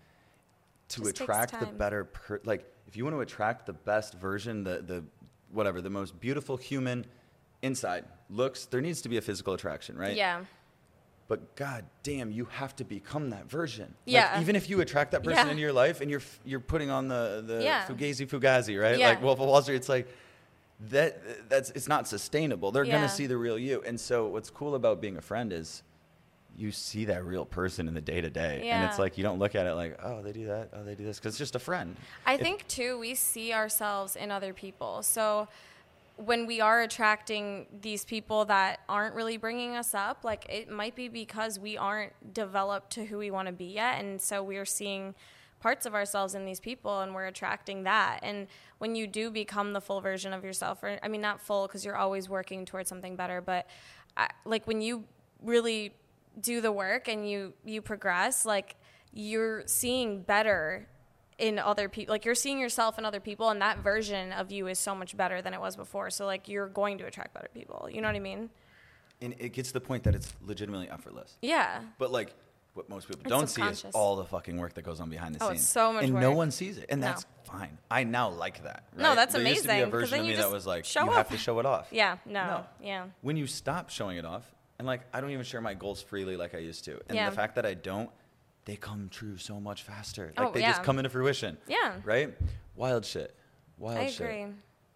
to 0.88 1.02
Just 1.02 1.20
attract 1.20 1.60
the 1.60 1.66
better, 1.66 2.04
per, 2.04 2.40
like 2.44 2.64
if 2.88 2.96
you 2.96 3.04
want 3.04 3.14
to 3.16 3.20
attract 3.20 3.66
the 3.66 3.72
best 3.72 4.14
version, 4.14 4.64
the, 4.64 4.82
the 4.82 5.04
whatever, 5.52 5.80
the 5.80 5.90
most 5.90 6.18
beautiful 6.18 6.56
human 6.56 7.06
inside 7.62 8.04
looks, 8.28 8.66
there 8.66 8.80
needs 8.80 9.02
to 9.02 9.08
be 9.08 9.16
a 9.16 9.20
physical 9.20 9.54
attraction, 9.54 9.96
right? 9.98 10.16
yeah. 10.16 10.44
But 11.28 11.54
god 11.54 11.84
damn, 12.02 12.32
you 12.32 12.46
have 12.46 12.74
to 12.76 12.84
become 12.84 13.30
that 13.30 13.48
version. 13.48 13.94
Yeah. 14.04 14.32
Like, 14.32 14.40
even 14.42 14.56
if 14.56 14.68
you 14.68 14.80
attract 14.80 15.12
that 15.12 15.22
person 15.22 15.44
Yeah. 15.46 15.50
into 15.52 15.60
your 15.62 15.72
life 15.72 16.00
and 16.00 16.10
you're 16.10 16.22
you're 16.44 16.58
putting 16.58 16.90
on 16.90 17.06
the 17.06 17.44
the 17.46 17.62
Yeah. 17.62 17.86
fugazi 17.86 18.26
fugazi, 18.26 18.80
right? 18.80 18.98
Yeah. 18.98 19.10
Like 19.10 19.22
Wolf 19.22 19.38
of 19.38 19.46
Wall 19.46 19.62
Street, 19.62 19.76
it's 19.76 19.88
like 19.88 20.08
that 20.88 21.48
that's 21.48 21.70
it's 21.70 21.86
not 21.86 22.08
sustainable. 22.08 22.72
They're 22.72 22.84
gonna 22.84 23.08
see 23.08 23.26
the 23.26 23.36
real 23.36 23.56
you. 23.58 23.80
And 23.86 24.00
so 24.00 24.26
what's 24.26 24.50
cool 24.50 24.74
about 24.74 25.00
being 25.00 25.16
a 25.18 25.20
friend 25.20 25.52
is 25.52 25.84
you 26.56 26.72
see 26.72 27.04
that 27.04 27.24
real 27.24 27.44
person 27.44 27.86
in 27.86 27.94
the 27.94 28.00
day 28.00 28.20
to 28.20 28.28
day, 28.28 28.68
and 28.68 28.84
it's 28.90 28.98
like 28.98 29.16
you 29.16 29.22
don't 29.22 29.38
look 29.38 29.54
at 29.54 29.66
it 29.68 29.74
like, 29.74 29.98
oh, 30.02 30.20
they 30.22 30.32
do 30.32 30.46
that, 30.46 30.70
oh, 30.72 30.82
they 30.82 30.96
do 30.96 31.04
this, 31.04 31.18
because 31.20 31.34
it's 31.34 31.38
just 31.38 31.54
a 31.54 31.60
friend. 31.60 31.96
I 32.26 32.34
If- 32.34 32.40
think 32.40 32.66
too 32.66 32.98
we 32.98 33.14
see 33.14 33.52
ourselves 33.52 34.16
in 34.16 34.32
other 34.32 34.52
people. 34.52 35.02
So 35.04 35.46
when 36.24 36.46
we 36.46 36.60
are 36.60 36.82
attracting 36.82 37.66
these 37.80 38.04
people 38.04 38.44
that 38.44 38.80
aren't 38.88 39.14
really 39.14 39.38
bringing 39.38 39.74
us 39.74 39.94
up, 39.94 40.22
like 40.22 40.46
it 40.50 40.70
might 40.70 40.94
be 40.94 41.08
because 41.08 41.58
we 41.58 41.78
aren't 41.78 42.12
developed 42.34 42.90
to 42.90 43.06
who 43.06 43.18
we 43.18 43.30
want 43.30 43.46
to 43.46 43.52
be 43.52 43.64
yet 43.64 44.00
and 44.00 44.20
so 44.20 44.42
we're 44.42 44.66
seeing 44.66 45.14
parts 45.60 45.86
of 45.86 45.94
ourselves 45.94 46.34
in 46.34 46.44
these 46.44 46.60
people 46.60 47.00
and 47.00 47.14
we're 47.14 47.26
attracting 47.26 47.84
that. 47.84 48.20
And 48.22 48.48
when 48.78 48.94
you 48.94 49.06
do 49.06 49.30
become 49.30 49.72
the 49.72 49.80
full 49.80 50.00
version 50.00 50.32
of 50.32 50.44
yourself 50.44 50.82
or 50.82 50.98
I 51.02 51.08
mean 51.08 51.20
not 51.20 51.40
full 51.40 51.66
because 51.66 51.84
you're 51.84 51.96
always 51.96 52.28
working 52.28 52.66
towards 52.66 52.88
something 52.88 53.16
better, 53.16 53.40
but 53.40 53.66
I, 54.16 54.28
like 54.44 54.66
when 54.66 54.82
you 54.82 55.04
really 55.42 55.94
do 56.40 56.60
the 56.60 56.72
work 56.72 57.08
and 57.08 57.28
you 57.28 57.54
you 57.64 57.80
progress, 57.80 58.44
like 58.44 58.76
you're 59.12 59.62
seeing 59.66 60.22
better 60.22 60.86
in 61.40 61.58
other 61.58 61.88
people 61.88 62.12
like 62.12 62.24
you're 62.24 62.34
seeing 62.34 62.58
yourself 62.58 62.98
in 62.98 63.04
other 63.04 63.20
people 63.20 63.48
and 63.50 63.60
that 63.62 63.78
version 63.78 64.32
of 64.32 64.50
you 64.52 64.66
is 64.66 64.78
so 64.78 64.94
much 64.94 65.16
better 65.16 65.40
than 65.42 65.54
it 65.54 65.60
was 65.60 65.74
before 65.76 66.10
so 66.10 66.26
like 66.26 66.48
you're 66.48 66.68
going 66.68 66.98
to 66.98 67.04
attract 67.06 67.32
better 67.34 67.48
people 67.54 67.88
you 67.90 68.00
know 68.00 68.08
what 68.08 68.14
i 68.16 68.20
mean 68.20 68.50
and 69.22 69.34
it 69.38 69.50
gets 69.50 69.68
to 69.70 69.74
the 69.74 69.80
point 69.80 70.04
that 70.04 70.14
it's 70.14 70.32
legitimately 70.42 70.88
effortless. 70.90 71.36
yeah 71.42 71.80
But 71.98 72.10
like 72.10 72.34
what 72.74 72.88
most 72.88 73.08
people 73.08 73.22
It's 73.22 73.30
don't 73.30 73.48
see 73.48 73.62
is 73.62 73.84
all 73.94 74.16
the 74.16 74.24
fucking 74.24 74.56
work 74.56 74.74
that 74.74 74.82
goes 74.82 75.00
on 75.00 75.10
behind 75.10 75.34
the 75.34 75.42
Oh, 75.44 75.48
scenes. 75.48 75.60
it's 75.60 75.68
so 75.68 75.92
much 75.92 76.04
and 76.04 76.14
no 76.14 76.30
one 76.32 76.50
sees 76.52 76.78
it, 76.78 76.86
and 76.88 77.00
No. 77.00 77.08
that's 77.08 77.26
fine. 77.44 77.76
I 77.90 78.04
now 78.04 78.30
like 78.30 78.62
that. 78.62 78.84
No, 78.96 79.08
right? 79.08 79.14
that's 79.16 79.34
there 79.34 79.42
Used 79.46 79.62
to 79.62 79.68
be 79.68 79.80
a 79.80 79.86
version 79.86 80.20
of 80.20 80.26
me 80.26 80.36
that 80.36 80.50
was 80.52 80.66
like, 80.68 80.86
you 80.94 81.00
up. 81.02 81.12
have 81.12 81.28
to 81.30 81.36
show 81.36 81.58
it 81.58 81.66
off. 81.66 81.88
yeah 81.90 82.16
no, 82.24 82.44
No. 82.46 82.64
yeah 82.80 83.06
When 83.22 83.36
you 83.36 83.46
stop 83.48 83.90
showing 83.90 84.16
it 84.18 84.24
off, 84.24 84.44
and 84.78 84.86
like 84.86 85.02
I 85.12 85.20
don't 85.20 85.30
even 85.30 85.44
share 85.44 85.60
my 85.60 85.74
goals 85.74 86.00
freely 86.00 86.36
like 86.36 86.54
I 86.54 86.58
used 86.58 86.84
to, 86.86 86.92
and 87.08 87.16
Yeah. 87.16 87.28
the 87.28 87.36
fact 87.36 87.56
that 87.56 87.66
I 87.66 87.74
don't, 87.74 88.08
they 88.64 88.76
come 88.76 89.08
true 89.10 89.36
so 89.36 89.60
much 89.60 89.82
faster. 89.82 90.32
Like 90.36 90.48
Oh, 90.48 90.52
they 90.52 90.60
just 90.62 90.82
come 90.82 90.98
into 90.98 91.10
fruition. 91.10 91.56
Yeah. 91.66 91.94
Right. 92.04 92.34
Wild 92.76 93.04
shit. 93.04 93.34
Wild 93.78 93.98
i 93.98 94.06
shit. 94.08 94.20
agree 94.20 94.46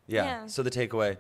Yeah. 0.07 0.25
Yeah. 0.25 0.47
So 0.47 0.63
the 0.63 0.71
takeaway. 0.71 1.17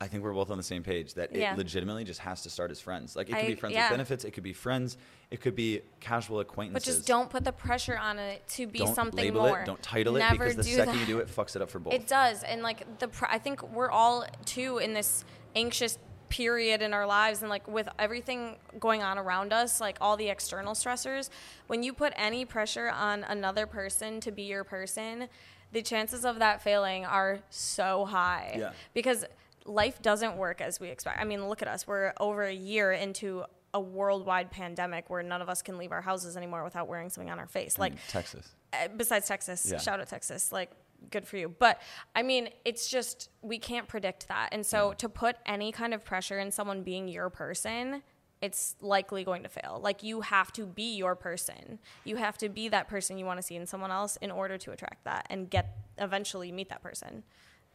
I 0.00 0.08
think 0.08 0.24
we're 0.24 0.32
both 0.32 0.50
on 0.50 0.56
the 0.56 0.64
same 0.64 0.82
page 0.82 1.14
that 1.14 1.32
Yeah. 1.32 1.52
it 1.52 1.58
legitimately 1.58 2.02
just 2.02 2.18
has 2.20 2.42
to 2.42 2.50
start 2.50 2.72
as 2.72 2.80
friends. 2.80 3.14
Like 3.14 3.28
it 3.30 3.36
I- 3.36 3.40
could 3.42 3.46
be 3.46 3.54
friends 3.54 3.74
yeah. 3.76 3.84
with 3.84 3.90
benefits, 3.92 4.24
it 4.24 4.32
could 4.32 4.42
be 4.42 4.52
friends, 4.52 4.96
it 5.30 5.40
could 5.40 5.54
be 5.54 5.82
casual 6.00 6.40
acquaintances. 6.40 6.84
but 6.84 6.92
just 6.98 7.06
don't 7.06 7.30
put 7.30 7.44
the 7.44 7.52
pressure 7.52 7.96
on 7.96 8.18
it 8.18 8.42
to 8.48 8.66
be 8.66 8.80
don't 8.80 8.94
something 8.96 9.24
label 9.24 9.42
more 9.42 9.60
it, 9.60 9.66
don't 9.66 9.80
title 9.80 10.16
it 10.16 10.20
Never 10.20 10.38
because 10.38 10.56
the 10.56 10.64
second 10.64 10.94
that. 10.94 11.00
you 11.00 11.06
do 11.06 11.18
it, 11.20 11.28
fucks 11.28 11.54
it 11.54 11.62
up 11.62 11.70
for 11.70 11.78
both. 11.78 11.92
It 11.94 12.08
does, 12.08 12.42
and 12.42 12.62
like 12.64 12.98
the 12.98 13.06
pr- 13.08 13.26
I 13.28 13.38
think 13.38 13.62
we're 13.72 13.92
all 13.92 14.26
too 14.44 14.78
in 14.78 14.92
this 14.92 15.24
anxious 15.54 15.98
period 16.36 16.80
in 16.80 16.94
our 16.94 17.06
lives, 17.06 17.42
and 17.42 17.50
like 17.50 17.68
with 17.68 17.86
everything 17.98 18.56
going 18.80 19.02
on 19.02 19.18
around 19.18 19.52
us, 19.52 19.82
like 19.82 19.98
all 20.00 20.16
the 20.16 20.28
external 20.30 20.72
stressors. 20.72 21.28
When 21.66 21.82
you 21.82 21.92
put 21.92 22.14
any 22.16 22.46
pressure 22.46 22.88
on 22.88 23.22
another 23.24 23.66
person 23.66 24.18
to 24.20 24.32
be 24.32 24.44
your 24.44 24.64
person, 24.64 25.28
the 25.72 25.82
chances 25.82 26.24
of 26.24 26.38
that 26.38 26.62
failing 26.62 27.04
are 27.04 27.40
so 27.50 28.06
high. 28.06 28.56
Yeah. 28.58 28.72
Because 28.94 29.26
life 29.66 30.00
doesn't 30.00 30.38
work 30.38 30.62
as 30.62 30.80
we 30.80 30.88
expect. 30.88 31.20
I 31.20 31.24
mean, 31.24 31.46
look 31.50 31.60
at 31.60 31.68
us. 31.68 31.86
We're 31.86 32.14
over 32.18 32.44
a 32.44 32.52
year 32.52 32.92
into 32.92 33.44
a 33.74 33.80
worldwide 33.80 34.50
pandemic 34.50 35.10
where 35.10 35.22
none 35.22 35.42
of 35.42 35.50
us 35.50 35.60
can 35.60 35.76
leave 35.76 35.92
our 35.92 36.00
houses 36.02 36.36
anymore 36.36 36.64
without 36.64 36.88
wearing 36.88 37.10
something 37.10 37.30
on 37.30 37.38
our 37.38 37.46
face. 37.46 37.76
I 37.78 37.80
Like 37.82 37.92
mean, 37.92 38.00
Texas. 38.08 38.48
uh, 38.72 38.88
besides 38.96 39.28
Texas, 39.28 39.68
Yeah. 39.70 39.78
shout 39.78 40.00
out 40.00 40.08
Texas, 40.08 40.50
like 40.50 40.70
good 41.10 41.26
for 41.26 41.36
you. 41.36 41.48
But 41.48 41.80
I 42.14 42.22
mean, 42.22 42.48
it's 42.64 42.88
just 42.88 43.30
we 43.42 43.58
can't 43.58 43.88
predict 43.88 44.28
that, 44.28 44.50
and 44.52 44.64
so 44.64 44.90
mm. 44.90 44.96
to 44.98 45.08
put 45.08 45.36
any 45.46 45.72
kind 45.72 45.94
of 45.94 46.04
pressure 46.04 46.38
in 46.38 46.50
someone 46.50 46.82
being 46.82 47.08
your 47.08 47.30
person, 47.30 48.02
it's 48.42 48.74
likely 48.80 49.24
going 49.24 49.44
to 49.44 49.48
fail. 49.48 49.80
Like 49.82 50.02
you 50.02 50.20
have 50.20 50.52
to 50.54 50.66
be 50.66 50.96
your 50.96 51.14
person. 51.14 51.78
You 52.04 52.16
have 52.16 52.36
to 52.38 52.48
be 52.48 52.68
that 52.68 52.88
person 52.88 53.16
you 53.16 53.24
want 53.24 53.38
to 53.38 53.42
see 53.42 53.54
in 53.56 53.66
someone 53.66 53.92
else 53.92 54.16
in 54.20 54.30
order 54.30 54.58
to 54.58 54.72
attract 54.72 55.04
that 55.04 55.26
and 55.30 55.48
get 55.48 55.76
eventually 55.98 56.50
meet 56.50 56.68
that 56.68 56.82
person, 56.82 57.22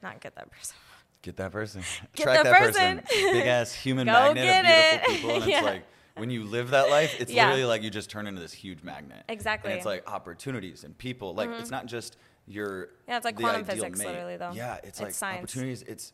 not 0.04 0.20
get 0.20 0.36
that 0.36 0.52
person. 0.52 0.76
Get 1.22 1.38
that 1.38 1.52
person. 1.52 1.82
Get 2.16 2.24
Track 2.24 2.44
that 2.44 2.58
person. 2.58 3.02
Big 3.10 3.48
ass 3.48 3.74
human 3.74 4.06
Go 4.06 4.12
magnet 4.12 5.02
of 5.02 5.08
beautiful 5.08 5.30
it. 5.30 5.34
people. 5.34 5.42
And 5.42 5.44
it's 5.52 5.62
like 5.64 5.84
when 6.16 6.30
you 6.30 6.44
live 6.44 6.72
that 6.72 6.90
life, 6.90 7.20
it's 7.20 7.32
Yeah. 7.32 7.46
literally 7.46 7.66
like 7.66 7.82
you 7.82 7.90
just 7.90 8.10
turn 8.10 8.28
into 8.28 8.42
this 8.42 8.54
huge 8.54 8.84
magnet. 8.84 9.24
Exactly. 9.30 9.72
And 9.72 9.78
it's 9.78 9.86
like 9.86 10.10
opportunities 10.10 10.84
and 10.84 10.98
people. 10.98 11.34
Like 11.34 11.50
it's 11.50 11.64
mm-hmm. 11.64 11.72
not 11.72 11.86
just 11.86 12.18
your 12.48 12.90
Yeah, 13.08 13.18
it's 13.18 13.26
like 13.26 13.36
quantum 13.36 13.66
physics, 13.66 14.00
mate. 14.00 14.08
literally, 14.08 14.38
though. 14.38 14.52
Yeah, 14.54 14.76
it's, 14.76 14.88
It's 14.88 15.02
like 15.02 15.14
science. 15.14 15.40
opportunities. 15.40 15.84
It's 15.84 16.14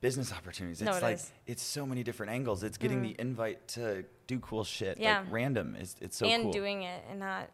business 0.00 0.32
opportunities. 0.32 0.80
It's 0.80 0.90
No, 0.90 0.96
it 0.96 1.02
like 1.02 1.16
is. 1.16 1.32
It's 1.46 1.62
so 1.62 1.86
many 1.86 2.02
different 2.02 2.32
angles. 2.32 2.62
It's 2.62 2.78
getting 2.78 2.98
mm-hmm. 2.98 3.14
the 3.16 3.20
invite 3.20 3.68
to 3.68 4.04
do 4.26 4.38
cool 4.40 4.64
shit. 4.64 4.98
Yeah. 4.98 5.20
Like 5.20 5.32
random. 5.32 5.76
It's 5.78 5.96
it's 6.00 6.16
so 6.16 6.26
and 6.26 6.44
cool. 6.44 6.52
doing 6.52 6.82
it 6.82 7.04
and 7.10 7.20
not 7.20 7.50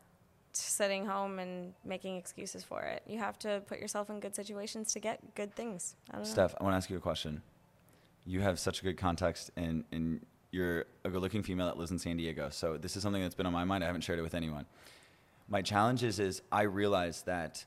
sitting 0.53 1.07
home 1.07 1.39
and 1.39 1.75
making 1.85 2.17
excuses 2.17 2.63
for 2.63 2.83
it. 2.83 3.03
You 3.07 3.19
have 3.19 3.39
to 3.41 3.63
put 3.67 3.79
yourself 3.79 4.11
in 4.11 4.21
good 4.21 4.35
situations 4.35 4.93
to 4.93 5.01
get 5.01 5.35
good 5.35 5.55
things. 5.55 5.97
I 6.11 6.17
don't 6.17 6.25
know. 6.25 6.31
Steph, 6.31 6.55
I 6.61 6.65
want 6.65 6.75
to 6.75 6.77
ask 6.77 6.91
you 6.91 6.97
a 6.97 7.01
question. 7.01 7.43
You 8.25 8.41
have 8.41 8.59
such 8.59 8.81
a 8.81 8.85
good 8.85 8.97
context, 8.97 9.51
and, 9.57 9.85
and 9.91 10.25
you're 10.53 10.85
a 11.05 11.11
good 11.11 11.21
looking 11.23 11.43
female 11.43 11.67
that 11.67 11.77
lives 11.77 11.91
in 11.91 11.99
San 11.99 12.17
Diego. 12.17 12.51
So, 12.51 12.77
this 12.77 12.97
is 12.97 13.03
something 13.03 13.21
that's 13.21 13.35
been 13.35 13.47
on 13.47 13.53
my 13.53 13.65
mind. 13.65 13.83
I 13.83 13.87
haven't 13.89 14.03
shared 14.03 14.19
it 14.19 14.23
with 14.23 14.35
anyone. 14.35 14.67
My 15.49 15.61
challenge 15.61 16.05
is, 16.05 16.21
is 16.21 16.43
I 16.53 16.63
realize 16.63 17.23
that 17.23 17.65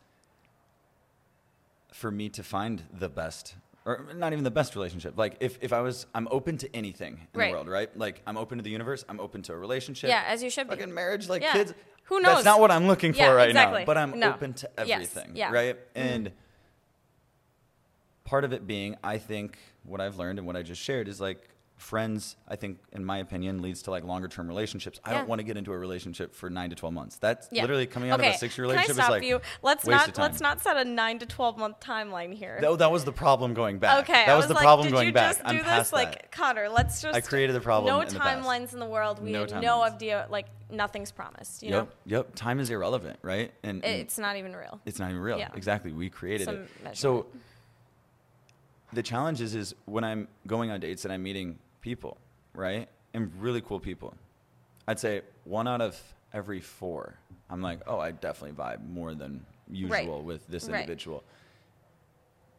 for 1.95 2.11
me 2.11 2.27
to 2.27 2.43
find 2.43 2.83
the 2.91 3.07
best, 3.07 3.55
or 3.85 4.05
not 4.15 4.33
even 4.33 4.43
the 4.43 4.51
best 4.51 4.75
relationship, 4.75 5.17
like 5.17 5.37
if, 5.39 5.57
if 5.61 5.71
I 5.71 5.79
was, 5.79 6.05
I'm 6.13 6.27
open 6.29 6.57
to 6.57 6.75
anything 6.75 7.13
in 7.33 7.39
Right. 7.39 7.47
the 7.51 7.53
world, 7.55 7.69
right? 7.69 7.89
Like, 7.97 8.21
I'm 8.27 8.35
open 8.35 8.57
to 8.57 8.63
the 8.63 8.69
universe, 8.69 9.05
I'm 9.07 9.19
open 9.21 9.41
to 9.43 9.53
a 9.53 9.57
relationship. 9.57 10.09
Yeah, 10.09 10.23
as 10.27 10.43
you 10.43 10.49
should 10.49 10.67
be. 10.67 10.75
Fucking 10.75 10.93
marriage, 10.93 11.29
like 11.29 11.41
Yeah. 11.41 11.53
kids. 11.53 11.73
Who 12.05 12.19
knows? 12.19 12.33
That's 12.35 12.45
not 12.45 12.59
what 12.59 12.69
I'm 12.69 12.85
looking 12.87 13.13
for 13.13 13.19
Yeah, 13.19 13.31
right 13.31 13.49
exactly. 13.49 13.79
now, 13.79 13.85
but 13.85 13.97
I'm 13.97 14.19
No. 14.19 14.33
open 14.33 14.53
to 14.55 14.69
Yes. 14.79 14.89
everything, 14.89 15.35
Yeah. 15.37 15.51
right? 15.51 15.75
Mm-hmm. 15.77 16.07
And 16.07 16.31
part 18.25 18.43
of 18.43 18.51
it 18.51 18.67
being, 18.67 18.97
I 19.01 19.17
think 19.17 19.57
what 19.83 20.01
I've 20.01 20.17
learned 20.17 20.37
and 20.39 20.45
what 20.45 20.57
I 20.57 20.63
just 20.63 20.81
shared 20.81 21.07
is 21.07 21.21
like 21.21 21.47
friends. 21.77 22.37
I 22.47 22.55
think, 22.55 22.79
in 22.93 23.03
my 23.03 23.17
opinion, 23.17 23.61
leads 23.61 23.81
to 23.83 23.91
like 23.91 24.03
longer 24.03 24.27
term 24.27 24.47
relationships. 24.47 24.99
I 25.03 25.11
Yeah. 25.11 25.17
don't 25.19 25.27
want 25.27 25.39
to 25.39 25.43
get 25.43 25.57
into 25.57 25.73
a 25.73 25.77
relationship 25.77 26.33
for 26.33 26.49
nine 26.49 26.69
to 26.69 26.75
twelve 26.75 26.93
months. 26.93 27.17
That's 27.17 27.49
Yeah. 27.51 27.61
literally 27.63 27.85
coming 27.85 28.11
out 28.11 28.19
okay. 28.19 28.29
of 28.29 28.35
a 28.35 28.37
six 28.37 28.57
year 28.57 28.65
Can 28.65 28.71
I 28.71 28.81
relationship. 28.81 28.95
stop 28.95 29.09
is 29.09 29.11
like 29.11 29.23
you? 29.23 29.41
Let's 29.61 29.85
not 29.85 30.17
let's 30.17 30.39
not 30.39 30.61
set 30.61 30.77
a 30.77 30.85
nine 30.85 31.19
to 31.19 31.25
twelve 31.25 31.57
month 31.57 31.79
timeline 31.81 32.33
here. 32.33 32.59
That, 32.61 32.79
that 32.79 32.91
was 32.91 33.03
the 33.03 33.11
problem 33.11 33.53
going 33.53 33.79
back. 33.79 34.03
Okay, 34.03 34.13
that 34.13 34.29
I 34.29 34.35
was, 34.35 34.43
was 34.43 34.47
the 34.49 34.53
like, 34.55 34.63
problem 34.63 34.89
going 34.89 35.11
back. 35.13 35.37
I'm 35.43 35.57
do 35.57 35.63
past 35.63 35.91
this? 35.91 35.93
Like 35.93 36.11
that. 36.13 36.31
Connor, 36.31 36.69
let's 36.69 37.01
just. 37.01 37.15
I 37.15 37.21
created 37.21 37.55
the 37.55 37.61
problem 37.61 37.93
No 37.93 37.99
in 38.01 38.07
timelines 38.07 38.73
in 38.73 38.79
the 38.79 38.85
world. 38.85 39.21
We 39.21 39.31
No 39.31 39.41
have 39.41 39.61
no 39.61 39.83
idea. 39.83 40.27
Like 40.29 40.47
nothing's 40.71 41.11
promised. 41.11 41.61
You 41.61 41.71
Yep, 41.71 41.83
know, 41.83 42.17
yep. 42.17 42.35
Time 42.35 42.59
is 42.59 42.69
irrelevant, 42.69 43.19
right? 43.21 43.53
And, 43.63 43.83
and 43.83 43.99
it's 44.01 44.17
not 44.17 44.37
even 44.37 44.55
real. 44.55 44.79
it's 44.85 44.97
not 44.99 45.09
even 45.09 45.21
real. 45.21 45.37
Yeah. 45.37 45.49
Exactly. 45.55 45.91
We 45.91 46.09
created 46.09 46.45
Some 46.45 46.55
it. 46.55 46.69
measurement. 46.83 46.97
So 46.97 47.27
the 48.93 49.03
challenge 49.03 49.41
is, 49.41 49.55
is 49.55 49.75
when 49.85 50.03
I'm 50.03 50.27
going 50.47 50.71
on 50.71 50.79
dates 50.79 51.03
and 51.05 51.13
I'm 51.13 51.21
meeting 51.21 51.59
people, 51.85 52.17
right? 52.55 52.89
And 53.13 53.31
really 53.39 53.61
cool 53.61 53.79
people. 53.79 54.15
I'd 54.87 54.99
say 54.99 55.21
one 55.43 55.67
out 55.67 55.81
of 55.81 55.95
every 56.33 56.59
four, 56.59 57.19
I'm 57.47 57.61
like, 57.61 57.79
oh, 57.85 57.99
I 57.99 58.09
definitely 58.09 58.57
vibe 58.57 58.89
more 58.89 59.13
than 59.13 59.45
usual 59.69 60.23
with 60.23 60.47
this 60.47 60.67
Right. 60.67 60.79
individual. 60.79 61.23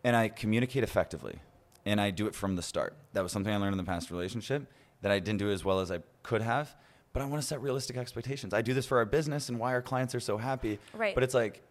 And 0.05 0.15
I 0.15 0.29
communicate 0.29 0.85
effectively. 0.85 1.41
And 1.85 2.01
I 2.01 2.11
do 2.13 2.29
it 2.29 2.35
from 2.37 2.55
the 2.55 2.63
start. 2.63 2.95
That 3.15 3.23
was 3.25 3.33
something 3.33 3.53
I 3.53 3.57
learned 3.57 3.75
in 3.75 3.79
the 3.79 3.91
past 3.95 4.13
relationship 4.13 4.63
that 5.03 5.11
I 5.11 5.19
didn't 5.19 5.41
do 5.41 5.51
as 5.51 5.65
well 5.65 5.81
as 5.81 5.91
I 5.91 5.99
could 6.23 6.43
have. 6.43 6.77
But 7.13 7.23
I 7.23 7.27
want 7.27 7.43
to 7.43 7.47
set 7.49 7.61
realistic 7.61 7.97
expectations. 7.97 8.55
I 8.55 8.63
do 8.63 8.75
this 8.75 8.87
for 8.87 8.99
our 8.99 9.05
business 9.05 9.49
and 9.49 9.59
why 9.59 9.73
our 9.73 9.83
clients 9.83 10.15
are 10.15 10.21
so 10.21 10.37
happy. 10.37 10.79
Right. 10.95 11.15
But 11.17 11.25
it's 11.25 11.35
like, 11.35 11.63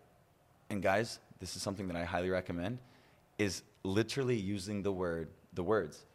and 0.69 0.83
guys, 0.83 1.19
this 1.39 1.55
is 1.55 1.61
something 1.61 1.87
that 1.87 1.95
I 1.95 2.03
highly 2.03 2.29
recommend, 2.29 2.79
is 3.37 3.63
literally 3.83 4.35
using 4.35 4.83
the 4.83 4.91
word 4.91 5.29
the 5.53 5.63
words. 5.63 6.05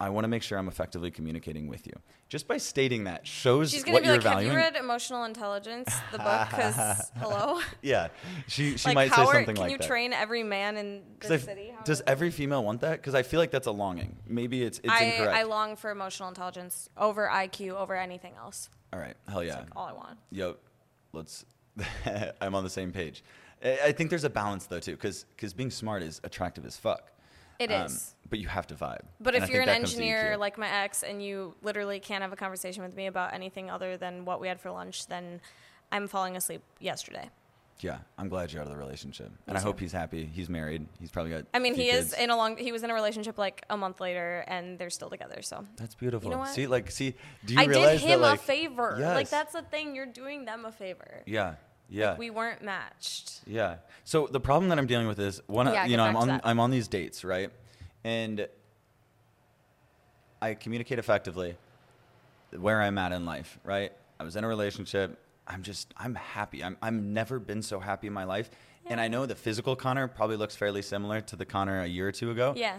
I 0.00 0.10
want 0.10 0.24
to 0.24 0.28
make 0.28 0.44
sure 0.44 0.58
I'm 0.58 0.68
effectively 0.68 1.10
communicating 1.10 1.66
with 1.66 1.86
you. 1.86 1.92
Just 2.28 2.46
by 2.46 2.56
stating 2.58 3.04
that 3.04 3.26
shows 3.26 3.72
She's 3.72 3.82
gonna 3.82 3.94
what 3.94 4.02
be 4.02 4.08
you're 4.08 4.18
like, 4.18 4.24
"Have 4.24 4.42
you 4.44 4.52
read 4.52 4.76
Emotional 4.76 5.24
Intelligence, 5.24 5.92
the 6.12 6.18
book? 6.18 6.48
Because 6.48 7.10
hello, 7.16 7.60
yeah, 7.82 8.08
she 8.46 8.76
she 8.76 8.88
like 8.90 8.94
might 8.94 9.12
say 9.12 9.22
are, 9.22 9.32
something 9.32 9.56
can 9.56 9.64
like 9.64 9.72
you 9.72 9.78
train 9.78 10.12
every 10.12 10.44
man 10.44 10.76
in 10.76 11.02
the 11.20 11.34
f- 11.34 11.42
city? 11.42 11.72
How 11.76 11.82
does 11.82 12.00
every 12.06 12.30
female 12.30 12.62
want 12.62 12.80
that? 12.82 12.92
Because 12.92 13.16
I 13.16 13.22
feel 13.22 13.40
like 13.40 13.50
that's 13.50 13.66
a 13.66 13.72
longing. 13.72 14.16
Maybe 14.26 14.62
it's 14.62 14.78
it's 14.78 14.88
I, 14.88 15.04
incorrect. 15.04 15.36
I 15.36 15.42
long 15.44 15.74
for 15.74 15.90
emotional 15.90 16.28
intelligence 16.28 16.88
over 16.96 17.26
IQ 17.26 17.70
over 17.70 17.96
anything 17.96 18.34
else. 18.36 18.70
All 18.92 19.00
right, 19.00 19.16
hell 19.28 19.42
yeah. 19.42 19.64
All 19.74 19.86
I 19.86 19.92
want. 19.92 20.18
Yo, 20.30 20.56
let's. 21.12 21.44
I'm 22.40 22.54
on 22.54 22.62
the 22.62 22.70
same 22.70 22.92
page. 22.92 23.24
I 23.64 23.78
I 23.86 23.92
think 23.92 24.10
there's 24.10 24.24
a 24.24 24.30
balance 24.30 24.66
though 24.66 24.80
too, 24.80 24.92
because 24.92 25.24
because 25.34 25.52
being 25.54 25.72
smart 25.72 26.04
is 26.04 26.20
attractive 26.22 26.64
as 26.64 26.76
fuck. 26.76 27.10
It 27.58 27.70
Um, 27.72 27.86
is. 27.86 28.14
But 28.30 28.38
you 28.38 28.48
have 28.48 28.66
to 28.68 28.74
vibe. 28.74 29.02
But 29.20 29.34
And 29.34 29.42
if 29.44 29.50
I 29.50 29.52
you're 29.52 29.62
an 29.62 29.66
that 29.68 29.76
comes 29.78 29.94
to 29.94 29.96
engineer 29.96 30.36
like 30.36 30.58
my 30.58 30.68
ex 30.68 31.02
and 31.02 31.22
you 31.22 31.54
literally 31.62 31.98
can't 31.98 32.22
have 32.22 32.32
a 32.32 32.36
conversation 32.36 32.82
with 32.82 32.94
me 32.94 33.06
about 33.06 33.32
anything 33.32 33.70
other 33.70 33.96
than 33.96 34.24
what 34.24 34.40
we 34.40 34.48
had 34.48 34.60
for 34.60 34.70
lunch, 34.70 35.06
then 35.06 35.40
I'm 35.90 36.06
falling 36.08 36.36
asleep 36.36 36.62
yesterday. 36.78 37.30
yeah, 37.80 37.98
I'm 38.18 38.28
glad 38.28 38.52
you're 38.52 38.60
out 38.60 38.66
of 38.66 38.72
the 38.72 38.78
relationship, 38.78 39.30
and 39.46 39.56
I 39.56 39.60
hope 39.60 39.78
he's 39.80 39.92
happy. 39.92 40.24
He's 40.26 40.48
married. 40.50 40.86
He's 40.98 41.10
probably 41.12 41.30
got. 41.30 41.44
I 41.54 41.58
mean, 41.60 41.74
he 41.74 41.88
is 41.90 42.12
in 42.12 42.28
a 42.28 42.36
long. 42.36 42.56
He 42.56 42.72
was 42.72 42.82
in 42.82 42.90
a 42.90 42.94
relationship 42.94 43.38
like 43.38 43.64
a 43.70 43.76
month 43.76 44.00
later, 44.00 44.44
and 44.48 44.78
they're 44.78 44.90
still 44.90 45.08
together. 45.08 45.42
So 45.42 45.64
That's 45.76 45.94
beautiful. 45.94 46.28
know 46.30 46.38
what? 46.38 46.48
See, 46.48 46.66
like, 46.66 46.90
see, 46.90 47.14
do 47.46 47.54
you 47.54 47.60
I 47.60 47.66
did 47.66 48.00
him 48.00 48.20
that, 48.20 48.20
like, 48.20 48.40
a 48.40 48.42
favor. 48.42 48.96
Like 49.00 49.30
that's 49.30 49.52
the 49.52 49.62
thing. 49.62 49.94
You're 49.94 50.06
doing 50.06 50.44
them 50.44 50.64
a 50.64 50.72
favor. 50.72 51.22
Yeah, 51.24 51.54
yeah. 51.88 52.16
We 52.16 52.30
weren't 52.30 52.62
matched. 52.62 53.40
Yeah. 53.46 53.76
So 54.04 54.26
the 54.26 54.40
problem 54.40 54.68
that 54.70 54.78
I'm 54.78 54.86
dealing 54.86 55.08
with 55.08 55.18
is 55.18 55.40
one. 55.46 55.66
Yeah, 55.66 55.86
you 55.86 55.96
know, 55.96 56.04
I'm 56.04 56.16
on. 56.16 56.40
I'm 56.44 56.60
on 56.60 56.70
these 56.70 56.88
dates, 56.88 57.24
right? 57.24 57.50
And 58.04 58.48
I 60.40 60.54
communicate 60.54 60.98
effectively 60.98 61.56
where 62.56 62.80
I'm 62.80 62.98
at 62.98 63.12
in 63.12 63.24
life, 63.24 63.58
right? 63.64 63.92
I 64.20 64.24
was 64.24 64.36
in 64.36 64.44
a 64.44 64.48
relationship. 64.48 65.18
I'm 65.46 65.62
just 65.62 65.92
I'm 65.96 66.14
happy. 66.14 66.62
I'm 66.62 66.76
I'm 66.82 67.12
never 67.12 67.38
been 67.38 67.62
so 67.62 67.80
happy 67.80 68.06
in 68.06 68.12
my 68.12 68.24
life. 68.24 68.50
And 68.90 69.00
I 69.00 69.08
know 69.08 69.26
the 69.26 69.34
physical 69.34 69.76
Connor 69.76 70.08
probably 70.08 70.36
looks 70.36 70.56
fairly 70.56 70.80
similar 70.80 71.20
to 71.20 71.36
the 71.36 71.44
Connor 71.44 71.82
a 71.82 71.86
year 71.86 72.08
or 72.08 72.12
two 72.12 72.30
ago. 72.30 72.54
Yeah. 72.56 72.78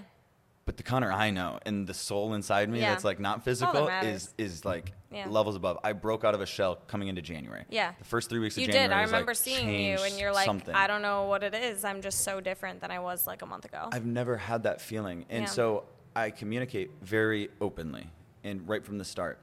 But 0.69 0.77
the 0.77 0.83
Connor 0.83 1.11
I 1.11 1.31
know 1.31 1.57
and 1.65 1.87
the 1.87 1.95
soul 1.95 2.35
inside 2.35 2.69
me 2.69 2.79
Yeah. 2.79 2.91
that's 2.91 3.03
like 3.03 3.19
not 3.19 3.43
physical 3.43 3.87
matters. 3.87 4.31
is 4.37 4.49
is 4.59 4.65
like 4.65 4.91
Yeah. 5.09 5.27
levels 5.27 5.55
above. 5.55 5.79
I 5.83 5.93
broke 5.93 6.23
out 6.23 6.35
of 6.35 6.41
a 6.41 6.45
shell 6.45 6.75
coming 6.85 7.07
into 7.07 7.23
January. 7.23 7.65
Yeah. 7.71 7.93
The 7.97 8.05
first 8.05 8.29
three 8.29 8.37
weeks 8.37 8.55
of 8.55 8.61
You 8.61 8.67
January 8.67 8.89
did. 8.89 8.93
I 8.95 9.01
was, 9.01 9.09
remember 9.11 9.31
like, 9.31 9.37
seeing 9.37 9.67
you, 9.67 9.97
and 9.97 10.19
you're 10.19 10.31
like, 10.31 10.45
something. 10.45 10.75
I 10.75 10.85
don't 10.85 11.01
know 11.01 11.23
what 11.23 11.41
it 11.41 11.55
is. 11.55 11.83
I'm 11.83 12.03
just 12.03 12.19
so 12.21 12.39
different 12.39 12.81
than 12.81 12.91
I 12.91 12.99
was 12.99 13.25
like 13.25 13.41
a 13.41 13.47
month 13.47 13.65
ago. 13.65 13.89
I've 13.91 14.05
never 14.05 14.37
had 14.37 14.61
that 14.61 14.79
feeling. 14.79 15.25
And 15.31 15.45
Yeah. 15.45 15.49
so 15.49 15.85
I 16.15 16.29
communicate 16.29 16.91
very 17.01 17.49
openly 17.59 18.07
and 18.43 18.69
right 18.69 18.85
from 18.85 18.99
the 18.99 19.05
start. 19.05 19.39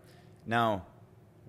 Now, 0.47 0.87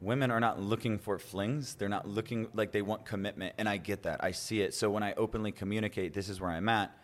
women 0.01 0.32
are 0.32 0.39
not 0.39 0.59
looking 0.59 0.97
for 0.97 1.19
flings. 1.19 1.75
They're 1.75 1.88
not 1.88 2.07
looking 2.07 2.47
like 2.55 2.71
they 2.71 2.82
want 2.82 3.05
commitment. 3.05 3.53
And 3.59 3.69
I 3.69 3.78
get 3.78 4.01
that. 4.01 4.23
I 4.23 4.32
see 4.32 4.61
it. 4.61 4.73
So 4.73 4.89
when 4.89 5.03
I 5.03 5.13
openly 5.13 5.51
communicate, 5.51 6.15
this 6.15 6.30
is 6.30 6.41
where 6.41 6.49
I'm 6.49 6.67
at, 6.67 6.97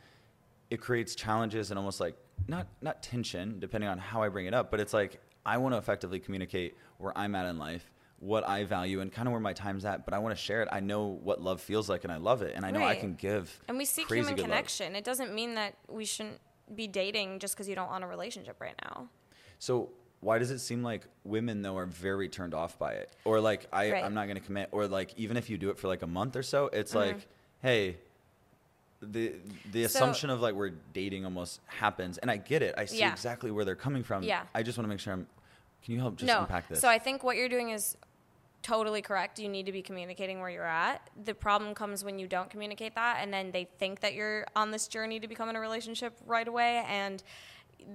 it 0.72 0.82
creates 0.82 1.14
challenges 1.14 1.70
and 1.70 1.78
almost 1.78 2.00
like 2.00 2.16
not 2.48 2.68
not 2.82 3.02
tension, 3.04 3.60
depending 3.60 3.90
on 3.90 3.98
how 3.98 4.22
I 4.24 4.30
bring 4.30 4.46
it 4.46 4.54
up, 4.54 4.72
but 4.72 4.80
it's 4.80 4.94
like 4.94 5.20
I 5.46 5.58
want 5.58 5.74
to 5.74 5.78
effectively 5.78 6.20
communicate 6.20 6.76
where 6.98 7.18
I'm 7.18 7.36
at 7.36 7.46
in 7.48 7.58
life, 7.58 7.92
what 8.20 8.48
I 8.48 8.64
value, 8.64 9.02
and 9.02 9.12
kind 9.12 9.28
of 9.28 9.32
where 9.32 9.42
my 9.42 9.54
time's 9.54 9.86
at. 9.86 10.06
But 10.06 10.14
I 10.14 10.20
want 10.20 10.36
to 10.36 10.42
share 10.42 10.62
it. 10.62 10.70
I 10.72 10.80
know 10.80 11.06
what 11.08 11.42
love 11.42 11.62
feels 11.62 11.90
like, 11.90 12.04
and 12.04 12.14
I 12.14 12.18
love 12.18 12.42
it, 12.42 12.54
and 12.56 12.66
I 12.66 12.72
know 12.72 12.84
I 12.84 12.96
can 12.96 13.16
give. 13.16 13.60
and 13.68 13.78
we 13.78 13.86
seek 13.86 14.08
crazy 14.08 14.22
human 14.22 14.36
good 14.36 14.42
love. 14.44 14.50
connection. 14.52 14.96
It 14.96 15.04
doesn't 15.04 15.34
mean 15.34 15.56
that 15.56 15.76
we 15.90 16.06
shouldn't 16.06 16.40
be 16.76 16.88
dating 16.88 17.40
just 17.40 17.56
because 17.56 17.68
you 17.68 17.76
don't 17.76 17.90
want 17.90 18.04
a 18.04 18.08
relationship 18.08 18.60
right 18.62 18.76
now. 18.84 19.10
So 19.60 19.90
why 20.22 20.40
does 20.40 20.52
it 20.52 20.60
seem 20.60 20.82
like 20.84 21.04
women 21.26 21.62
though 21.62 21.76
are 21.78 21.86
very 21.86 22.30
turned 22.30 22.54
off 22.54 22.80
by 22.80 22.94
it, 22.94 23.12
or 23.26 23.42
like 23.42 23.68
I 23.74 23.92
Right. 23.92 24.04
I'm 24.04 24.14
not 24.14 24.26
going 24.28 24.38
to 24.38 24.44
commit, 24.46 24.70
or 24.72 24.88
like 24.88 25.14
even 25.18 25.36
if 25.38 25.50
you 25.50 25.58
do 25.58 25.70
it 25.70 25.78
for 25.78 25.88
like 25.90 26.02
a 26.02 26.08
month 26.08 26.36
or 26.38 26.44
so, 26.44 26.68
it's 26.72 26.94
Mm-hmm. 26.94 27.18
like 27.18 27.28
hey. 27.62 27.98
The 29.12 29.34
the 29.72 29.82
So- 29.84 29.86
assumption 29.98 30.30
of 30.30 30.42
like 30.42 30.54
we're 30.56 30.72
dating 30.94 31.26
almost 31.26 31.60
happens, 31.68 32.18
and 32.18 32.30
I 32.32 32.38
get 32.38 32.62
it. 32.62 32.76
I 32.78 32.86
see 32.86 33.00
Yeah. 33.00 33.12
exactly 33.12 33.52
where 33.52 33.66
they're 33.66 33.76
coming 33.76 34.04
from. 34.04 34.24
Yeah. 34.24 34.44
I 34.54 34.64
just 34.64 34.78
want 34.78 34.86
to 34.86 34.90
make 34.90 35.00
sure 35.00 35.14
I'm. 35.14 35.28
Can 35.84 35.94
you 35.94 36.00
help 36.00 36.16
just 36.16 36.28
no. 36.28 36.42
unpack 36.42 36.70
this? 36.70 36.80
So 36.80 36.88
I 36.88 36.98
think 37.00 37.24
what 37.24 37.36
you're 37.36 37.50
doing 37.50 37.70
is 37.72 37.98
totally 38.62 39.02
correct. 39.02 39.38
You 39.40 39.50
need 39.50 39.66
to 39.66 39.74
be 39.74 39.82
communicating 39.82 40.40
where 40.40 40.50
you're 40.50 40.64
at. 40.64 41.10
The 41.26 41.34
problem 41.34 41.76
comes 41.76 42.06
when 42.06 42.18
you 42.18 42.28
don't 42.28 42.50
communicate 42.50 42.96
that 42.96 43.18
and 43.22 43.34
then 43.34 43.52
they 43.52 43.66
think 43.66 44.00
that 44.00 44.14
you're 44.14 44.46
on 44.56 44.72
this 44.72 44.88
journey 44.88 45.20
to 45.20 45.28
become 45.28 45.50
in 45.50 45.58
a 45.58 45.60
relationship 45.60 46.14
right 46.26 46.48
away 46.48 46.86
and 46.88 47.22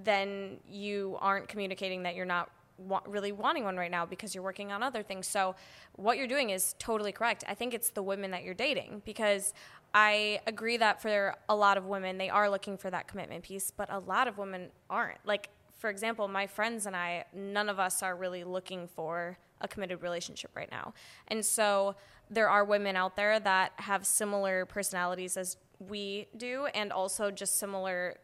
then 0.05 0.59
you 0.69 1.17
aren't 1.23 1.49
communicating 1.49 2.03
that 2.03 2.15
you're 2.15 2.27
not 2.27 2.51
wa- 2.77 3.01
really 3.07 3.33
wanting 3.33 3.65
one 3.65 3.79
right 3.79 3.91
now 3.91 4.05
because 4.05 4.35
you're 4.35 4.45
working 4.45 4.71
on 4.71 4.83
other 4.83 5.03
things. 5.03 5.27
So 5.27 5.55
what 5.97 6.19
you're 6.19 6.27
doing 6.27 6.51
is 6.51 6.75
totally 6.79 7.13
correct. 7.13 7.45
I 7.49 7.55
think 7.55 7.73
it's 7.73 7.89
the 7.89 8.03
women 8.03 8.31
that 8.33 8.43
you're 8.45 8.53
dating 8.53 9.01
because 9.07 9.55
I 9.95 10.41
agree 10.47 10.76
that 10.76 11.01
for 11.01 11.34
a 11.49 11.57
lot 11.57 11.78
of 11.78 11.86
women 11.86 12.18
they 12.18 12.28
are 12.30 12.51
looking 12.51 12.76
for 12.76 12.91
that 12.91 13.09
commitment 13.09 13.43
piece, 13.45 13.70
but 13.70 13.89
a 13.91 13.99
lot 13.99 14.28
of 14.28 14.39
women 14.39 14.68
aren't. 14.91 15.18
Like 15.24 15.51
for 15.78 15.91
example, 15.91 16.26
my 16.28 16.47
friends 16.47 16.86
and 16.86 16.97
I, 16.97 17.24
none 17.32 17.68
of 17.68 17.78
us 17.78 18.03
are 18.03 18.16
really 18.16 18.45
looking 18.45 18.89
for 18.89 19.39
a 19.61 19.68
committed 19.68 20.03
relationship 20.03 20.51
right 20.55 20.70
now. 20.70 20.93
And 21.28 21.45
so 21.45 21.95
there 22.30 22.49
are 22.49 22.64
women 22.64 22.97
out 22.97 23.16
there 23.16 23.41
that 23.41 23.72
have 23.76 24.05
similar 24.05 24.66
personalities 24.66 25.36
as 25.36 25.57
we 25.78 26.26
do 26.36 26.66
and 26.74 26.93
also 26.93 27.30
just 27.30 27.59
similar 27.59 28.16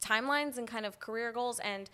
timelines 0.00 0.58
and 0.58 0.66
kind 0.66 0.84
of 0.84 0.98
career 0.98 1.32
goals 1.32 1.60
and 1.60 1.88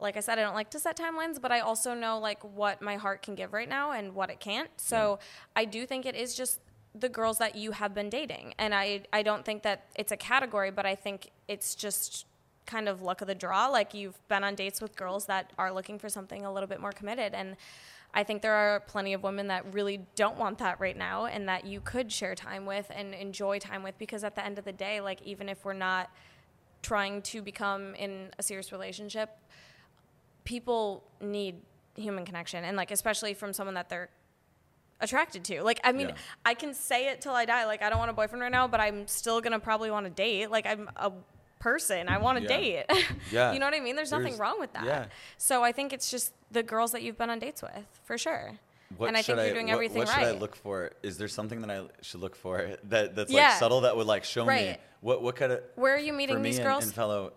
like 0.00 0.16
I 0.16 0.20
said, 0.20 0.38
I 0.38 0.42
don't 0.42 0.54
like 0.54 0.70
to 0.70 0.78
set 0.78 0.96
timelines, 0.96 1.38
but 1.38 1.52
I 1.52 1.60
also 1.60 1.92
know 1.92 2.18
like 2.18 2.42
what 2.42 2.80
my 2.80 2.96
heart 2.96 3.20
can 3.20 3.34
give 3.34 3.52
right 3.52 3.68
now 3.68 3.92
and 3.92 4.14
what 4.14 4.30
it 4.30 4.40
can't. 4.40 4.70
So 4.76 5.18
I 5.54 5.66
do 5.66 5.84
think 5.84 6.06
it 6.06 6.14
is 6.14 6.34
just 6.34 6.60
the 6.94 7.08
girls 7.08 7.38
that 7.38 7.54
you 7.54 7.72
have 7.72 7.94
been 7.94 8.10
dating. 8.10 8.54
And 8.58 8.74
I 8.74 9.02
I 9.12 9.22
don't 9.22 9.44
think 9.44 9.62
that 9.62 9.86
it's 9.94 10.12
a 10.12 10.16
category, 10.16 10.70
but 10.70 10.86
I 10.86 10.94
think 10.94 11.30
it's 11.48 11.74
just 11.74 12.26
kind 12.66 12.88
of 12.88 13.02
luck 13.02 13.20
of 13.20 13.26
the 13.26 13.34
draw. 13.34 13.68
Like 13.68 13.94
you've 13.94 14.26
been 14.28 14.44
on 14.44 14.54
dates 14.54 14.80
with 14.80 14.96
girls 14.96 15.26
that 15.26 15.52
are 15.58 15.72
looking 15.72 15.98
for 15.98 16.08
something 16.08 16.44
a 16.44 16.52
little 16.52 16.68
bit 16.68 16.80
more 16.80 16.92
committed 16.92 17.34
and 17.34 17.56
I 18.12 18.24
think 18.24 18.42
there 18.42 18.54
are 18.54 18.80
plenty 18.80 19.12
of 19.12 19.22
women 19.22 19.48
that 19.48 19.72
really 19.72 20.00
don't 20.16 20.36
want 20.36 20.58
that 20.58 20.80
right 20.80 20.96
now 20.96 21.26
and 21.26 21.48
that 21.48 21.64
you 21.64 21.80
could 21.80 22.10
share 22.10 22.34
time 22.34 22.66
with 22.66 22.90
and 22.94 23.14
enjoy 23.14 23.58
time 23.60 23.82
with 23.82 23.96
because 23.98 24.24
at 24.24 24.34
the 24.34 24.44
end 24.44 24.58
of 24.58 24.64
the 24.64 24.72
day, 24.72 25.00
like 25.00 25.22
even 25.22 25.48
if 25.48 25.64
we're 25.64 25.74
not 25.74 26.10
trying 26.82 27.22
to 27.22 27.40
become 27.40 27.94
in 27.94 28.30
a 28.38 28.42
serious 28.42 28.72
relationship, 28.72 29.30
people 30.44 31.04
need 31.20 31.56
human 31.96 32.24
connection 32.24 32.64
and 32.64 32.76
like 32.76 32.90
especially 32.90 33.34
from 33.34 33.52
someone 33.52 33.74
that 33.74 33.88
they're 33.88 34.08
attracted 35.00 35.44
to. 35.44 35.62
Like 35.62 35.80
I 35.84 35.92
mean, 35.92 36.08
Yeah. 36.10 36.14
I 36.44 36.54
can 36.54 36.74
say 36.74 37.08
it 37.08 37.20
till 37.20 37.32
I 37.34 37.44
die. 37.44 37.66
Like 37.66 37.82
I 37.82 37.90
don't 37.90 37.98
want 37.98 38.10
a 38.10 38.14
boyfriend 38.14 38.42
right 38.42 38.52
now, 38.52 38.68
but 38.68 38.80
I'm 38.80 39.06
still 39.06 39.40
gonna 39.40 39.60
probably 39.60 39.90
want 39.90 40.06
to 40.06 40.10
date. 40.10 40.50
Like 40.50 40.66
I'm 40.66 40.90
a 40.96 41.12
person. 41.58 42.08
I 42.08 42.18
want 42.18 42.38
to 42.38 42.42
Yeah. 42.44 42.56
date. 42.58 42.84
Yeah. 43.32 43.52
you 43.52 43.58
know 43.58 43.66
what 43.66 43.74
I 43.74 43.80
mean? 43.80 43.96
There's, 43.96 44.10
nothing 44.10 44.24
There's- 44.24 44.40
wrong 44.40 44.58
with 44.58 44.72
that. 44.72 44.84
yeah. 44.84 45.06
So 45.36 45.62
I 45.62 45.72
think 45.72 45.92
it's 45.92 46.10
just 46.10 46.32
the 46.50 46.62
girls 46.62 46.92
that 46.92 47.02
you've 47.02 47.18
been 47.18 47.30
on 47.30 47.38
dates 47.38 47.62
with, 47.62 47.72
for 48.04 48.16
sure. 48.18 48.52
What 48.96 49.06
and 49.08 49.16
I 49.16 49.22
think 49.22 49.38
you're 49.38 49.52
doing 49.52 49.66
what, 49.66 49.74
everything 49.74 49.98
what 49.98 50.08
right. 50.08 50.18
should 50.26 50.34
I 50.36 50.38
look 50.38 50.56
for? 50.56 50.90
Is 51.02 51.16
there 51.16 51.28
something 51.28 51.60
that 51.60 51.70
I 51.70 51.82
should 52.02 52.20
look 52.20 52.34
for 52.34 52.76
that 52.84 53.14
that's 53.14 53.30
Yeah. 53.30 53.50
like 53.50 53.58
subtle 53.58 53.82
that 53.82 53.96
would 53.96 54.06
like 54.08 54.24
show 54.24 54.44
me 54.44 54.76
what 55.00 55.22
what 55.22 55.36
kind 55.36 55.52
of 55.52 55.62
Where 55.76 55.94
are 55.94 55.98
you 55.98 56.12
meeting 56.12 56.42
these 56.42 56.58
and- 56.58 56.66
girls? 56.66 56.84
and 56.84 56.92
fellow 56.94 57.32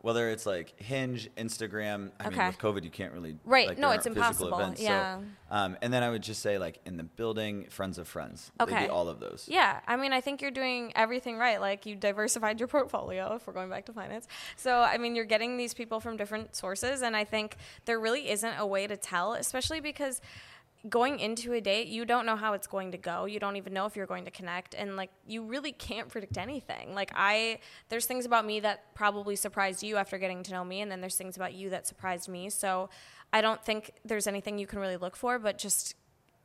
whether 0.00 0.30
it's 0.30 0.46
like 0.46 0.78
Hinge, 0.80 1.28
Instagram. 1.36 2.12
I 2.20 2.28
mean, 2.30 2.38
Okay. 2.38 2.46
with 2.46 2.58
COVID, 2.58 2.84
you 2.84 2.90
can't 2.90 3.12
really 3.12 3.36
Right. 3.44 3.66
Like, 3.68 3.78
No, 3.78 3.88
there 3.88 3.96
it's 3.98 4.06
aren't 4.06 4.16
physical 4.18 4.46
impossible. 4.46 4.58
Events, 4.60 4.80
Yeah. 4.80 5.18
So, 5.18 5.24
um, 5.50 5.76
and 5.82 5.92
then 5.92 6.02
I 6.04 6.10
would 6.10 6.22
just 6.22 6.40
say 6.40 6.56
like 6.56 6.78
in 6.86 6.96
the 6.96 7.02
building, 7.02 7.66
friends 7.68 7.98
of 7.98 8.06
friends. 8.06 8.52
They'd 8.58 8.66
be 8.66 8.72
Okay. 8.74 8.88
all 8.88 9.08
of 9.08 9.18
those. 9.18 9.46
Yeah, 9.50 9.80
I 9.88 9.96
mean, 9.96 10.12
I 10.12 10.20
think 10.20 10.40
you're 10.40 10.52
doing 10.52 10.92
everything 10.94 11.36
right. 11.36 11.60
Like 11.60 11.84
you 11.84 11.96
diversified 11.96 12.60
your 12.60 12.68
portfolio, 12.76 13.34
if 13.34 13.46
we're 13.46 13.52
going 13.54 13.70
back 13.70 13.86
to 13.86 13.92
finance. 13.92 14.28
So, 14.56 14.80
I 14.80 14.98
mean, 14.98 15.16
you're 15.16 15.24
getting 15.24 15.56
these 15.56 15.74
people 15.74 15.98
from 15.98 16.16
different 16.16 16.54
sources, 16.54 17.02
and 17.02 17.16
I 17.16 17.24
think 17.24 17.56
there 17.84 17.98
really 17.98 18.30
isn't 18.30 18.54
a 18.56 18.66
way 18.66 18.86
to 18.86 18.96
tell, 18.96 19.32
especially 19.34 19.80
because 19.80 20.20
going 20.88 21.18
into 21.18 21.52
a 21.54 21.60
date, 21.60 21.88
you 21.88 22.04
don't 22.04 22.26
know 22.26 22.36
how 22.36 22.52
it's 22.52 22.66
going 22.66 22.92
to 22.92 22.98
go. 22.98 23.24
You 23.24 23.40
don't 23.40 23.56
even 23.56 23.72
know 23.72 23.86
if 23.86 23.96
you're 23.96 24.06
going 24.06 24.24
to 24.26 24.30
connect, 24.30 24.74
and 24.74 24.96
like 24.96 25.10
you 25.26 25.42
really 25.42 25.72
can't 25.72 26.08
predict 26.08 26.36
anything. 26.38 26.94
Like 26.94 27.10
I, 27.14 27.58
there's 27.88 28.06
things 28.06 28.26
about 28.26 28.44
me 28.46 28.60
that 28.60 28.94
probably 28.94 29.36
surprised 29.36 29.82
you 29.82 29.96
after 29.96 30.18
getting 30.18 30.42
to 30.44 30.52
know 30.52 30.64
me, 30.64 30.80
and 30.80 30.90
then 30.90 31.00
there's 31.00 31.16
things 31.16 31.36
about 31.36 31.54
you 31.54 31.70
that 31.70 31.86
surprised 31.86 32.28
me. 32.28 32.50
So, 32.50 32.90
I 33.32 33.40
don't 33.40 33.62
think 33.64 33.92
there's 34.04 34.26
anything 34.26 34.58
you 34.58 34.66
can 34.66 34.78
really 34.78 34.96
look 34.96 35.16
for, 35.16 35.38
but 35.38 35.58
just 35.58 35.94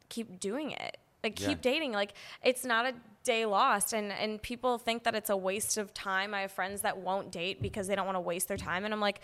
keep 0.10 0.40
doing 0.40 0.72
it 0.72 0.98
like 1.24 1.40
Yeah. 1.40 1.48
keep 1.48 1.62
dating 1.62 1.94
like 1.94 2.14
it's 2.44 2.66
not 2.66 2.86
a 2.86 2.94
day 3.24 3.46
lost 3.46 3.94
and 3.94 4.12
and 4.12 4.42
people 4.42 4.78
think 4.78 5.04
that 5.04 5.16
it's 5.16 5.30
a 5.30 5.38
waste 5.38 5.78
of 5.78 5.94
time 5.94 6.34
i 6.34 6.42
have 6.42 6.52
friends 6.52 6.82
that 6.82 6.98
won't 6.98 7.32
date 7.32 7.62
because 7.62 7.88
they 7.88 7.96
don't 7.96 8.06
want 8.06 8.18
to 8.18 8.22
waste 8.22 8.48
their 8.50 8.58
time 8.58 8.84
and 8.86 8.94
i'm 8.94 9.00
like 9.00 9.22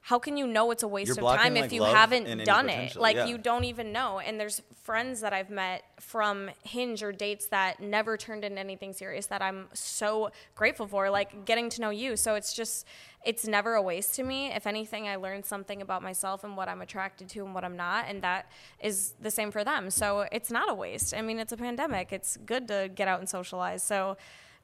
how 0.00 0.18
can 0.18 0.36
you 0.36 0.46
know 0.46 0.70
it's 0.70 0.82
a 0.82 0.88
waste 0.88 1.08
You're 1.08 1.16
of 1.16 1.20
blocking, 1.20 1.42
time 1.42 1.56
if 1.56 1.62
like, 1.62 1.72
you 1.72 1.80
love 1.82 1.94
haven't 1.94 2.22
and 2.26 2.40
any 2.40 2.44
done 2.44 2.68
it? 2.68 2.72
potential, 2.72 3.02
Like 3.02 3.16
yeah. 3.16 3.26
you 3.26 3.36
don't 3.36 3.64
even 3.64 3.92
know. 3.92 4.20
And 4.20 4.40
there's 4.40 4.62
friends 4.82 5.20
that 5.20 5.32
I've 5.34 5.50
met 5.50 5.82
from 6.00 6.50
Hinge 6.62 7.02
or 7.02 7.12
dates 7.12 7.46
that 7.48 7.80
never 7.80 8.16
turned 8.16 8.44
into 8.44 8.58
anything 8.58 8.92
serious 8.94 9.26
that 9.26 9.42
I'm 9.42 9.66
so 9.74 10.30
grateful 10.54 10.86
for, 10.86 11.10
like 11.10 11.44
getting 11.44 11.68
to 11.70 11.80
know 11.82 11.90
you. 11.90 12.16
So 12.16 12.36
it's 12.36 12.54
just, 12.54 12.86
it's 13.24 13.46
never 13.46 13.74
a 13.74 13.82
waste 13.82 14.14
to 14.14 14.22
me. 14.22 14.46
If 14.46 14.66
anything, 14.66 15.08
I 15.08 15.16
learned 15.16 15.44
something 15.44 15.82
about 15.82 16.02
myself 16.02 16.42
and 16.42 16.56
what 16.56 16.68
I'm 16.68 16.80
attracted 16.80 17.28
to 17.30 17.44
and 17.44 17.54
what 17.54 17.64
I'm 17.64 17.76
not. 17.76 18.06
And 18.08 18.22
that 18.22 18.50
is 18.80 19.14
the 19.20 19.30
same 19.30 19.50
for 19.50 19.62
them. 19.62 19.90
So 19.90 20.26
it's 20.32 20.50
not 20.50 20.70
a 20.70 20.74
waste. 20.74 21.12
I 21.12 21.20
mean, 21.20 21.38
it's 21.38 21.52
a 21.52 21.56
pandemic. 21.58 22.12
It's 22.14 22.38
good 22.46 22.68
to 22.68 22.88
get 22.94 23.08
out 23.08 23.18
and 23.18 23.28
socialize. 23.28 23.82
So, 23.82 24.16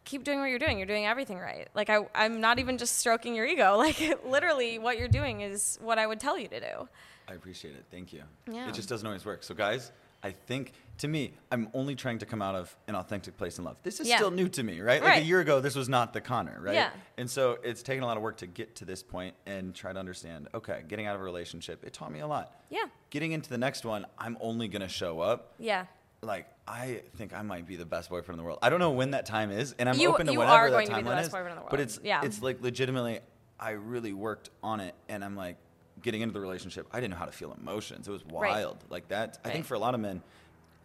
keep 0.05 0.25
doing 0.25 0.39
what 0.41 0.47
you're 0.51 0.59
doing. 0.59 0.79
You're 0.79 0.87
doing 0.87 1.07
everything 1.07 1.39
right. 1.39 1.69
Like 1.75 1.91
I, 1.91 2.07
I'm 2.15 2.41
not 2.41 2.59
even 2.59 2.79
just 2.79 2.99
stroking 2.99 3.35
your 3.35 3.47
ego. 3.47 3.77
Like 3.85 4.01
literally, 4.25 4.79
what 4.79 4.99
you're 4.99 5.09
doing 5.09 5.41
is 5.41 5.79
what 5.83 5.99
I 5.99 6.07
would 6.07 6.21
tell 6.21 6.39
you 6.39 6.49
to 6.49 6.61
do. 6.61 6.89
I 7.29 7.35
appreciate 7.35 7.75
it. 7.75 7.85
Thank 7.91 8.13
you. 8.13 8.23
Yeah. 8.51 8.69
It 8.69 8.75
just 8.75 8.89
doesn't 8.89 9.07
always 9.07 9.25
work. 9.25 9.43
So, 9.43 9.55
guys, 9.55 9.93
I 10.23 10.31
think 10.31 10.73
to 10.99 11.09
me, 11.09 11.33
I'm 11.51 11.69
only 11.75 11.95
trying 11.95 12.19
to 12.19 12.27
come 12.27 12.41
out 12.43 12.55
of 12.55 12.75
an 12.87 12.95
authentic 12.95 13.37
place 13.37 13.59
in 13.59 13.65
love. 13.65 13.77
This 13.83 13.99
is 14.01 14.09
Yeah. 14.09 14.17
still 14.17 14.31
new 14.31 14.49
to 14.51 14.63
me, 14.63 14.81
right? 14.81 15.03
Like 15.03 15.11
Right. 15.15 15.23
a 15.23 15.25
year 15.27 15.41
ago, 15.41 15.61
this 15.61 15.75
was 15.75 15.89
not 15.89 16.13
the 16.13 16.21
Connor, 16.21 16.59
right? 16.61 16.75
Yeah. 16.75 16.91
And 17.19 17.31
so 17.31 17.59
it's 17.63 17.83
taken 17.83 18.03
a 18.03 18.07
lot 18.07 18.17
of 18.17 18.23
work 18.23 18.37
to 18.39 18.47
get 18.47 18.77
to 18.77 18.85
this 18.85 19.03
point 19.03 19.35
and 19.47 19.75
try 19.75 19.93
to 19.93 19.99
understand. 19.99 20.49
Okay, 20.55 20.83
getting 20.87 21.07
out 21.07 21.15
of 21.15 21.21
a 21.21 21.25
relationship, 21.25 21.83
it 21.85 21.93
taught 21.95 22.13
me 22.13 22.21
a 22.21 22.27
lot. 22.27 22.55
Yeah. 22.71 22.85
Getting 23.11 23.33
into 23.33 23.51
the 23.51 23.59
next 23.59 23.85
one, 23.85 24.07
I'm 24.19 24.37
only 24.41 24.69
gonna 24.69 24.89
show 24.89 25.21
up. 25.21 25.55
Yeah. 25.59 25.87
Like 26.25 26.47
I 26.67 27.03
think 27.17 27.33
I 27.35 27.43
might 27.43 27.67
be 27.67 27.77
the 27.77 27.85
best 27.85 28.09
boyfriend 28.11 28.39
in 28.39 28.39
the 28.39 28.45
world. 28.45 28.59
I 28.63 28.71
don't 28.71 28.81
know 28.81 28.91
when 28.93 29.11
that 29.13 29.27
time 29.27 29.51
is, 29.51 29.75
and 29.79 29.89
I'm 29.89 29.97
You- 29.99 30.09
open 30.13 30.27
to 30.27 30.33
you 30.33 30.39
whenever 30.41 30.57
are 30.57 30.71
that 30.71 30.77
going 30.77 30.87
to 30.89 30.95
be 30.95 31.01
timeline 31.03 31.05
the 31.05 31.11
best 31.11 31.27
is. 31.29 31.33
boyfriend 31.33 31.59
in 31.59 31.65
the 31.65 31.71
But 31.71 31.81
it's 31.81 32.01
Yeah. 32.03 32.23
it's 32.25 32.43
like 32.43 32.61
legitimately, 32.63 33.21
I 33.61 33.71
really 33.73 34.13
worked 34.13 34.51
on 34.63 34.81
it, 34.81 34.95
and 35.09 35.25
I'm 35.25 35.37
like 35.37 35.57
getting 36.03 36.23
into 36.23 36.33
the 36.35 36.41
relationship. 36.41 36.87
I 36.93 37.01
didn't 37.01 37.13
know 37.13 37.19
how 37.19 37.27
to 37.27 37.33
feel 37.33 37.53
emotions. 37.53 38.09
It 38.09 38.11
was 38.13 38.23
Right. 38.25 38.51
wild. 38.51 38.85
Like 38.91 39.09
that. 39.09 39.39
I 39.45 39.51
think 39.51 39.65
for 39.67 39.75
a 39.75 39.79
lot 39.79 39.95
of 39.95 40.01
men, 40.01 40.23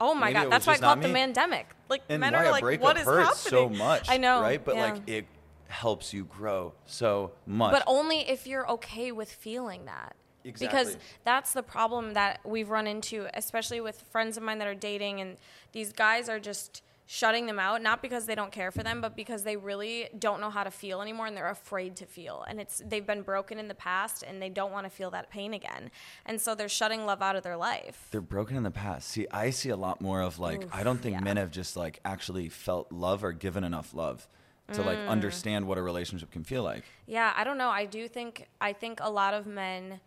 Oh 0.02 0.14
my 0.14 0.32
god, 0.32 0.50
that's 0.50 0.66
why 0.66 0.74
I 0.74 0.78
call 0.78 0.94
it 0.94 1.02
the 1.02 1.08
me. 1.10 1.20
mandemic. 1.20 1.66
Like 1.90 2.04
and 2.10 2.22
men 2.22 2.34
why 2.34 2.40
are 2.40 2.46
a 2.46 2.52
like, 2.52 2.82
what 2.82 2.96
is 2.98 3.04
hurts 3.04 3.44
happening? 3.46 3.78
so 3.78 3.84
much. 3.84 4.10
I 4.10 4.18
know, 4.18 4.42
right? 4.42 4.64
But 4.64 4.76
yeah. 4.76 4.92
like 4.94 5.10
it 5.10 5.26
helps 5.68 6.14
you 6.14 6.24
grow 6.26 6.74
so 6.86 7.34
much. 7.46 7.72
But 7.74 7.84
only 7.86 8.20
if 8.30 8.48
you're 8.48 8.70
okay 8.72 9.12
with 9.12 9.32
feeling 9.32 9.86
that. 9.86 10.16
Because 10.44 10.98
that's 11.24 11.54
the 11.54 11.64
problem 11.64 12.14
that 12.14 12.40
we've 12.46 12.70
run 12.70 12.88
into, 12.88 13.28
especially 13.34 13.82
with 13.82 14.02
friends 14.12 14.38
of 14.38 14.44
mine 14.44 14.60
that 14.60 14.68
are 14.68 14.76
dating, 14.76 15.22
and 15.22 15.38
these 15.72 15.92
guys 15.94 16.30
are 16.30 16.40
just 16.40 16.82
shutting 17.12 17.48
them 17.48 17.58
out, 17.58 17.82
not 17.82 18.04
because 18.04 18.28
they 18.28 18.36
don't 18.36 18.52
care 18.52 18.70
for 18.70 18.84
them, 18.84 19.02
but 19.02 19.16
because 19.16 19.44
they 19.44 19.58
really 19.58 20.08
don't 20.20 20.40
know 20.40 20.52
how 20.52 20.64
to 20.64 20.70
feel 20.70 21.02
anymore 21.02 21.26
and 21.26 21.36
they're 21.36 21.50
afraid 21.50 21.96
to 21.96 22.06
feel. 22.06 22.46
And 22.48 22.60
it's 22.62 22.84
they've 22.88 23.06
been 23.06 23.24
broken 23.24 23.58
in 23.58 23.68
the 23.68 23.74
past 23.74 24.22
and 24.22 24.40
they 24.40 24.50
don't 24.50 24.72
want 24.72 24.86
to 24.86 24.92
feel 24.92 25.10
that 25.10 25.32
pain 25.32 25.56
again. 25.56 25.90
And 26.28 26.40
so 26.40 26.54
they're 26.54 26.70
shutting 26.70 27.08
love 27.08 27.24
out 27.24 27.36
of 27.36 27.42
their 27.42 27.58
life. 27.58 28.10
they're 28.12 28.22
broken 28.22 28.56
in 28.56 28.62
the 28.62 28.70
past. 28.70 29.08
See, 29.10 29.26
I 29.32 29.50
see 29.50 29.70
a 29.70 29.76
lot 29.76 30.02
more 30.02 30.22
of 30.22 30.38
like 30.38 30.68
I 30.72 30.84
don't 30.84 31.02
think 31.02 31.16
yeah. 31.16 31.22
men 31.22 31.38
have 31.38 31.50
just 31.50 31.76
like 31.76 32.00
actually 32.06 32.48
felt 32.48 32.92
love 32.92 33.24
or 33.24 33.32
given 33.32 33.64
enough 33.64 33.96
love 33.96 34.28
to 34.74 34.84
like 34.84 35.00
Mm. 35.00 35.08
understand 35.08 35.66
what 35.66 35.80
a 35.80 35.82
relationship 35.82 36.30
can 36.30 36.44
feel 36.44 36.62
like. 36.62 36.84
Yeah, 37.08 37.34
I 37.36 37.44
don't 37.44 37.58
know. 37.58 37.70
I 37.70 37.86
do 37.86 38.08
think 38.08 38.48
I 38.62 38.72
think 38.74 39.00
a 39.02 39.10
lot 39.10 39.34
of 39.34 39.48
men 39.48 40.00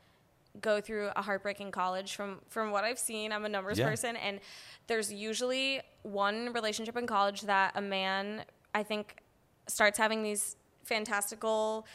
go 0.61 0.81
through 0.81 1.11
a 1.17 1.23
heartbreaking 1.23 1.71
college 1.71 2.15
from 2.15 2.41
from 2.49 2.71
what 2.71 2.85
I've 2.85 2.99
seen. 2.99 3.33
I'm 3.33 3.45
a 3.45 3.49
numbers 3.49 3.79
Yeah. 3.79 3.89
person 3.89 4.17
and 4.17 4.41
there's 4.87 5.13
usually 5.13 5.81
one 6.03 6.53
relationship 6.53 6.97
in 6.97 7.07
college 7.07 7.43
that 7.43 7.73
a 7.75 7.81
man 7.81 8.45
I 8.75 8.83
think 8.83 9.23
starts 9.67 9.97
having 9.97 10.23
these 10.23 10.57
fantastical 10.85 11.87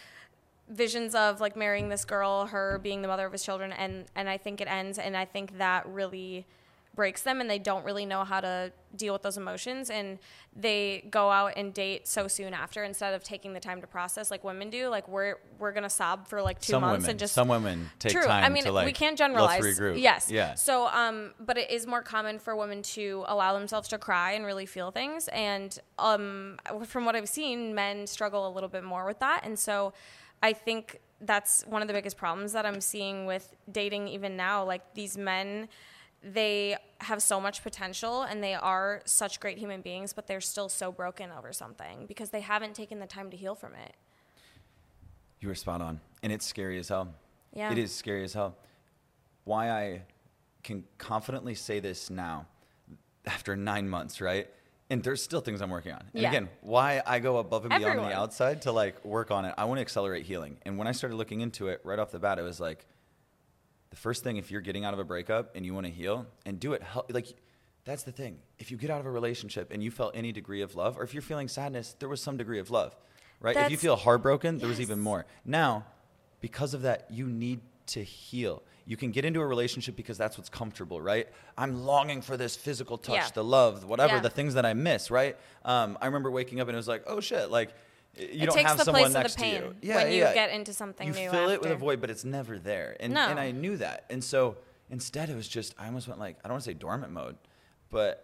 visions 0.70 1.16
of 1.16 1.39
like 1.39 1.55
marrying 1.55 1.89
this 1.89 2.03
girl, 2.03 2.47
her 2.47 2.80
being 2.80 3.01
the 3.01 3.08
mother 3.08 3.26
of 3.26 3.32
his 3.32 3.43
children 3.43 3.72
and 3.72 4.05
and 4.16 4.28
I 4.30 4.38
think 4.38 4.60
it 4.62 4.68
ends 4.68 4.97
and 4.97 5.16
I 5.16 5.26
think 5.26 5.58
that 5.60 5.86
really 5.88 6.45
breaks 6.98 7.22
them 7.22 7.39
and 7.39 7.50
they 7.50 7.60
don't 7.60 7.86
really 7.86 8.06
know 8.06 8.26
how 8.26 8.41
to 8.41 8.74
deal 8.98 9.14
with 9.14 9.22
those 9.22 9.38
emotions 9.38 9.89
and 9.89 10.18
they 10.56 11.08
go 11.12 11.30
out 11.30 11.54
and 11.56 11.74
date 11.74 12.08
so 12.08 12.28
soon 12.28 12.54
after 12.54 12.84
instead 12.84 13.14
of 13.14 13.24
taking 13.24 13.54
the 13.54 13.60
time 13.60 13.80
to 13.80 13.88
process 13.88 14.32
like 14.32 14.43
women 14.43 14.70
do 14.70 14.89
like 14.89 15.08
we're 15.08 15.36
we're 15.60 15.72
gonna 15.72 15.89
sob 15.89 16.28
for 16.28 16.41
like 16.41 16.60
two 16.60 16.72
some 16.72 16.82
months 16.82 17.04
women, 17.04 17.10
and 17.12 17.20
just 17.20 17.34
some 17.34 17.48
women 17.48 17.89
take 18.00 18.12
True. 18.12 18.26
time 18.26 18.43
I 18.43 18.50
mean, 18.50 18.64
to 18.64 18.72
like 18.72 18.86
we 18.86 18.93
can't 18.93 19.18
generalize. 19.18 19.62
Let's 19.62 19.80
regroup. 19.80 20.02
Yes. 20.02 20.32
Yeah. 20.32 20.56
So, 20.56 20.88
um, 20.88 21.34
but 21.39 21.58
it 21.58 21.70
is 21.70 21.86
more 21.86 22.02
common 22.02 22.39
for 22.39 22.56
women 22.56 22.82
to 22.82 23.26
allow 23.28 23.54
themselves 23.54 23.89
to 23.89 23.98
cry 23.98 24.32
and 24.32 24.45
really 24.45 24.66
feel 24.66 24.91
things. 24.91 25.28
And 25.30 25.78
um, 26.00 26.58
from 26.86 27.06
what 27.06 27.16
I've 27.16 27.30
seen, 27.30 27.76
men 27.76 28.08
struggle 28.08 28.48
a 28.48 28.52
little 28.52 28.70
bit 28.70 28.84
more 28.84 29.06
with 29.06 29.20
that. 29.20 29.41
And 29.43 29.58
so, 29.60 29.93
I 30.41 30.54
think 30.54 31.00
that's 31.22 31.64
one 31.68 31.82
of 31.82 31.88
the 31.88 31.93
biggest 31.93 32.18
problems 32.18 32.54
that 32.54 32.66
I'm 32.66 32.82
seeing 32.82 33.26
with 33.26 33.56
dating 33.72 34.08
even 34.08 34.38
now. 34.38 34.64
Like 34.64 34.93
these 34.93 35.18
men, 35.18 35.68
they 36.24 36.76
have 36.99 37.22
so 37.22 37.39
much 37.39 37.61
potential 37.63 38.24
and 38.24 38.43
they 38.43 38.55
are 38.55 39.01
such 39.05 39.39
great 39.39 39.57
human 39.57 39.82
beings, 39.82 40.13
but 40.13 40.28
they're 40.28 40.41
still 40.41 40.68
so 40.70 40.91
broken 40.91 41.30
over 41.32 41.53
something 41.53 42.05
because 42.07 42.32
they 42.32 42.41
haven't 42.41 42.74
taken 42.74 42.99
the 42.99 43.05
time 43.07 43.30
to 43.30 43.38
heal 43.38 43.55
from 43.55 43.74
it. 43.76 43.93
You 45.39 45.47
were 45.47 45.55
spot 45.55 45.82
on. 45.82 45.99
And 46.24 46.32
it's 46.34 46.45
scary 46.45 46.80
as 46.80 46.89
hell. 46.89 47.13
Yeah. 47.53 47.72
It 47.72 47.78
is 47.78 47.93
scary 47.93 48.24
as 48.24 48.34
hell. 48.34 48.55
Why 49.43 49.70
I 49.70 50.01
can 50.63 50.84
confidently 50.97 51.53
say 51.53 51.80
this 51.80 52.09
now 52.09 52.47
after 53.26 53.55
nine 53.55 53.88
months, 53.88 54.20
right? 54.20 54.49
And 54.89 55.03
there's 55.03 55.22
still 55.22 55.41
things 55.41 55.61
I'm 55.61 55.70
working 55.70 55.91
on. 55.91 56.01
And 56.13 56.24
Yeah. 56.24 56.30
again, 56.30 56.49
why 56.61 57.03
I 57.05 57.20
go 57.20 57.38
above 57.38 57.63
and 57.65 57.70
beyond 57.70 57.86
Everyone. 57.86 58.09
the 58.09 58.15
outside 58.18 58.63
to 58.63 58.72
like 58.72 59.03
work 59.05 59.32
on 59.32 59.45
it. 59.45 59.53
I 59.57 59.65
want 59.65 59.78
to 59.78 59.82
accelerate 59.82 60.26
healing. 60.26 60.57
And 60.65 60.78
when 60.78 60.88
I 60.88 60.91
started 60.93 61.15
looking 61.15 61.41
into 61.41 61.68
it 61.68 61.82
right 61.84 61.99
off 61.99 62.11
the 62.11 62.20
bat, 62.20 62.39
it 62.39 62.43
was 62.43 62.59
like 62.59 62.86
the 63.90 63.96
first 63.96 64.24
thing 64.24 64.38
if 64.38 64.52
you're 64.52 64.62
getting 64.62 64.84
out 64.86 64.94
of 64.94 65.00
a 65.00 65.04
breakup 65.04 65.56
and 65.56 65.66
you 65.66 65.74
want 65.74 65.86
to 65.86 65.92
heal 65.92 66.26
and 66.46 66.60
do 66.60 66.74
it 66.74 66.84
like 67.10 67.28
that's 67.86 68.04
the 68.04 68.12
thing. 68.12 68.38
If 68.60 68.70
you 68.70 68.76
get 68.76 68.90
out 68.90 69.00
of 69.00 69.06
a 69.06 69.12
relationship 69.12 69.72
and 69.72 69.82
you 69.82 69.92
felt 69.92 70.12
any 70.14 70.34
degree 70.34 70.62
of 70.62 70.76
love, 70.76 70.98
or 70.98 71.04
if 71.04 71.14
you're 71.14 71.22
feeling 71.22 71.48
sadness, 71.48 71.96
there 72.00 72.10
was 72.10 72.22
some 72.22 72.36
degree 72.36 72.60
of 72.60 72.70
love, 72.70 72.94
right? 73.40 73.56
if 73.56 73.72
you 73.72 73.78
feel 73.78 73.96
heartbroken, 73.96 74.58
there 74.58 74.68
was 74.68 74.82
even 74.82 75.00
more. 75.00 75.26
Now, 75.46 75.86
because 76.42 76.74
of 76.74 76.82
that, 76.82 77.06
you 77.10 77.28
need 77.28 77.62
to 77.88 78.04
heal. 78.04 78.62
You 78.86 78.98
can 78.98 79.12
get 79.12 79.24
into 79.24 79.40
a 79.40 79.46
relationship 79.48 79.96
because 79.96 80.18
that's 80.18 80.38
what's 80.38 80.50
comfortable, 80.50 81.02
right? 81.02 81.30
I'm 81.58 81.86
longing 81.86 82.22
for 82.22 82.36
this 82.36 82.58
physical 82.58 82.98
touch, 82.98 83.16
Yeah. 83.16 83.30
the 83.34 83.44
love, 83.44 83.86
whatever, 83.86 84.16
Yeah. 84.16 84.22
the 84.22 84.30
things 84.30 84.54
that 84.56 84.66
I 84.66 84.74
miss, 84.74 85.10
right? 85.10 85.38
Um, 85.64 85.98
I 86.02 86.08
remember 86.08 86.30
waking 86.30 86.60
up 86.60 86.68
and 86.68 86.76
it 86.76 86.78
was 86.78 86.88
like, 86.90 87.04
oh 87.08 87.22
shit, 87.22 87.50
like 87.50 87.74
you 88.20 88.43
it 88.43 88.45
don't 88.47 88.55
takes 88.55 88.70
have 88.70 88.78
the 88.78 88.84
someone 88.86 89.03
place 89.03 89.13
next 89.13 89.34
of 89.36 89.38
the 89.39 89.43
pain 89.43 89.61
to 89.61 89.76
you. 89.88 89.93
when 89.95 90.11
you 90.11 90.20
get 90.22 90.49
into 90.51 90.74
something 90.74 91.07
you 91.07 91.13
new. 91.13 91.30
fill 91.30 91.49
it 91.49 91.61
with 91.61 91.72
a 91.72 91.76
void, 91.76 92.01
but 92.01 92.09
it's 92.09 92.26
never 92.26 92.57
there. 92.59 92.95
And 92.99 93.13
No. 93.13 93.28
and 93.28 93.39
I 93.39 93.51
knew 93.51 93.78
that. 93.78 94.05
And 94.09 94.24
so 94.24 94.57
instead, 94.89 95.30
it 95.30 95.36
was 95.36 95.47
just 95.47 95.74
I 95.78 95.86
almost 95.88 96.07
went 96.07 96.20
like 96.20 96.38
I 96.43 96.47
don't 96.47 96.53
want 96.53 96.63
to 96.63 96.70
say 96.70 96.74
dormant 96.74 97.11
mode, 97.13 97.38
but 97.89 98.24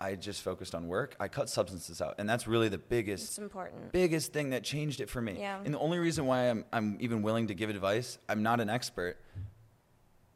I 0.00 0.14
just 0.14 0.42
focused 0.42 0.74
on 0.76 0.86
work. 0.86 1.16
I 1.18 1.26
cut 1.26 1.48
substances 1.50 2.00
out, 2.00 2.14
and 2.18 2.28
that's 2.28 2.46
really 2.46 2.68
the 2.68 2.78
biggest 2.78 3.24
It's 3.30 3.38
important. 3.38 3.90
biggest 3.90 4.32
thing 4.32 4.50
that 4.50 4.62
changed 4.62 5.00
it 5.00 5.10
for 5.10 5.20
me. 5.20 5.36
Yeah. 5.40 5.60
And 5.64 5.74
the 5.74 5.78
only 5.80 5.98
reason 5.98 6.26
why 6.26 6.48
I'm 6.50 6.64
I'm 6.72 6.96
even 7.00 7.22
willing 7.22 7.48
to 7.48 7.54
give 7.54 7.68
advice, 7.70 8.18
I'm 8.28 8.42
not 8.42 8.60
an 8.60 8.70
expert, 8.70 9.16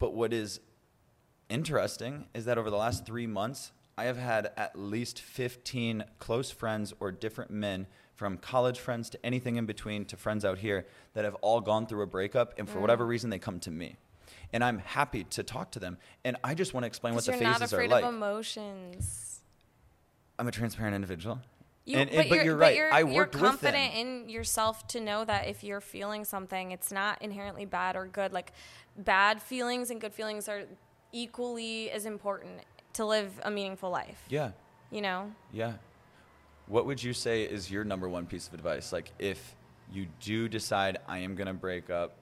but 0.01 0.15
what 0.15 0.33
is 0.33 0.61
interesting 1.49 2.27
is 2.35 2.45
that 2.47 2.59
over 2.59 2.71
the 2.71 2.77
last 2.77 3.05
3 3.07 3.27
months, 3.27 3.73
I 3.97 4.05
have 4.05 4.17
had 4.17 4.51
at 4.57 4.77
least 4.79 5.21
15 5.21 6.05
close 6.19 6.51
friends 6.51 6.95
or 6.99 7.13
different 7.13 7.51
men 7.51 7.87
from 8.15 8.37
college 8.39 8.79
friends 8.79 9.11
to 9.11 9.27
anything 9.27 9.57
in 9.57 9.67
between 9.67 10.05
to 10.07 10.17
friends 10.17 10.45
out 10.45 10.59
here 10.59 10.87
that 11.15 11.25
have 11.25 11.35
all 11.37 11.61
gone 11.61 11.87
through 11.87 12.03
a 12.03 12.07
breakup 12.07 12.55
and 12.59 12.69
for 12.69 12.79
Mm. 12.79 12.83
whatever 12.83 13.07
reason 13.07 13.31
they 13.31 13.39
come 13.39 13.59
to 13.61 13.71
me. 13.71 13.97
And 14.53 14.63
I'm 14.63 14.79
happy 14.79 15.25
to 15.25 15.43
talk 15.43 15.71
to 15.73 15.79
them. 15.79 15.97
And 16.25 16.37
I 16.45 16.55
just 16.55 16.75
want 16.75 16.85
to 16.85 16.87
explain 16.87 17.15
what 17.15 17.25
the 17.25 17.33
you're 17.33 17.41
not 17.43 17.59
phases 17.59 17.73
are 17.73 17.77
afraid 17.77 17.91
like. 17.91 18.05
of 18.05 18.15
emotions. 18.15 19.41
I'm 20.39 20.47
a 20.47 20.51
transparent 20.53 20.95
individual. 20.95 21.41
You, 21.85 21.99
And- 21.99 22.11
and- 22.11 22.29
but 22.29 22.45
you're 22.45 22.57
right. 22.57 22.77
You're, 22.77 22.93
I 22.93 23.01
you're 23.01 23.09
worked 23.15 23.35
with 23.35 23.43
them. 23.43 23.51
confident 23.51 23.95
in 23.95 24.29
yourself 24.29 24.87
to 24.89 25.01
know 25.01 25.25
that 25.25 25.49
if 25.49 25.65
you're 25.65 25.81
feeling 25.81 26.25
something, 26.25 26.71
it's 26.71 26.93
not 26.93 27.21
inherently 27.23 27.65
bad 27.65 27.97
or 27.97 28.07
good. 28.07 28.33
Like 28.33 28.53
bad 28.97 29.43
feelings 29.43 29.91
and 29.91 30.01
good 30.01 30.15
feelings 30.15 30.49
are 30.49 30.63
equally 31.13 31.91
as 31.91 32.07
important 32.07 32.61
to 32.95 33.05
live 33.05 33.41
a 33.43 33.51
meaningful 33.51 33.91
life. 33.91 34.23
Yeah. 34.29 34.53
You 34.91 35.01
know? 35.01 35.33
Yeah. 35.51 35.75
What 36.73 36.87
would 36.87 37.03
you 37.05 37.13
say 37.13 37.43
is 37.43 37.71
your 37.71 37.85
number 37.85 38.09
one 38.09 38.25
piece 38.25 38.49
of 38.49 38.55
advice? 38.55 38.95
Like, 38.95 39.13
if 39.19 39.57
you 39.93 40.07
do 40.21 40.49
decide 40.49 40.97
I 41.07 41.19
am 41.19 41.35
going 41.35 41.47
to 41.49 41.53
break 41.53 41.91
up 41.91 42.15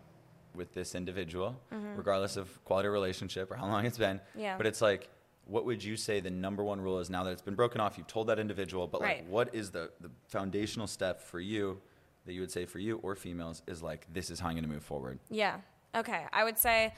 with 0.56 0.74
this 0.74 0.97
individual, 0.97 1.55
regardless 1.94 2.36
of 2.36 2.48
quality 2.64 2.89
of 2.89 2.93
relationship 2.93 3.48
or 3.52 3.55
how 3.55 3.68
long 3.68 3.86
it's 3.86 3.97
been, 3.97 4.16
Mm-hmm. 4.18 4.40
Yeah. 4.40 4.56
but 4.56 4.66
it's 4.66 4.82
like, 4.82 5.09
what 5.44 5.64
would 5.66 5.85
you 5.85 5.97
say 5.97 6.18
the 6.18 6.31
number 6.31 6.64
one 6.64 6.81
rule 6.81 6.98
is 6.98 7.09
now 7.09 7.22
that 7.22 7.31
it's 7.31 7.40
been 7.43 7.55
broken 7.55 7.81
off? 7.81 7.97
You've 7.97 8.09
told 8.09 8.27
that 8.27 8.40
individual, 8.40 8.89
but 8.89 9.01
like, 9.01 9.09
Right. 9.18 9.27
what 9.28 9.55
is 9.55 9.70
the, 9.70 9.93
the 10.01 10.10
foundational 10.27 10.89
step 10.89 11.20
for 11.20 11.39
you 11.39 11.81
that 12.27 12.32
you 12.32 12.40
would 12.40 12.51
say 12.51 12.66
for 12.66 12.81
you 12.81 12.97
or 13.05 13.14
females 13.14 13.62
is 13.68 13.85
like, 13.85 14.05
this 14.12 14.31
is 14.31 14.40
how 14.40 14.48
I'm 14.48 14.55
going 14.55 14.64
to 14.64 14.68
move 14.70 14.82
forward? 14.82 15.20
Yeah. 15.31 15.59
Okay. 15.94 16.24
I 16.32 16.43
would 16.43 16.59
say 16.59 16.93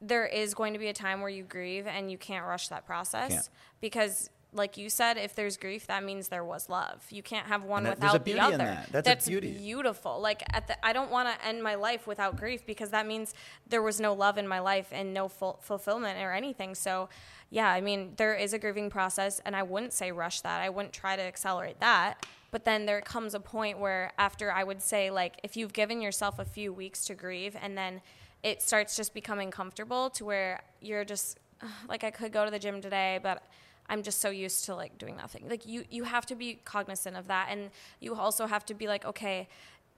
there 0.00 0.24
is 0.26 0.54
going 0.54 0.72
to 0.72 0.78
be 0.78 0.88
a 0.88 0.94
time 0.94 1.20
where 1.20 1.28
you 1.28 1.42
grieve 1.42 1.86
and 1.86 2.10
you 2.10 2.16
can't 2.16 2.46
rush 2.46 2.68
that 2.68 2.86
process 2.86 3.30
Can't. 3.30 3.48
because 3.82 4.30
like 4.52 4.78
you 4.78 4.88
said, 4.88 5.18
if 5.18 5.34
there's 5.34 5.56
grief, 5.56 5.86
that 5.88 6.02
means 6.02 6.28
there 6.28 6.44
was 6.44 6.68
love. 6.68 7.04
You 7.10 7.22
can't 7.22 7.46
have 7.46 7.64
one 7.64 7.84
that- 7.84 8.00
there's 8.00 8.14
a 8.14 8.18
without 8.18 8.24
the 8.24 8.40
other. 8.40 8.56
that. 8.90 9.04
That's 9.04 9.26
a 9.26 9.30
beauty. 9.30 9.52
beautiful. 9.52 10.20
Like 10.20 10.42
at 10.52 10.68
the, 10.68 10.84
I 10.84 10.92
don't 10.92 11.10
want 11.10 11.28
to 11.28 11.46
end 11.46 11.62
my 11.62 11.74
life 11.74 12.06
without 12.06 12.36
grief 12.36 12.64
because 12.64 12.90
that 12.90 13.06
means 13.06 13.34
there 13.66 13.82
was 13.82 14.00
no 14.00 14.14
love 14.14 14.38
in 14.38 14.48
my 14.48 14.60
life 14.60 14.88
and 14.90 15.12
no 15.12 15.28
full, 15.28 15.58
fulfillment 15.62 16.18
or 16.18 16.32
anything. 16.32 16.74
So, 16.74 17.10
yeah, 17.50 17.70
I 17.70 17.80
mean, 17.82 18.14
there 18.16 18.34
is 18.34 18.52
a 18.52 18.58
grieving 18.58 18.88
process, 18.90 19.40
and 19.44 19.54
I 19.54 19.62
wouldn't 19.62 19.92
say 19.92 20.12
rush 20.12 20.40
that. 20.40 20.62
I 20.62 20.68
wouldn't 20.70 20.92
try 20.94 21.16
to 21.16 21.22
accelerate 21.22 21.80
that. 21.80 22.26
But 22.50 22.64
then 22.64 22.86
there 22.86 23.02
comes 23.02 23.34
a 23.34 23.40
point 23.40 23.78
where, 23.78 24.12
after 24.18 24.50
I 24.50 24.64
would 24.64 24.80
say, 24.80 25.10
like, 25.10 25.38
if 25.42 25.56
you've 25.56 25.74
given 25.74 26.00
yourself 26.00 26.38
a 26.38 26.44
few 26.46 26.72
weeks 26.72 27.04
to 27.06 27.14
grieve, 27.14 27.54
and 27.60 27.76
then 27.76 28.00
it 28.42 28.62
starts 28.62 28.96
just 28.96 29.12
becoming 29.12 29.50
comfortable 29.50 30.08
to 30.10 30.24
where 30.24 30.62
you're 30.80 31.04
just 31.04 31.38
like, 31.88 32.04
I 32.04 32.10
could 32.10 32.32
go 32.32 32.44
to 32.46 32.50
the 32.50 32.58
gym 32.58 32.80
today, 32.80 33.20
but 33.22 33.42
I'm 33.88 34.02
just 34.02 34.20
so 34.20 34.30
used 34.30 34.64
to 34.66 34.74
like 34.74 34.98
doing 34.98 35.16
nothing. 35.16 35.48
Like 35.48 35.66
you 35.66 35.84
you 35.90 36.04
have 36.04 36.26
to 36.26 36.34
be 36.34 36.60
cognizant 36.64 37.16
of 37.16 37.26
that 37.28 37.48
and 37.50 37.70
you 38.00 38.14
also 38.14 38.46
have 38.46 38.64
to 38.66 38.74
be 38.74 38.86
like 38.86 39.04
okay, 39.04 39.48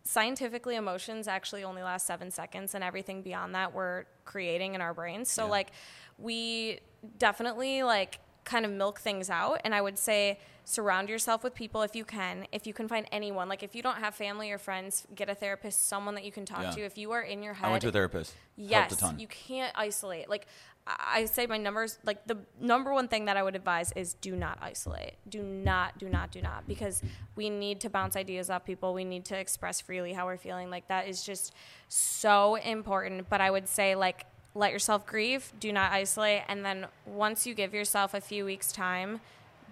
scientifically 0.05 0.77
emotions 0.77 1.29
actually 1.29 1.62
only 1.65 1.83
last 1.83 2.07
7 2.07 2.31
seconds 2.31 2.75
and 2.75 2.83
everything 2.83 3.23
beyond 3.23 3.55
that 3.55 3.75
we're 3.75 4.05
creating 4.25 4.75
in 4.75 4.81
our 4.81 4.95
brains. 4.95 5.29
So 5.31 5.45
Yeah. 5.45 5.51
like 5.51 5.71
we 6.19 6.81
definitely 7.19 7.83
like 7.83 8.19
kind 8.45 8.65
of 8.65 8.71
milk 8.73 9.01
things 9.01 9.31
out 9.31 9.61
and 9.65 9.75
I 9.75 9.81
would 9.81 9.99
say 9.99 10.39
surround 10.65 11.09
yourself 11.09 11.43
with 11.43 11.55
people 11.55 11.83
if 11.83 11.97
you 11.97 12.05
can. 12.05 12.47
If 12.53 12.67
you 12.67 12.73
can 12.73 12.87
find 12.87 13.07
anyone, 13.11 13.49
like 13.49 13.62
if 13.62 13.75
you 13.75 13.83
don't 13.83 13.99
have 13.99 14.15
family 14.15 14.51
or 14.51 14.59
friends, 14.59 15.07
get 15.15 15.29
a 15.29 15.35
therapist, 15.35 15.89
someone 15.89 16.15
that 16.15 16.25
you 16.25 16.33
can 16.33 16.45
talk 16.47 16.62
Yeah. 16.62 16.71
to. 16.71 16.81
If 16.83 16.97
you 16.97 17.11
are 17.12 17.23
in 17.23 17.43
your 17.43 17.55
head 17.55 17.67
I 17.67 17.71
went 17.71 17.83
to 17.83 17.89
a 17.89 17.93
therapist. 17.93 18.35
Yes, 18.57 19.03
a 19.03 19.15
you 19.19 19.27
can't 19.27 19.73
isolate. 19.77 20.29
Like 20.29 20.47
I 20.87 21.21
I 21.21 21.25
say, 21.27 21.47
my 21.47 21.59
numbers. 21.59 21.99
Like 22.05 22.27
the 22.27 22.39
number 22.61 22.93
one 22.93 23.07
thing 23.09 23.27
that 23.27 23.37
I 23.37 23.43
would 23.43 23.55
advise 23.55 23.93
is 23.93 24.15
do 24.15 24.35
not 24.35 24.59
isolate. 24.62 25.15
Do 25.29 25.43
not, 25.43 25.99
do 25.99 26.09
not, 26.09 26.31
do 26.31 26.41
not, 26.41 26.67
because 26.67 27.03
we 27.37 27.51
need 27.51 27.81
to 27.83 27.91
bounce 27.91 28.17
ideas 28.17 28.49
off 28.49 28.65
people. 28.65 28.95
We 28.95 29.05
need 29.05 29.25
to 29.27 29.37
express 29.39 29.81
freely 29.81 30.12
how 30.15 30.27
we're 30.27 30.39
feeling. 30.39 30.71
Like 30.71 30.89
that 30.89 31.07
is 31.07 31.23
just 31.23 31.53
so 31.89 32.55
important. 32.57 33.29
But 33.29 33.41
I 33.41 33.51
would 33.51 33.69
say 33.69 33.95
like 33.95 34.27
let 34.55 34.72
yourself 34.72 35.06
grieve. 35.06 35.52
Do 35.59 35.72
not 35.72 35.93
isolate, 35.93 36.43
and 36.48 36.64
then 36.64 36.86
once 37.06 37.47
you 37.47 37.55
give 37.55 37.72
yourself 37.72 38.14
a 38.14 38.20
few 38.20 38.44
weeks 38.44 38.72
time, 38.72 39.20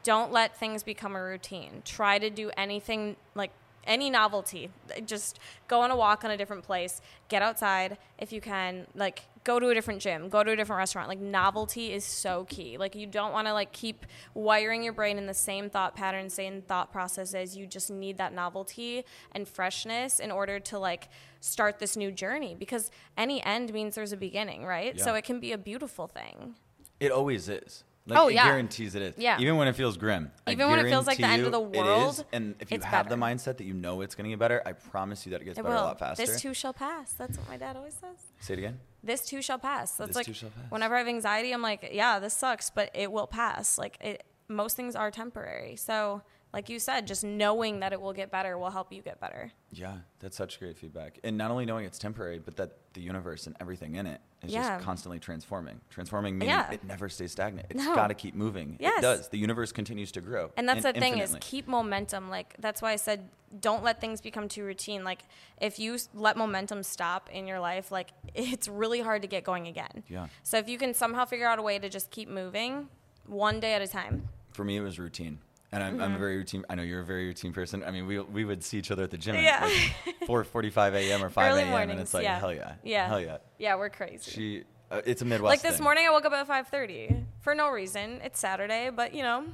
don't 0.02 0.32
let 0.32 0.56
things 0.56 0.82
become 0.82 1.16
a 1.16 1.22
routine. 1.22 1.82
Try 1.84 2.18
to 2.18 2.30
do 2.30 2.50
anything 2.56 3.16
like 3.34 3.50
any 3.88 4.10
novelty. 4.10 4.70
Just 5.05 5.40
go 5.66 5.80
on 5.80 5.90
a 5.90 5.96
walk 5.96 6.24
on 6.24 6.30
a 6.30 6.36
different 6.36 6.62
place. 6.62 7.00
Get 7.28 7.42
outside 7.42 7.98
if 8.18 8.32
you 8.32 8.40
can. 8.40 8.86
Like 8.94 9.22
go 9.44 9.59
to 9.59 9.68
a 9.70 9.74
different 9.74 10.00
gym. 10.00 10.28
Go 10.28 10.44
to 10.44 10.52
a 10.52 10.56
different 10.56 10.78
restaurant. 10.78 11.09
Like 11.09 11.18
novelty 11.18 11.92
is 11.92 12.05
so 12.05 12.44
key. 12.48 12.76
Like 12.76 12.94
you 12.94 13.06
don't 13.06 13.32
want 13.32 13.48
to 13.48 13.55
like 13.55 13.72
keep 13.72 14.05
wiring 14.34 14.82
your 14.82 14.92
brain 14.92 15.18
in 15.18 15.26
the 15.26 15.34
same 15.34 15.70
thought 15.70 15.96
pattern, 15.96 16.28
same 16.28 16.60
thought 16.62 16.92
processes. 16.92 17.56
You 17.56 17.66
just 17.66 17.90
need 17.90 18.18
that 18.18 18.34
novelty 18.34 19.05
and 19.32 19.48
freshness 19.48 20.20
in 20.20 20.30
order 20.30 20.60
to 20.60 20.78
like 20.78 21.09
start 21.40 21.78
this 21.78 21.97
new 21.97 22.10
journey 22.10 22.55
because 22.59 22.90
any 23.16 23.43
end 23.44 23.73
means 23.73 23.94
there's 23.94 24.12
a 24.12 24.16
beginning, 24.16 24.65
right? 24.65 24.98
So 25.01 25.15
it 25.15 25.24
can 25.24 25.40
be 25.40 25.52
a 25.52 25.59
beautiful 25.59 26.06
thing. 26.06 26.55
It 27.01 27.12
always 27.12 27.48
is. 27.48 27.85
Like, 28.06 28.19
Oh, 28.19 28.28
it 28.28 28.35
yeah. 28.35 28.47
guarantees 28.47 28.94
it 28.94 29.02
is. 29.02 29.15
Yeah. 29.19 29.39
Even 29.39 29.56
when 29.59 29.69
it 29.69 29.74
feels 29.77 29.98
grim. 29.98 30.31
Even 30.48 30.70
when 30.70 30.78
it 30.78 30.89
feels 30.89 31.06
like 31.06 31.19
the 31.19 31.27
end 31.27 31.44
of 31.44 31.52
the 31.52 31.60
world, 31.60 32.15
It 32.15 32.20
is. 32.20 32.24
And 32.32 32.55
if 32.59 32.73
you 32.73 32.81
have 32.81 33.09
the 33.10 33.16
mindset 33.16 33.59
that 33.59 33.65
you 33.65 33.74
know 33.74 34.01
it's 34.01 34.15
going 34.15 34.24
to 34.24 34.31
get 34.31 34.39
better, 34.39 34.62
I 34.65 34.73
promise 34.73 35.27
you 35.27 35.32
that 35.32 35.43
it 35.43 35.44
gets 35.44 35.59
It 35.59 35.62
better 35.62 35.74
a 35.74 35.81
lot 35.82 35.98
faster. 35.98 36.24
This 36.24 36.40
too 36.40 36.55
shall 36.55 36.73
pass. 36.73 37.12
That's 37.12 37.36
what 37.36 37.47
my 37.48 37.59
dad 37.59 37.77
always 37.77 37.94
says. 37.94 38.16
Say 38.40 38.55
it 38.55 38.59
again. 38.60 38.81
this 39.05 39.27
too 39.27 39.43
shall 39.43 39.59
pass. 39.59 39.93
That's 39.93 40.16
This 40.16 40.16
like 40.16 40.27
pass. 40.27 40.70
whenever 40.70 40.94
I 40.94 40.98
have 40.98 41.09
anxiety, 41.09 41.52
I'm 41.52 41.60
like, 41.62 41.90
yeah, 41.93 42.19
this 42.19 42.32
sucks, 42.32 42.70
but 42.70 42.90
it 42.94 43.12
will 43.12 43.27
pass. 43.27 43.77
Like 43.77 43.98
it, 44.01 44.24
most 44.48 44.74
things 44.74 44.97
are 44.97 45.10
temporary. 45.10 45.77
So, 45.77 46.23
like 46.53 46.69
you 46.69 46.79
said, 46.79 47.07
just 47.07 47.25
knowing 47.25 47.81
that 47.81 47.93
it 47.93 48.01
will 48.01 48.12
get 48.15 48.31
better 48.31 48.57
will 48.57 48.70
help 48.70 48.93
you 48.93 49.03
get 49.03 49.20
better. 49.20 49.53
Yeah, 49.70 49.99
that's 50.19 50.37
such 50.37 50.59
great 50.59 50.79
feedback. 50.79 51.19
And 51.23 51.37
not 51.37 51.51
only 51.51 51.66
knowing 51.66 51.85
it's 51.85 51.99
temporary, 51.99 52.39
but 52.39 52.57
that 52.57 52.73
the 52.95 53.03
universe 53.03 53.47
and 53.47 53.55
everything 53.61 53.97
in 53.97 54.07
it 54.07 54.20
is 54.43 54.53
Yeah. 54.53 54.77
just 54.77 54.85
constantly 54.85 55.19
transforming. 55.19 55.81
Transforming 55.91 56.39
meaning 56.39 56.49
Yeah. 56.55 56.70
it 56.70 56.83
never 56.85 57.09
stays 57.11 57.33
stagnant. 57.33 57.66
It's 57.70 57.85
No. 57.85 57.95
got 57.95 58.07
to 58.09 58.15
keep 58.15 58.35
moving. 58.35 58.77
Yes. 58.81 58.99
It 58.99 59.03
does. 59.03 59.29
The 59.29 59.37
universe 59.39 59.73
continues 59.73 60.11
to 60.12 60.20
grow. 60.23 60.51
And 60.57 60.66
that's 60.69 60.85
in- 60.85 60.95
the 60.95 61.01
thing 61.01 61.19
is 61.19 61.37
keep 61.41 61.69
momentum. 61.69 62.31
Like 62.31 62.55
that's 62.59 62.81
why 62.81 62.93
I 62.93 62.97
said 62.97 63.29
don't 63.61 63.83
let 63.83 64.01
things 64.01 64.20
become 64.20 64.49
too 64.49 64.65
routine. 64.65 65.05
Like 65.05 65.25
if 65.61 65.79
you 65.79 65.99
let 66.15 66.37
momentum 66.37 66.83
stop 66.83 67.29
in 67.31 67.47
your 67.47 67.61
life, 67.61 67.91
like 67.93 68.11
it's 68.35 68.69
really 68.69 69.01
hard 69.01 69.20
to 69.23 69.29
get 69.29 69.45
going 69.45 69.66
again. 69.66 70.03
Yeah. 70.09 70.29
So 70.43 70.57
if 70.57 70.69
you 70.69 70.79
can 70.79 70.95
somehow 70.95 71.25
figure 71.27 71.47
out 71.47 71.59
a 71.59 71.62
way 71.62 71.79
to 71.79 71.89
just 71.91 72.11
keep 72.11 72.29
moving, 72.29 72.89
one 73.27 73.61
day 73.61 73.75
at 73.75 73.83
a 73.83 73.87
time. 73.89 74.29
For 74.53 74.65
me, 74.65 74.77
it 74.79 74.81
was 74.81 74.99
routine. 74.99 75.41
And 75.70 75.82
I'm, 75.82 76.01
I'm 76.01 76.15
a 76.15 76.19
very 76.19 76.36
routine. 76.39 76.65
I 76.70 76.74
know 76.77 76.82
you're 76.82 77.01
a 77.03 77.05
very 77.05 77.27
routine 77.27 77.53
person. 77.53 77.85
I 77.85 77.90
mean, 77.90 78.07
we, 78.07 78.19
we 78.20 78.45
would 78.47 78.65
see 78.65 78.78
each 78.78 78.90
other 78.90 79.03
at 79.03 79.11
the 79.11 79.19
gym 79.19 79.35
Yeah. 79.36 79.59
at 79.61 80.07
like 80.07 80.20
4:45 80.28 80.95
a.m. 80.95 81.23
or 81.23 81.28
5 81.28 81.57
a.m. 81.57 81.90
and 81.90 82.01
it's 82.01 82.15
like 82.15 82.24
yeah. 82.24 82.39
hell 82.39 82.55
yeah, 82.55 82.74
Yeah. 82.82 83.07
hell 83.09 83.20
yeah. 83.20 83.36
Yeah, 83.59 83.74
we're 83.74 83.90
crazy. 83.90 84.31
She, 84.31 84.65
uh, 84.90 85.03
it's 85.05 85.20
a 85.20 85.27
Midwest. 85.27 85.51
like 85.51 85.61
this 85.61 85.77
thing. 85.77 85.85
morning, 85.85 86.07
I 86.09 86.11
woke 86.11 86.24
up 86.24 86.32
at 86.32 86.49
5:30 86.49 87.23
for 87.40 87.55
no 87.55 87.69
reason. 87.69 88.20
It's 88.24 88.40
Saturday, 88.40 88.89
but 88.89 89.12
you 89.12 89.23
know, 89.23 89.45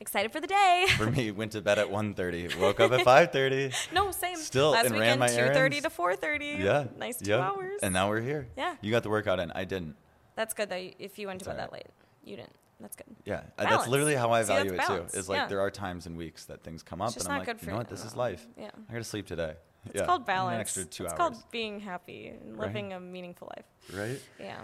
excited 0.00 0.32
for 0.32 0.40
the 0.40 0.48
day. 0.48 0.86
For 0.96 1.06
me, 1.08 1.30
went 1.30 1.52
to 1.52 1.60
bed 1.60 1.78
at 1.78 1.86
1:30, 1.88 2.56
woke 2.58 2.80
up 2.80 2.90
at 2.90 3.06
5:30. 3.06 3.72
no, 3.92 4.10
same. 4.10 4.36
Still, 4.36 4.70
last 4.72 4.86
and 4.86 4.94
ran 4.98 5.20
weekend, 5.20 5.20
my 5.20 5.28
2:30 5.28 5.56
errands. 5.56 5.82
to 5.82 5.90
4:30. 5.90 6.58
Yeah, 6.64 6.84
nice 6.98 7.18
two 7.18 7.30
yeah. 7.30 7.48
hours. 7.48 7.78
And 7.82 7.94
now 7.94 8.08
we're 8.08 8.20
here. 8.20 8.48
Yeah. 8.56 8.74
you 8.80 8.90
got 8.90 9.04
the 9.04 9.10
workout 9.10 9.38
in. 9.38 9.52
I 9.52 9.62
didn't. 9.64 9.94
that's 10.34 10.52
good 10.54 10.68
though. 10.68 10.90
If 10.98 11.20
you 11.20 11.28
went 11.28 11.38
to 11.40 11.44
bed 11.46 11.52
all 11.52 11.58
that 11.58 11.72
late, 11.72 11.86
you 12.24 12.34
didn't. 12.34 12.56
That's 12.80 12.96
good. 12.96 13.06
Yeah, 13.24 13.42
uh, 13.58 13.64
that's 13.64 13.88
literally 13.88 14.14
how 14.14 14.30
I 14.32 14.42
See, 14.42 14.48
value 14.48 14.72
it 14.72 14.78
balance. 14.78 15.12
too. 15.12 15.18
Is 15.18 15.28
like 15.28 15.36
Yeah. 15.36 15.46
there 15.48 15.60
are 15.60 15.70
times 15.70 16.06
and 16.06 16.16
weeks 16.16 16.46
that 16.46 16.62
things 16.62 16.82
come 16.82 17.00
up, 17.02 17.14
and 17.16 17.28
I'm 17.28 17.38
like, 17.44 17.62
you 17.62 17.68
know 17.70 17.76
what, 17.78 17.88
this 17.88 18.04
is 18.04 18.16
life. 18.16 18.46
Yeah. 18.56 18.70
I 18.88 18.92
gotta 18.92 19.04
sleep 19.04 19.26
today. 19.26 19.54
It's 19.86 19.94
yeah. 19.96 20.06
called 20.06 20.26
balance. 20.26 20.54
An 20.54 20.60
extra 20.60 20.84
two 20.84 21.04
it's 21.04 21.12
hours. 21.12 21.18
called 21.18 21.50
being 21.50 21.80
happy 21.80 22.28
and 22.28 22.56
Right. 22.58 22.68
living 22.68 22.92
a 22.92 23.00
meaningful 23.00 23.50
life. 23.56 23.64
right. 23.98 24.20
Yeah. 24.38 24.60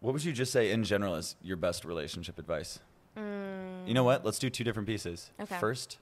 What 0.00 0.12
would 0.12 0.24
you 0.24 0.32
just 0.32 0.52
say 0.52 0.70
in 0.70 0.84
general 0.84 1.14
is 1.14 1.36
your 1.42 1.56
best 1.56 1.84
relationship 1.84 2.38
advice? 2.38 2.80
Mm. 3.16 3.88
You 3.88 3.94
know 3.94 4.04
what? 4.04 4.24
Let's 4.24 4.38
do 4.38 4.50
two 4.50 4.62
different 4.62 4.86
pieces. 4.86 5.30
Okay. 5.40 5.58
First, 5.58 5.98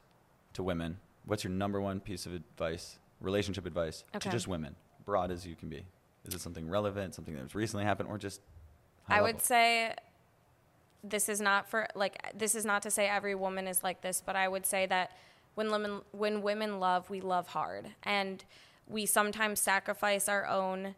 to 0.54 0.62
women, 0.62 0.98
what's 1.24 1.44
your 1.44 1.52
number 1.52 1.80
one 1.80 2.00
piece 2.00 2.26
of 2.26 2.34
advice, 2.34 2.98
relationship 3.20 3.66
advice, 3.66 4.04
to 4.18 4.28
just 4.30 4.48
women, 4.48 4.76
broad 5.04 5.30
as 5.30 5.46
you 5.46 5.54
can 5.54 5.68
be? 5.68 5.84
Is 6.24 6.34
it 6.34 6.40
something 6.40 6.68
relevant, 6.68 7.14
something 7.14 7.34
that's 7.34 7.54
recently 7.54 7.84
happened, 7.84 8.08
or 8.08 8.18
just 8.18 8.40
I 9.08 9.14
level? 9.20 9.26
would 9.34 9.42
say 9.42 9.94
this 11.04 11.28
is 11.28 11.40
not 11.40 11.68
for 11.68 11.86
like 11.94 12.32
this 12.36 12.54
is 12.54 12.64
not 12.64 12.82
to 12.82 12.90
say 12.90 13.06
every 13.06 13.34
woman 13.34 13.68
is 13.68 13.84
like 13.84 14.00
this, 14.00 14.22
but 14.24 14.34
I 14.34 14.48
would 14.48 14.64
say 14.64 14.86
that 14.86 15.12
when 15.54 15.70
women 15.70 16.00
when 16.12 16.42
women 16.42 16.80
love, 16.80 17.10
we 17.10 17.20
love 17.20 17.48
hard, 17.48 17.90
and 18.02 18.42
we 18.88 19.06
sometimes 19.06 19.60
sacrifice 19.60 20.28
our 20.28 20.46
own 20.46 20.94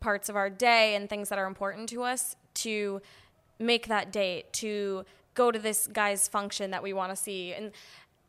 parts 0.00 0.28
of 0.28 0.36
our 0.36 0.50
day 0.50 0.94
and 0.94 1.08
things 1.08 1.28
that 1.28 1.38
are 1.38 1.46
important 1.46 1.88
to 1.88 2.02
us 2.02 2.36
to 2.54 3.00
make 3.58 3.86
that 3.88 4.12
date 4.12 4.52
to 4.52 5.04
go 5.34 5.50
to 5.50 5.58
this 5.58 5.86
guy's 5.86 6.28
function 6.28 6.70
that 6.70 6.82
we 6.82 6.92
want 6.92 7.10
to 7.10 7.16
see. 7.16 7.52
And 7.52 7.72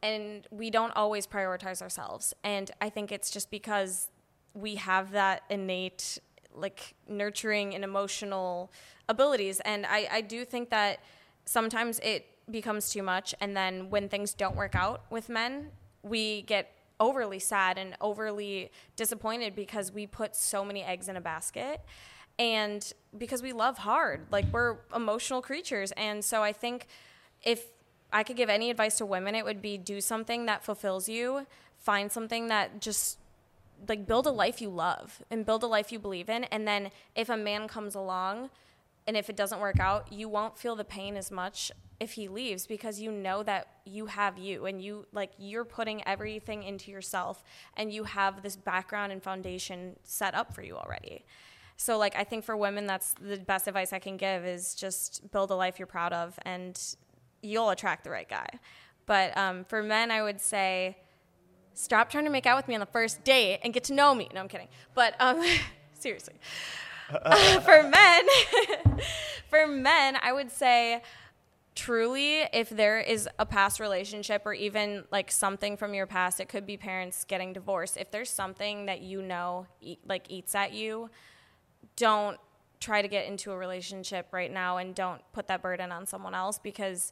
and 0.04 0.48
we 0.52 0.70
don't 0.70 0.96
always 0.96 1.26
prioritize 1.26 1.82
ourselves. 1.82 2.34
And 2.44 2.70
i 2.80 2.90
think 2.90 3.12
it's 3.12 3.32
just 3.32 3.50
because 3.50 4.10
we 4.54 4.76
have 4.76 5.12
that 5.12 5.44
innate 5.50 6.20
like 6.54 6.96
nurturing 7.08 7.76
and 7.76 7.84
emotional 7.84 8.72
abilities. 9.10 9.60
And 9.62 9.86
i 9.86 10.08
i 10.12 10.22
do 10.22 10.46
think 10.46 10.70
that 10.70 11.00
sometimes 11.46 12.00
it 12.00 12.26
becomes 12.50 12.90
too 12.90 13.04
much. 13.04 13.36
And 13.42 13.56
then 13.56 13.90
when 13.90 14.10
things 14.10 14.34
don't 14.34 14.56
work 14.56 14.76
out 14.76 15.04
with 15.10 15.30
men 15.30 15.72
we 16.04 16.44
get 16.44 16.72
overly 17.00 17.40
sad 17.40 17.78
and 17.78 17.96
overly 18.02 18.72
disappointed 18.96 19.56
because 19.56 19.92
we 19.92 20.08
put 20.08 20.36
so 20.36 20.64
many 20.64 20.84
eggs 20.84 21.10
in 21.10 21.16
a 21.16 21.22
basket 21.22 21.82
and 22.40 22.94
because 23.18 23.42
we 23.42 23.52
love 23.52 23.80
hard. 23.80 24.28
Like 24.32 24.46
we're 24.52 24.78
emotional 24.96 25.42
creatures. 25.42 25.92
And 25.94 26.24
so 26.24 26.44
i 26.44 26.52
think 26.52 26.88
if 27.44 27.66
i 28.12 28.24
could 28.24 28.38
give 28.38 28.50
any 28.50 28.70
advice 28.70 28.98
to 28.98 29.06
women 29.06 29.36
it 29.36 29.44
would 29.46 29.62
be 29.62 29.78
do 29.78 30.00
something 30.02 30.46
that 30.46 30.64
fulfills 30.64 31.10
you 31.10 31.46
find 31.78 32.12
something 32.12 32.48
that 32.48 32.82
just 32.82 33.18
like 33.88 34.08
build 34.08 34.26
a 34.26 34.32
life 34.32 34.62
you 34.62 34.70
love 34.70 35.22
and 35.30 35.46
build 35.46 35.64
a 35.64 35.68
life 35.68 35.92
you 35.92 36.00
believe 36.00 36.30
in. 36.30 36.44
And 36.46 36.68
then 36.68 36.90
if 37.16 37.30
a 37.30 37.38
man 37.38 37.68
comes 37.68 37.96
along 37.96 38.50
and 39.08 39.18
if 39.18 39.30
it 39.30 39.36
doesn't 39.36 39.60
work 39.60 39.80
out 39.80 40.12
you 40.12 40.28
won't 40.30 40.58
feel 40.58 40.76
the 40.76 40.84
pain 40.84 41.16
as 41.16 41.32
much 41.32 41.72
if 42.00 42.14
he 42.14 42.28
leaves 42.28 42.68
because 42.68 43.00
you 43.00 43.12
know 43.12 43.42
that 43.42 43.68
you 43.86 44.06
have 44.06 44.38
you 44.38 44.66
and 44.66 44.82
you 44.82 45.06
like 45.12 45.32
you're 45.38 45.66
putting 45.66 46.06
everything 46.08 46.64
into 46.64 46.92
yourself 46.92 47.44
and 47.76 47.92
you 47.92 48.04
have 48.04 48.44
this 48.44 48.56
background 48.56 49.12
and 49.12 49.24
foundation 49.24 49.96
set 50.04 50.36
up 50.36 50.54
for 50.54 50.62
you 50.62 50.76
already 50.76 51.26
so 51.76 51.98
like 51.98 52.16
i 52.16 52.24
think 52.24 52.44
for 52.44 52.56
women 52.56 52.86
that's 52.86 53.14
the 53.22 53.38
best 53.38 53.68
advice 53.68 53.94
i 53.94 54.00
can 54.00 54.18
give 54.18 54.46
is 54.46 54.76
just 54.76 55.32
build 55.32 55.50
a 55.50 55.56
life 55.56 55.80
you're 55.80 55.88
proud 55.88 56.14
of 56.14 56.38
and 56.44 56.96
you'll 57.42 57.70
attract 57.70 58.04
the 58.04 58.10
right 58.10 58.30
guy 58.30 58.48
but 59.06 59.36
um, 59.38 59.64
for 59.64 59.82
men 59.82 60.12
i 60.12 60.22
would 60.22 60.40
say 60.40 60.98
stop 61.78 62.10
trying 62.10 62.26
to 62.26 62.30
make 62.30 62.46
out 62.46 62.58
with 62.58 62.68
me 62.68 62.74
on 62.74 62.80
the 62.80 62.88
first 62.88 63.24
date 63.24 63.60
and 63.64 63.74
get 63.74 63.84
to 63.86 63.94
know 63.94 64.14
me. 64.14 64.28
No, 64.34 64.42
I'm 64.42 64.48
kidding. 64.48 64.68
But 64.94 65.16
um, 65.20 65.44
seriously, 65.94 66.36
For 67.64 67.84
men, 67.84 68.26
for 69.50 69.68
men, 69.68 70.18
I 70.22 70.34
would 70.34 70.52
say 70.52 71.02
truly 71.74 72.40
if 72.54 72.70
there 72.70 73.00
is 73.00 73.30
a 73.38 73.46
past 73.46 73.80
relationship 73.80 74.42
or 74.46 74.54
even 74.54 75.04
like 75.12 75.32
something 75.32 75.78
from 75.78 75.94
your 75.94 76.08
past 76.08 76.40
it 76.40 76.50
could 76.50 76.66
be 76.66 76.76
parents 76.76 77.24
getting 77.24 77.54
divorced. 77.54 77.98
If 77.98 78.12
there's 78.12 78.32
something 78.32 78.88
that 78.88 79.02
you 79.02 79.22
know 79.22 79.68
like 80.06 80.26
eats 80.30 80.56
at 80.56 80.74
you 80.74 81.10
don't 81.96 82.38
try 82.80 83.02
to 83.02 83.08
get 83.08 83.28
into 83.28 83.52
a 83.52 83.58
relationship 83.58 84.28
right 84.32 84.52
now 84.52 84.78
and 84.78 84.94
don't 84.96 85.22
put 85.34 85.48
that 85.48 85.62
burden 85.62 85.92
on 85.92 86.06
someone 86.08 86.34
else 86.34 86.60
because 86.60 87.12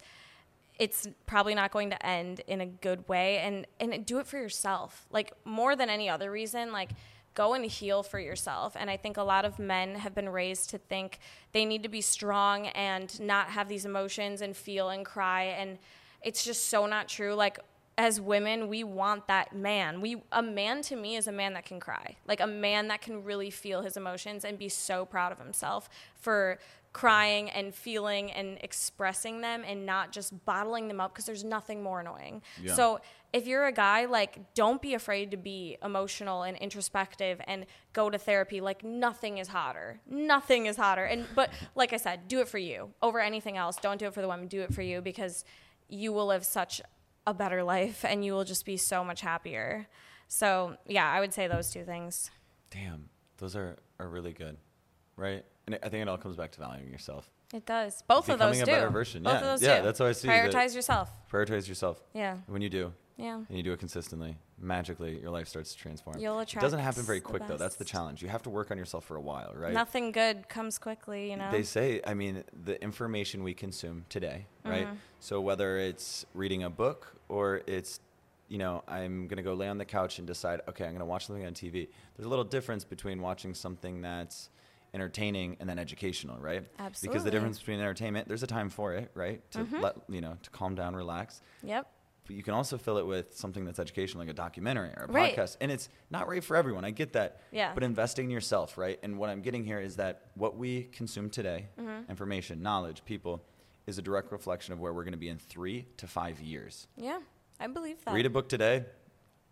it's 0.77 1.07
probably 1.25 1.55
not 1.55 1.71
going 1.71 1.91
to 1.91 2.05
end 2.05 2.41
in 2.47 2.59
a 2.59 2.65
good 2.65 3.07
way. 3.07 3.37
And 3.37 3.67
and 3.79 4.05
do 4.05 4.19
it 4.19 4.27
for 4.27 4.37
yourself. 4.37 5.05
Like 5.11 5.31
more 5.45 5.75
than 5.75 5.89
any 5.89 6.09
other 6.09 6.31
reason 6.31 6.71
like 6.71 6.89
go 7.35 7.53
and 7.53 7.65
heal 7.65 8.01
for 8.01 8.19
yourself. 8.19 8.75
And 8.77 8.89
I 8.89 8.97
think 8.97 9.17
a 9.17 9.23
lot 9.23 9.45
of 9.45 9.59
men 9.59 9.95
have 9.95 10.15
been 10.15 10.29
raised 10.29 10.71
to 10.71 10.77
think 10.77 11.19
they 11.51 11.65
need 11.65 11.83
to 11.83 11.89
be 11.89 12.01
strong 12.01 12.67
and 12.67 13.19
not 13.19 13.49
have 13.49 13.69
these 13.69 13.85
emotions 13.85 14.41
and 14.41 14.55
feel 14.55 14.89
and 14.89 15.05
cry. 15.05 15.43
And 15.43 15.77
it's 16.21 16.43
just 16.43 16.69
so 16.69 16.85
not 16.87 17.07
true. 17.07 17.35
Like, 17.35 17.59
as 17.97 18.19
women, 18.19 18.67
we 18.67 18.83
want 18.83 19.27
that 19.27 19.55
man. 19.55 20.01
We 20.01 20.21
a 20.31 20.41
man 20.41 20.81
to 20.83 20.95
me 20.95 21.15
is 21.15 21.27
a 21.27 21.31
man 21.31 21.53
that 21.53 21.65
can 21.65 21.79
cry. 21.79 22.17
Like 22.27 22.41
a 22.41 22.47
man 22.47 22.89
that 22.89 23.01
can 23.01 23.23
really 23.23 23.49
feel 23.49 23.81
his 23.81 23.95
emotions 23.95 24.43
and 24.43 24.59
be 24.59 24.67
so 24.69 25.05
proud 25.05 25.31
of 25.31 25.39
himself 25.39 25.89
for 26.15 26.59
crying 26.91 27.49
and 27.49 27.75
feeling 27.75 28.31
and 28.31 28.57
expressing 28.61 29.41
them 29.41 29.63
and 29.67 29.85
not 29.85 30.11
just 30.13 30.45
bottling 30.45 30.87
them 30.87 31.01
up 31.01 31.13
because 31.13 31.25
there's 31.25 31.43
nothing 31.43 31.83
more 31.83 31.99
annoying. 31.99 32.41
Yeah. 32.61 32.73
So 32.73 33.01
if 33.35 33.47
you're 33.47 33.65
a 33.65 33.71
guy, 33.73 34.05
like 34.05 34.53
don't 34.53 34.81
be 34.81 34.93
afraid 34.93 35.31
to 35.31 35.37
be 35.37 35.77
emotional 35.83 36.43
and 36.43 36.55
introspective 36.57 37.41
and 37.45 37.65
go 37.91 38.09
to 38.09 38.17
therapy. 38.17 38.61
Like 38.61 38.81
nothing 38.81 39.39
is 39.39 39.49
hotter. 39.49 39.99
Nothing 40.09 40.67
is 40.67 40.77
hotter. 40.77 41.03
And 41.03 41.25
but 41.35 41.49
like 41.75 41.91
I 41.91 41.97
said, 41.97 42.29
do 42.29 42.39
it 42.39 42.47
for 42.47 42.57
you 42.57 42.91
over 43.01 43.19
anything 43.19 43.57
else. 43.57 43.75
Don't 43.75 43.99
do 43.99 44.05
it 44.05 44.13
for 44.13 44.21
the 44.21 44.29
women. 44.29 44.47
Do 44.47 44.61
it 44.61 44.73
for 44.73 44.81
you 44.81 45.01
because 45.01 45.43
you 45.89 46.13
will 46.13 46.27
live 46.27 46.45
such 46.45 46.79
a 47.27 47.33
better 47.33 47.61
life 47.61 48.05
and 48.05 48.23
you 48.23 48.31
will 48.31 48.45
just 48.45 48.65
be 48.65 48.77
so 48.77 49.03
much 49.03 49.19
happier. 49.19 49.85
So 50.29 50.77
yeah, 50.87 51.11
I 51.11 51.19
would 51.19 51.33
say 51.33 51.47
those 51.47 51.71
two 51.71 51.83
things. 51.83 52.31
Damn, 52.71 53.09
those 53.37 53.57
are, 53.57 53.75
are 53.99 54.07
really 54.07 54.31
good, 54.31 54.55
right? 55.17 55.43
And 55.65 55.77
I 55.83 55.89
think 55.89 56.01
it 56.01 56.07
all 56.07 56.17
comes 56.17 56.37
back 56.37 56.53
to 56.53 56.59
valuing 56.61 56.89
yourself. 56.89 57.29
It 57.53 57.65
does. 57.65 58.01
Both 58.07 58.29
of 58.29 58.39
those 58.39 58.61
a 58.61 58.65
do. 58.65 58.71
better 58.71 58.89
version. 58.89 59.23
Both 59.23 59.33
yeah. 59.33 59.39
of 59.39 59.45
those 59.45 59.61
yeah, 59.61 59.77
do. 59.79 59.83
that's 59.83 59.99
how 59.99 60.05
I 60.05 60.13
see 60.13 60.29
Prioritize 60.29 60.73
yourself. 60.73 61.09
Prioritize 61.29 61.67
yourself. 61.67 62.01
Yeah. 62.13 62.37
When 62.47 62.61
you 62.61 62.69
do. 62.69 62.93
Yeah. 63.17 63.35
And 63.47 63.57
you 63.57 63.63
do 63.63 63.71
it 63.71 63.79
consistently, 63.79 64.37
magically 64.59 65.19
your 65.19 65.31
life 65.31 65.47
starts 65.47 65.71
to 65.73 65.77
transform. 65.77 66.19
You'll 66.19 66.39
attract. 66.39 66.63
It 66.63 66.65
doesn't 66.65 66.79
happen 66.79 67.03
very 67.03 67.21
quick 67.21 67.47
though. 67.47 67.57
That's 67.57 67.75
the 67.75 67.85
challenge. 67.85 68.21
You 68.21 68.27
have 68.29 68.43
to 68.43 68.49
work 68.49 68.71
on 68.71 68.77
yourself 68.77 69.05
for 69.05 69.15
a 69.15 69.21
while, 69.21 69.53
right? 69.55 69.73
Nothing 69.73 70.11
good 70.11 70.49
comes 70.49 70.77
quickly, 70.77 71.31
you 71.31 71.37
know. 71.37 71.49
They 71.51 71.63
say, 71.63 72.01
I 72.05 72.13
mean, 72.13 72.43
the 72.65 72.81
information 72.83 73.43
we 73.43 73.53
consume 73.53 74.05
today, 74.09 74.47
right? 74.65 74.85
Mm-hmm. 74.85 74.95
So 75.19 75.39
whether 75.39 75.77
it's 75.77 76.25
reading 76.33 76.63
a 76.63 76.69
book 76.69 77.15
or 77.29 77.61
it's 77.67 77.99
you 78.47 78.57
know, 78.59 78.83
I'm 78.87 79.27
going 79.27 79.37
to 79.37 79.43
go 79.43 79.53
lay 79.53 79.67
on 79.67 79.79
the 79.79 79.85
couch 79.85 80.19
and 80.19 80.27
decide, 80.27 80.61
okay, 80.69 80.83
I'm 80.83 80.91
going 80.91 80.99
to 80.99 81.05
watch 81.05 81.25
something 81.25 81.45
on 81.45 81.53
TV. 81.53 81.87
There's 82.15 82.27
a 82.27 82.29
little 82.29 82.45
difference 82.45 82.83
between 82.83 83.19
watching 83.21 83.55
something 83.55 84.01
that's 84.01 84.49
entertaining 84.93 85.57
and 85.59 85.67
then 85.67 85.79
educational, 85.79 86.39
right? 86.39 86.63
Absolutely. 86.79 87.13
Because 87.13 87.23
the 87.25 87.31
difference 87.31 87.59
between 87.59 87.79
entertainment, 87.79 88.27
there's 88.27 88.43
a 88.43 88.47
time 88.47 88.69
for 88.69 88.93
it, 88.93 89.11
right? 89.13 89.41
To 89.51 89.59
mm-hmm. 89.59 89.81
let 89.81 89.95
you 90.07 90.21
know, 90.21 90.37
to 90.43 90.49
calm 90.51 90.75
down, 90.75 90.95
relax. 90.95 91.41
Yep. 91.63 91.87
But 92.25 92.35
you 92.35 92.43
can 92.43 92.53
also 92.53 92.77
fill 92.77 92.97
it 92.97 93.05
with 93.05 93.35
something 93.35 93.65
that's 93.65 93.79
educational, 93.79 94.21
like 94.21 94.29
a 94.29 94.33
documentary 94.33 94.89
or 94.89 95.05
a 95.07 95.11
right. 95.11 95.35
podcast. 95.35 95.57
And 95.61 95.71
it's 95.71 95.89
not 96.09 96.27
right 96.27 96.43
for 96.43 96.55
everyone. 96.55 96.83
I 96.83 96.91
get 96.91 97.13
that. 97.13 97.41
Yeah. 97.51 97.73
But 97.73 97.83
investing 97.83 98.25
in 98.25 98.31
yourself, 98.31 98.77
right? 98.77 98.99
And 99.03 99.17
what 99.17 99.29
I'm 99.29 99.41
getting 99.41 99.63
here 99.63 99.79
is 99.79 99.95
that 99.97 100.27
what 100.35 100.57
we 100.57 100.83
consume 100.91 101.29
today, 101.29 101.67
mm-hmm. 101.79 102.09
information, 102.09 102.61
knowledge, 102.61 103.03
people, 103.05 103.43
is 103.85 103.97
a 103.97 104.01
direct 104.01 104.31
reflection 104.31 104.73
of 104.73 104.79
where 104.79 104.93
we're 104.93 105.03
going 105.03 105.13
to 105.13 105.17
be 105.17 105.29
in 105.29 105.37
three 105.37 105.85
to 105.97 106.07
five 106.07 106.39
years. 106.39 106.87
Yeah, 106.97 107.19
I 107.59 107.67
believe 107.67 108.03
that. 108.05 108.13
Read 108.13 108.25
a 108.25 108.31
book 108.31 108.49
today, 108.49 108.85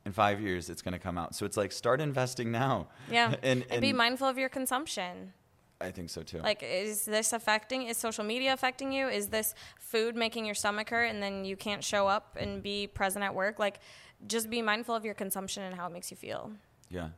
in 0.06 0.12
five 0.12 0.41
years 0.41 0.70
it's 0.70 0.82
going 0.82 0.94
to 0.94 1.00
come 1.00 1.18
out. 1.18 1.36
So 1.36 1.45
it's 1.45 1.58
like 1.58 1.72
start 1.72 2.02
investing 2.02 2.52
now. 2.52 2.88
Yeah, 3.10 3.28
and, 3.28 3.38
and, 3.44 3.66
and, 3.70 3.82
be 3.82 3.94
mindful 3.94 4.28
of 4.28 4.38
your 4.38 4.50
consumption. 4.50 5.34
I 5.82 5.91
think 5.91 6.10
so 6.10 6.24
too. 6.24 6.40
Like, 6.40 6.64
is 6.64 7.06
this 7.06 7.34
affecting? 7.34 7.84
Is 7.84 7.98
social 7.98 8.24
media 8.24 8.54
affecting 8.54 8.91
you? 8.91 9.08
Is 9.08 9.28
this 9.28 9.54
food 9.80 10.16
making 10.16 10.45
your 10.45 10.56
stomach 10.56 10.90
hurt, 10.90 11.06
and 11.06 11.22
then 11.22 11.45
you 11.45 11.56
can't 11.56 11.84
show 11.84 12.08
up 12.08 12.38
and 12.40 12.64
be 12.64 12.88
present 12.88 13.24
at 13.24 13.36
work? 13.36 13.60
Like, 13.60 13.80
just 14.26 14.50
be 14.50 14.62
mindful 14.62 14.95
of 14.95 15.04
your 15.04 15.14
consumption 15.14 15.64
and 15.64 15.76
how 15.76 15.88
it 15.88 15.94
makes 15.94 16.10
you 16.10 16.18
feel. 16.18 16.52
Yeah, 16.90 17.10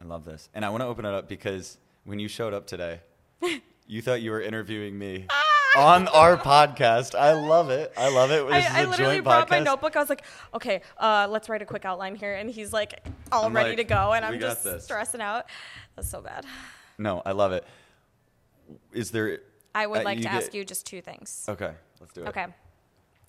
I 0.00 0.04
love 0.04 0.24
this, 0.24 0.48
and 0.54 0.64
I 0.64 0.70
want 0.70 0.82
to 0.82 0.86
open 0.86 1.04
it 1.04 1.14
up 1.14 1.28
because 1.28 1.78
when 2.04 2.18
you 2.18 2.28
showed 2.28 2.52
up 2.52 2.66
today, 2.66 3.00
you 3.86 4.02
thought 4.02 4.20
you 4.20 4.30
were 4.30 4.40
interviewing 4.40 4.98
me. 4.98 5.26
On 5.74 6.06
our 6.08 6.36
podcast. 6.36 7.14
I 7.14 7.32
love 7.32 7.70
it. 7.70 7.94
I 7.96 8.10
love 8.10 8.30
it. 8.30 8.46
This 8.46 8.70
I, 8.70 8.82
I 8.82 8.84
literally 8.84 9.20
brought 9.20 9.46
podcast. 9.46 9.50
my 9.50 9.58
notebook. 9.60 9.96
I 9.96 10.00
was 10.00 10.10
like, 10.10 10.22
okay, 10.52 10.82
uh, 10.98 11.26
let's 11.30 11.48
write 11.48 11.62
a 11.62 11.64
quick 11.64 11.86
outline 11.86 12.14
here. 12.14 12.34
And 12.34 12.50
he's 12.50 12.74
like, 12.74 13.02
all 13.30 13.46
I'm 13.46 13.56
ready 13.56 13.70
like, 13.70 13.78
to 13.78 13.84
go. 13.84 14.12
And 14.12 14.22
I'm 14.22 14.38
just 14.38 14.82
stressing 14.82 15.22
out. 15.22 15.46
That's 15.96 16.10
so 16.10 16.20
bad. 16.20 16.44
No, 17.02 17.22
I 17.26 17.32
love 17.32 17.52
it. 17.52 17.64
Is 18.92 19.10
there. 19.10 19.40
I 19.74 19.86
would 19.86 20.00
uh, 20.00 20.04
like 20.04 20.18
to 20.18 20.22
get, 20.22 20.32
ask 20.32 20.54
you 20.54 20.64
just 20.64 20.86
two 20.86 21.00
things. 21.00 21.44
Okay, 21.48 21.72
let's 22.00 22.12
do 22.12 22.22
it. 22.22 22.28
Okay. 22.28 22.46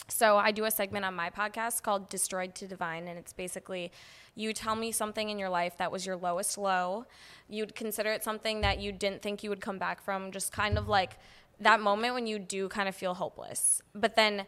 So 0.09 0.37
I 0.37 0.51
do 0.51 0.65
a 0.65 0.71
segment 0.71 1.05
on 1.05 1.15
my 1.15 1.29
podcast 1.29 1.81
called 1.81 2.09
Destroyed 2.09 2.53
to 2.55 2.67
Divine, 2.67 3.07
and 3.07 3.17
it's 3.17 3.33
basically 3.33 3.91
you 4.35 4.53
tell 4.53 4.75
me 4.75 4.91
something 4.91 5.29
in 5.29 5.39
your 5.39 5.49
life 5.49 5.77
that 5.77 5.91
was 5.91 6.05
your 6.05 6.17
lowest 6.17 6.57
low. 6.57 7.05
You'd 7.49 7.73
consider 7.73 8.11
it 8.11 8.23
something 8.23 8.61
that 8.61 8.79
you 8.79 8.91
didn't 8.91 9.21
think 9.21 9.43
you 9.43 9.49
would 9.49 9.61
come 9.61 9.79
back 9.79 10.03
from, 10.03 10.31
just 10.31 10.51
kind 10.51 10.77
of 10.77 10.87
like 10.87 11.17
that 11.59 11.79
moment 11.79 12.13
when 12.13 12.27
you 12.27 12.37
do 12.37 12.67
kind 12.67 12.89
of 12.89 12.95
feel 12.95 13.13
hopeless. 13.13 13.81
But 13.95 14.15
then 14.15 14.45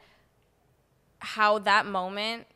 how 1.20 1.60
that 1.60 1.86
moment 1.86 2.48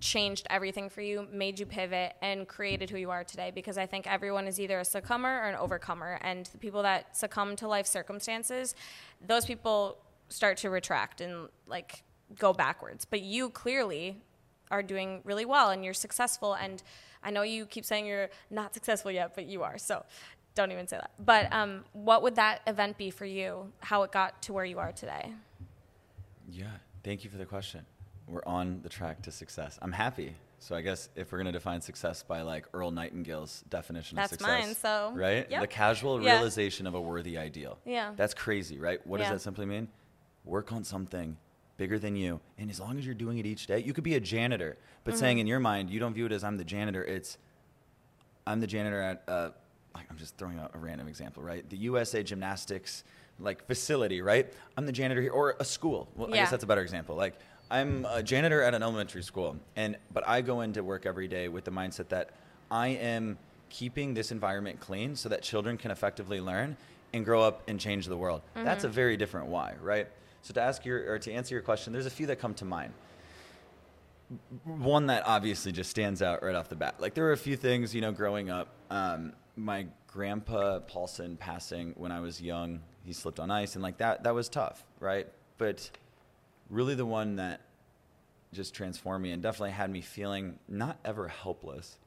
changed 0.00 0.46
everything 0.50 0.88
for 0.88 1.02
you, 1.02 1.28
made 1.30 1.58
you 1.58 1.66
pivot, 1.66 2.14
and 2.22 2.48
created 2.48 2.90
who 2.90 2.98
you 2.98 3.10
are 3.10 3.22
today. 3.22 3.52
Because 3.54 3.78
I 3.78 3.86
think 3.86 4.06
everyone 4.06 4.46
is 4.46 4.58
either 4.58 4.80
a 4.80 4.84
succumber 4.84 5.28
or 5.28 5.48
an 5.48 5.56
overcomer. 5.56 6.18
And 6.22 6.46
the 6.46 6.58
people 6.58 6.82
that 6.82 7.16
succumb 7.16 7.56
to 7.56 7.68
life 7.68 7.86
circumstances, 7.86 8.74
those 9.24 9.44
people 9.44 9.98
start 10.28 10.56
to 10.58 10.70
retract 10.70 11.20
and 11.20 11.48
like 11.66 12.02
go 12.38 12.52
backwards. 12.52 13.04
But 13.04 13.20
you 13.22 13.50
clearly 13.50 14.22
are 14.70 14.82
doing 14.82 15.20
really 15.24 15.44
well 15.44 15.70
and 15.70 15.84
you're 15.84 15.94
successful. 15.94 16.54
And 16.54 16.82
I 17.22 17.30
know 17.30 17.42
you 17.42 17.66
keep 17.66 17.84
saying 17.84 18.06
you're 18.06 18.30
not 18.50 18.72
successful 18.72 19.10
yet, 19.10 19.34
but 19.34 19.46
you 19.46 19.62
are. 19.62 19.78
So 19.78 20.04
don't 20.54 20.72
even 20.72 20.88
say 20.88 20.96
that. 20.96 21.10
But 21.18 21.52
um, 21.52 21.84
what 21.92 22.22
would 22.22 22.36
that 22.36 22.62
event 22.66 22.96
be 22.96 23.10
for 23.10 23.24
you? 23.24 23.72
How 23.80 24.02
it 24.04 24.12
got 24.12 24.40
to 24.42 24.52
where 24.52 24.64
you 24.64 24.78
are 24.78 24.92
today? 24.92 25.32
Yeah, 26.48 26.66
thank 27.04 27.24
you 27.24 27.30
for 27.30 27.36
the 27.36 27.46
question. 27.46 27.84
We're 28.30 28.44
on 28.46 28.80
the 28.82 28.88
track 28.88 29.22
to 29.22 29.32
success. 29.32 29.78
I'm 29.82 29.90
happy. 29.90 30.34
So 30.60 30.76
I 30.76 30.82
guess 30.82 31.08
if 31.16 31.32
we're 31.32 31.38
gonna 31.38 31.52
define 31.52 31.80
success 31.80 32.22
by 32.22 32.42
like 32.42 32.66
Earl 32.72 32.90
Nightingale's 32.90 33.64
definition 33.70 34.16
That's 34.16 34.32
of 34.32 34.38
success, 34.38 34.66
That's 34.66 34.66
mine. 34.66 34.74
So 34.76 35.12
right, 35.18 35.46
yep. 35.50 35.62
the 35.62 35.66
casual 35.66 36.22
yeah. 36.22 36.34
realization 36.34 36.86
of 36.86 36.94
a 36.94 37.00
worthy 37.00 37.38
ideal. 37.38 37.78
Yeah, 37.84 38.12
that's 38.14 38.34
crazy, 38.34 38.78
right? 38.78 39.04
What 39.06 39.18
yeah. 39.18 39.30
does 39.30 39.38
that 39.38 39.44
simply 39.44 39.66
mean? 39.66 39.88
Work 40.44 40.72
on 40.72 40.84
something 40.84 41.36
bigger 41.76 41.98
than 41.98 42.14
you, 42.14 42.40
and 42.58 42.70
as 42.70 42.78
long 42.78 42.98
as 42.98 43.06
you're 43.06 43.14
doing 43.14 43.38
it 43.38 43.46
each 43.46 43.66
day, 43.66 43.78
you 43.80 43.94
could 43.94 44.04
be 44.04 44.14
a 44.14 44.20
janitor, 44.20 44.76
but 45.02 45.12
mm-hmm. 45.12 45.20
saying 45.20 45.38
in 45.38 45.46
your 45.46 45.60
mind 45.60 45.90
you 45.90 45.98
don't 45.98 46.14
view 46.14 46.26
it 46.26 46.32
as 46.32 46.44
I'm 46.44 46.58
the 46.58 46.64
janitor. 46.64 47.02
It's 47.02 47.38
I'm 48.46 48.60
the 48.60 48.66
janitor 48.66 49.00
at 49.00 49.24
uh, 49.26 49.50
I'm 49.94 50.18
just 50.18 50.36
throwing 50.36 50.58
out 50.58 50.72
a 50.74 50.78
random 50.78 51.08
example, 51.08 51.42
right? 51.42 51.68
The 51.68 51.78
USA 51.78 52.22
Gymnastics 52.22 53.02
like 53.40 53.66
facility, 53.66 54.20
right? 54.20 54.52
I'm 54.76 54.86
the 54.86 54.92
janitor 54.92 55.20
here, 55.20 55.32
or 55.32 55.56
a 55.58 55.64
school. 55.64 56.08
Well, 56.14 56.28
yeah. 56.28 56.34
I 56.34 56.38
guess 56.40 56.50
that's 56.50 56.64
a 56.64 56.66
better 56.66 56.82
example. 56.82 57.16
Like 57.16 57.38
I'm 57.70 58.04
a 58.10 58.22
janitor 58.22 58.62
at 58.62 58.74
an 58.74 58.82
elementary 58.82 59.22
school, 59.22 59.56
and 59.76 59.96
but 60.12 60.26
I 60.28 60.40
go 60.40 60.62
into 60.62 60.82
work 60.82 61.06
every 61.06 61.28
day 61.28 61.48
with 61.48 61.64
the 61.64 61.70
mindset 61.70 62.08
that 62.08 62.30
I 62.70 62.88
am 62.88 63.38
keeping 63.68 64.14
this 64.14 64.32
environment 64.32 64.80
clean 64.80 65.14
so 65.14 65.28
that 65.28 65.42
children 65.42 65.76
can 65.76 65.90
effectively 65.90 66.40
learn 66.40 66.76
and 67.12 67.24
grow 67.24 67.42
up 67.42 67.62
and 67.68 67.78
change 67.78 68.06
the 68.06 68.16
world. 68.16 68.42
Mm-hmm. 68.54 68.64
That's 68.64 68.84
a 68.84 68.88
very 68.88 69.16
different 69.16 69.46
why, 69.46 69.74
right? 69.80 70.08
So 70.42 70.52
to 70.54 70.60
ask 70.60 70.84
your 70.84 71.12
or 71.12 71.18
to 71.20 71.32
answer 71.32 71.54
your 71.54 71.62
question, 71.62 71.92
there's 71.92 72.06
a 72.06 72.10
few 72.10 72.26
that 72.26 72.40
come 72.40 72.54
to 72.54 72.64
mind. 72.64 72.92
One 74.64 75.06
that 75.06 75.24
obviously 75.26 75.72
just 75.72 75.90
stands 75.90 76.22
out 76.22 76.42
right 76.42 76.54
off 76.54 76.68
the 76.68 76.76
bat. 76.76 76.96
Like 76.98 77.14
there 77.14 77.24
were 77.24 77.32
a 77.32 77.36
few 77.36 77.56
things, 77.56 77.94
you 77.94 78.00
know, 78.00 78.12
growing 78.12 78.50
up. 78.50 78.68
Um, 78.90 79.32
my 79.56 79.86
grandpa 80.06 80.80
Paulson 80.80 81.36
passing 81.36 81.94
when 81.96 82.12
I 82.12 82.20
was 82.20 82.40
young, 82.40 82.80
he 83.04 83.12
slipped 83.12 83.40
on 83.40 83.50
ice 83.50 83.74
and 83.74 83.82
like 83.82 83.98
that 83.98 84.24
that 84.24 84.34
was 84.34 84.48
tough, 84.48 84.84
right? 84.98 85.28
But 85.58 85.90
really 86.70 86.94
the 86.94 87.06
one 87.06 87.36
that 87.36 87.60
just 88.52 88.74
transformed 88.74 89.22
me 89.22 89.32
and 89.32 89.42
definitely 89.42 89.70
had 89.70 89.90
me 89.90 90.00
feeling 90.00 90.58
not 90.68 90.98
ever 91.04 91.28
helpless, 91.28 91.98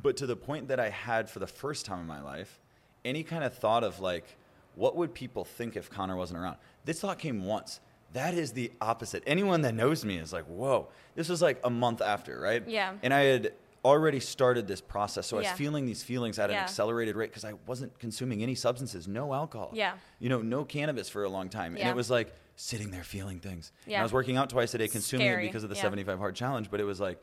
but 0.00 0.16
to 0.18 0.26
the 0.26 0.36
point 0.36 0.68
that 0.68 0.78
I 0.80 0.88
had 0.88 1.28
for 1.28 1.38
the 1.38 1.46
first 1.46 1.84
time 1.86 2.00
in 2.00 2.06
my 2.06 2.22
life, 2.22 2.60
any 3.04 3.22
kind 3.22 3.44
of 3.44 3.54
thought 3.54 3.84
of 3.84 4.00
like, 4.00 4.36
what 4.76 4.96
would 4.96 5.12
people 5.14 5.44
think 5.44 5.76
if 5.76 5.90
Connor 5.90 6.16
wasn't 6.16 6.38
around? 6.38 6.56
This 6.84 7.00
thought 7.00 7.18
came 7.18 7.44
once. 7.44 7.80
That 8.12 8.34
is 8.34 8.52
the 8.52 8.72
opposite. 8.80 9.22
Anyone 9.26 9.62
that 9.62 9.74
knows 9.74 10.04
me 10.04 10.16
is 10.16 10.32
like, 10.32 10.44
whoa. 10.46 10.88
This 11.14 11.28
was 11.28 11.42
like 11.42 11.60
a 11.64 11.70
month 11.70 12.00
after, 12.00 12.40
right? 12.40 12.66
Yeah. 12.66 12.94
And 13.02 13.12
I 13.12 13.20
had 13.24 13.52
already 13.84 14.20
started 14.20 14.66
this 14.66 14.80
process. 14.80 15.26
So 15.26 15.36
I 15.36 15.40
was 15.40 15.50
feeling 15.50 15.86
these 15.86 16.02
feelings 16.02 16.38
at 16.38 16.50
an 16.50 16.56
accelerated 16.56 17.16
rate 17.16 17.30
because 17.30 17.44
I 17.44 17.54
wasn't 17.66 17.98
consuming 17.98 18.42
any 18.42 18.54
substances, 18.54 19.08
no 19.08 19.32
alcohol. 19.32 19.70
Yeah. 19.72 19.94
You 20.18 20.28
know, 20.28 20.42
no 20.42 20.64
cannabis 20.64 21.08
for 21.08 21.24
a 21.24 21.28
long 21.28 21.48
time. 21.48 21.76
And 21.76 21.88
it 21.88 21.94
was 21.94 22.10
like 22.10 22.34
sitting 22.60 22.90
there 22.90 23.02
feeling 23.04 23.40
things. 23.40 23.72
And 23.84 23.92
Yeah. 23.92 24.00
I 24.00 24.02
was 24.02 24.12
working 24.12 24.36
out 24.36 24.50
twice 24.50 24.74
a 24.74 24.78
day, 24.78 24.86
consuming 24.88 25.26
Scary. 25.26 25.44
it 25.44 25.48
because 25.48 25.64
of 25.64 25.70
the 25.70 25.76
Yeah. 25.76 25.82
75 25.82 26.18
hard 26.18 26.34
challenge. 26.34 26.70
But 26.70 26.80
it 26.80 26.84
was 26.84 27.00
like, 27.00 27.22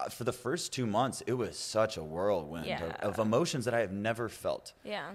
uh, 0.00 0.08
for 0.08 0.24
the 0.24 0.32
first 0.32 0.72
two 0.72 0.86
months, 0.86 1.22
it 1.26 1.34
was 1.34 1.56
such 1.58 1.96
a 1.98 2.02
whirlwind 2.02 2.66
Yeah. 2.66 2.82
of, 3.02 3.14
of 3.14 3.18
emotions 3.18 3.66
that 3.66 3.74
I 3.74 3.80
have 3.80 3.92
never 3.92 4.28
felt. 4.30 4.72
Yeah. 4.84 5.10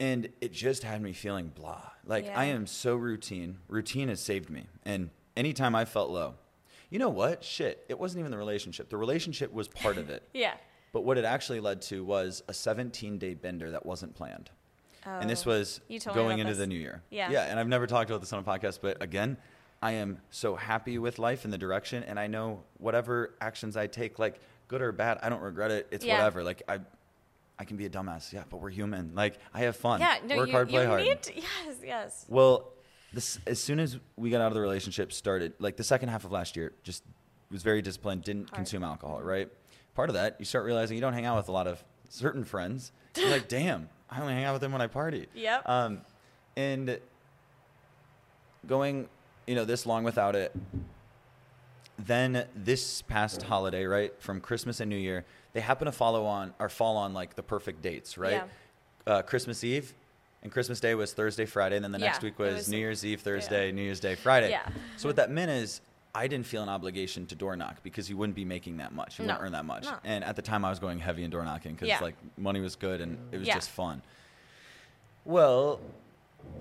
And 0.00 0.30
it 0.40 0.52
just 0.52 0.82
had 0.82 1.00
me 1.00 1.12
feeling 1.12 1.48
blah. 1.48 1.90
Like 2.04 2.26
I 2.28 2.46
am 2.46 2.66
so 2.66 2.96
routine. 2.96 3.58
Routine 3.68 4.08
has 4.08 4.20
saved 4.20 4.50
me. 4.50 4.66
And 4.84 5.10
anytime 5.36 5.74
I 5.76 5.84
felt 5.84 6.10
low, 6.10 6.34
you 6.88 6.98
know 6.98 7.10
what? 7.10 7.44
Shit, 7.44 7.84
it 7.88 7.98
wasn't 8.00 8.20
even 8.20 8.32
the 8.32 8.38
relationship. 8.38 8.88
The 8.88 8.96
relationship 8.96 9.52
was 9.52 9.68
part 9.68 9.96
of 9.96 10.10
it. 10.10 10.28
Yeah. 10.34 10.54
But 10.92 11.02
what 11.02 11.18
it 11.18 11.24
actually 11.24 11.60
led 11.60 11.82
to 11.82 12.02
was 12.04 12.42
a 12.48 12.52
17 12.54 13.16
day 13.18 13.34
bender 13.34 13.70
that 13.70 13.86
wasn't 13.86 14.16
planned. 14.16 14.50
Oh, 15.16 15.20
and 15.20 15.28
this 15.30 15.46
Oh. 15.46 15.50
was 15.50 15.80
You 15.88 15.98
told 16.00 16.16
me 16.16 16.22
going 16.22 16.38
into 16.38 16.52
this. 16.52 16.58
the 16.58 16.66
new 16.66 16.78
year. 16.78 17.02
Yeah. 17.10 17.30
Yeah. 17.30 17.44
And 17.44 17.58
I've 17.58 17.68
never 17.68 17.86
talked 17.86 18.10
about 18.10 18.20
this 18.20 18.32
on 18.32 18.38
a 18.38 18.42
podcast, 18.42 18.80
but 18.82 19.02
again, 19.02 19.36
I 19.82 19.92
am 19.92 20.20
so 20.30 20.56
happy 20.56 20.98
with 20.98 21.18
life 21.18 21.44
and 21.44 21.52
the 21.52 21.58
direction. 21.58 22.02
And 22.04 22.18
I 22.20 22.26
know 22.26 22.62
whatever 22.78 23.34
actions 23.40 23.76
I 23.76 23.86
take, 23.86 24.18
like 24.18 24.40
good 24.68 24.82
or 24.82 24.92
bad, 24.92 25.18
I 25.22 25.28
don't 25.28 25.40
regret 25.40 25.70
it. 25.70 25.88
It's 25.90 26.04
Yeah. 26.04 26.18
whatever. 26.18 26.44
Like 26.44 26.62
I, 26.68 26.80
I 27.58 27.64
can 27.64 27.76
be 27.76 27.86
a 27.86 27.90
dumbass. 27.90 28.32
Yeah. 28.32 28.44
But 28.48 28.58
we're 28.58 28.70
human. 28.70 29.14
Like 29.14 29.38
I 29.54 29.60
have 29.60 29.76
fun. 29.76 30.00
Yeah. 30.00 30.18
No, 30.24 30.36
Work 30.36 30.48
you, 30.48 30.52
hard, 30.52 30.68
play 30.68 30.82
you 30.82 30.88
hard. 30.88 31.02
need 31.02 31.22
to- 31.22 31.34
yes, 31.40 31.76
yes. 31.82 32.26
Well, 32.28 32.72
this, 33.12 33.38
as 33.46 33.58
soon 33.58 33.80
as 33.80 33.98
we 34.16 34.30
got 34.30 34.40
out 34.40 34.48
of 34.48 34.54
the 34.54 34.60
relationship, 34.60 35.12
started 35.12 35.54
like 35.58 35.76
the 35.76 35.84
second 35.84 36.10
half 36.10 36.24
of 36.24 36.30
last 36.32 36.56
year, 36.56 36.72
just 36.84 37.02
was 37.50 37.62
very 37.62 37.82
disciplined, 37.82 38.22
didn't 38.22 38.50
Hard. 38.50 38.54
consume 38.56 38.84
alcohol. 38.84 39.20
Right. 39.22 39.48
Part 39.94 40.08
of 40.10 40.14
that, 40.14 40.36
you 40.38 40.44
start 40.44 40.64
realizing 40.64 40.94
you 40.96 41.00
don't 41.00 41.12
hang 41.14 41.24
out 41.24 41.36
with 41.36 41.48
a 41.48 41.52
lot 41.52 41.66
of 41.66 41.82
certain 42.08 42.44
friends. 42.44 42.92
You're 43.16 43.30
like, 43.30 43.48
damn, 43.58 43.88
I 44.10 44.20
only 44.20 44.34
hang 44.34 44.44
out 44.44 44.52
with 44.54 44.62
them 44.62 44.72
when 44.72 44.80
I 44.82 44.86
party. 44.86 45.26
Yep. 45.34 45.68
Um, 45.68 46.00
and 46.56 46.98
going, 48.66 49.08
you 49.46 49.54
know, 49.54 49.64
this 49.64 49.86
long 49.86 50.04
without 50.04 50.34
it. 50.36 50.54
Then 51.98 52.46
this 52.56 53.02
past 53.02 53.42
holiday, 53.42 53.84
right, 53.84 54.12
from 54.20 54.40
Christmas 54.40 54.80
and 54.80 54.88
New 54.88 54.96
Year, 54.96 55.24
they 55.52 55.60
happen 55.60 55.86
to 55.86 55.92
follow 55.92 56.24
on 56.24 56.54
or 56.58 56.68
fall 56.68 56.96
on 56.96 57.12
like 57.12 57.34
the 57.34 57.42
perfect 57.42 57.82
dates, 57.82 58.16
right? 58.16 58.42
Uh, 59.06 59.22
Christmas 59.22 59.62
Eve 59.64 59.92
and 60.42 60.50
Christmas 60.50 60.80
Day 60.80 60.94
was 60.94 61.12
Thursday, 61.12 61.44
Friday, 61.44 61.76
and 61.76 61.84
then 61.84 61.92
the 61.92 61.98
Yeah, 61.98 62.06
next 62.06 62.22
week 62.22 62.38
was, 62.38 62.54
was- 62.54 62.68
New 62.70 62.78
Year's 62.78 63.04
Eve, 63.04 63.20
Thursday, 63.20 63.70
New 63.70 63.82
Year's 63.82 64.00
Day, 64.00 64.14
Friday. 64.14 64.50
Yeah. 64.50 64.66
So 64.96 65.08
what 65.08 65.16
that 65.16 65.30
meant 65.30 65.50
is 65.50 65.82
I 66.14 66.26
didn't 66.26 66.46
feel 66.46 66.62
an 66.62 66.68
obligation 66.68 67.26
to 67.26 67.34
door 67.34 67.54
knock 67.56 67.82
because 67.82 68.10
you 68.10 68.16
wouldn't 68.16 68.34
be 68.34 68.44
making 68.44 68.78
that 68.78 68.92
much. 68.92 69.18
You 69.18 69.24
No. 69.26 69.34
wouldn't 69.34 69.46
earn 69.46 69.52
that 69.52 69.64
much. 69.64 69.84
No. 69.84 69.96
And 70.04 70.24
at 70.24 70.34
the 70.36 70.42
time, 70.42 70.64
I 70.64 70.70
was 70.70 70.78
going 70.80 70.98
heavy 70.98 71.22
in 71.22 71.30
door 71.30 71.44
knocking 71.44 71.72
because 71.74 71.88
Yeah. 71.88 72.00
like 72.00 72.16
money 72.36 72.60
was 72.60 72.74
good 72.76 73.00
and 73.00 73.16
it 73.32 73.38
was 73.38 73.46
Yeah. 73.46 73.54
just 73.54 73.70
fun. 73.70 74.02
Well, 75.24 75.80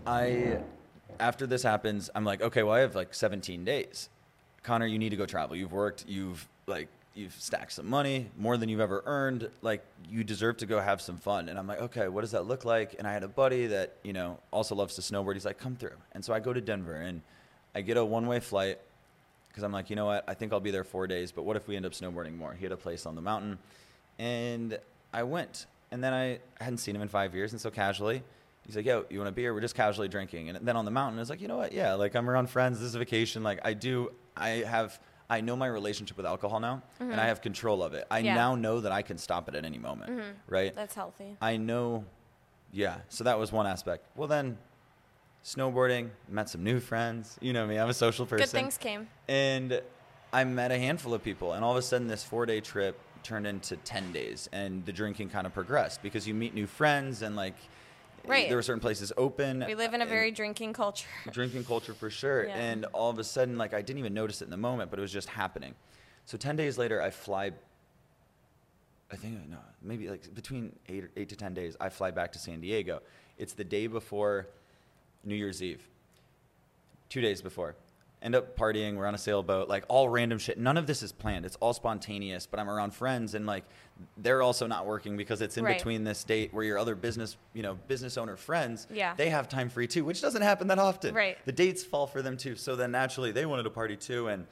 I 0.06 0.60
after 1.20 1.46
this 1.48 1.64
happens, 1.64 2.10
I'm 2.16 2.24
like, 2.24 2.42
okay, 2.42 2.64
well, 2.64 2.76
I 2.76 2.80
have 2.80 2.96
like 2.96 3.14
17 3.14 3.66
days. 3.66 4.08
Connor, 4.64 4.86
you 4.86 4.98
need 5.00 5.10
to 5.10 5.18
go 5.18 5.26
travel. 5.26 5.56
You've 5.56 5.72
worked, 5.74 6.06
you've 6.08 6.48
like 6.68 6.88
you've 7.16 7.34
stacked 7.34 7.74
some 7.74 7.88
money, 7.90 8.30
more 8.38 8.56
than 8.56 8.70
you've 8.70 8.80
ever 8.80 9.02
earned. 9.06 9.50
Like 9.62 9.84
you 10.08 10.24
deserve 10.24 10.58
to 10.58 10.66
go 10.66 10.80
have 10.80 11.02
some 11.02 11.18
fun. 11.18 11.50
And 11.50 11.58
I'm 11.58 11.68
like, 11.68 11.82
okay, 11.82 12.08
what 12.08 12.22
does 12.22 12.32
that 12.32 12.46
look 12.46 12.64
like? 12.66 12.96
And 13.00 13.08
I 13.08 13.12
had 13.12 13.24
a 13.24 13.28
buddy 13.28 13.66
that, 13.68 13.96
you 14.04 14.14
know, 14.14 14.40
also 14.52 14.76
loves 14.76 14.96
to 14.96 15.02
snowboard. 15.02 15.34
He's 15.34 15.44
like, 15.46 15.58
come 15.58 15.76
through. 15.76 15.98
And 16.14 16.24
so 16.24 16.34
I 16.34 16.40
go 16.40 16.54
to 16.54 16.62
Denver 16.62 16.96
and 16.96 17.22
I 17.76 17.82
get 17.82 17.98
a 17.98 18.06
one-way 18.06 18.40
flight 18.40 18.80
because 19.50 19.64
I'm 19.64 19.72
like, 19.74 19.90
you 19.90 19.96
know 19.98 20.06
what? 20.06 20.24
I 20.28 20.34
think 20.34 20.54
I'll 20.54 20.60
be 20.60 20.72
there 20.72 20.86
4 20.86 21.08
days, 21.08 21.32
but 21.32 21.44
what 21.44 21.58
if 21.58 21.68
we 21.68 21.76
end 21.76 21.86
up 21.86 21.92
snowboarding 21.92 22.38
more? 22.38 22.54
He 22.54 22.64
had 22.64 22.72
a 22.72 22.78
place 22.78 23.06
on 23.06 23.16
the 23.16 23.22
mountain. 23.22 23.60
And 24.18 24.80
I 25.14 25.24
went. 25.24 25.66
And 25.92 26.04
then 26.04 26.14
I 26.14 26.40
hadn't 26.64 26.78
seen 26.78 26.96
him 26.96 27.02
in 27.02 27.08
5 27.10 27.36
years, 27.36 27.52
and 27.52 27.60
so 27.60 27.70
casually 27.70 28.24
He's 28.70 28.76
like, 28.76 28.86
yo, 28.86 29.04
you 29.10 29.18
want 29.18 29.30
a 29.30 29.32
beer? 29.32 29.52
We're 29.52 29.62
just 29.62 29.74
casually 29.74 30.08
drinking. 30.10 30.50
And 30.50 30.60
then 30.62 30.78
on 30.78 30.86
the 30.86 30.92
mountain, 30.92 31.18
I 31.18 31.22
was 31.22 31.30
like, 31.32 31.42
you 31.42 31.48
know 31.48 31.58
what? 31.58 31.74
Yeah, 31.74 31.96
like 31.96 32.16
I'm 32.16 32.30
around 32.30 32.52
friends. 32.52 32.78
This 32.78 32.90
is 32.90 32.94
a 32.94 33.00
vacation. 33.00 33.42
Like 33.42 33.60
I 33.64 33.74
do, 33.74 34.12
I 34.38 34.50
have, 34.50 35.00
I 35.28 35.42
know 35.42 35.56
my 35.56 35.66
relationship 35.66 36.18
with 36.18 36.28
alcohol 36.28 36.60
now, 36.60 36.84
and 37.00 37.20
I 37.20 37.26
have 37.26 37.42
control 37.42 37.82
of 37.82 37.96
it. 37.96 38.06
I 38.12 38.20
Mm-hmm. 38.20 38.26
Yeah. 38.28 38.36
now 38.36 38.54
know 38.54 38.80
that 38.82 38.92
I 38.92 39.02
can 39.02 39.18
stop 39.18 39.50
it 39.50 39.56
at 39.56 39.66
any 39.66 39.80
moment, 39.80 40.24
right? 40.48 40.76
That's 40.76 40.94
healthy. 40.94 41.36
I 41.42 41.58
know, 41.58 42.06
yeah. 42.72 42.98
So 43.10 43.24
that 43.24 43.40
was 43.40 43.52
one 43.52 43.66
aspect. 43.66 44.06
Well, 44.16 44.28
then 44.28 44.60
snowboarding, 45.44 46.10
met 46.28 46.50
some 46.50 46.64
new 46.64 46.80
friends. 46.80 47.38
You 47.42 47.54
know 47.54 47.66
me, 47.66 47.78
I'm 47.78 47.90
a 47.90 47.94
social 47.94 48.26
person. 48.26 48.46
Good 48.46 48.52
things 48.52 48.78
came. 48.78 49.08
And 49.28 49.82
I 50.32 50.44
met 50.44 50.72
a 50.72 50.78
handful 50.78 51.14
of 51.14 51.24
people, 51.24 51.54
and 51.54 51.64
all 51.64 51.72
of 51.72 51.78
a 51.78 51.82
sudden, 51.82 52.08
this 52.08 52.24
four 52.24 52.46
day 52.46 52.62
trip 52.62 53.00
turned 53.24 53.48
into 53.48 53.76
10 53.78 54.12
days, 54.12 54.50
and 54.52 54.86
the 54.86 54.94
drinking 54.94 55.30
kind 55.30 55.46
of 55.46 55.54
progressed 55.54 56.02
because 56.02 56.28
you 56.28 56.34
meet 56.34 56.54
new 56.54 56.68
friends, 56.68 57.22
and 57.22 57.36
like, 57.36 57.56
Right. 58.26 58.48
there 58.48 58.58
were 58.58 58.62
certain 58.62 58.82
places 58.82 59.12
open. 59.18 59.64
We 59.66 59.76
live 59.76 59.94
in 59.94 60.02
a 60.02 60.06
very 60.06 60.30
drinking 60.30 60.74
culture. 60.74 61.08
drinking 61.32 61.64
culture 61.64 61.94
for 61.94 62.10
sure. 62.10 62.46
Yeah. 62.48 62.56
And 62.56 62.86
all 62.94 63.10
of 63.10 63.18
a 63.18 63.24
sudden, 63.24 63.58
like, 63.58 63.74
I 63.74 63.82
didn't 63.82 64.00
even 64.00 64.14
notice 64.14 64.42
it 64.42 64.46
in 64.46 64.50
the 64.52 64.58
moment, 64.58 64.92
but 64.92 65.00
it 65.00 65.02
was 65.02 65.12
just 65.12 65.30
happening. 65.30 65.74
So 66.26 66.38
10 66.38 66.56
days 66.56 66.78
later, 66.78 67.02
I 67.02 67.10
fly. 67.10 67.52
I 69.12 69.16
think 69.16 69.50
no, 69.50 69.58
maybe 69.82 70.08
like 70.10 70.32
between 70.36 70.76
eight, 70.88 71.06
eight 71.18 71.30
to 71.30 71.36
ten 71.36 71.56
days, 71.56 71.76
I 71.82 71.90
fly 71.90 72.12
back 72.12 72.32
to 72.34 72.40
San 72.40 72.62
Diego. 72.62 73.02
It's 73.40 73.54
the 73.54 73.64
day 73.64 73.88
before 73.88 74.46
New 75.24 75.36
Year's 75.36 75.62
Eve. 75.62 75.88
Two 77.10 77.22
days 77.22 77.42
before, 77.42 77.76
end 78.22 78.36
up 78.36 78.56
partying. 78.56 78.96
We're 78.96 79.08
on 79.08 79.16
a 79.16 79.20
sailboat, 79.20 79.68
like 79.68 79.84
all 79.88 80.10
random 80.10 80.38
shit. 80.38 80.58
None 80.60 80.78
of 80.78 80.86
this 80.86 81.02
is 81.02 81.12
planned. 81.12 81.46
It's 81.46 81.56
all 81.58 81.74
spontaneous. 81.74 82.46
But 82.46 82.60
I'm 82.60 82.70
around 82.70 82.94
friends, 82.94 83.34
and 83.34 83.46
like 83.48 83.64
they're 84.18 84.42
also 84.44 84.68
not 84.68 84.86
working 84.86 85.18
because 85.18 85.42
it's 85.42 85.58
in 85.58 85.66
Right. 85.66 85.78
between 85.78 86.04
this 86.04 86.24
date 86.24 86.54
where 86.54 86.64
your 86.64 86.78
other 86.78 86.94
business, 86.96 87.36
you 87.54 87.64
know, 87.64 87.76
business 87.88 88.18
owner 88.18 88.36
friends, 88.38 88.88
Yeah. 88.92 89.16
they 89.16 89.30
have 89.32 89.50
time 89.50 89.70
free 89.70 89.88
too, 89.88 90.06
which 90.06 90.22
doesn't 90.22 90.42
happen 90.44 90.68
that 90.68 90.78
often. 90.80 91.16
Right. 91.16 91.38
The 91.46 91.52
dates 91.52 91.84
fall 91.84 92.06
for 92.08 92.22
them 92.22 92.38
too. 92.38 92.56
So 92.56 92.76
then 92.76 92.92
naturally 92.92 93.32
they 93.32 93.46
wanted 93.46 93.64
to 93.64 93.70
party 93.72 93.98
too, 93.98 94.28
and 94.28 94.46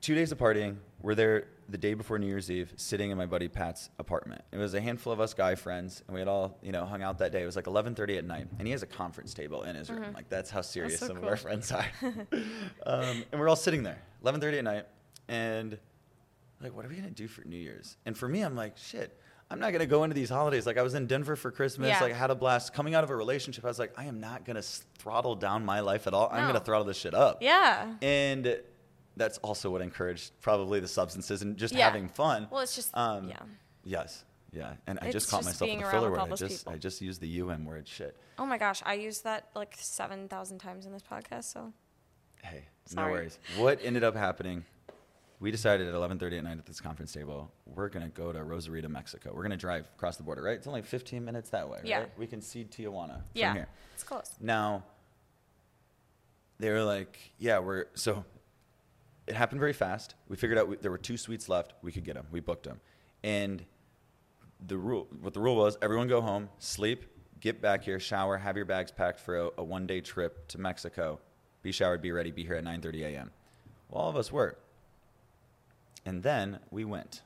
two 0.00 0.14
days 0.14 0.30
of 0.32 0.38
partying. 0.38 0.76
We're 1.00 1.14
there 1.14 1.46
the 1.70 1.78
day 1.78 1.92
before 1.94 2.18
New 2.18 2.26
Year's 2.26 2.50
Eve, 2.50 2.72
sitting 2.76 3.10
in 3.10 3.18
my 3.18 3.26
buddy 3.26 3.46
Pat's 3.48 3.90
apartment. 3.98 4.42
It 4.52 4.56
was 4.56 4.72
a 4.74 4.80
handful 4.80 5.12
of 5.12 5.20
us 5.20 5.34
guy 5.34 5.54
friends, 5.54 6.02
and 6.06 6.14
we 6.14 6.20
had 6.20 6.28
all, 6.28 6.58
you 6.62 6.72
know, 6.72 6.84
hung 6.86 7.02
out 7.02 7.18
that 7.18 7.30
day. 7.32 7.42
It 7.42 7.46
was 7.46 7.56
like 7.56 7.66
11:30 7.66 8.18
at 8.18 8.24
night, 8.24 8.46
and 8.58 8.66
he 8.66 8.72
has 8.72 8.82
a 8.82 8.86
conference 8.86 9.34
table 9.34 9.62
in 9.64 9.76
his 9.76 9.90
room. 9.90 10.12
Like 10.14 10.28
that's 10.28 10.50
how 10.50 10.60
serious 10.62 10.94
Mm-hmm. 10.96 11.06
so 11.06 11.08
some 11.08 11.16
of 11.18 11.24
our 11.24 11.36
friends 11.36 11.70
are. 11.72 11.84
um, 12.86 13.24
and 13.32 13.40
we're 13.40 13.48
all 13.48 13.56
sitting 13.56 13.82
there, 13.82 13.98
11:30 14.24 14.58
at 14.58 14.64
night, 14.64 14.86
and 15.28 15.78
like, 16.60 16.74
what 16.74 16.84
are 16.84 16.88
we 16.88 16.96
gonna 16.96 17.10
do 17.10 17.28
for 17.28 17.42
New 17.44 17.56
Year's? 17.56 17.96
And 18.06 18.16
for 18.16 18.28
me, 18.28 18.42
I'm 18.42 18.56
like, 18.56 18.76
shit. 18.76 19.18
I'm 19.50 19.60
not 19.60 19.72
gonna 19.72 19.86
go 19.86 20.04
into 20.04 20.12
these 20.14 20.28
holidays. 20.28 20.66
Like 20.66 20.76
I 20.76 20.82
was 20.82 20.92
in 20.94 21.06
Denver 21.06 21.34
for 21.34 21.50
Christmas. 21.50 21.88
Yeah. 21.88 22.00
Like 22.02 22.12
had 22.12 22.30
a 22.30 22.34
blast. 22.34 22.74
Coming 22.74 22.94
out 22.94 23.02
of 23.02 23.08
a 23.08 23.16
relationship, 23.16 23.64
I 23.64 23.68
was 23.68 23.78
like, 23.78 23.94
I 23.96 24.04
am 24.04 24.20
not 24.20 24.44
gonna 24.44 24.60
throttle 24.60 25.36
down 25.36 25.64
my 25.64 25.80
life 25.80 26.06
at 26.06 26.12
all. 26.12 26.28
I'm 26.30 26.46
gonna 26.46 26.60
throttle 26.60 26.84
this 26.84 26.98
shit 26.98 27.14
up. 27.14 27.38
Yeah. 27.42 27.94
And 28.02 28.60
that's 29.18 29.38
also 29.38 29.70
what 29.70 29.82
encouraged 29.82 30.32
probably 30.40 30.80
the 30.80 30.88
substances 30.88 31.42
and 31.42 31.56
just 31.56 31.74
Yeah. 31.74 31.84
having 31.84 32.08
fun. 32.08 32.48
Well, 32.50 32.60
it's 32.60 32.74
just 32.76 32.96
Um, 32.96 33.28
yeah. 33.28 33.42
Yes. 33.84 34.24
Yeah. 34.52 34.74
And 34.86 34.98
I 35.02 35.06
It's 35.06 35.12
just 35.12 35.30
caught 35.30 35.42
just 35.42 35.60
myself 35.60 35.70
with 35.70 35.80
the 35.84 35.90
filler 35.90 36.10
word. 36.10 36.20
I 36.20 36.28
just 36.34 36.64
people. 36.64 36.72
I 36.72 36.78
just 36.78 37.00
used 37.02 37.20
the 37.20 37.28
UM 37.40 37.64
word. 37.66 37.86
Shit. 37.86 38.16
Oh 38.38 38.46
my 38.46 38.56
gosh, 38.56 38.82
I 38.86 38.94
used 38.94 39.24
that 39.24 39.50
like 39.54 39.76
seven 39.78 40.28
thousand 40.28 40.58
times 40.58 40.86
in 40.86 40.92
this 40.92 41.02
podcast. 41.02 41.44
So 41.44 41.72
Hey, 42.42 42.66
Sorry. 42.86 43.06
no 43.06 43.12
worries. 43.12 43.38
What 43.56 43.80
ended 43.82 44.04
up 44.04 44.14
happening? 44.14 44.64
We 45.40 45.50
decided 45.50 45.86
at 45.88 45.94
11:30 45.94 46.38
at 46.38 46.44
night 46.44 46.58
at 46.58 46.66
this 46.66 46.80
conference 46.80 47.12
table, 47.12 47.52
we're 47.66 47.88
gonna 47.88 48.08
go 48.08 48.32
to 48.32 48.42
Rosarito, 48.42 48.88
Mexico. 48.88 49.32
We're 49.34 49.42
gonna 49.42 49.56
drive 49.56 49.86
across 49.96 50.16
the 50.16 50.22
border, 50.22 50.42
right? 50.42 50.56
It's 50.56 50.66
only 50.66 50.82
15 50.82 51.24
minutes 51.24 51.50
that 51.50 51.68
way, 51.68 51.80
Yeah. 51.84 51.98
right? 52.00 52.18
We 52.18 52.26
can 52.26 52.40
see 52.40 52.64
Tijuana 52.64 53.22
yeah, 53.34 53.48
from 53.50 53.56
here. 53.56 53.68
it's 53.94 54.02
close. 54.04 54.34
Now, 54.40 54.84
they 56.58 56.70
were 56.70 56.82
like, 56.82 57.18
yeah, 57.38 57.58
we're 57.58 57.86
so. 57.94 58.24
It 59.28 59.34
happened 59.36 59.60
very 59.60 59.72
fast. 59.72 60.14
We 60.28 60.36
figured 60.36 60.58
out 60.58 60.68
we, 60.68 60.76
there 60.76 60.90
were 60.90 60.98
two 60.98 61.16
suites 61.16 61.48
left. 61.48 61.74
We 61.82 61.92
could 61.92 62.04
get 62.04 62.14
them. 62.14 62.26
We 62.30 62.40
booked 62.40 62.64
them, 62.64 62.80
and 63.22 63.64
the 64.66 64.76
rule, 64.78 65.06
what 65.20 65.34
the 65.34 65.40
rule 65.40 65.56
was, 65.56 65.76
everyone 65.82 66.08
go 66.08 66.20
home, 66.20 66.48
sleep, 66.58 67.04
get 67.40 67.60
back 67.60 67.84
here, 67.84 68.00
shower, 68.00 68.38
have 68.38 68.56
your 68.56 68.64
bags 68.64 68.90
packed 68.90 69.20
for 69.20 69.36
a, 69.38 69.50
a 69.58 69.62
one-day 69.64 70.00
trip 70.00 70.48
to 70.48 70.58
Mexico. 70.58 71.20
Be 71.62 71.70
showered, 71.72 72.02
be 72.02 72.10
ready, 72.10 72.30
be 72.32 72.42
here 72.42 72.54
at 72.54 72.64
9:30 72.64 73.02
a.m. 73.02 73.30
Well, 73.90 74.02
all 74.02 74.10
of 74.10 74.16
us 74.16 74.32
were, 74.32 74.56
and 76.06 76.22
then 76.22 76.58
we 76.70 76.84
went, 76.84 77.22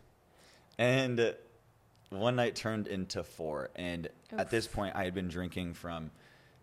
and 0.78 1.34
one 2.10 2.36
night 2.36 2.56
turned 2.56 2.88
into 2.88 3.22
four. 3.22 3.70
And 3.76 4.08
at 4.36 4.50
this 4.50 4.66
point, 4.66 4.94
I 4.96 5.04
had 5.04 5.14
been 5.14 5.28
drinking 5.28 5.74
from 5.74 6.10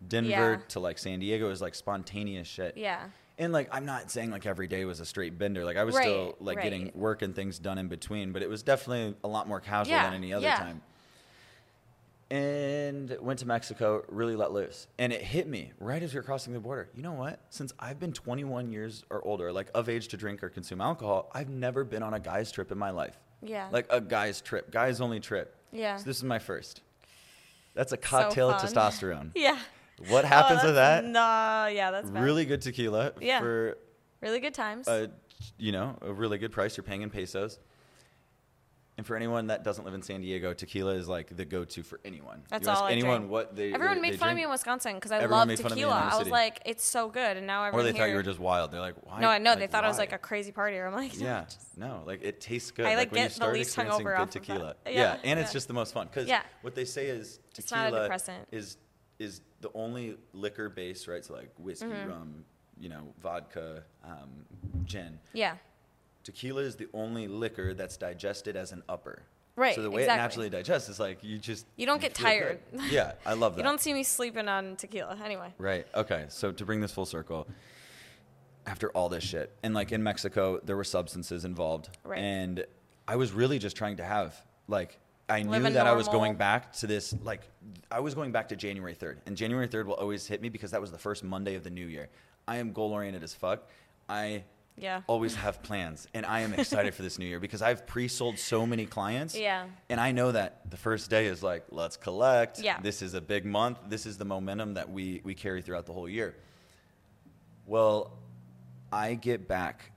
Denver 0.06 0.28
Yeah. 0.30 0.58
to 0.68 0.80
like 0.80 0.98
San 0.98 1.18
Diego. 1.20 1.46
It 1.46 1.50
was 1.50 1.62
like 1.62 1.74
spontaneous 1.74 2.46
shit. 2.46 2.76
Yeah. 2.76 3.06
And 3.40 3.52
like 3.52 3.68
I'm 3.72 3.86
not 3.86 4.10
saying 4.10 4.30
like 4.30 4.46
every 4.46 4.68
day 4.68 4.84
was 4.84 5.00
a 5.00 5.04
straight 5.06 5.36
bender. 5.38 5.64
Like 5.64 5.76
I 5.78 5.82
was 5.84 5.96
Right, 5.96 6.04
still 6.04 6.36
like 6.40 6.62
getting 6.62 6.84
right. 6.84 6.96
work 6.96 7.22
and 7.22 7.34
things 7.34 7.58
done 7.58 7.78
in 7.78 7.88
between, 7.88 8.30
but 8.32 8.42
it 8.42 8.48
was 8.48 8.62
definitely 8.62 9.16
a 9.24 9.28
lot 9.28 9.48
more 9.48 9.60
casual 9.60 9.94
Yeah, 9.96 10.04
than 10.04 10.14
any 10.14 10.32
other 10.32 10.46
yeah. 10.46 10.56
time. 10.58 10.82
And 12.30 13.10
and 13.10 13.16
went 13.20 13.40
to 13.40 13.46
Mexico, 13.46 14.04
really 14.08 14.36
let 14.36 14.52
loose. 14.52 14.86
And 14.98 15.12
it 15.12 15.20
hit 15.20 15.48
me 15.48 15.72
right 15.80 16.00
as 16.00 16.14
we 16.14 16.18
were 16.20 16.22
crossing 16.22 16.52
the 16.52 16.60
border. 16.60 16.88
You 16.94 17.02
know 17.02 17.12
what? 17.12 17.40
Since 17.50 17.72
I've 17.80 17.98
been 17.98 18.12
21 18.12 18.70
years 18.70 19.04
or 19.10 19.20
older, 19.26 19.50
like 19.52 19.68
of 19.74 19.88
age 19.88 20.06
to 20.08 20.16
drink 20.16 20.44
or 20.44 20.48
consume 20.48 20.80
alcohol, 20.80 21.28
I've 21.34 21.48
never 21.48 21.82
been 21.82 22.02
on 22.04 22.14
a 22.14 22.20
guy's 22.20 22.52
trip 22.52 22.70
in 22.70 22.78
my 22.78 22.90
life. 22.90 23.18
Yeah. 23.42 23.68
Like 23.72 23.86
a 23.90 24.00
guy's 24.00 24.40
trip, 24.40 24.70
guy's 24.70 25.00
only 25.00 25.18
trip. 25.18 25.56
Yeah. 25.72 25.96
So 25.96 26.04
this 26.04 26.18
is 26.18 26.24
my 26.24 26.38
first. 26.38 26.82
That's 27.74 27.92
a 27.92 27.96
cocktail 27.96 28.50
of 28.50 28.60
testosterone. 28.62 29.30
Yeah. 29.34 29.58
What 30.08 30.24
Oh, 30.24 30.28
happens 30.28 30.62
with 30.64 30.74
that? 30.76 31.04
Nah, 31.04 31.66
yeah, 31.66 31.90
that's 31.90 32.10
bad. 32.10 32.22
Really 32.22 32.44
good 32.46 32.62
tequila 32.62 33.12
Yeah. 33.20 33.40
for 33.40 33.76
really 34.20 34.40
good 34.40 34.54
times. 34.54 34.88
a, 34.88 35.10
you 35.58 35.72
know, 35.72 35.96
a 36.00 36.12
really 36.12 36.38
good 36.38 36.52
price. 36.52 36.76
You're 36.76 36.84
paying 36.84 37.02
in 37.02 37.10
pesos. 37.10 37.58
And 38.98 39.06
for 39.06 39.16
anyone 39.16 39.46
that 39.46 39.64
doesn't 39.64 39.84
live 39.86 39.94
in 39.94 40.02
San 40.02 40.20
Diego, 40.20 40.52
tequila 40.52 40.92
is 40.92 41.08
like 41.08 41.34
the 41.34 41.46
go-to 41.46 41.82
for 41.82 42.00
anyone. 42.04 42.42
That's 42.50 42.66
you 42.66 42.72
all 42.72 42.84
I 42.84 42.92
anyone 42.92 43.20
drink. 43.20 43.30
what 43.32 43.56
they 43.56 43.72
Everyone 43.72 43.94
they, 43.96 44.00
made 44.02 44.12
they 44.12 44.16
fun 44.18 44.28
of 44.30 44.36
me 44.36 44.42
in 44.44 44.50
Wisconsin 44.50 44.96
because 44.96 45.10
I 45.10 45.16
Everyone 45.20 45.48
love 45.48 45.58
fun 45.58 45.72
of 45.72 45.76
me 45.78 45.82
tequila. 45.84 46.10
I 46.12 46.18
was 46.18 46.28
like, 46.28 46.60
it's 46.66 46.84
so 46.84 47.08
good, 47.08 47.38
and 47.38 47.46
now 47.46 47.62
or 47.64 47.68
everyone 47.68 47.86
they 47.92 47.98
thought 47.98 48.10
you 48.10 48.16
were 48.16 48.22
just 48.22 48.38
wild. 48.38 48.72
They're 48.72 48.80
like, 48.80 48.96
why? 49.06 49.20
No, 49.20 49.28
I 49.28 49.38
know 49.38 49.54
they 49.54 49.62
like, 49.62 49.70
thought 49.70 49.84
I 49.84 49.88
was 49.88 49.96
like 49.96 50.12
a 50.12 50.18
crazy 50.18 50.52
partier. 50.52 50.86
I'm 50.86 50.92
like, 50.94 51.18
Yeah, 51.18 51.46
no, 51.78 52.02
like 52.04 52.22
it 52.22 52.42
tastes 52.42 52.70
good. 52.72 52.84
I, 52.84 52.96
like, 52.96 53.10
when 53.10 53.22
you 53.22 53.28
get 53.30 53.38
the 53.38 53.48
least 53.50 53.74
hungover 53.74 53.98
good 54.04 54.14
off 54.16 54.22
of 54.28 54.32
that. 54.34 54.40
tequila. 54.40 54.76
Yeah, 54.84 54.92
Yeah, 54.92 55.16
and 55.24 55.40
it's 55.40 55.52
just 55.52 55.66
the 55.68 55.74
most 55.74 55.94
fun 55.94 56.06
because 56.08 56.28
Yeah. 56.28 56.42
what 56.60 56.74
they 56.74 56.84
say 56.84 57.06
is 57.06 57.38
It's 57.56 57.70
not 57.70 57.80
a 57.80 57.84
tequila 57.86 58.02
depressant. 58.02 58.48
is 58.52 58.76
is 59.20 59.40
the 59.60 59.70
only 59.74 60.16
liquor 60.32 60.68
base, 60.68 61.06
right? 61.06 61.24
So 61.24 61.34
like 61.34 61.50
whiskey, 61.58 61.86
Mm-hmm. 61.86 62.08
rum, 62.08 62.44
you 62.80 62.88
know, 62.88 63.02
vodka, 63.22 63.84
um, 64.04 64.30
gin. 64.84 65.18
yeah, 65.34 65.54
Tequila 66.24 66.62
is 66.62 66.76
the 66.76 66.88
only 66.94 67.28
liquor 67.28 67.74
that's 67.74 67.96
digested 67.96 68.56
as 68.56 68.72
an 68.72 68.82
upper. 68.88 69.22
Right, 69.56 69.74
So 69.74 69.82
the 69.82 69.90
way 69.90 70.02
exactly. 70.02 70.14
it 70.14 70.22
naturally 70.22 70.50
digests 70.50 70.88
is 70.88 70.98
like 70.98 71.22
you 71.22 71.36
just 71.38 71.66
You 71.76 71.84
don't 71.84 71.96
you 72.02 72.08
get 72.08 72.16
feel 72.16 72.26
good. 72.30 72.58
tired. 72.72 72.90
Yeah, 72.90 73.12
I 73.26 73.34
love 73.34 73.52
that. 73.56 73.58
you 73.60 73.64
don't 73.64 73.80
see 73.80 73.92
me 73.92 74.02
sleeping 74.02 74.48
on 74.48 74.76
tequila 74.76 75.18
anyway. 75.22 75.52
Right. 75.58 75.86
Okay. 75.94 76.24
So 76.28 76.50
to 76.52 76.64
bring 76.64 76.80
this 76.80 76.92
full 76.92 77.04
circle, 77.04 77.46
after 78.66 78.90
all 78.90 79.08
this 79.10 79.24
shit, 79.24 79.52
and 79.62 79.74
like 79.74 79.92
in 79.92 80.02
Mexico, 80.02 80.60
there 80.64 80.76
were 80.76 80.84
substances 80.84 81.44
involved, 81.44 81.90
Right. 82.04 82.18
and 82.18 82.64
I 83.08 83.16
was 83.16 83.32
really 83.32 83.58
just 83.58 83.76
trying 83.76 83.96
to 83.98 84.04
have 84.04 84.34
like 84.68 84.98
I 85.30 85.42
knew 85.42 85.60
that 85.70 85.86
I 85.86 85.92
was 85.92 86.08
going 86.08 86.34
back 86.34 86.72
to 86.74 86.86
this 86.86 87.14
like 87.22 87.42
I 87.90 88.00
was 88.00 88.14
going 88.14 88.32
back 88.32 88.48
to 88.48 88.56
January 88.56 88.94
third, 88.94 89.20
and 89.26 89.36
January 89.36 89.66
third 89.68 89.86
will 89.86 89.94
always 89.94 90.26
hit 90.26 90.42
me 90.42 90.48
because 90.48 90.70
that 90.72 90.80
was 90.80 90.90
the 90.90 90.98
first 90.98 91.22
Monday 91.24 91.54
of 91.54 91.64
the 91.64 91.70
new 91.70 91.86
year. 91.86 92.08
I 92.48 92.56
am 92.56 92.72
goal 92.72 92.92
oriented 92.92 93.22
as 93.22 93.34
fuck. 93.34 93.68
I 94.08 94.44
Yeah. 94.76 95.02
always 95.06 95.34
have 95.36 95.62
plans, 95.62 96.08
and 96.14 96.24
I 96.26 96.40
am 96.40 96.52
excited 96.54 96.94
for 96.94 97.02
this 97.02 97.18
new 97.18 97.26
year 97.26 97.38
because 97.38 97.62
I've 97.62 97.86
pre-sold 97.86 98.38
so 98.38 98.66
many 98.66 98.86
clients. 98.86 99.36
Yeah. 99.36 99.66
And 99.88 100.00
I 100.00 100.12
know 100.12 100.32
that 100.32 100.68
the 100.70 100.76
first 100.76 101.10
day 101.10 101.26
is 101.26 101.42
like, 101.42 101.64
let's 101.70 101.96
collect. 101.96 102.60
Yeah. 102.60 102.80
This 102.80 103.02
is 103.02 103.14
a 103.14 103.20
big 103.20 103.44
month. 103.44 103.78
This 103.88 104.06
is 104.06 104.16
the 104.18 104.24
momentum 104.24 104.74
that 104.74 104.90
we, 104.90 105.20
we 105.22 105.34
carry 105.34 105.60
throughout 105.62 105.86
the 105.86 105.92
whole 105.92 106.08
year. 106.08 106.34
Well, 107.66 108.12
I 108.92 109.14
get 109.14 109.46
back. 109.46 109.92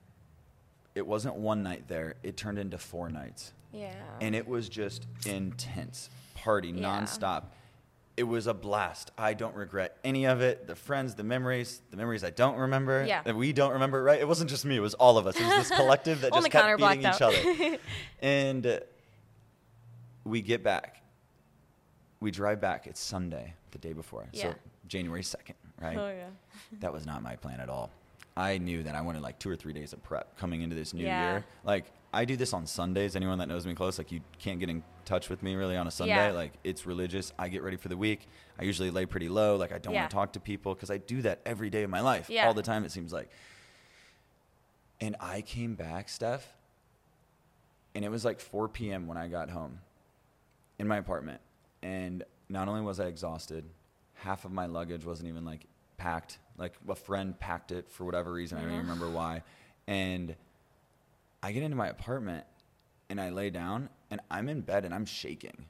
It 0.95 1.07
wasn't 1.07 1.35
one 1.35 1.64
night 1.64 1.88
there, 1.88 2.15
it 2.22 2.38
turned 2.38 2.60
into 2.60 2.77
four 2.77 3.10
nights. 3.10 3.53
Yeah. 3.73 3.93
And 4.21 4.35
it 4.35 4.47
was 4.47 4.69
just 4.69 5.07
intense 5.25 6.09
party 6.35 6.69
Yeah. 6.69 6.83
nonstop. 7.01 7.45
It 8.15 8.23
was 8.23 8.45
a 8.45 8.53
blast. 8.53 9.09
I 9.17 9.33
don't 9.33 9.55
regret 9.55 9.97
any 10.03 10.25
of 10.25 10.39
it. 10.41 10.67
The 10.67 10.75
friends, 10.75 11.15
the 11.15 11.23
memories, 11.23 11.81
the 11.89 11.97
memories 11.97 12.23
I 12.23 12.29
don't 12.29 12.55
remember, 12.57 13.03
Yeah. 13.07 13.23
that 13.23 13.35
we 13.35 13.51
don't 13.53 13.71
remember. 13.73 14.03
Right? 14.03 14.19
It 14.21 14.27
wasn't 14.27 14.51
just 14.51 14.65
me. 14.65 14.77
It 14.77 14.81
was 14.81 14.93
all 14.93 15.17
of 15.17 15.25
us. 15.25 15.35
It 15.35 15.41
was 15.43 15.67
this 15.67 15.75
collective 15.77 16.21
that 16.21 16.31
just 16.33 16.49
kept 16.51 16.77
beating 16.79 16.99
each 16.99 17.05
out. 17.05 17.21
other. 17.23 17.77
and 18.21 18.67
uh, 18.67 18.79
we 20.23 20.41
get 20.41 20.63
back. 20.63 21.01
We 22.19 22.29
drive 22.31 22.61
back. 22.61 22.85
It's 22.87 22.99
Sunday, 23.01 23.55
the 23.71 23.79
day 23.79 23.93
before. 23.93 24.27
Yeah. 24.31 24.43
So 24.43 24.55
January 24.87 25.23
second, 25.23 25.55
right? 25.81 25.97
oh 25.97 26.09
yeah. 26.09 26.27
That 26.81 26.93
was 26.93 27.05
not 27.05 27.21
my 27.23 27.35
plan 27.35 27.59
at 27.59 27.69
all. 27.69 27.89
I 28.37 28.57
knew 28.59 28.83
that 28.83 28.95
I 28.95 29.01
wanted 29.01 29.21
like 29.23 29.39
two 29.39 29.49
or 29.49 29.55
three 29.55 29.73
days 29.73 29.91
of 29.93 30.01
prep 30.03 30.37
coming 30.37 30.61
into 30.61 30.75
this 30.75 30.93
new 30.93 31.03
Yeah. 31.03 31.31
year. 31.31 31.45
Like 31.63 31.85
I 32.14 32.26
do 32.26 32.35
this 32.38 32.53
on 32.53 32.65
Sundays. 32.68 33.15
Anyone 33.15 33.40
that 33.40 33.48
knows 33.48 33.65
me 33.65 33.73
close, 33.73 33.98
like 33.98 34.11
you 34.11 34.22
can't 34.40 34.60
get 34.60 34.69
in 34.69 34.84
touch 35.06 35.30
with 35.30 35.41
me 35.41 35.56
really 35.56 35.76
on 35.76 35.88
a 35.88 35.91
Sunday. 35.91 36.14
Yeah. 36.27 36.31
Like 36.31 36.53
it's 36.64 36.85
religious. 36.85 37.34
I 37.40 37.49
get 37.49 37.64
ready 37.64 37.76
for 37.77 37.90
the 37.90 37.98
week. 37.98 38.27
I 38.60 38.64
usually 38.64 38.91
lay 38.91 39.06
pretty 39.06 39.30
low. 39.30 39.56
Like 39.56 39.72
I 39.73 39.80
don't 39.80 39.94
Yeah. 39.94 40.02
want 40.02 40.11
to 40.11 40.15
talk 40.15 40.34
to 40.34 40.40
people 40.40 40.76
because 40.76 40.91
I 40.91 40.98
do 40.98 41.22
that 41.23 41.40
every 41.45 41.69
day 41.69 41.84
of 41.84 41.90
my 41.90 42.02
life, 42.02 42.30
Yeah. 42.30 42.45
all 42.48 42.53
the 42.53 42.61
time. 42.61 42.85
It 42.85 42.91
seems 42.91 43.11
like. 43.11 43.30
And 45.02 45.15
I 45.19 45.41
came 45.41 45.76
back, 45.76 46.07
Steph, 46.07 46.48
and 47.95 48.06
it 48.06 48.10
was 48.10 48.23
like 48.23 48.40
4 48.40 48.69
p.m. 48.69 49.07
when 49.07 49.18
I 49.18 49.27
got 49.27 49.49
home 49.49 49.80
in 50.80 50.88
my 50.88 50.98
apartment. 50.98 51.41
And 51.81 52.23
not 52.48 52.68
only 52.68 52.81
was 52.81 52.99
I 52.99 53.06
exhausted, 53.06 53.65
half 54.14 54.45
of 54.45 54.52
my 54.52 54.65
luggage 54.68 55.03
wasn't 55.06 55.30
even 55.30 55.44
like 55.44 55.65
packed. 55.98 56.38
Like 56.57 56.73
a 56.88 56.95
friend 56.95 57.38
packed 57.40 57.72
it 57.72 57.90
for 57.91 58.06
whatever 58.06 58.31
reason. 58.31 58.57
I 58.57 58.61
don't 58.61 58.69
even 58.72 58.81
remember 58.84 59.10
why. 59.10 59.44
And 59.88 60.35
I 61.44 61.52
get 61.52 61.61
into 61.61 61.76
my 61.76 61.88
apartment 61.90 62.45
and 63.10 63.20
I 63.22 63.30
lay 63.30 63.49
down 63.49 63.90
and 64.10 64.22
I'm 64.32 64.48
in 64.49 64.61
bed 64.61 64.86
and 64.86 64.94
I'm 64.95 65.06
shaking. 65.06 65.65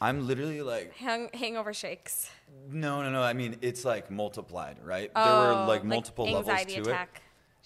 I'm 0.00 0.26
literally 0.28 0.62
like, 0.62 0.94
Hang, 0.94 1.30
hangover 1.34 1.74
shakes. 1.74 2.30
no, 2.70 3.02
no, 3.02 3.10
no. 3.10 3.22
I 3.22 3.32
mean, 3.32 3.56
it's 3.62 3.84
like 3.84 4.10
multiplied, 4.10 4.76
right? 4.84 5.12
there 5.12 5.24
Oh, 5.24 5.62
were 5.62 5.66
like 5.66 5.82
multiple 5.84 6.26
levels 6.26 6.64
to 6.66 6.80
attack 6.82 7.16
it. 7.16 7.22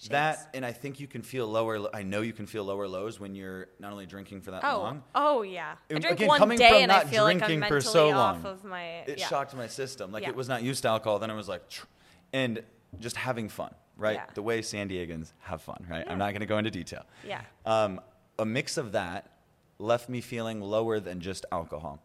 That 0.09 0.49
and 0.53 0.65
I 0.65 0.71
think 0.71 0.99
you 0.99 1.07
can 1.07 1.21
feel 1.21 1.47
lower. 1.47 1.87
I 1.95 2.01
know 2.03 2.21
you 2.21 2.33
can 2.33 2.45
feel 2.47 2.63
lower 2.63 2.87
lows 2.87 3.19
when 3.19 3.35
you're 3.35 3.67
not 3.79 3.91
only 3.91 4.05
drinking 4.05 4.41
for 4.41 4.51
that 4.51 4.63
Oh, 4.65 4.79
long. 4.79 5.03
oh 5.13 5.43
yeah. 5.43 5.75
I 5.89 5.99
drink 5.99 6.17
again, 6.17 6.27
one 6.27 6.39
coming 6.39 6.57
day 6.57 6.69
from 6.69 6.77
and 6.83 6.91
I 6.91 6.97
not 7.03 7.09
feel 7.09 7.23
like 7.23 7.35
I'm 7.35 7.47
drinking 7.47 7.67
for 7.69 7.79
so 7.79 8.09
long, 8.09 8.43
of 8.45 8.63
my. 8.65 8.83
It 9.07 9.19
shocked 9.19 9.55
my 9.55 9.67
system. 9.67 10.11
Like 10.11 10.23
Yeah. 10.23 10.29
it 10.29 10.35
was 10.35 10.49
not 10.49 10.63
used 10.63 10.81
to 10.81 10.89
alcohol. 10.89 11.19
Then 11.19 11.29
it 11.29 11.35
was 11.35 11.47
like, 11.47 11.61
and 12.33 12.63
just 12.99 13.15
having 13.15 13.47
fun, 13.47 13.73
right? 13.97 14.15
Yeah. 14.15 14.25
The 14.33 14.41
way 14.41 14.61
San 14.61 14.89
Diegans 14.89 15.33
have 15.41 15.61
fun, 15.61 15.85
right? 15.89 16.03
Yeah. 16.05 16.11
I'm 16.11 16.17
not 16.17 16.31
going 16.31 16.41
to 16.41 16.45
go 16.45 16.57
into 16.57 16.71
detail. 16.71 17.03
Yeah. 17.27 17.41
Um, 17.65 17.99
a 18.39 18.45
mix 18.45 18.77
of 18.77 18.91
that 18.93 19.29
left 19.79 20.09
me 20.09 20.21
feeling 20.21 20.61
lower 20.61 20.99
than 20.99 21.19
just 21.19 21.45
alcohol. 21.51 22.01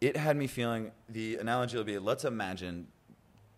It 0.00 0.16
had 0.16 0.36
me 0.36 0.46
feeling. 0.46 0.90
The 1.08 1.36
analogy 1.36 1.76
will 1.76 1.84
be: 1.84 1.98
let's 1.98 2.24
imagine 2.24 2.88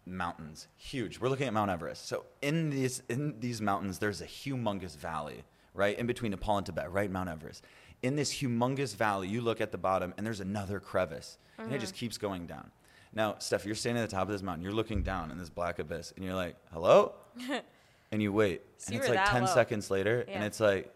mountains, 0.05 0.69
huge. 0.77 1.19
We're 1.19 1.29
looking 1.29 1.47
at 1.49 1.53
Mount 1.53 1.71
Everest. 1.71 2.07
So 2.07 2.25
in 2.43 2.71
these 2.71 3.03
in 3.09 3.41
these 3.41 3.61
mountains, 3.61 3.99
there's 3.99 4.21
a 4.21 4.27
humongous 4.27 4.97
valley, 4.97 5.43
right 5.75 5.99
in 5.99 6.07
between 6.07 6.31
Nepal 6.31 6.59
and 6.59 6.67
Tibet, 6.67 6.93
right, 6.93 7.11
Mount 7.11 7.29
Everest. 7.29 7.65
In 8.03 8.15
this 8.15 8.33
humongous 8.35 8.95
valley, 8.95 9.27
you 9.27 9.41
look 9.41 9.61
at 9.61 9.73
the 9.73 9.79
bottom, 9.79 10.13
and 10.17 10.27
there's 10.27 10.41
another 10.41 10.79
crevice, 10.79 11.39
and 11.59 11.73
it 11.73 11.81
just 11.81 11.95
Mm-hmm. 11.95 12.01
keeps 12.01 12.19
going 12.19 12.47
down. 12.47 12.71
Now, 13.17 13.37
Steph, 13.39 13.65
you're 13.65 13.75
standing 13.75 14.03
at 14.05 14.11
the 14.11 14.15
top 14.15 14.25
of 14.29 14.33
this 14.33 14.43
mountain. 14.43 14.63
You're 14.63 14.75
looking 14.75 15.03
down 15.03 15.31
in 15.31 15.39
this 15.39 15.49
black 15.49 15.79
abyss, 15.79 16.13
and 16.17 16.25
you're 16.25 16.35
like, 16.35 16.55
"Hello," 16.71 17.15
and 18.13 18.23
you 18.23 18.31
wait, 18.31 18.61
So 18.77 18.93
and 18.93 19.01
it's 19.01 19.09
like 19.09 19.25
ten 19.31 19.47
low. 19.47 19.55
seconds 19.55 19.91
later, 19.91 20.25
and 20.29 20.45
it's 20.45 20.61
like, 20.61 20.95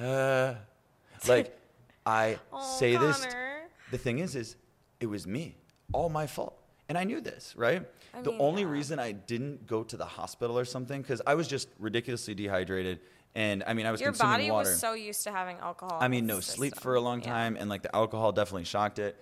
uh, 0.00 0.54
like 1.28 1.58
I 2.06 2.38
Oh, 2.52 2.62
say 2.78 2.96
this. 2.96 3.26
Connor. 3.26 3.62
The 3.90 3.98
thing 3.98 4.20
is, 4.20 4.36
is 4.36 4.54
it 5.00 5.06
was 5.06 5.26
me, 5.26 5.56
all 5.92 6.08
my 6.08 6.28
fault, 6.28 6.56
and 6.88 6.96
I 6.96 7.02
knew 7.02 7.20
this, 7.20 7.52
right? 7.56 7.84
I 8.14 8.22
the 8.22 8.30
mean, 8.30 8.40
only 8.40 8.62
yeah. 8.62 8.68
reason 8.68 8.98
I 9.00 9.10
didn't 9.10 9.66
go 9.66 9.82
to 9.82 9.96
the 9.96 10.04
hospital 10.06 10.56
or 10.56 10.64
something 10.64 11.02
because 11.02 11.20
I 11.26 11.34
was 11.34 11.48
just 11.48 11.68
ridiculously 11.80 12.34
dehydrated, 12.36 13.00
and 13.34 13.64
I 13.66 13.74
mean 13.74 13.86
I 13.86 13.90
was 13.90 14.00
Your 14.00 14.10
consuming 14.12 14.32
body 14.34 14.50
water. 14.52 14.70
was 14.70 14.78
so 14.78 14.92
used 14.92 15.24
to 15.24 15.32
having 15.32 15.56
alcohol. 15.58 15.98
I 16.00 16.06
mean, 16.06 16.26
no 16.26 16.38
sleep 16.38 16.78
for 16.78 16.94
a 16.94 17.00
long 17.00 17.20
Yeah. 17.22 17.32
time, 17.32 17.56
and 17.58 17.68
like 17.68 17.82
the 17.82 17.94
alcohol 17.96 18.30
definitely 18.30 18.64
shocked 18.66 19.00
it. 19.00 19.16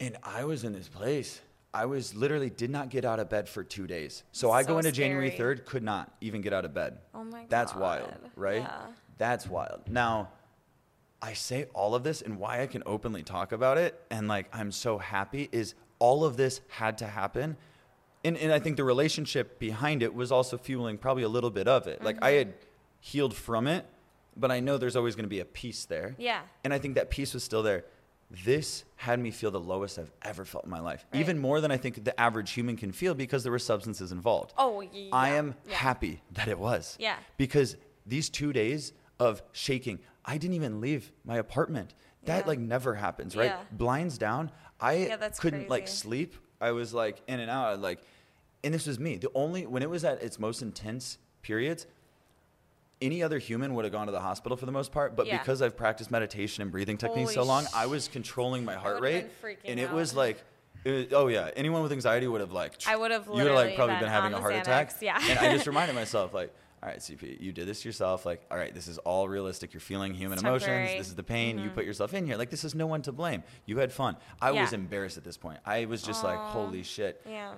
And 0.00 0.16
I 0.22 0.44
was 0.44 0.64
in 0.64 0.72
this 0.72 0.88
place. 0.88 1.40
I 1.72 1.86
was 1.86 2.14
literally 2.14 2.50
did 2.50 2.70
not 2.70 2.88
get 2.90 3.04
out 3.04 3.20
of 3.20 3.28
bed 3.28 3.48
for 3.48 3.62
two 3.62 3.86
days. 3.86 4.22
So 4.32 4.50
I 4.50 4.62
go 4.62 4.74
So 4.74 4.78
into 4.78 4.92
January 4.92 5.30
third, 5.30 5.66
could 5.66 5.82
not 5.82 6.10
even 6.20 6.40
get 6.40 6.52
out 6.52 6.64
of 6.64 6.72
bed. 6.72 6.98
Oh 7.14 7.24
my 7.24 7.40
God. 7.40 7.50
That's 7.50 7.74
wild, 7.74 8.12
right? 8.34 8.62
Yeah. 8.62 8.86
That's 9.18 9.46
wild. 9.46 9.82
Now, 9.88 10.30
I 11.20 11.32
say 11.34 11.66
all 11.74 11.94
of 11.94 12.02
this, 12.04 12.22
and 12.22 12.38
why 12.38 12.62
I 12.62 12.66
can 12.66 12.82
openly 12.86 13.22
talk 13.22 13.52
about 13.52 13.78
it, 13.78 13.98
and 14.10 14.28
like 14.28 14.46
I'm 14.54 14.70
so 14.72 14.98
happy 14.98 15.48
is 15.52 15.74
all 15.98 16.24
of 16.24 16.36
this 16.36 16.60
had 16.68 16.98
to 16.98 17.06
happen. 17.06 17.56
And, 18.24 18.36
and 18.38 18.52
I 18.52 18.58
think 18.58 18.76
the 18.76 18.84
relationship 18.84 19.58
behind 19.58 20.02
it 20.02 20.14
was 20.14 20.30
also 20.32 20.56
fueling 20.58 20.98
probably 20.98 21.22
a 21.22 21.28
little 21.28 21.50
bit 21.50 21.68
of 21.68 21.86
it. 21.86 22.02
Like 22.02 22.16
I 22.22 22.32
Mm-hmm. 22.32 22.38
had 22.38 22.54
healed 23.00 23.34
from 23.34 23.66
it, 23.66 23.86
but 24.36 24.50
I 24.50 24.60
know 24.60 24.78
there's 24.78 24.96
always 24.96 25.14
going 25.14 25.24
to 25.24 25.30
be 25.30 25.40
a 25.40 25.44
piece 25.44 25.84
there. 25.84 26.14
Yeah. 26.18 26.40
And 26.64 26.72
I 26.74 26.78
think 26.78 26.94
that 26.96 27.08
piece 27.10 27.34
was 27.34 27.44
still 27.44 27.62
there. 27.62 27.84
This 28.30 28.84
had 28.96 29.20
me 29.20 29.30
feel 29.30 29.50
the 29.50 29.60
lowest 29.60 29.98
I've 29.98 30.10
ever 30.22 30.44
felt 30.44 30.64
in 30.64 30.70
my 30.70 30.80
life, 30.80 31.06
Right. 31.12 31.20
even 31.20 31.38
more 31.38 31.60
than 31.60 31.70
I 31.70 31.76
think 31.76 32.02
the 32.04 32.18
average 32.20 32.50
human 32.52 32.76
can 32.76 32.90
feel 32.92 33.14
because 33.14 33.42
there 33.44 33.52
were 33.52 33.58
substances 33.58 34.10
involved. 34.10 34.52
Oh, 34.58 34.80
yeah. 34.80 35.10
I 35.12 35.30
am 35.30 35.54
yeah. 35.68 35.74
happy 35.76 36.22
that 36.32 36.48
it 36.48 36.58
was. 36.58 36.96
Yeah. 36.98 37.16
Because 37.36 37.76
these 38.04 38.28
two 38.28 38.52
days 38.52 38.92
of 39.20 39.42
shaking, 39.52 40.00
I 40.24 40.38
didn't 40.38 40.54
even 40.54 40.80
leave 40.80 41.12
my 41.24 41.36
apartment. 41.36 41.94
That 42.24 42.40
Yeah. 42.40 42.46
like 42.48 42.58
never 42.58 42.96
happens, 42.96 43.36
right? 43.36 43.54
Blinds 43.76 44.18
down. 44.18 44.50
I 44.80 44.94
Yeah, 45.06 45.16
that's 45.16 45.38
couldn't 45.38 45.70
like 45.70 45.86
sleep. 45.86 46.34
I 46.60 46.72
was 46.72 46.92
like 46.92 47.22
in 47.28 47.38
and 47.38 47.50
out. 47.50 47.80
Like, 47.80 48.00
and 48.64 48.74
this 48.74 48.86
was 48.88 48.98
me. 48.98 49.16
The 49.18 49.30
only 49.34 49.66
when 49.66 49.82
it 49.84 49.88
was 49.90 50.04
at 50.04 50.20
its 50.22 50.38
most 50.40 50.62
intense 50.62 51.18
periods, 51.42 51.86
any 53.02 53.22
other 53.22 53.38
human 53.38 53.74
would 53.74 53.84
have 53.84 53.92
gone 53.92 54.06
to 54.06 54.12
the 54.12 54.20
hospital 54.20 54.56
for 54.56 54.66
the 54.66 54.72
most 54.72 54.90
part, 54.92 55.14
but 55.16 55.26
Yeah. 55.26 55.38
because 55.38 55.60
I've 55.62 55.76
practiced 55.76 56.10
meditation 56.10 56.62
and 56.62 56.72
breathing 56.72 56.96
techniques 56.96 57.34
so 57.34 57.42
long, 57.42 57.66
I 57.74 57.86
was 57.86 58.08
controlling 58.08 58.64
my 58.64 58.74
heart 58.74 59.00
rate, 59.00 59.26
and 59.64 59.78
it 59.78 59.88
out. 59.90 59.94
was 59.94 60.14
like, 60.14 60.42
it 60.84 60.90
was- 60.90 61.06
oh 61.12 61.26
yeah, 61.28 61.50
anyone 61.56 61.82
with 61.82 61.92
anxiety 61.92 62.26
would 62.26 62.40
have 62.40 62.52
like, 62.52 62.72
I 62.86 62.96
would 62.96 63.10
have 63.10 63.26
you 63.26 63.32
would 63.32 63.46
have 63.46 63.54
like 63.54 63.76
probably 63.76 63.94
been 63.96 64.04
been 64.04 64.08
having 64.10 64.32
a 64.32 64.40
heart 64.40 64.54
attack. 64.54 64.92
Yeah. 65.00 65.18
and 65.20 65.38
I 65.38 65.52
just 65.52 65.66
reminded 65.72 65.94
myself 65.94 66.32
like, 66.32 66.54
all 66.82 66.88
right, 66.90 66.98
CP, 66.98 67.40
you 67.40 67.52
did 67.52 67.66
this 67.66 67.84
yourself. 67.84 68.24
Like, 68.24 68.44
all 68.50 68.56
right, 68.56 68.72
this 68.72 68.86
is 68.86 68.98
all 68.98 69.28
realistic. 69.28 69.72
You're 69.74 69.80
feeling 69.80 70.14
human 70.14 70.34
It's 70.34 70.42
emotions. 70.42 70.64
temporary. 70.66 70.88
Mm-hmm. 70.90 70.98
This 70.98 71.08
is 71.08 71.14
the 71.16 71.22
pain. 71.22 71.58
You 71.58 71.70
put 71.70 71.84
yourself 71.84 72.14
in 72.14 72.26
here. 72.26 72.36
Like, 72.36 72.50
this 72.50 72.64
is 72.64 72.74
no 72.74 72.86
one 72.86 73.02
to 73.02 73.12
blame. 73.12 73.42
You 73.64 73.78
had 73.78 73.92
fun. 73.92 74.16
I 74.40 74.52
was 74.52 74.72
embarrassed 74.72 75.16
at 75.16 75.24
this 75.24 75.36
point. 75.38 75.58
I 75.66 75.86
was 75.86 76.02
just 76.02 76.22
like, 76.22 76.38
holy 76.38 76.82
shit. 76.82 77.20
Yeah. 77.28 77.54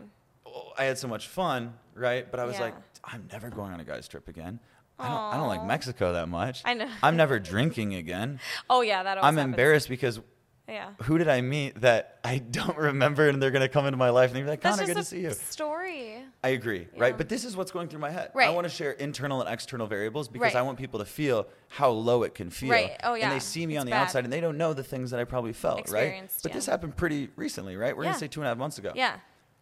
Oh, 0.46 0.72
I 0.78 0.84
had 0.84 0.96
so 0.98 1.08
much 1.08 1.26
fun, 1.28 1.74
right? 1.94 2.30
But 2.30 2.40
I 2.40 2.44
was 2.44 2.54
Yeah. 2.56 2.62
like, 2.66 2.74
I'm 3.04 3.28
never 3.30 3.50
going 3.50 3.72
on 3.72 3.80
a 3.80 3.84
guy's 3.84 4.08
trip 4.08 4.28
again. 4.28 4.60
I 4.98 5.08
don't, 5.08 5.16
I 5.34 5.36
don't 5.36 5.48
like 5.48 5.64
Mexico 5.64 6.12
that 6.14 6.28
much. 6.28 6.62
I 6.64 6.74
know. 6.74 6.88
I'm 7.02 7.16
never 7.16 7.38
drinking 7.38 7.94
again. 7.94 8.40
Oh 8.70 8.80
yeah, 8.82 9.02
that. 9.02 9.18
Always 9.18 9.28
I'm 9.28 9.36
happens. 9.36 9.52
embarrassed 9.54 9.88
because 9.88 10.20
Yeah. 10.68 10.90
who 11.02 11.16
did 11.18 11.28
I 11.28 11.40
meet 11.40 11.80
that 11.82 12.18
I 12.24 12.38
don't 12.38 12.76
remember 12.90 13.28
and 13.28 13.40
they're 13.40 13.50
going 13.50 13.62
to 13.62 13.68
come 13.68 13.86
into 13.86 13.96
my 13.96 14.10
life 14.10 14.30
and 14.30 14.38
they're 14.38 14.46
like, 14.46 14.60
Connor, 14.60 14.84
good 14.86 14.96
to 14.96 15.04
see 15.04 15.20
you. 15.20 15.30
story. 15.32 16.16
I 16.44 16.48
agree, 16.50 16.88
right? 16.96 17.16
But 17.16 17.28
this 17.28 17.44
is 17.44 17.56
what's 17.56 17.70
going 17.70 17.88
through 17.88 18.00
my 18.00 18.10
head. 18.10 18.30
Right. 18.34 18.48
I 18.48 18.50
want 18.50 18.64
to 18.66 18.72
share 18.72 18.92
internal 18.92 19.40
and 19.40 19.48
external 19.52 19.86
variables 19.86 20.28
because 20.28 20.54
Right. 20.54 20.56
I 20.56 20.62
want 20.62 20.78
people 20.78 20.98
to 21.00 21.04
feel 21.06 21.46
how 21.68 21.90
low 21.90 22.22
it 22.24 22.34
can 22.34 22.50
feel. 22.50 22.70
Right. 22.70 22.92
Oh, 23.04 23.14
yeah. 23.14 23.24
And 23.26 23.32
they 23.34 23.38
see 23.40 23.66
me 23.66 23.74
It's 23.74 23.80
on 23.80 23.86
the 23.86 23.92
bad. 23.92 24.02
outside 24.02 24.24
and 24.24 24.32
they 24.32 24.40
don't 24.40 24.58
know 24.58 24.72
the 24.74 24.84
things 24.84 25.10
that 25.12 25.20
I 25.20 25.24
probably 25.24 25.52
felt, 25.52 25.76
right? 25.90 26.02
Experienced, 26.02 26.42
But 26.42 26.52
this 26.52 26.66
happened 26.66 26.96
pretty 26.96 27.30
recently, 27.36 27.76
right? 27.76 27.96
We're 27.96 28.02
going 28.04 28.14
to 28.14 28.20
say 28.20 28.28
two 28.28 28.40
and 28.40 28.46
a 28.46 28.50
half 28.50 28.58
months 28.58 28.78
ago. 28.78 28.92
Yeah. 28.94 29.16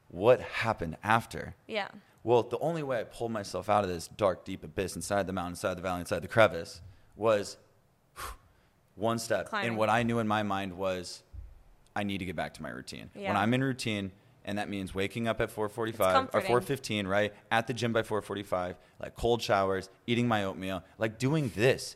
What 0.08 0.40
happened 0.40 0.96
after? 1.04 1.54
Yeah. 1.66 1.88
Well, 2.26 2.42
the 2.42 2.58
only 2.58 2.82
way 2.82 2.98
I 2.98 3.04
pulled 3.04 3.30
myself 3.30 3.70
out 3.70 3.84
of 3.84 3.88
this 3.88 4.08
dark, 4.08 4.44
deep 4.44 4.64
abyss 4.64 4.96
inside 4.96 5.28
the 5.28 5.32
mountain, 5.32 5.52
inside 5.52 5.74
the 5.74 5.82
valley, 5.82 6.00
inside 6.00 6.22
the 6.22 6.28
crevice 6.28 6.80
was 7.14 7.56
one 8.96 9.20
step. 9.20 9.48
Climbing. 9.48 9.68
And 9.68 9.78
what 9.78 9.88
I 9.88 10.02
knew 10.02 10.18
in 10.18 10.26
my 10.26 10.42
mind 10.42 10.76
was 10.76 11.22
I 11.94 12.02
need 12.02 12.18
to 12.18 12.24
get 12.24 12.34
back 12.34 12.54
to 12.54 12.62
my 12.64 12.70
routine. 12.70 13.10
When 13.14 13.36
I'm 13.36 13.54
in 13.54 13.62
routine, 13.62 14.10
and 14.44 14.58
that 14.58 14.68
means 14.68 14.92
waking 14.92 15.28
up 15.28 15.40
at 15.40 15.50
4:45 15.50 16.30
or 16.34 16.40
4:15, 16.40 17.06
right? 17.06 17.32
At 17.52 17.68
the 17.68 17.74
gym 17.74 17.92
by 17.92 18.02
4:45, 18.02 18.74
like 18.98 19.14
cold 19.14 19.40
showers, 19.40 19.88
eating 20.08 20.26
my 20.26 20.42
oatmeal, 20.42 20.82
like 20.98 21.18
doing 21.20 21.52
this. 21.54 21.94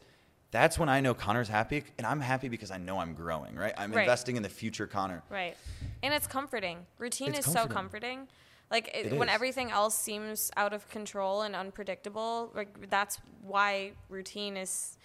That's 0.52 0.78
when 0.78 0.88
I 0.88 1.00
know 1.00 1.12
Connor's 1.12 1.48
happy, 1.48 1.82
and 1.98 2.06
I'm 2.06 2.20
happy 2.20 2.48
because 2.48 2.70
I 2.70 2.78
know 2.78 3.00
I'm 3.00 3.14
growing, 3.14 3.56
right? 3.56 3.74
I'm 3.76 3.92
Right. 3.92 4.02
investing 4.02 4.36
in 4.36 4.44
the 4.44 4.48
future 4.48 4.86
Connor. 4.86 5.24
Right. 5.28 5.56
And 6.04 6.14
it's 6.14 6.28
comforting. 6.28 6.86
Routine 6.98 7.34
It's 7.34 7.48
is 7.48 7.52
so 7.52 7.66
comforting. 7.66 8.28
Like 8.70 8.88
it, 8.94 9.06
It 9.06 9.16
when 9.18 9.28
is. 9.28 9.34
everything 9.34 9.70
else 9.70 9.96
seems 9.98 10.50
out 10.56 10.72
of 10.72 10.88
control 10.88 11.42
and 11.42 11.56
unpredictable, 11.56 12.52
like 12.54 12.88
that's 12.90 13.18
why 13.42 13.92
routine 14.08 14.56
is 14.56 14.96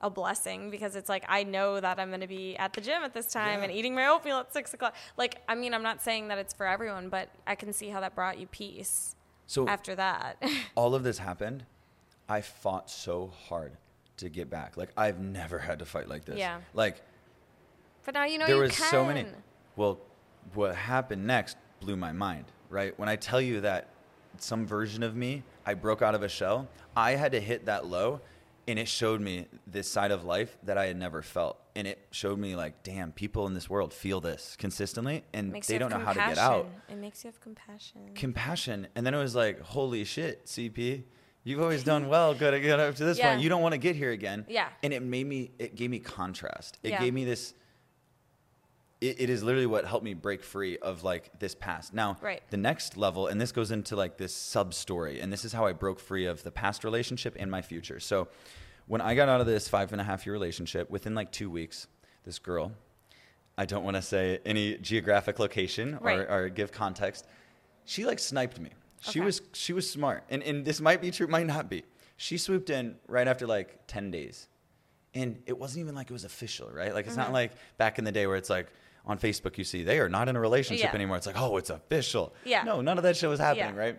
a 0.00 0.08
blessing 0.08 0.70
because 0.70 0.94
it's 0.94 1.08
like 1.08 1.24
I 1.28 1.42
know 1.42 1.80
that 1.80 1.98
I'm 1.98 2.08
going 2.10 2.20
to 2.20 2.28
be 2.28 2.56
at 2.56 2.72
the 2.72 2.80
gym 2.80 3.02
at 3.02 3.14
this 3.14 3.26
time 3.26 3.64
and 3.64 3.72
eating 3.72 3.96
my 3.96 4.06
oatmeal 4.06 4.38
at 4.38 4.52
six 4.52 4.72
o'clock. 4.72 4.94
Like 5.16 5.42
I 5.48 5.56
mean, 5.56 5.74
I'm 5.74 5.82
not 5.82 6.00
saying 6.02 6.28
that 6.28 6.38
it's 6.38 6.54
for 6.54 6.66
everyone, 6.66 7.08
but 7.08 7.28
I 7.46 7.56
can 7.56 7.72
see 7.72 7.88
how 7.88 8.00
that 8.00 8.14
brought 8.14 8.38
you 8.38 8.46
peace 8.46 9.16
So 9.48 9.66
after 9.68 9.96
that. 9.96 10.40
all 10.76 10.94
of 10.94 11.02
this 11.02 11.18
happened, 11.18 11.64
I 12.28 12.40
fought 12.42 12.88
so 12.90 13.32
hard 13.48 13.72
to 14.18 14.28
get 14.28 14.48
back. 14.48 14.76
Like 14.76 14.90
I've 14.96 15.18
never 15.18 15.58
had 15.58 15.80
to 15.80 15.84
fight 15.84 16.08
like 16.08 16.24
this. 16.24 16.38
Yeah. 16.38 16.60
Like 16.74 17.02
but 18.04 18.14
now 18.14 18.24
you 18.24 18.38
know 18.38 18.46
there 18.46 18.56
you 18.56 18.62
was 18.62 18.76
can. 18.78 18.90
so 18.90 19.04
many. 19.04 19.26
Well, 19.74 19.98
what 20.54 20.76
happened 20.76 21.26
next 21.26 21.56
blew 21.80 21.96
my 21.96 22.12
mind. 22.12 22.44
Right 22.70 22.98
when 22.98 23.08
I 23.08 23.16
tell 23.16 23.40
you 23.40 23.60
that 23.62 23.88
some 24.38 24.66
version 24.66 25.02
of 25.02 25.16
me, 25.16 25.42
I 25.66 25.74
broke 25.74 26.02
out 26.02 26.14
of 26.14 26.22
a 26.22 26.28
shell. 26.28 26.68
I 26.96 27.12
had 27.12 27.32
to 27.32 27.40
hit 27.40 27.66
that 27.66 27.86
low, 27.86 28.20
and 28.66 28.78
it 28.78 28.88
showed 28.88 29.20
me 29.20 29.46
this 29.66 29.88
side 29.88 30.10
of 30.10 30.24
life 30.24 30.56
that 30.64 30.76
I 30.78 30.86
had 30.86 30.96
never 30.96 31.22
felt. 31.22 31.58
And 31.74 31.86
it 31.86 31.98
showed 32.10 32.38
me 32.38 32.56
like, 32.56 32.82
damn, 32.82 33.12
people 33.12 33.46
in 33.46 33.54
this 33.54 33.70
world 33.70 33.92
feel 33.92 34.20
this 34.20 34.54
consistently, 34.58 35.24
and 35.32 35.54
they 35.66 35.78
don't 35.78 35.90
know 35.90 35.98
how 35.98 36.12
to 36.12 36.18
get 36.18 36.38
out. 36.38 36.68
It 36.88 36.96
makes 36.98 37.24
you 37.24 37.28
have 37.28 37.40
compassion. 37.40 38.00
compassion. 38.14 38.86
And 38.94 39.06
then 39.06 39.14
it 39.14 39.18
was 39.18 39.34
like, 39.34 39.60
holy 39.60 40.04
shit, 40.04 40.44
CP, 40.46 41.04
you've 41.44 41.60
always 41.62 41.82
done 41.84 42.08
well. 42.10 42.34
Good 42.34 42.50
to 42.50 42.60
get 42.60 42.78
up 42.80 42.94
to 42.96 43.04
this 43.04 43.16
Yeah. 43.18 43.30
point. 43.30 43.42
You 43.42 43.48
don't 43.48 43.62
want 43.62 43.72
to 43.72 43.78
get 43.78 43.96
here 43.96 44.10
again. 44.10 44.44
Yeah. 44.48 44.68
And 44.82 44.92
it 44.92 45.02
made 45.02 45.26
me, 45.26 45.52
it 45.58 45.74
gave 45.74 45.88
me 45.90 46.00
contrast. 46.00 46.78
It 46.82 46.90
Yeah. 46.90 47.00
gave 47.00 47.14
me 47.14 47.24
this. 47.24 47.54
It, 49.00 49.20
it 49.20 49.30
is 49.30 49.42
literally 49.44 49.66
what 49.66 49.84
helped 49.84 50.04
me 50.04 50.14
break 50.14 50.42
free 50.42 50.76
of 50.78 51.04
like 51.04 51.30
this 51.38 51.54
past. 51.54 51.94
Now, 51.94 52.16
Right. 52.20 52.42
the 52.50 52.56
next 52.56 52.96
level, 52.96 53.28
and 53.28 53.40
this 53.40 53.52
goes 53.52 53.70
into 53.70 53.94
like 53.96 54.16
this 54.16 54.34
sub 54.34 54.74
story, 54.74 55.20
and 55.20 55.32
this 55.32 55.44
is 55.44 55.52
how 55.52 55.66
I 55.66 55.72
broke 55.72 56.00
free 56.00 56.26
of 56.26 56.42
the 56.42 56.50
past 56.50 56.82
relationship 56.84 57.36
and 57.38 57.50
my 57.50 57.62
future. 57.62 58.00
So, 58.00 58.28
when 58.86 59.00
I 59.00 59.14
got 59.14 59.28
out 59.28 59.40
of 59.40 59.46
this 59.46 59.68
five 59.68 59.92
and 59.92 60.00
a 60.00 60.04
half 60.04 60.24
year 60.26 60.32
relationship, 60.32 60.90
within 60.90 61.14
like 61.14 61.30
two 61.30 61.50
weeks, 61.50 61.86
this 62.24 62.38
girl, 62.38 62.72
I 63.56 63.66
don't 63.66 63.84
want 63.84 63.96
to 63.96 64.02
say 64.02 64.40
any 64.46 64.76
geographic 64.78 65.38
location 65.38 65.98
Right. 66.00 66.18
or, 66.20 66.30
or 66.44 66.48
give 66.48 66.72
context. 66.72 67.26
She 67.84 68.04
like 68.06 68.18
sniped 68.18 68.58
me. 68.58 68.70
She 69.00 69.20
Okay. 69.20 69.26
was 69.26 69.42
she 69.52 69.72
was 69.72 69.88
smart, 69.88 70.24
and 70.28 70.42
and 70.42 70.64
this 70.64 70.80
might 70.80 71.00
be 71.00 71.10
true, 71.12 71.28
might 71.28 71.46
not 71.46 71.68
be. 71.70 71.84
She 72.16 72.36
swooped 72.36 72.68
in 72.70 72.96
right 73.06 73.28
after 73.28 73.46
like 73.46 73.78
ten 73.86 74.10
days, 74.10 74.48
and 75.14 75.40
it 75.46 75.56
wasn't 75.56 75.82
even 75.84 75.94
like 75.94 76.10
it 76.10 76.12
was 76.12 76.24
official, 76.24 76.68
right? 76.70 76.92
Like 76.92 77.06
it's 77.06 77.14
Mm-hmm. 77.14 77.24
not 77.26 77.32
like 77.32 77.52
back 77.76 77.98
in 78.00 78.04
the 78.04 78.10
day 78.12 78.26
where 78.26 78.36
it's 78.36 78.50
like 78.50 78.66
on 79.08 79.18
Facebook 79.18 79.58
you 79.58 79.64
see 79.64 79.82
they 79.82 79.98
are 79.98 80.08
not 80.08 80.28
in 80.28 80.36
a 80.36 80.40
relationship 80.40 80.90
Yeah. 80.90 80.94
anymore. 80.94 81.16
It's 81.16 81.26
like 81.26 81.40
oh, 81.40 81.56
it's 81.56 81.70
official. 81.70 82.34
Yeah. 82.44 82.62
No, 82.62 82.80
none 82.80 82.98
of 82.98 83.04
that 83.04 83.16
shit 83.16 83.28
was 83.28 83.40
happening, 83.40 83.74
Yeah. 83.74 83.80
right? 83.80 83.98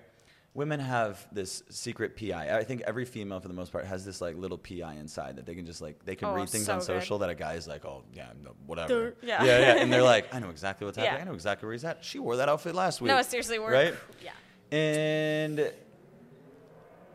Women 0.55 0.79
have 0.79 1.27
this 1.31 1.61
secret 1.69 2.17
PI. 2.17 2.57
I 2.57 2.63
think 2.63 2.81
every 2.81 3.05
female, 3.05 3.39
for 3.39 3.47
the 3.47 3.53
most 3.53 3.71
part, 3.71 3.85
has 3.85 4.03
this 4.03 4.19
like 4.19 4.35
little 4.35 4.57
PI 4.57 4.95
inside 4.95 5.35
that 5.37 5.45
they 5.45 5.53
can 5.55 5.65
just 5.65 5.79
like 5.81 6.03
they 6.05 6.15
can 6.15 6.29
Oh, 6.29 6.33
read 6.33 6.49
things 6.49 6.65
so 6.65 6.73
on 6.73 6.79
good. 6.79 6.85
social 6.85 7.19
that 7.19 7.29
a 7.29 7.35
guy 7.35 7.53
is 7.53 7.67
like, 7.67 7.85
oh 7.85 8.03
yeah, 8.13 8.29
no, 8.43 8.55
whatever. 8.65 9.15
Yeah. 9.21 9.43
yeah, 9.43 9.59
yeah, 9.59 9.81
and 9.81 9.91
they're 9.93 10.01
like, 10.15 10.33
I 10.33 10.39
know 10.39 10.49
exactly 10.49 10.85
what's 10.85 10.97
happening. 10.97 11.21
I 11.21 11.23
know 11.25 11.33
exactly 11.33 11.65
where 11.67 11.73
he's 11.73 11.85
at. 11.85 12.03
She 12.03 12.19
wore 12.19 12.35
that 12.37 12.49
outfit 12.49 12.73
last 12.75 12.99
week. 13.01 13.09
no, 13.09 13.17
it 13.17 13.25
seriously, 13.27 13.59
we're 13.59 13.71
right? 13.71 13.93
Yeah. 14.23 14.77
And 14.77 15.71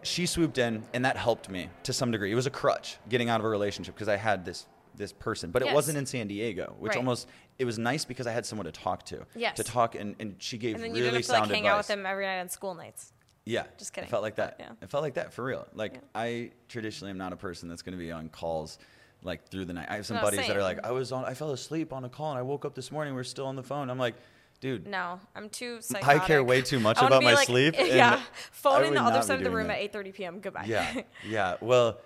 she 0.02 0.26
swooped 0.26 0.58
in, 0.58 0.84
and 0.92 1.04
that 1.04 1.16
helped 1.16 1.48
me 1.48 1.68
to 1.84 1.92
some 1.92 2.10
degree. 2.10 2.30
It 2.30 2.34
was 2.34 2.46
a 2.46 2.50
crutch 2.50 2.98
getting 3.08 3.28
out 3.30 3.40
of 3.40 3.46
a 3.46 3.48
relationship 3.48 3.94
because 3.94 4.08
I 4.08 4.16
had 4.16 4.44
this 4.44 4.66
this 4.96 5.12
person, 5.12 5.50
but 5.50 5.62
it 5.62 5.72
wasn't 5.74 5.98
in 5.98 6.06
San 6.06 6.26
Diego, 6.28 6.74
which 6.78 6.90
Right. 6.90 6.98
almost 6.98 7.28
it 7.58 7.64
was 7.64 7.78
nice 7.78 8.04
because 8.04 8.26
I 8.26 8.32
had 8.32 8.44
someone 8.46 8.64
to 8.66 8.72
talk 8.72 9.04
to. 9.06 9.26
Yes. 9.34 9.56
To 9.56 9.64
talk, 9.64 9.94
and, 9.94 10.14
and 10.20 10.36
she 10.38 10.58
gave 10.58 10.74
And 10.76 10.84
then 10.84 10.90
you 10.94 11.02
really 11.02 11.10
didn't 11.10 11.14
have 11.16 11.26
to 11.26 11.32
like 11.32 11.38
sound 11.40 11.50
hang 11.50 11.60
advice. 11.66 11.72
out 11.72 11.78
with 11.78 11.86
them 11.88 12.06
every 12.06 12.26
night 12.26 12.40
on 12.40 12.48
school 12.48 12.74
nights. 12.74 13.12
Yeah, 13.46 13.64
Just 13.76 13.92
kidding. 13.92 14.08
It 14.08 14.10
felt 14.10 14.22
like 14.22 14.36
that. 14.36 14.56
Yeah. 14.58 14.70
It 14.80 14.88
felt 14.90 15.02
like 15.02 15.14
that 15.14 15.32
for 15.32 15.44
real. 15.44 15.66
Like 15.74 15.94
Yeah. 15.94 16.00
I 16.14 16.50
traditionally 16.68 17.10
am 17.10 17.18
not 17.18 17.32
a 17.32 17.36
person 17.36 17.68
that's 17.68 17.82
going 17.82 17.92
to 17.92 18.02
be 18.02 18.10
on 18.10 18.28
calls 18.30 18.78
like 19.22 19.48
through 19.48 19.66
the 19.66 19.72
night. 19.74 19.86
I 19.90 19.96
have 19.96 20.06
some 20.06 20.16
No, 20.16 20.22
buddies 20.22 20.46
that 20.46 20.56
are 20.56 20.62
like, 20.62 20.84
I 20.84 20.90
was 20.92 21.12
on, 21.12 21.24
I 21.24 21.34
fell 21.34 21.50
asleep 21.52 21.92
on 21.92 22.04
a 22.04 22.08
call, 22.08 22.30
and 22.30 22.38
I 22.38 22.42
woke 22.42 22.64
up 22.64 22.74
this 22.74 22.90
morning. 22.90 23.14
We're 23.14 23.22
still 23.24 23.46
on 23.46 23.54
the 23.56 23.62
phone. 23.62 23.90
I'm 23.90 23.98
like, 23.98 24.14
dude, 24.60 24.86
No, 24.86 25.20
I'm 25.36 25.48
too 25.50 25.80
I 26.02 26.18
care 26.20 26.42
way 26.42 26.62
too 26.62 26.80
much 26.80 26.96
about 26.98 27.22
my 27.22 27.34
like- 27.34 27.46
sleep. 27.46 27.74
Yeah, 27.78 28.22
phone 28.50 28.84
in 28.84 28.94
the 28.94 29.02
other 29.02 29.20
side 29.22 29.38
of 29.38 29.44
the 29.44 29.50
room 29.50 29.68
that. 29.68 29.78
at 29.82 29.92
8:30 29.92 30.14
p.m. 30.14 30.40
Goodbye. 30.40 30.64
Yeah, 30.66 31.02
yeah. 31.28 31.56
Well, 31.60 31.98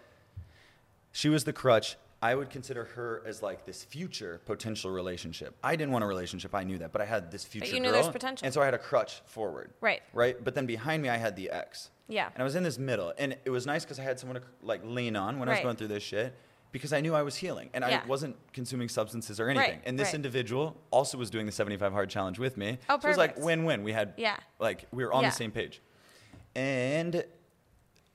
she 1.12 1.28
was 1.28 1.44
the 1.44 1.52
crutch. 1.52 1.96
I 2.20 2.34
would 2.34 2.50
consider 2.50 2.84
her 2.84 3.22
as 3.26 3.42
like 3.42 3.64
this 3.64 3.84
future 3.84 4.40
potential 4.44 4.90
relationship. 4.90 5.54
I 5.62 5.76
didn't 5.76 5.92
want 5.92 6.02
a 6.04 6.06
relationship. 6.06 6.54
I 6.54 6.64
knew 6.64 6.78
that, 6.78 6.92
but 6.92 7.00
I 7.00 7.04
had 7.04 7.30
this 7.30 7.44
future 7.44 7.72
you 7.74 7.80
knew 7.80 7.90
girl, 7.90 8.02
there's 8.02 8.08
potential. 8.12 8.44
and 8.44 8.52
so 8.52 8.60
I 8.60 8.64
had 8.64 8.74
a 8.74 8.78
crutch 8.78 9.20
forward. 9.26 9.72
Right. 9.80 10.02
Right. 10.12 10.42
But 10.42 10.54
then 10.56 10.66
behind 10.66 11.02
me, 11.02 11.08
I 11.08 11.16
had 11.16 11.36
the 11.36 11.50
ex. 11.50 11.90
Yeah. 12.08 12.28
And 12.34 12.40
I 12.40 12.44
was 12.44 12.56
in 12.56 12.62
this 12.64 12.78
middle, 12.78 13.12
and 13.18 13.36
it 13.44 13.50
was 13.50 13.66
nice 13.66 13.84
because 13.84 14.00
I 14.00 14.02
had 14.02 14.18
someone 14.18 14.40
to 14.40 14.46
like 14.62 14.80
lean 14.84 15.14
on 15.14 15.38
when 15.38 15.48
I 15.48 15.52
was 15.52 15.60
going 15.60 15.76
through 15.76 15.88
this 15.88 16.02
shit. 16.02 16.34
Because 16.70 16.92
I 16.92 17.00
knew 17.00 17.14
I 17.14 17.22
was 17.22 17.34
healing 17.34 17.70
and 17.72 17.82
Yeah. 17.88 18.02
I 18.04 18.06
wasn't 18.06 18.36
consuming 18.52 18.90
substances 18.90 19.40
or 19.40 19.48
anything. 19.48 19.70
Right, 19.76 19.82
And 19.86 19.98
this 19.98 20.08
right. 20.08 20.14
individual 20.16 20.76
also 20.90 21.16
was 21.16 21.30
doing 21.30 21.46
the 21.46 21.52
75 21.52 21.92
hard 21.92 22.10
challenge 22.10 22.38
with 22.38 22.58
me. 22.58 22.76
Oh, 22.90 22.98
so 23.00 23.06
it 23.08 23.10
was 23.12 23.16
like 23.16 23.38
win 23.38 23.64
win. 23.64 23.82
We 23.82 23.92
had, 23.92 24.12
Yeah. 24.18 24.36
like, 24.58 24.84
we 24.92 25.02
were 25.02 25.10
on 25.10 25.22
Yeah. 25.22 25.30
the 25.30 25.34
same 25.34 25.50
page. 25.50 25.80
And 26.54 27.24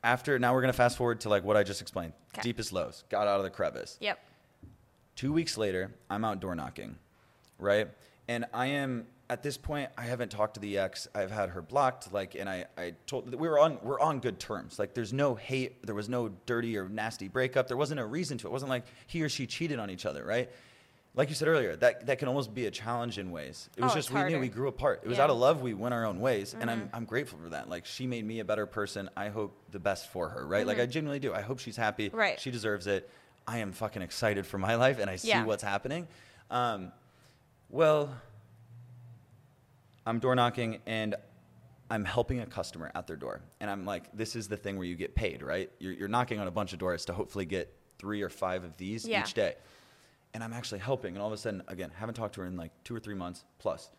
after, 0.03 0.37
now 0.37 0.53
we're 0.53 0.61
to 0.71 0.77
fast 0.77 0.97
forward 0.97 1.21
to 1.21 1.29
like 1.29 1.43
what 1.43 1.57
I 1.57 1.63
just 1.63 1.81
explained 1.81 2.13
deepest 2.41 2.73
lows, 2.73 3.03
got 3.09 3.27
out 3.27 3.37
of 3.37 3.43
the 3.43 3.49
crevice. 3.49 3.97
Yep. 4.01 4.19
Two 5.15 5.31
weeks 5.31 5.57
later, 5.57 5.93
I'm 6.09 6.25
out 6.25 6.39
door 6.39 6.55
knocking, 6.55 6.97
right? 7.59 7.87
And 8.27 8.45
I 8.53 8.67
am 8.67 9.05
at 9.29 9.43
this 9.43 9.57
point. 9.57 9.89
I 9.97 10.03
haven't 10.03 10.29
talked 10.29 10.55
to 10.55 10.59
the 10.59 10.77
ex. 10.77 11.07
I've 11.13 11.31
had 11.31 11.49
her 11.49 11.61
blocked. 11.61 12.11
Like, 12.11 12.35
and 12.35 12.49
I, 12.49 12.65
I 12.77 12.93
told 13.05 13.33
we 13.33 13.47
were 13.47 13.59
on 13.59 13.79
we're 13.83 13.99
on 13.99 14.19
good 14.19 14.39
terms. 14.39 14.79
Like, 14.79 14.93
there's 14.93 15.13
no 15.13 15.35
hate. 15.35 15.85
There 15.85 15.95
was 15.95 16.09
no 16.09 16.29
dirty 16.45 16.77
or 16.77 16.89
nasty 16.89 17.27
breakup. 17.27 17.67
There 17.67 17.77
wasn't 17.77 17.99
a 17.99 18.05
reason 18.05 18.37
to. 18.39 18.47
It 18.47 18.51
wasn't 18.51 18.69
like 18.69 18.85
he 19.07 19.21
or 19.21 19.29
she 19.29 19.45
cheated 19.45 19.79
on 19.79 19.89
each 19.89 20.05
other, 20.05 20.23
right? 20.25 20.49
Like 21.15 21.29
you 21.29 21.35
said 21.35 21.47
earlier, 21.47 21.75
that 21.75 22.07
that 22.07 22.17
can 22.17 22.27
almost 22.27 22.55
be 22.55 22.65
a 22.65 22.71
challenge 22.71 23.19
in 23.19 23.29
ways. 23.29 23.69
It 23.77 23.83
was 23.83 23.91
Oh, 23.91 23.95
just 23.95 24.09
we 24.11 24.23
knew 24.23 24.39
we 24.39 24.47
grew 24.49 24.67
apart. 24.67 25.01
It 25.03 25.07
was 25.09 25.19
Yeah. 25.19 25.25
out 25.25 25.29
of 25.29 25.37
love. 25.37 25.61
We 25.61 25.75
went 25.75 25.93
our 25.93 26.05
own 26.05 26.19
ways, 26.19 26.53
and 26.59 26.63
Mm-hmm. 26.69 26.81
I'm 26.81 26.89
I'm 26.93 27.05
grateful 27.05 27.37
for 27.37 27.49
that. 27.49 27.69
Like, 27.69 27.85
she 27.85 28.07
made 28.07 28.25
me 28.25 28.39
a 28.39 28.45
better 28.45 28.65
person. 28.65 29.09
I 29.15 29.29
hope 29.29 29.55
the 29.69 29.79
best 29.79 30.09
for 30.11 30.29
her, 30.29 30.45
right? 30.47 30.61
Mm-hmm. 30.61 30.67
Like, 30.69 30.79
I 30.79 30.85
genuinely 30.87 31.19
do. 31.19 31.31
I 31.31 31.41
hope 31.41 31.59
she's 31.59 31.77
happy. 31.77 32.09
Right. 32.09 32.39
She 32.39 32.49
deserves 32.49 32.87
it. 32.87 33.07
I 33.47 33.59
am 33.59 33.73
fucking 33.73 34.01
excited 34.01 34.47
for 34.47 34.57
my 34.57 34.73
life 34.85 34.97
and 34.99 35.07
I 35.09 35.17
see 35.17 35.27
Yeah. 35.27 35.45
what's 35.45 35.61
happening. 35.63 36.07
Um, 36.49 36.91
well, 37.69 38.09
I'm 40.05 40.19
door 40.19 40.35
knocking 40.35 40.79
and 40.85 41.15
I'm 41.91 42.05
helping 42.05 42.39
a 42.39 42.45
customer 42.45 42.91
at 42.95 43.05
their 43.07 43.15
door. 43.17 43.41
And 43.59 43.69
I'm 43.69 43.85
like, 43.85 44.05
this 44.15 44.35
is 44.35 44.47
the 44.47 44.57
thing 44.57 44.77
where 44.77 44.87
you 44.87 44.95
get 44.95 45.13
paid, 45.15 45.43
right? 45.43 45.69
You're, 45.79 45.93
you're 45.93 46.07
knocking 46.07 46.39
on 46.39 46.47
a 46.47 46.51
bunch 46.51 46.73
of 46.73 46.79
doors 46.79 47.05
to 47.05 47.13
hopefully 47.13 47.45
get 47.45 47.71
three 47.99 48.21
or 48.21 48.29
five 48.29 48.63
of 48.63 48.75
these 48.77 49.05
Yeah. 49.07 49.21
each 49.21 49.33
day. 49.33 49.55
And 50.33 50.43
I'm 50.43 50.53
actually 50.53 50.79
helping. 50.79 51.13
And 51.15 51.21
all 51.21 51.27
of 51.27 51.33
a 51.33 51.37
sudden, 51.37 51.61
again, 51.67 51.91
haven't 51.95 52.15
talked 52.15 52.35
to 52.35 52.41
her 52.41 52.47
in 52.47 52.57
like 52.57 52.71
two 52.83 52.95
or 52.95 52.99
three 52.99 53.13
months 53.15 53.43
plus. 53.59 53.89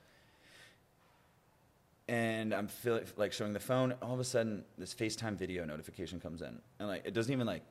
And 2.09 2.53
I'm 2.53 2.67
feel, 2.69 3.01
like 3.17 3.33
showing 3.33 3.53
the 3.53 3.61
phone. 3.61 3.95
All 4.03 4.13
of 4.13 4.21
a 4.21 4.25
sudden, 4.25 4.65
this 4.77 4.95
FaceTime 4.95 5.37
video 5.37 5.65
notification 5.65 6.21
comes 6.21 6.43
in. 6.43 6.59
And 6.79 6.89
like, 6.89 7.03
it 7.07 7.15
doesn't 7.15 7.33
even 7.33 7.47
like, 7.47 7.63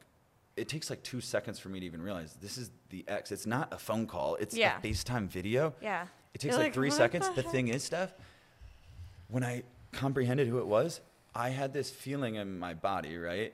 it 0.56 0.68
takes 0.68 0.90
like 0.90 1.04
two 1.04 1.22
seconds 1.22 1.60
for 1.60 1.70
me 1.70 1.80
to 1.82 1.86
even 1.86 2.02
realize 2.02 2.36
this 2.42 2.58
is 2.58 2.72
the 2.90 3.04
ex. 3.08 3.32
It's 3.32 3.46
not 3.46 3.72
a 3.74 3.78
phone 3.78 4.08
call, 4.08 4.36
it's 4.36 4.56
Yeah. 4.56 4.78
a 4.78 4.82
FaceTime 4.82 5.28
video. 5.28 5.74
Yeah. 5.82 6.08
It 6.34 6.40
takes 6.42 6.56
like, 6.56 6.66
like, 6.66 6.74
three 6.74 6.90
seconds. 6.90 7.28
the 7.30 7.42
The, 7.42 7.44
thing 7.44 7.68
is, 7.68 7.84
Steph, 7.84 8.14
when 9.28 9.44
I 9.44 9.64
comprehended 9.92 10.48
who 10.48 10.58
it 10.60 10.66
was, 10.68 11.02
I 11.36 11.50
had 11.50 11.74
this 11.74 11.92
feeling 11.92 12.36
in 12.36 12.58
my 12.58 12.74
body, 12.74 13.18
right? 13.18 13.54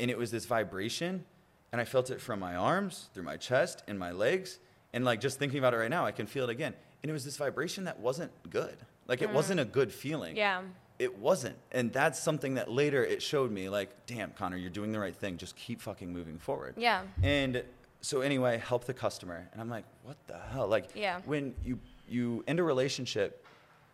And 0.00 0.10
it 0.10 0.18
was 0.18 0.30
this 0.30 0.44
vibration, 0.44 1.24
and 1.72 1.80
I 1.80 1.84
felt 1.84 2.10
it 2.10 2.20
from 2.20 2.40
my 2.40 2.54
arms, 2.56 3.08
through 3.14 3.24
my 3.24 3.36
chest, 3.36 3.82
in 3.88 3.98
my 3.98 4.10
legs. 4.12 4.58
And 4.92 5.04
like 5.04 5.20
just 5.20 5.38
thinking 5.38 5.58
about 5.58 5.74
it 5.74 5.78
right 5.78 5.90
now, 5.90 6.06
I 6.06 6.12
can 6.12 6.26
feel 6.26 6.44
it 6.44 6.50
again. 6.50 6.74
And 7.02 7.10
it 7.10 7.12
was 7.12 7.24
this 7.24 7.36
vibration 7.36 7.84
that 7.84 7.98
wasn't 8.00 8.32
good. 8.50 8.76
Like 9.06 9.22
it 9.22 9.30
wasn't 9.30 9.60
a 9.60 9.64
good 9.64 9.92
feeling. 9.92 10.34
Mm. 10.34 10.38
Yeah. 10.38 10.62
It 10.98 11.16
wasn't. 11.18 11.56
And 11.70 11.92
that's 11.92 12.18
something 12.20 12.54
that 12.54 12.70
later 12.70 13.04
it 13.04 13.22
showed 13.22 13.52
me 13.52 13.68
like, 13.68 13.90
damn, 14.06 14.30
Connor, 14.32 14.56
you're 14.56 14.70
doing 14.70 14.90
the 14.92 14.98
right 14.98 15.14
thing. 15.14 15.36
Just 15.36 15.54
keep 15.56 15.80
fucking 15.80 16.12
moving 16.12 16.38
forward. 16.38 16.74
Yeah. 16.76 17.02
And 17.22 17.62
so 18.00 18.20
anyway, 18.20 18.58
help 18.58 18.84
the 18.84 18.94
customer. 18.94 19.48
And 19.52 19.60
I'm 19.60 19.68
like, 19.70 19.84
what 20.02 20.16
the 20.26 20.38
hell? 20.52 20.66
Like 20.66 20.90
Yeah. 20.94 21.20
when 21.24 21.54
you 21.64 21.78
you 22.08 22.42
end 22.48 22.58
a 22.58 22.62
relationship, 22.62 23.44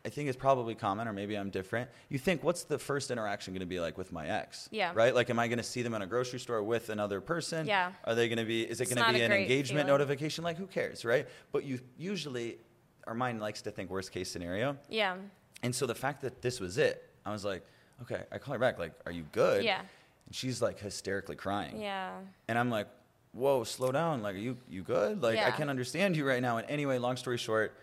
I 0.07 0.11
think 0.11 0.29
it's 0.29 0.37
probably 0.37 0.75
common, 0.75 1.09
or 1.09 1.15
maybe 1.15 1.35
I'm 1.35 1.49
different. 1.49 1.89
You 2.11 2.19
think, 2.19 2.45
what's 2.45 2.65
the 2.65 2.79
first 2.79 3.11
interaction 3.11 3.55
going 3.55 3.61
to 3.61 3.67
be 3.67 3.81
like 3.81 3.97
with 3.97 4.13
my 4.13 4.27
ex? 4.27 4.69
Yeah. 4.71 4.93
Right? 4.95 5.15
Like, 5.15 5.31
am 5.31 5.39
I 5.39 5.49
going 5.49 5.59
to 5.59 5.65
see 5.65 5.81
them 5.81 5.95
in 5.95 6.03
a 6.03 6.07
grocery 6.07 6.39
store 6.39 6.63
with 6.63 6.91
another 6.91 7.23
person? 7.23 7.67
Yeah. 7.67 7.93
Are 8.05 8.15
they 8.15 8.29
going 8.29 8.39
to 8.39 8.45
be? 8.45 8.63
Is 8.63 8.83
it 8.83 8.95
going 8.95 9.05
to 9.05 9.13
be 9.13 9.23
an 9.23 9.33
engagement 9.33 9.87
feeling. 9.87 9.99
notification? 9.99 10.45
Like, 10.45 10.59
who 10.59 10.67
cares, 10.67 11.07
right? 11.07 11.27
But 11.53 11.65
you 11.65 11.81
usually, 11.97 12.59
our 13.07 13.15
mind 13.15 13.41
likes 13.41 13.63
to 13.63 13.71
think 13.71 13.89
worst 13.89 14.13
case 14.13 14.31
scenario. 14.31 14.77
Yeah. 14.91 15.17
And 15.63 15.75
so 15.75 15.87
the 15.87 15.95
fact 15.95 16.21
that 16.21 16.43
this 16.43 16.61
was 16.61 16.77
it, 16.77 17.09
I 17.25 17.33
was 17.33 17.45
like, 17.45 17.65
okay. 18.03 18.25
I 18.31 18.37
call 18.37 18.53
her 18.53 18.59
back, 18.59 18.79
like, 18.79 18.93
are 19.07 19.13
you 19.13 19.25
good? 19.33 19.65
Yeah. 19.65 19.81
And 20.27 20.35
she's 20.35 20.61
like 20.61 20.79
hysterically 20.79 21.37
crying. 21.37 21.81
Yeah. 21.81 22.11
And 22.49 22.59
I'm 22.59 22.69
like, 22.69 22.89
whoa, 23.33 23.65
slow 23.65 23.91
down. 23.91 24.23
Like, 24.23 24.35
are 24.35 24.39
you, 24.39 24.59
you 24.69 24.83
good? 24.83 25.23
Like, 25.23 25.39
I 25.39 25.51
can't 25.51 25.71
understand 25.71 26.15
you 26.15 26.27
right 26.29 26.43
now. 26.43 26.59
And 26.59 26.69
anyway, 26.69 26.99
long 26.99 27.17
story 27.17 27.39
short, 27.39 27.75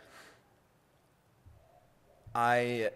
I, 2.35 2.89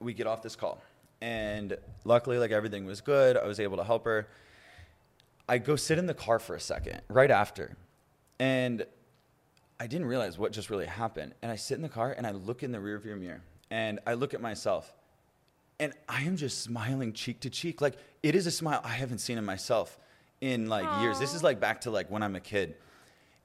we 0.00 0.14
get 0.14 0.26
off 0.26 0.42
this 0.42 0.56
call. 0.56 0.80
And 1.20 1.76
luckily, 2.04 2.38
like, 2.38 2.50
everything 2.50 2.84
was 2.84 3.00
good. 3.00 3.36
I 3.36 3.46
was 3.46 3.58
able 3.60 3.76
to 3.78 3.84
help 3.84 4.04
her. 4.04 4.28
I 5.48 5.58
go 5.58 5.76
sit 5.76 5.98
in 5.98 6.06
the 6.06 6.14
car 6.14 6.38
for 6.38 6.54
a 6.54 6.60
second 6.60 7.00
right 7.08 7.30
after. 7.30 7.76
And 8.38 8.84
I 9.78 9.86
didn't 9.86 10.06
realize 10.06 10.38
what 10.38 10.52
just 10.52 10.70
really 10.70 10.86
happened. 10.86 11.34
And 11.42 11.50
I 11.52 11.56
sit 11.56 11.76
in 11.76 11.82
the 11.82 11.88
car 11.88 12.12
and 12.16 12.26
I 12.26 12.32
look 12.32 12.62
in 12.62 12.72
the 12.72 12.78
rearview 12.78 13.18
mirror 13.18 13.42
and 13.70 14.00
I 14.06 14.14
look 14.14 14.34
at 14.34 14.40
myself 14.40 14.92
and 15.78 15.92
I 16.08 16.22
am 16.22 16.36
just 16.36 16.62
smiling 16.62 17.12
cheek 17.12 17.40
to 17.40 17.50
cheek. 17.50 17.80
Like 17.80 17.94
it 18.22 18.34
is 18.34 18.46
a 18.46 18.50
smile 18.50 18.80
I 18.84 18.88
haven't 18.88 19.18
seen 19.18 19.38
in 19.38 19.44
myself 19.44 19.98
in 20.40 20.68
like 20.68 21.00
years. 21.02 21.18
This 21.18 21.34
is 21.34 21.42
like 21.42 21.60
back 21.60 21.82
to 21.82 21.90
like 21.90 22.10
when 22.10 22.22
I'm 22.22 22.36
a 22.36 22.40
kid. 22.40 22.74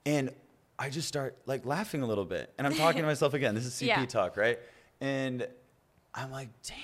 And 0.05 0.31
I 0.79 0.89
just 0.89 1.07
start 1.07 1.37
like 1.45 1.65
laughing 1.65 2.01
a 2.01 2.05
little 2.07 2.25
bit. 2.25 2.51
And 2.57 2.65
I'm 2.65 2.73
talking 2.73 3.01
to 3.01 3.07
myself 3.13 3.33
again. 3.33 3.53
This 3.53 3.65
is 3.65 3.73
CP 3.73 3.87
Yeah. 3.87 4.05
talk, 4.05 4.37
right? 4.37 4.57
And 5.01 5.47
I'm 6.13 6.31
like, 6.31 6.49
damn. 6.63 6.77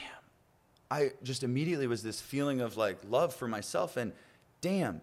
I 0.89 1.11
just 1.21 1.43
immediately 1.43 1.85
was 1.87 2.01
this 2.01 2.19
feeling 2.19 2.61
of 2.61 2.77
like 2.77 2.97
love 3.09 3.35
for 3.35 3.47
myself 3.47 3.97
and 3.97 4.13
damn, 4.61 5.01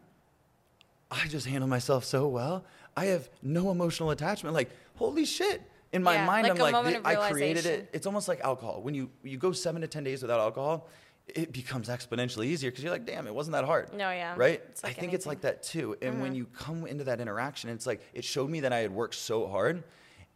I 1.11 1.27
just 1.29 1.47
handle 1.47 1.69
myself 1.69 2.05
so 2.05 2.27
well. 2.27 2.65
I 2.97 3.07
have 3.07 3.29
no 3.43 3.71
emotional 3.71 4.11
attachment. 4.11 4.55
Like, 4.55 4.71
holy 4.97 5.25
shit. 5.25 5.63
In 5.93 6.03
my 6.03 6.15
Yeah, 6.15 6.27
mind, 6.27 6.49
like 6.59 6.75
I'm 6.75 6.85
like, 6.85 7.07
I 7.07 7.31
created 7.31 7.67
it. 7.67 7.89
It's 7.93 8.07
almost 8.07 8.27
like 8.27 8.41
alcohol. 8.41 8.81
When 8.83 8.95
you, 8.95 9.11
you 9.23 9.37
go 9.39 9.53
seven 9.53 9.83
to 9.83 9.87
10 9.87 10.03
days 10.03 10.23
without 10.23 10.41
alcohol, 10.41 10.89
it 11.29 11.53
becomes 11.53 11.89
exponentially 11.89 12.47
easier 12.47 12.71
because 12.71 12.83
you're 12.83 12.93
like, 12.93 13.07
damn, 13.07 13.27
it 13.29 13.35
wasn't 13.35 13.53
that 13.53 13.65
hard. 13.65 13.93
No, 13.93 14.11
yeah. 14.11 14.35
Right? 14.37 14.61
It's 14.71 14.83
I 14.83 14.89
like 14.89 14.97
think 14.99 15.13
it's 15.13 15.25
like 15.27 15.43
that 15.43 15.63
too. 15.63 15.97
And 16.03 16.21
when 16.21 16.35
you 16.35 16.47
come 16.47 16.87
into 16.87 17.05
that 17.05 17.21
interaction, 17.21 17.71
it's 17.71 17.87
like, 17.87 18.01
it 18.13 18.25
showed 18.25 18.51
me 18.51 18.61
that 18.61 18.73
I 18.73 18.79
had 18.79 18.91
worked 18.91 19.15
so 19.15 19.47
hard. 19.47 19.85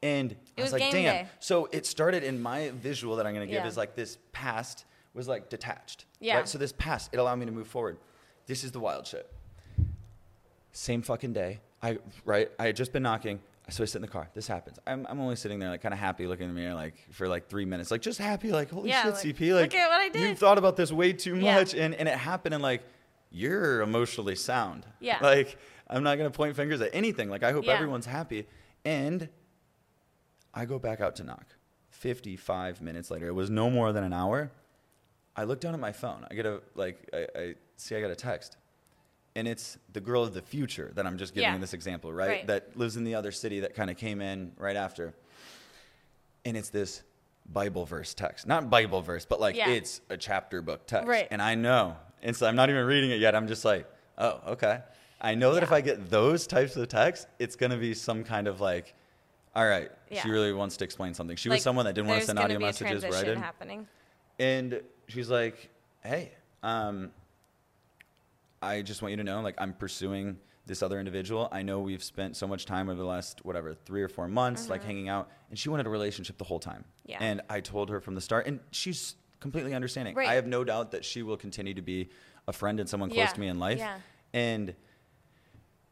And 0.03 0.37
I 0.57 0.63
was 0.63 0.73
was 0.73 0.81
like, 0.81 0.93
damn. 0.93 1.03
day. 1.03 1.27
So 1.41 1.69
it 1.73 1.85
started 1.87 2.23
in 2.23 2.41
my 2.41 2.71
visual 2.71 3.17
that 3.17 3.27
I'm 3.27 3.35
going 3.35 3.47
to 3.47 3.53
give 3.53 3.63
Yeah. 3.63 3.69
is 3.69 3.77
like 3.77 3.97
this 3.97 4.19
past 4.33 4.85
was 5.15 5.27
like 5.27 5.49
detached. 5.49 6.05
Yeah. 6.21 6.37
Right? 6.37 6.49
So 6.49 6.59
this 6.59 6.73
past, 6.73 7.11
it 7.13 7.19
allowed 7.19 7.37
me 7.37 7.47
to 7.47 7.53
move 7.53 7.67
forward. 7.67 7.99
This 8.47 8.63
is 8.65 8.71
the 8.73 8.81
wild 8.81 9.07
shit. 9.07 9.29
Same 10.73 11.03
fucking 11.03 11.33
day. 11.33 11.61
I 11.83 11.99
right. 12.25 12.51
I 12.59 12.67
had 12.67 12.77
just 12.77 12.93
been 12.93 13.03
knocking. 13.03 13.41
So 13.71 13.83
I 13.83 13.87
sit 13.87 13.97
in 13.97 14.03
the 14.03 14.09
car. 14.09 14.29
This 14.33 14.49
happens. 14.49 14.79
I'm, 14.87 15.07
I'm 15.11 15.21
only 15.21 15.37
sitting 15.37 15.59
there 15.59 15.69
like 15.69 15.83
kind 15.83 15.93
of 15.93 15.99
happy 15.99 16.27
looking 16.27 16.49
in 16.49 16.55
the 16.55 16.59
mirror 16.61 16.75
like 16.75 16.95
for 17.11 17.29
like 17.29 17.49
three 17.49 17.67
minutes. 17.67 17.91
Like 17.91 18.01
just 18.01 18.19
happy, 18.19 18.51
like 18.51 18.71
holy 18.71 18.89
Yeah, 18.89 19.03
shit, 19.03 19.13
like, 19.15 19.37
CP. 19.37 19.55
Like 19.55 19.73
look 19.73 19.75
at 19.75 19.89
what 19.91 20.17
I 20.17 20.29
you 20.29 20.35
thought 20.35 20.57
about 20.57 20.77
this 20.77 20.91
way 20.91 21.13
too 21.13 21.37
Yeah. 21.37 21.57
much. 21.57 21.75
And 21.75 21.95
and 21.95 22.09
it 22.09 22.15
happened 22.17 22.55
and 22.55 22.63
like 22.63 22.83
you're 23.31 23.83
emotionally 23.83 24.37
sound. 24.37 24.87
Yeah. 25.01 25.19
Like 25.21 25.59
I'm 25.87 26.03
not 26.03 26.17
gonna 26.17 26.31
point 26.31 26.57
fingers 26.57 26.81
at 26.81 26.91
anything. 26.95 27.29
Like 27.29 27.43
I 27.43 27.53
hope 27.53 27.67
Yeah. 27.67 27.73
everyone's 27.75 28.07
happy. 28.07 28.47
And 28.87 29.29
I 30.59 30.65
go 30.65 30.79
back 30.79 31.01
out 31.01 31.15
to 31.17 31.25
knock. 31.25 31.47
55 31.91 32.83
minutes 32.83 33.11
later. 33.11 33.29
It 33.29 33.35
was 33.35 33.49
no 33.49 33.71
more 33.71 33.93
than 33.93 34.03
an 34.03 34.13
hour. 34.13 34.51
I 35.37 35.45
look 35.45 35.61
down 35.61 35.73
at 35.73 35.81
my 35.81 35.93
phone. 35.93 36.27
I 36.31 36.35
get 36.35 36.47
a 36.47 36.61
like 36.75 37.09
I, 37.13 37.27
I 37.39 37.55
see 37.77 37.95
I 37.95 38.01
got 38.01 38.11
a 38.11 38.17
text. 38.17 38.57
And 39.37 39.47
it's 39.47 39.79
the 39.93 40.01
girl 40.01 40.25
of 40.25 40.35
the 40.35 40.43
future 40.43 40.91
that 40.97 41.07
I'm 41.07 41.17
just 41.17 41.33
giving 41.33 41.53
Yeah. 41.53 41.59
this 41.59 41.75
example, 41.75 42.13
right? 42.13 42.29
Right. 42.29 42.47
That 42.49 42.77
lives 42.77 42.97
in 42.97 43.05
the 43.05 43.15
other 43.15 43.31
city 43.31 43.61
that 43.61 43.75
kind 43.75 43.89
of 43.89 43.97
came 43.97 44.21
in 44.21 44.53
right 44.57 44.75
after. 44.75 45.15
And 46.45 46.57
it's 46.57 46.71
this 46.71 47.03
Bible 47.53 47.85
verse 47.85 48.15
text. 48.15 48.49
Not 48.49 48.69
Bible 48.69 49.01
verse, 49.01 49.25
but 49.25 49.39
like 49.41 49.55
Yeah. 49.55 49.69
it's 49.71 50.01
a 50.11 50.17
chapter 50.17 50.61
book 50.61 50.87
text. 50.89 51.07
Right. 51.07 51.29
And 51.31 51.41
I 51.41 51.55
know. 51.55 51.97
And 52.21 52.35
so 52.35 52.47
I'm 52.49 52.57
not 52.57 52.69
even 52.69 52.85
reading 52.85 53.11
it 53.13 53.21
yet. 53.21 53.37
I'm 53.37 53.47
just 53.47 53.65
like, 53.65 53.87
oh, 54.19 54.41
okay. 54.49 54.81
I 55.21 55.37
know 55.37 55.55
that 55.55 55.63
if 55.63 55.71
I 55.71 55.81
get 55.83 56.11
those 56.11 56.49
types 56.49 56.75
of 56.77 56.89
texts, 56.89 57.27
it's 57.39 57.55
going 57.55 57.71
to 57.71 57.77
be 57.77 57.95
some 57.95 58.25
kind 58.25 58.49
of 58.49 58.61
like, 58.61 58.95
all 59.55 59.67
right, 59.67 59.91
she 60.23 60.29
really 60.31 60.53
wants 60.53 60.77
to 60.79 60.85
explain 60.85 61.15
something. 61.15 61.37
She 61.37 61.49
Like, 61.49 61.57
was 61.57 61.63
someone 61.65 61.85
that 61.87 61.95
didn't 61.95 62.09
want 62.09 62.21
to 62.21 62.27
send 62.27 62.39
audio 62.39 62.59
messages 62.59 63.03
where 63.03 63.15
I 63.15 63.25
did. 63.25 63.39
happening. 63.39 63.87
And 64.39 64.83
she's 65.09 65.29
like, 65.31 65.71
"Hey, 66.03 66.33
um, 66.63 67.11
I 68.63 68.83
just 68.83 69.03
want 69.03 69.11
you 69.13 69.17
to 69.19 69.25
know, 69.25 69.41
like, 69.41 69.55
I'm 69.59 69.73
pursuing 69.73 70.39
this 70.67 70.83
other 70.83 70.99
individual. 70.99 71.49
I 71.51 71.63
know 71.63 71.81
we've 71.81 72.03
spent 72.03 72.37
so 72.37 72.47
much 72.47 72.67
time 72.67 72.89
over 72.89 72.99
the 72.99 73.07
last 73.07 73.45
whatever 73.45 73.75
three 73.75 74.03
or 74.03 74.09
four 74.09 74.29
months, 74.29 74.69
like 74.69 74.85
hanging 74.85 75.09
out, 75.09 75.31
and 75.49 75.59
she 75.59 75.69
wanted 75.71 75.87
a 75.87 75.91
relationship 75.91 76.37
the 76.39 76.45
whole 76.45 76.59
time. 76.61 76.85
Mm-hmm. 77.01 77.11
Yeah. 77.11 77.19
And 77.21 77.41
I 77.49 77.61
told 77.61 77.89
her 77.91 78.01
from 78.01 78.15
the 78.15 78.21
start, 78.21 78.47
and 78.47 78.61
she's 78.71 79.15
completely 79.41 79.73
understanding. 79.75 80.15
Right. 80.15 80.29
I 80.29 80.35
have 80.35 80.47
no 80.47 80.65
doubt 80.65 80.91
that 80.91 81.05
she 81.05 81.23
will 81.23 81.37
continue 81.37 81.73
to 81.75 81.83
be 81.83 82.11
a 82.47 82.53
friend 82.53 82.81
and 82.81 82.89
someone 82.89 83.09
close 83.09 83.19
Yeah. 83.19 83.27
to 83.33 83.41
me 83.41 83.49
in 83.49 83.59
life. 83.59 83.79
Yeah. 83.79 83.99
And 84.35 84.75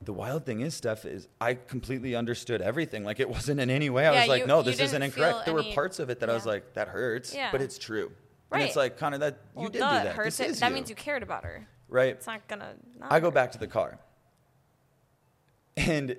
the 0.03 0.13
wild 0.13 0.45
thing 0.47 0.61
is, 0.61 0.75
Steph, 0.75 1.05
is 1.05 1.27
I 1.41 1.55
completely 1.55 2.15
understood 2.15 2.61
everything. 2.61 3.05
Like 3.05 3.19
it 3.21 3.29
wasn't 3.29 3.61
in 3.61 3.71
any 3.71 3.91
way. 3.91 4.07
I 4.07 4.13
Yeah, 4.13 4.21
was 4.21 4.29
like, 4.29 4.41
you- 4.43 4.47
no, 4.47 4.59
you 4.59 4.65
this 4.65 4.81
isn't 4.81 5.03
incorrect. 5.03 5.45
There 5.47 5.55
were 5.55 5.63
parts 5.75 5.99
of 5.99 6.11
it 6.11 6.21
that 6.21 6.31
I 6.31 6.35
was 6.35 6.47
like, 6.47 6.75
that 6.75 6.89
hurts, 6.89 7.35
Yeah. 7.35 7.51
but 7.51 7.61
it's 7.63 7.79
true. 7.79 8.13
And 8.53 8.63
it's 8.63 8.77
Right. 8.77 8.85
like, 8.85 8.99
Connor, 8.99 9.19
that 9.19 9.39
you 9.59 9.69
did 9.69 9.79
duh, 9.81 9.91
do 9.91 9.97
it 9.97 10.05
that. 10.05 10.15
hurts 10.17 10.37
This 10.37 10.47
it- 10.47 10.51
is 10.53 10.61
that 10.61 10.69
you. 10.69 10.75
means 10.75 10.91
you 10.91 10.97
cared 10.97 11.23
about 11.23 11.45
her. 11.45 11.67
right? 11.89 12.11
It's 12.15 12.27
not 12.27 12.47
gonna. 12.49 12.75
Not 12.99 13.13
I 13.13 13.21
go 13.21 13.31
back 13.31 13.53
to 13.53 13.59
the 13.59 13.67
car, 13.67 13.99
and 15.77 16.17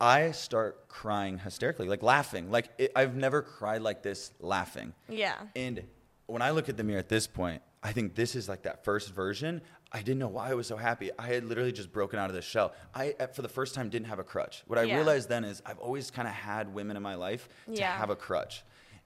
I 0.00 0.30
start 0.32 0.88
crying 0.88 1.38
hysterically, 1.38 1.88
like 1.88 2.02
laughing. 2.02 2.50
Like 2.50 2.68
it, 2.78 2.92
I've 2.94 3.16
never 3.16 3.42
cried 3.42 3.82
like 3.82 4.02
this, 4.02 4.32
laughing. 4.40 4.92
Yeah. 5.08 5.34
And 5.56 5.82
when 6.26 6.42
I 6.42 6.50
look 6.50 6.68
at 6.68 6.76
the 6.76 6.84
mirror 6.84 6.98
at 6.98 7.08
this 7.08 7.26
point, 7.26 7.62
I 7.82 7.92
think 7.92 8.14
this 8.14 8.34
is 8.36 8.48
like 8.48 8.62
that 8.62 8.84
first 8.84 9.12
version. 9.14 9.60
I 9.90 9.98
didn't 9.98 10.18
know 10.18 10.28
why 10.28 10.50
I 10.50 10.54
was 10.54 10.66
so 10.66 10.76
happy. 10.76 11.10
I 11.18 11.28
had 11.28 11.44
literally 11.44 11.72
just 11.72 11.90
broken 11.92 12.18
out 12.18 12.28
of 12.28 12.34
the 12.36 12.42
shell. 12.42 12.74
I, 12.94 13.14
for 13.32 13.40
the 13.42 13.48
first 13.48 13.74
time, 13.74 13.88
didn't 13.88 14.08
have 14.08 14.18
a 14.18 14.24
crutch. 14.24 14.62
What 14.66 14.78
I 14.78 14.82
Yeah. 14.82 14.96
realized 14.96 15.28
then 15.30 15.44
is 15.44 15.62
I've 15.64 15.78
always 15.78 16.10
kind 16.10 16.28
of 16.28 16.34
had 16.34 16.74
women 16.74 16.96
in 16.96 17.02
my 17.02 17.14
life 17.14 17.48
to 17.66 17.72
Yeah. 17.72 17.96
have 17.96 18.10
a 18.10 18.16
crutch. 18.16 18.64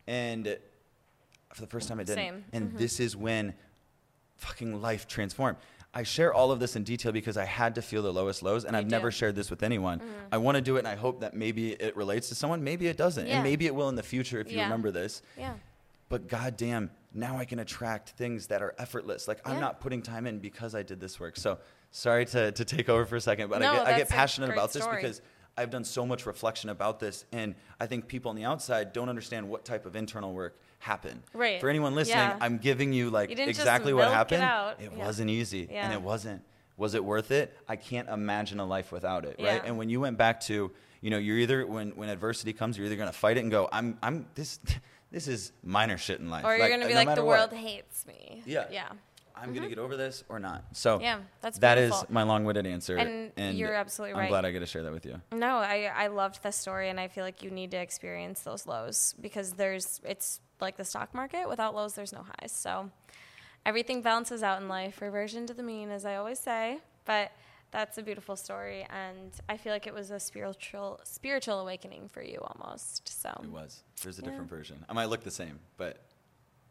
And 0.08 0.58
for 1.54 1.60
the 1.60 1.68
first 1.68 1.88
time, 1.88 2.00
I 2.00 2.04
didn't. 2.04 2.16
Same. 2.16 2.44
And 2.52 2.72
Mhm. 2.72 2.78
this 2.78 2.98
is 2.98 3.14
when 3.16 3.54
fucking 4.36 4.80
life 4.82 5.06
transformed. 5.06 5.58
I 5.94 6.02
share 6.02 6.32
all 6.34 6.50
of 6.50 6.58
this 6.58 6.74
in 6.74 6.82
detail 6.84 7.12
because 7.12 7.36
I 7.36 7.44
had 7.44 7.74
to 7.76 7.82
feel 7.82 8.02
the 8.02 8.12
lowest 8.12 8.42
lows, 8.42 8.64
and 8.64 8.72
You 8.74 8.78
I've 8.80 8.90
never 8.90 9.10
shared 9.12 9.36
this 9.36 9.50
with 9.50 9.62
anyone. 9.62 10.00
I 10.32 10.38
want 10.38 10.56
to 10.56 10.62
do 10.62 10.76
it, 10.76 10.80
and 10.80 10.88
I 10.88 10.96
hope 10.96 11.20
that 11.20 11.34
maybe 11.34 11.72
it 11.74 11.94
relates 11.94 12.28
to 12.30 12.34
someone. 12.34 12.64
Maybe 12.64 12.88
it 12.88 12.96
doesn't, 12.96 13.26
Yeah. 13.26 13.34
and 13.34 13.44
maybe 13.44 13.66
it 13.66 13.74
will 13.74 13.88
in 13.90 13.94
the 13.94 14.02
future 14.02 14.40
if 14.40 14.50
you 14.50 14.58
remember 14.60 14.90
this. 14.90 15.22
Yeah. 15.36 15.54
But 16.08 16.26
goddamn, 16.28 16.90
now 17.14 17.36
I 17.38 17.44
can 17.44 17.58
attract 17.58 18.10
things 18.10 18.46
that 18.48 18.62
are 18.62 18.74
effortless. 18.78 19.28
Like 19.28 19.40
I'm 19.44 19.60
not 19.60 19.80
putting 19.80 20.02
time 20.02 20.26
in 20.26 20.38
because 20.38 20.74
I 20.74 20.82
did 20.82 21.00
this 21.00 21.18
work. 21.20 21.36
So 21.36 21.58
sorry 21.90 22.24
to, 22.26 22.52
to 22.52 22.64
take 22.64 22.88
over 22.88 23.04
for 23.04 23.16
a 23.16 23.20
second, 23.20 23.50
but 23.50 23.60
No, 23.60 23.72
I 23.72 23.76
get, 23.76 23.86
I 23.86 23.98
get 23.98 24.08
passionate 24.08 24.50
about 24.50 24.72
this 24.72 24.86
because 24.86 25.20
I've 25.56 25.68
done 25.70 25.84
so 25.84 26.06
much 26.06 26.24
reflection 26.24 26.70
about 26.70 26.98
this, 26.98 27.26
and 27.30 27.54
I 27.78 27.86
think 27.86 28.08
people 28.08 28.30
on 28.30 28.36
the 28.36 28.44
outside 28.44 28.94
don't 28.94 29.10
understand 29.10 29.46
what 29.50 29.66
type 29.66 29.84
of 29.84 29.94
internal 29.96 30.32
work 30.32 30.58
happened. 30.78 31.22
Right. 31.34 31.60
For 31.60 31.68
anyone 31.68 31.94
listening, 31.94 32.16
Yeah. 32.16 32.38
I'm 32.40 32.56
giving 32.56 32.94
you 32.94 33.10
like 33.10 33.28
You 33.30 33.36
exactly 33.44 33.92
what 33.92 34.08
it 34.08 34.12
happened. 34.14 34.42
out. 34.42 34.80
It 34.80 34.92
Yeah. 34.96 35.04
wasn't 35.04 35.28
easy, 35.28 35.68
and 35.70 35.92
it 35.92 36.00
wasn't. 36.00 36.42
Was 36.78 36.94
it 36.94 37.04
worth 37.04 37.30
it? 37.30 37.54
I 37.68 37.76
can't 37.76 38.08
imagine 38.08 38.58
a 38.60 38.64
life 38.64 38.92
without 38.92 39.26
it, 39.26 39.36
right? 39.38 39.56
Yeah. 39.56 39.62
And 39.66 39.76
when 39.76 39.90
you 39.90 40.00
went 40.00 40.16
back 40.16 40.40
to, 40.42 40.70
you 41.02 41.10
know, 41.10 41.18
you're 41.18 41.36
either 41.36 41.66
when 41.66 41.90
when 41.96 42.08
adversity 42.08 42.54
comes, 42.54 42.78
you're 42.78 42.86
either 42.86 42.96
gonna 42.96 43.12
fight 43.12 43.36
it 43.36 43.40
and 43.40 43.50
go, 43.50 43.68
I'm 43.70 43.98
I'm 44.02 44.26
this 44.34 44.58
this 45.12 45.28
is 45.28 45.52
minor 45.62 45.98
shit 45.98 46.18
in 46.18 46.30
life. 46.30 46.44
Or 46.44 46.56
you're 46.56 46.60
Like, 46.60 46.72
gonna 46.72 46.86
be 46.86 46.94
no 46.94 47.04
like, 47.04 47.14
the 47.14 47.24
what, 47.24 47.38
world 47.38 47.52
hates 47.52 48.06
me. 48.06 48.42
Yeah. 48.44 48.64
Yeah. 48.70 48.88
I'm 49.34 49.48
gonna 49.48 49.62
mm-hmm. 49.62 49.70
get 49.70 49.78
over 49.78 49.96
this 49.96 50.24
or 50.28 50.38
not. 50.38 50.64
So 50.72 51.00
Yeah, 51.00 51.20
that's 51.40 51.58
that 51.58 51.78
is 51.78 51.92
my 52.08 52.22
long-winded 52.22 52.66
answer. 52.66 52.96
And 52.96 53.58
you're 53.58 53.74
absolutely 53.74 54.14
right. 54.14 54.24
I'm 54.24 54.28
glad 54.28 54.44
I 54.44 54.50
get 54.50 54.60
to 54.60 54.66
share 54.66 54.82
that 54.82 54.92
with 54.92 55.06
you. 55.06 55.20
No, 55.32 55.56
I, 55.56 55.90
I 55.94 56.06
loved 56.08 56.42
the 56.42 56.50
story, 56.50 56.90
and 56.90 57.00
I 57.00 57.08
feel 57.08 57.24
like 57.24 57.42
you 57.42 57.50
need 57.50 57.70
to 57.72 57.76
experience 57.76 58.40
those 58.40 58.66
lows 58.66 59.14
because 59.20 59.52
there's 59.52 60.00
it's 60.04 60.40
like 60.60 60.76
the 60.76 60.84
stock 60.84 61.14
market. 61.14 61.48
Without 61.48 61.74
lows, 61.74 61.94
there's 61.94 62.12
no 62.12 62.24
highs. 62.40 62.52
So 62.52 62.90
everything 63.66 64.00
balances 64.02 64.42
out 64.42 64.60
in 64.60 64.68
life. 64.68 65.00
Reversion 65.00 65.46
to 65.46 65.54
the 65.54 65.62
mean, 65.62 65.90
as 65.90 66.04
I 66.04 66.16
always 66.16 66.38
say. 66.38 66.78
But 67.04 67.32
that's 67.72 67.98
a 67.98 68.02
beautiful 68.02 68.36
story, 68.36 68.86
and 68.90 69.32
I 69.48 69.56
feel 69.56 69.72
like 69.72 69.86
it 69.86 69.94
was 69.94 70.10
a 70.10 70.20
spiritual 70.20 71.00
spiritual 71.04 71.58
awakening 71.60 72.08
for 72.08 72.22
you 72.22 72.38
almost. 72.42 73.08
So 73.22 73.30
It 73.42 73.50
was. 73.50 73.82
There's 74.02 74.18
a 74.18 74.22
Yeah. 74.22 74.28
different 74.30 74.50
version. 74.50 74.84
I 74.88 74.92
might 74.92 75.06
look 75.06 75.22
the 75.24 75.30
same, 75.30 75.58
but 75.76 75.98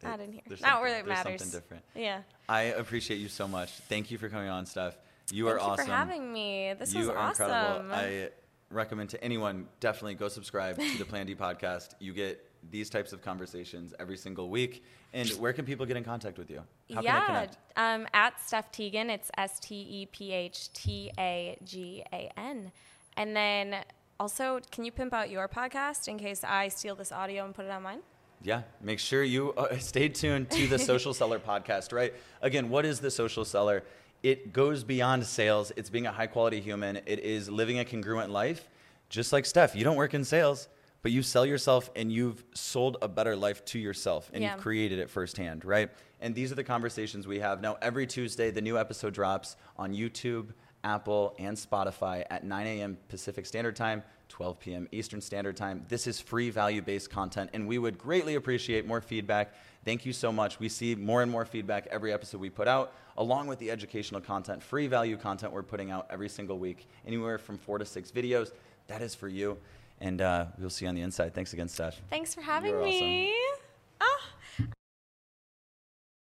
not 0.04 0.20
it- 0.20 0.24
in 0.24 0.34
here. 0.34 0.42
Not 0.62 0.82
where 0.82 0.90
it 1.00 1.06
there's 1.06 1.08
matters. 1.08 1.42
Something 1.42 1.60
different. 1.60 1.84
Yeah. 1.96 2.22
I 2.48 2.62
appreciate 2.64 3.18
you 3.18 3.28
so 3.30 3.48
much. 3.48 3.72
Thank 3.72 4.12
you 4.12 4.18
for 4.18 4.30
coming 4.30 4.50
on, 4.50 4.66
Steph. 4.66 4.96
You 5.32 5.46
Thank 5.48 5.56
are 5.56 5.64
you 5.66 5.72
awesome. 5.72 5.86
for 5.86 5.92
having 5.92 6.34
me. 6.34 6.74
This 6.74 6.94
you 6.94 7.00
was 7.00 7.10
are 7.10 7.18
awesome. 7.18 7.46
incredible. 7.48 7.94
I 7.96 8.30
recommend 8.70 9.10
to 9.12 9.24
anyone 9.24 9.68
definitely 9.80 10.16
go 10.16 10.28
subscribe 10.28 10.78
to 10.78 10.98
the 10.98 11.06
Plan 11.06 11.26
D 11.26 11.36
podcast. 11.48 11.94
You 12.00 12.14
get 12.14 12.46
these 12.70 12.90
types 12.90 13.14
of 13.14 13.22
conversations 13.22 13.94
every 14.00 14.18
single 14.18 14.50
week. 14.50 14.84
And 15.14 15.30
where 15.32 15.54
can 15.54 15.66
people 15.66 15.86
get 15.86 15.98
in 15.98 16.04
contact 16.04 16.38
with 16.38 16.50
you? 16.50 16.62
How 16.94 17.02
yeah, 17.02 17.48
um, 17.76 18.08
at 18.14 18.40
Steph 18.40 18.72
Teagan, 18.72 19.10
it's 19.10 19.32
S 19.38 19.60
T 19.60 19.76
E 19.76 20.06
P 20.06 20.32
H 20.32 20.72
T 20.74 21.12
A 21.18 21.58
G 21.64 22.04
A 22.14 22.32
N. 22.38 22.72
And 23.18 23.36
then 23.36 23.84
also, 24.20 24.60
can 24.72 24.86
you 24.86 24.92
pimp 24.92 25.14
out 25.14 25.30
your 25.30 25.48
podcast 25.48 26.08
in 26.08 26.18
case 26.18 26.44
I 26.44 26.68
steal 26.68 26.96
this 26.96 27.12
audio 27.12 27.44
and 27.44 27.54
put 27.56 27.66
it 27.66 27.72
on 27.72 27.84
mine? 27.84 28.00
Yeah, 28.44 28.62
make 28.82 29.00
sure 29.00 29.24
you 29.24 29.54
uh, 29.54 29.78
stay 29.80 30.10
tuned 30.10 30.50
to 30.52 30.68
the 30.68 30.80
Social 30.80 31.14
Seller 31.14 31.40
podcast, 31.48 31.94
right? 31.94 32.14
Again, 32.42 32.70
what 32.70 32.86
is 32.86 33.00
the 33.00 33.12
Social 33.12 33.46
Seller? 33.46 33.84
It 34.24 34.54
goes 34.54 34.84
beyond 34.84 35.26
sales. 35.26 35.72
It's 35.76 35.90
being 35.90 36.06
a 36.06 36.12
high 36.12 36.28
quality 36.28 36.62
human. 36.62 36.98
It 37.06 37.20
is 37.20 37.50
living 37.50 37.80
a 37.80 37.86
congruent 37.86 38.32
life. 38.32 38.70
Just 39.10 39.34
like 39.34 39.46
Steph, 39.46 39.76
you 39.76 39.84
don't 39.84 39.96
work 39.96 40.14
in 40.14 40.24
sales, 40.24 40.68
but 41.02 41.12
you 41.12 41.24
sell 41.24 41.46
yourself 41.46 41.90
and 41.96 42.12
you've 42.12 42.44
sold 42.54 42.98
a 43.02 43.08
better 43.08 43.36
life 43.36 43.64
to 43.66 43.80
yourself 43.80 44.30
and 44.34 44.44
Yeah. 44.44 44.54
you've 44.54 44.62
created 44.62 45.00
it 45.00 45.10
firsthand, 45.10 45.66
right? 45.66 45.90
And 46.20 46.36
these 46.36 46.52
are 46.52 46.56
the 46.56 46.64
conversations 46.64 47.28
we 47.28 47.40
have. 47.40 47.62
Now, 47.62 47.78
every 47.82 48.06
Tuesday, 48.06 48.52
the 48.52 48.62
new 48.62 48.78
episode 48.78 49.14
drops 49.14 49.56
on 49.78 49.94
YouTube, 49.94 50.50
Apple, 50.84 51.36
and 51.40 51.58
Spotify 51.58 52.26
at 52.30 52.44
9 52.44 52.68
a.m. 52.68 52.98
Pacific 53.08 53.46
Standard 53.46 53.76
Time, 53.76 54.04
12 54.30 54.60
p.m. 54.60 54.88
Eastern 54.92 55.22
Standard 55.22 55.58
Time. 55.58 55.86
This 55.90 56.08
is 56.08 56.20
free 56.20 56.50
value 56.50 56.82
based 56.82 57.10
content, 57.10 57.50
and 57.54 57.68
we 57.68 57.78
would 57.78 57.98
greatly 57.98 58.36
appreciate 58.36 58.86
more 58.88 59.02
feedback. 59.02 59.54
Thank 59.84 60.06
you 60.06 60.14
so 60.14 60.32
much. 60.32 60.60
We 60.60 60.70
see 60.70 60.94
more 60.96 61.22
and 61.24 61.32
more 61.32 61.46
feedback 61.46 61.88
every 61.88 62.14
episode 62.14 62.40
we 62.40 62.50
put 62.52 62.68
out, 62.68 62.94
along 63.18 63.48
with 63.48 63.58
the 63.60 63.70
educational 63.72 64.22
content, 64.22 64.62
free 64.64 64.88
value 64.88 65.18
content 65.18 65.52
we're 65.54 65.64
putting 65.64 65.90
out 65.92 66.08
every 66.10 66.30
single 66.30 66.58
week, 66.60 66.88
anywhere 67.06 67.38
from 67.40 67.58
four 67.58 67.78
to 67.80 67.86
six 67.86 68.12
videos. 68.12 68.52
That 68.88 69.02
is 69.02 69.14
for 69.16 69.28
you 69.28 69.58
and 70.02 70.20
uh, 70.22 70.48
we'll 70.58 70.70
see 70.70 70.86
you 70.86 70.90
on 70.90 70.96
the 70.96 71.02
inside. 71.02 71.34
Thanks 71.34 71.54
again, 71.54 71.70
Stash. 71.70 71.98
Thanks 72.10 72.34
for 72.34 72.42
having 72.42 72.72
You're 72.72 72.84
me. 72.84 73.30
Awesome. 73.30 73.64
Ah. 74.02 74.22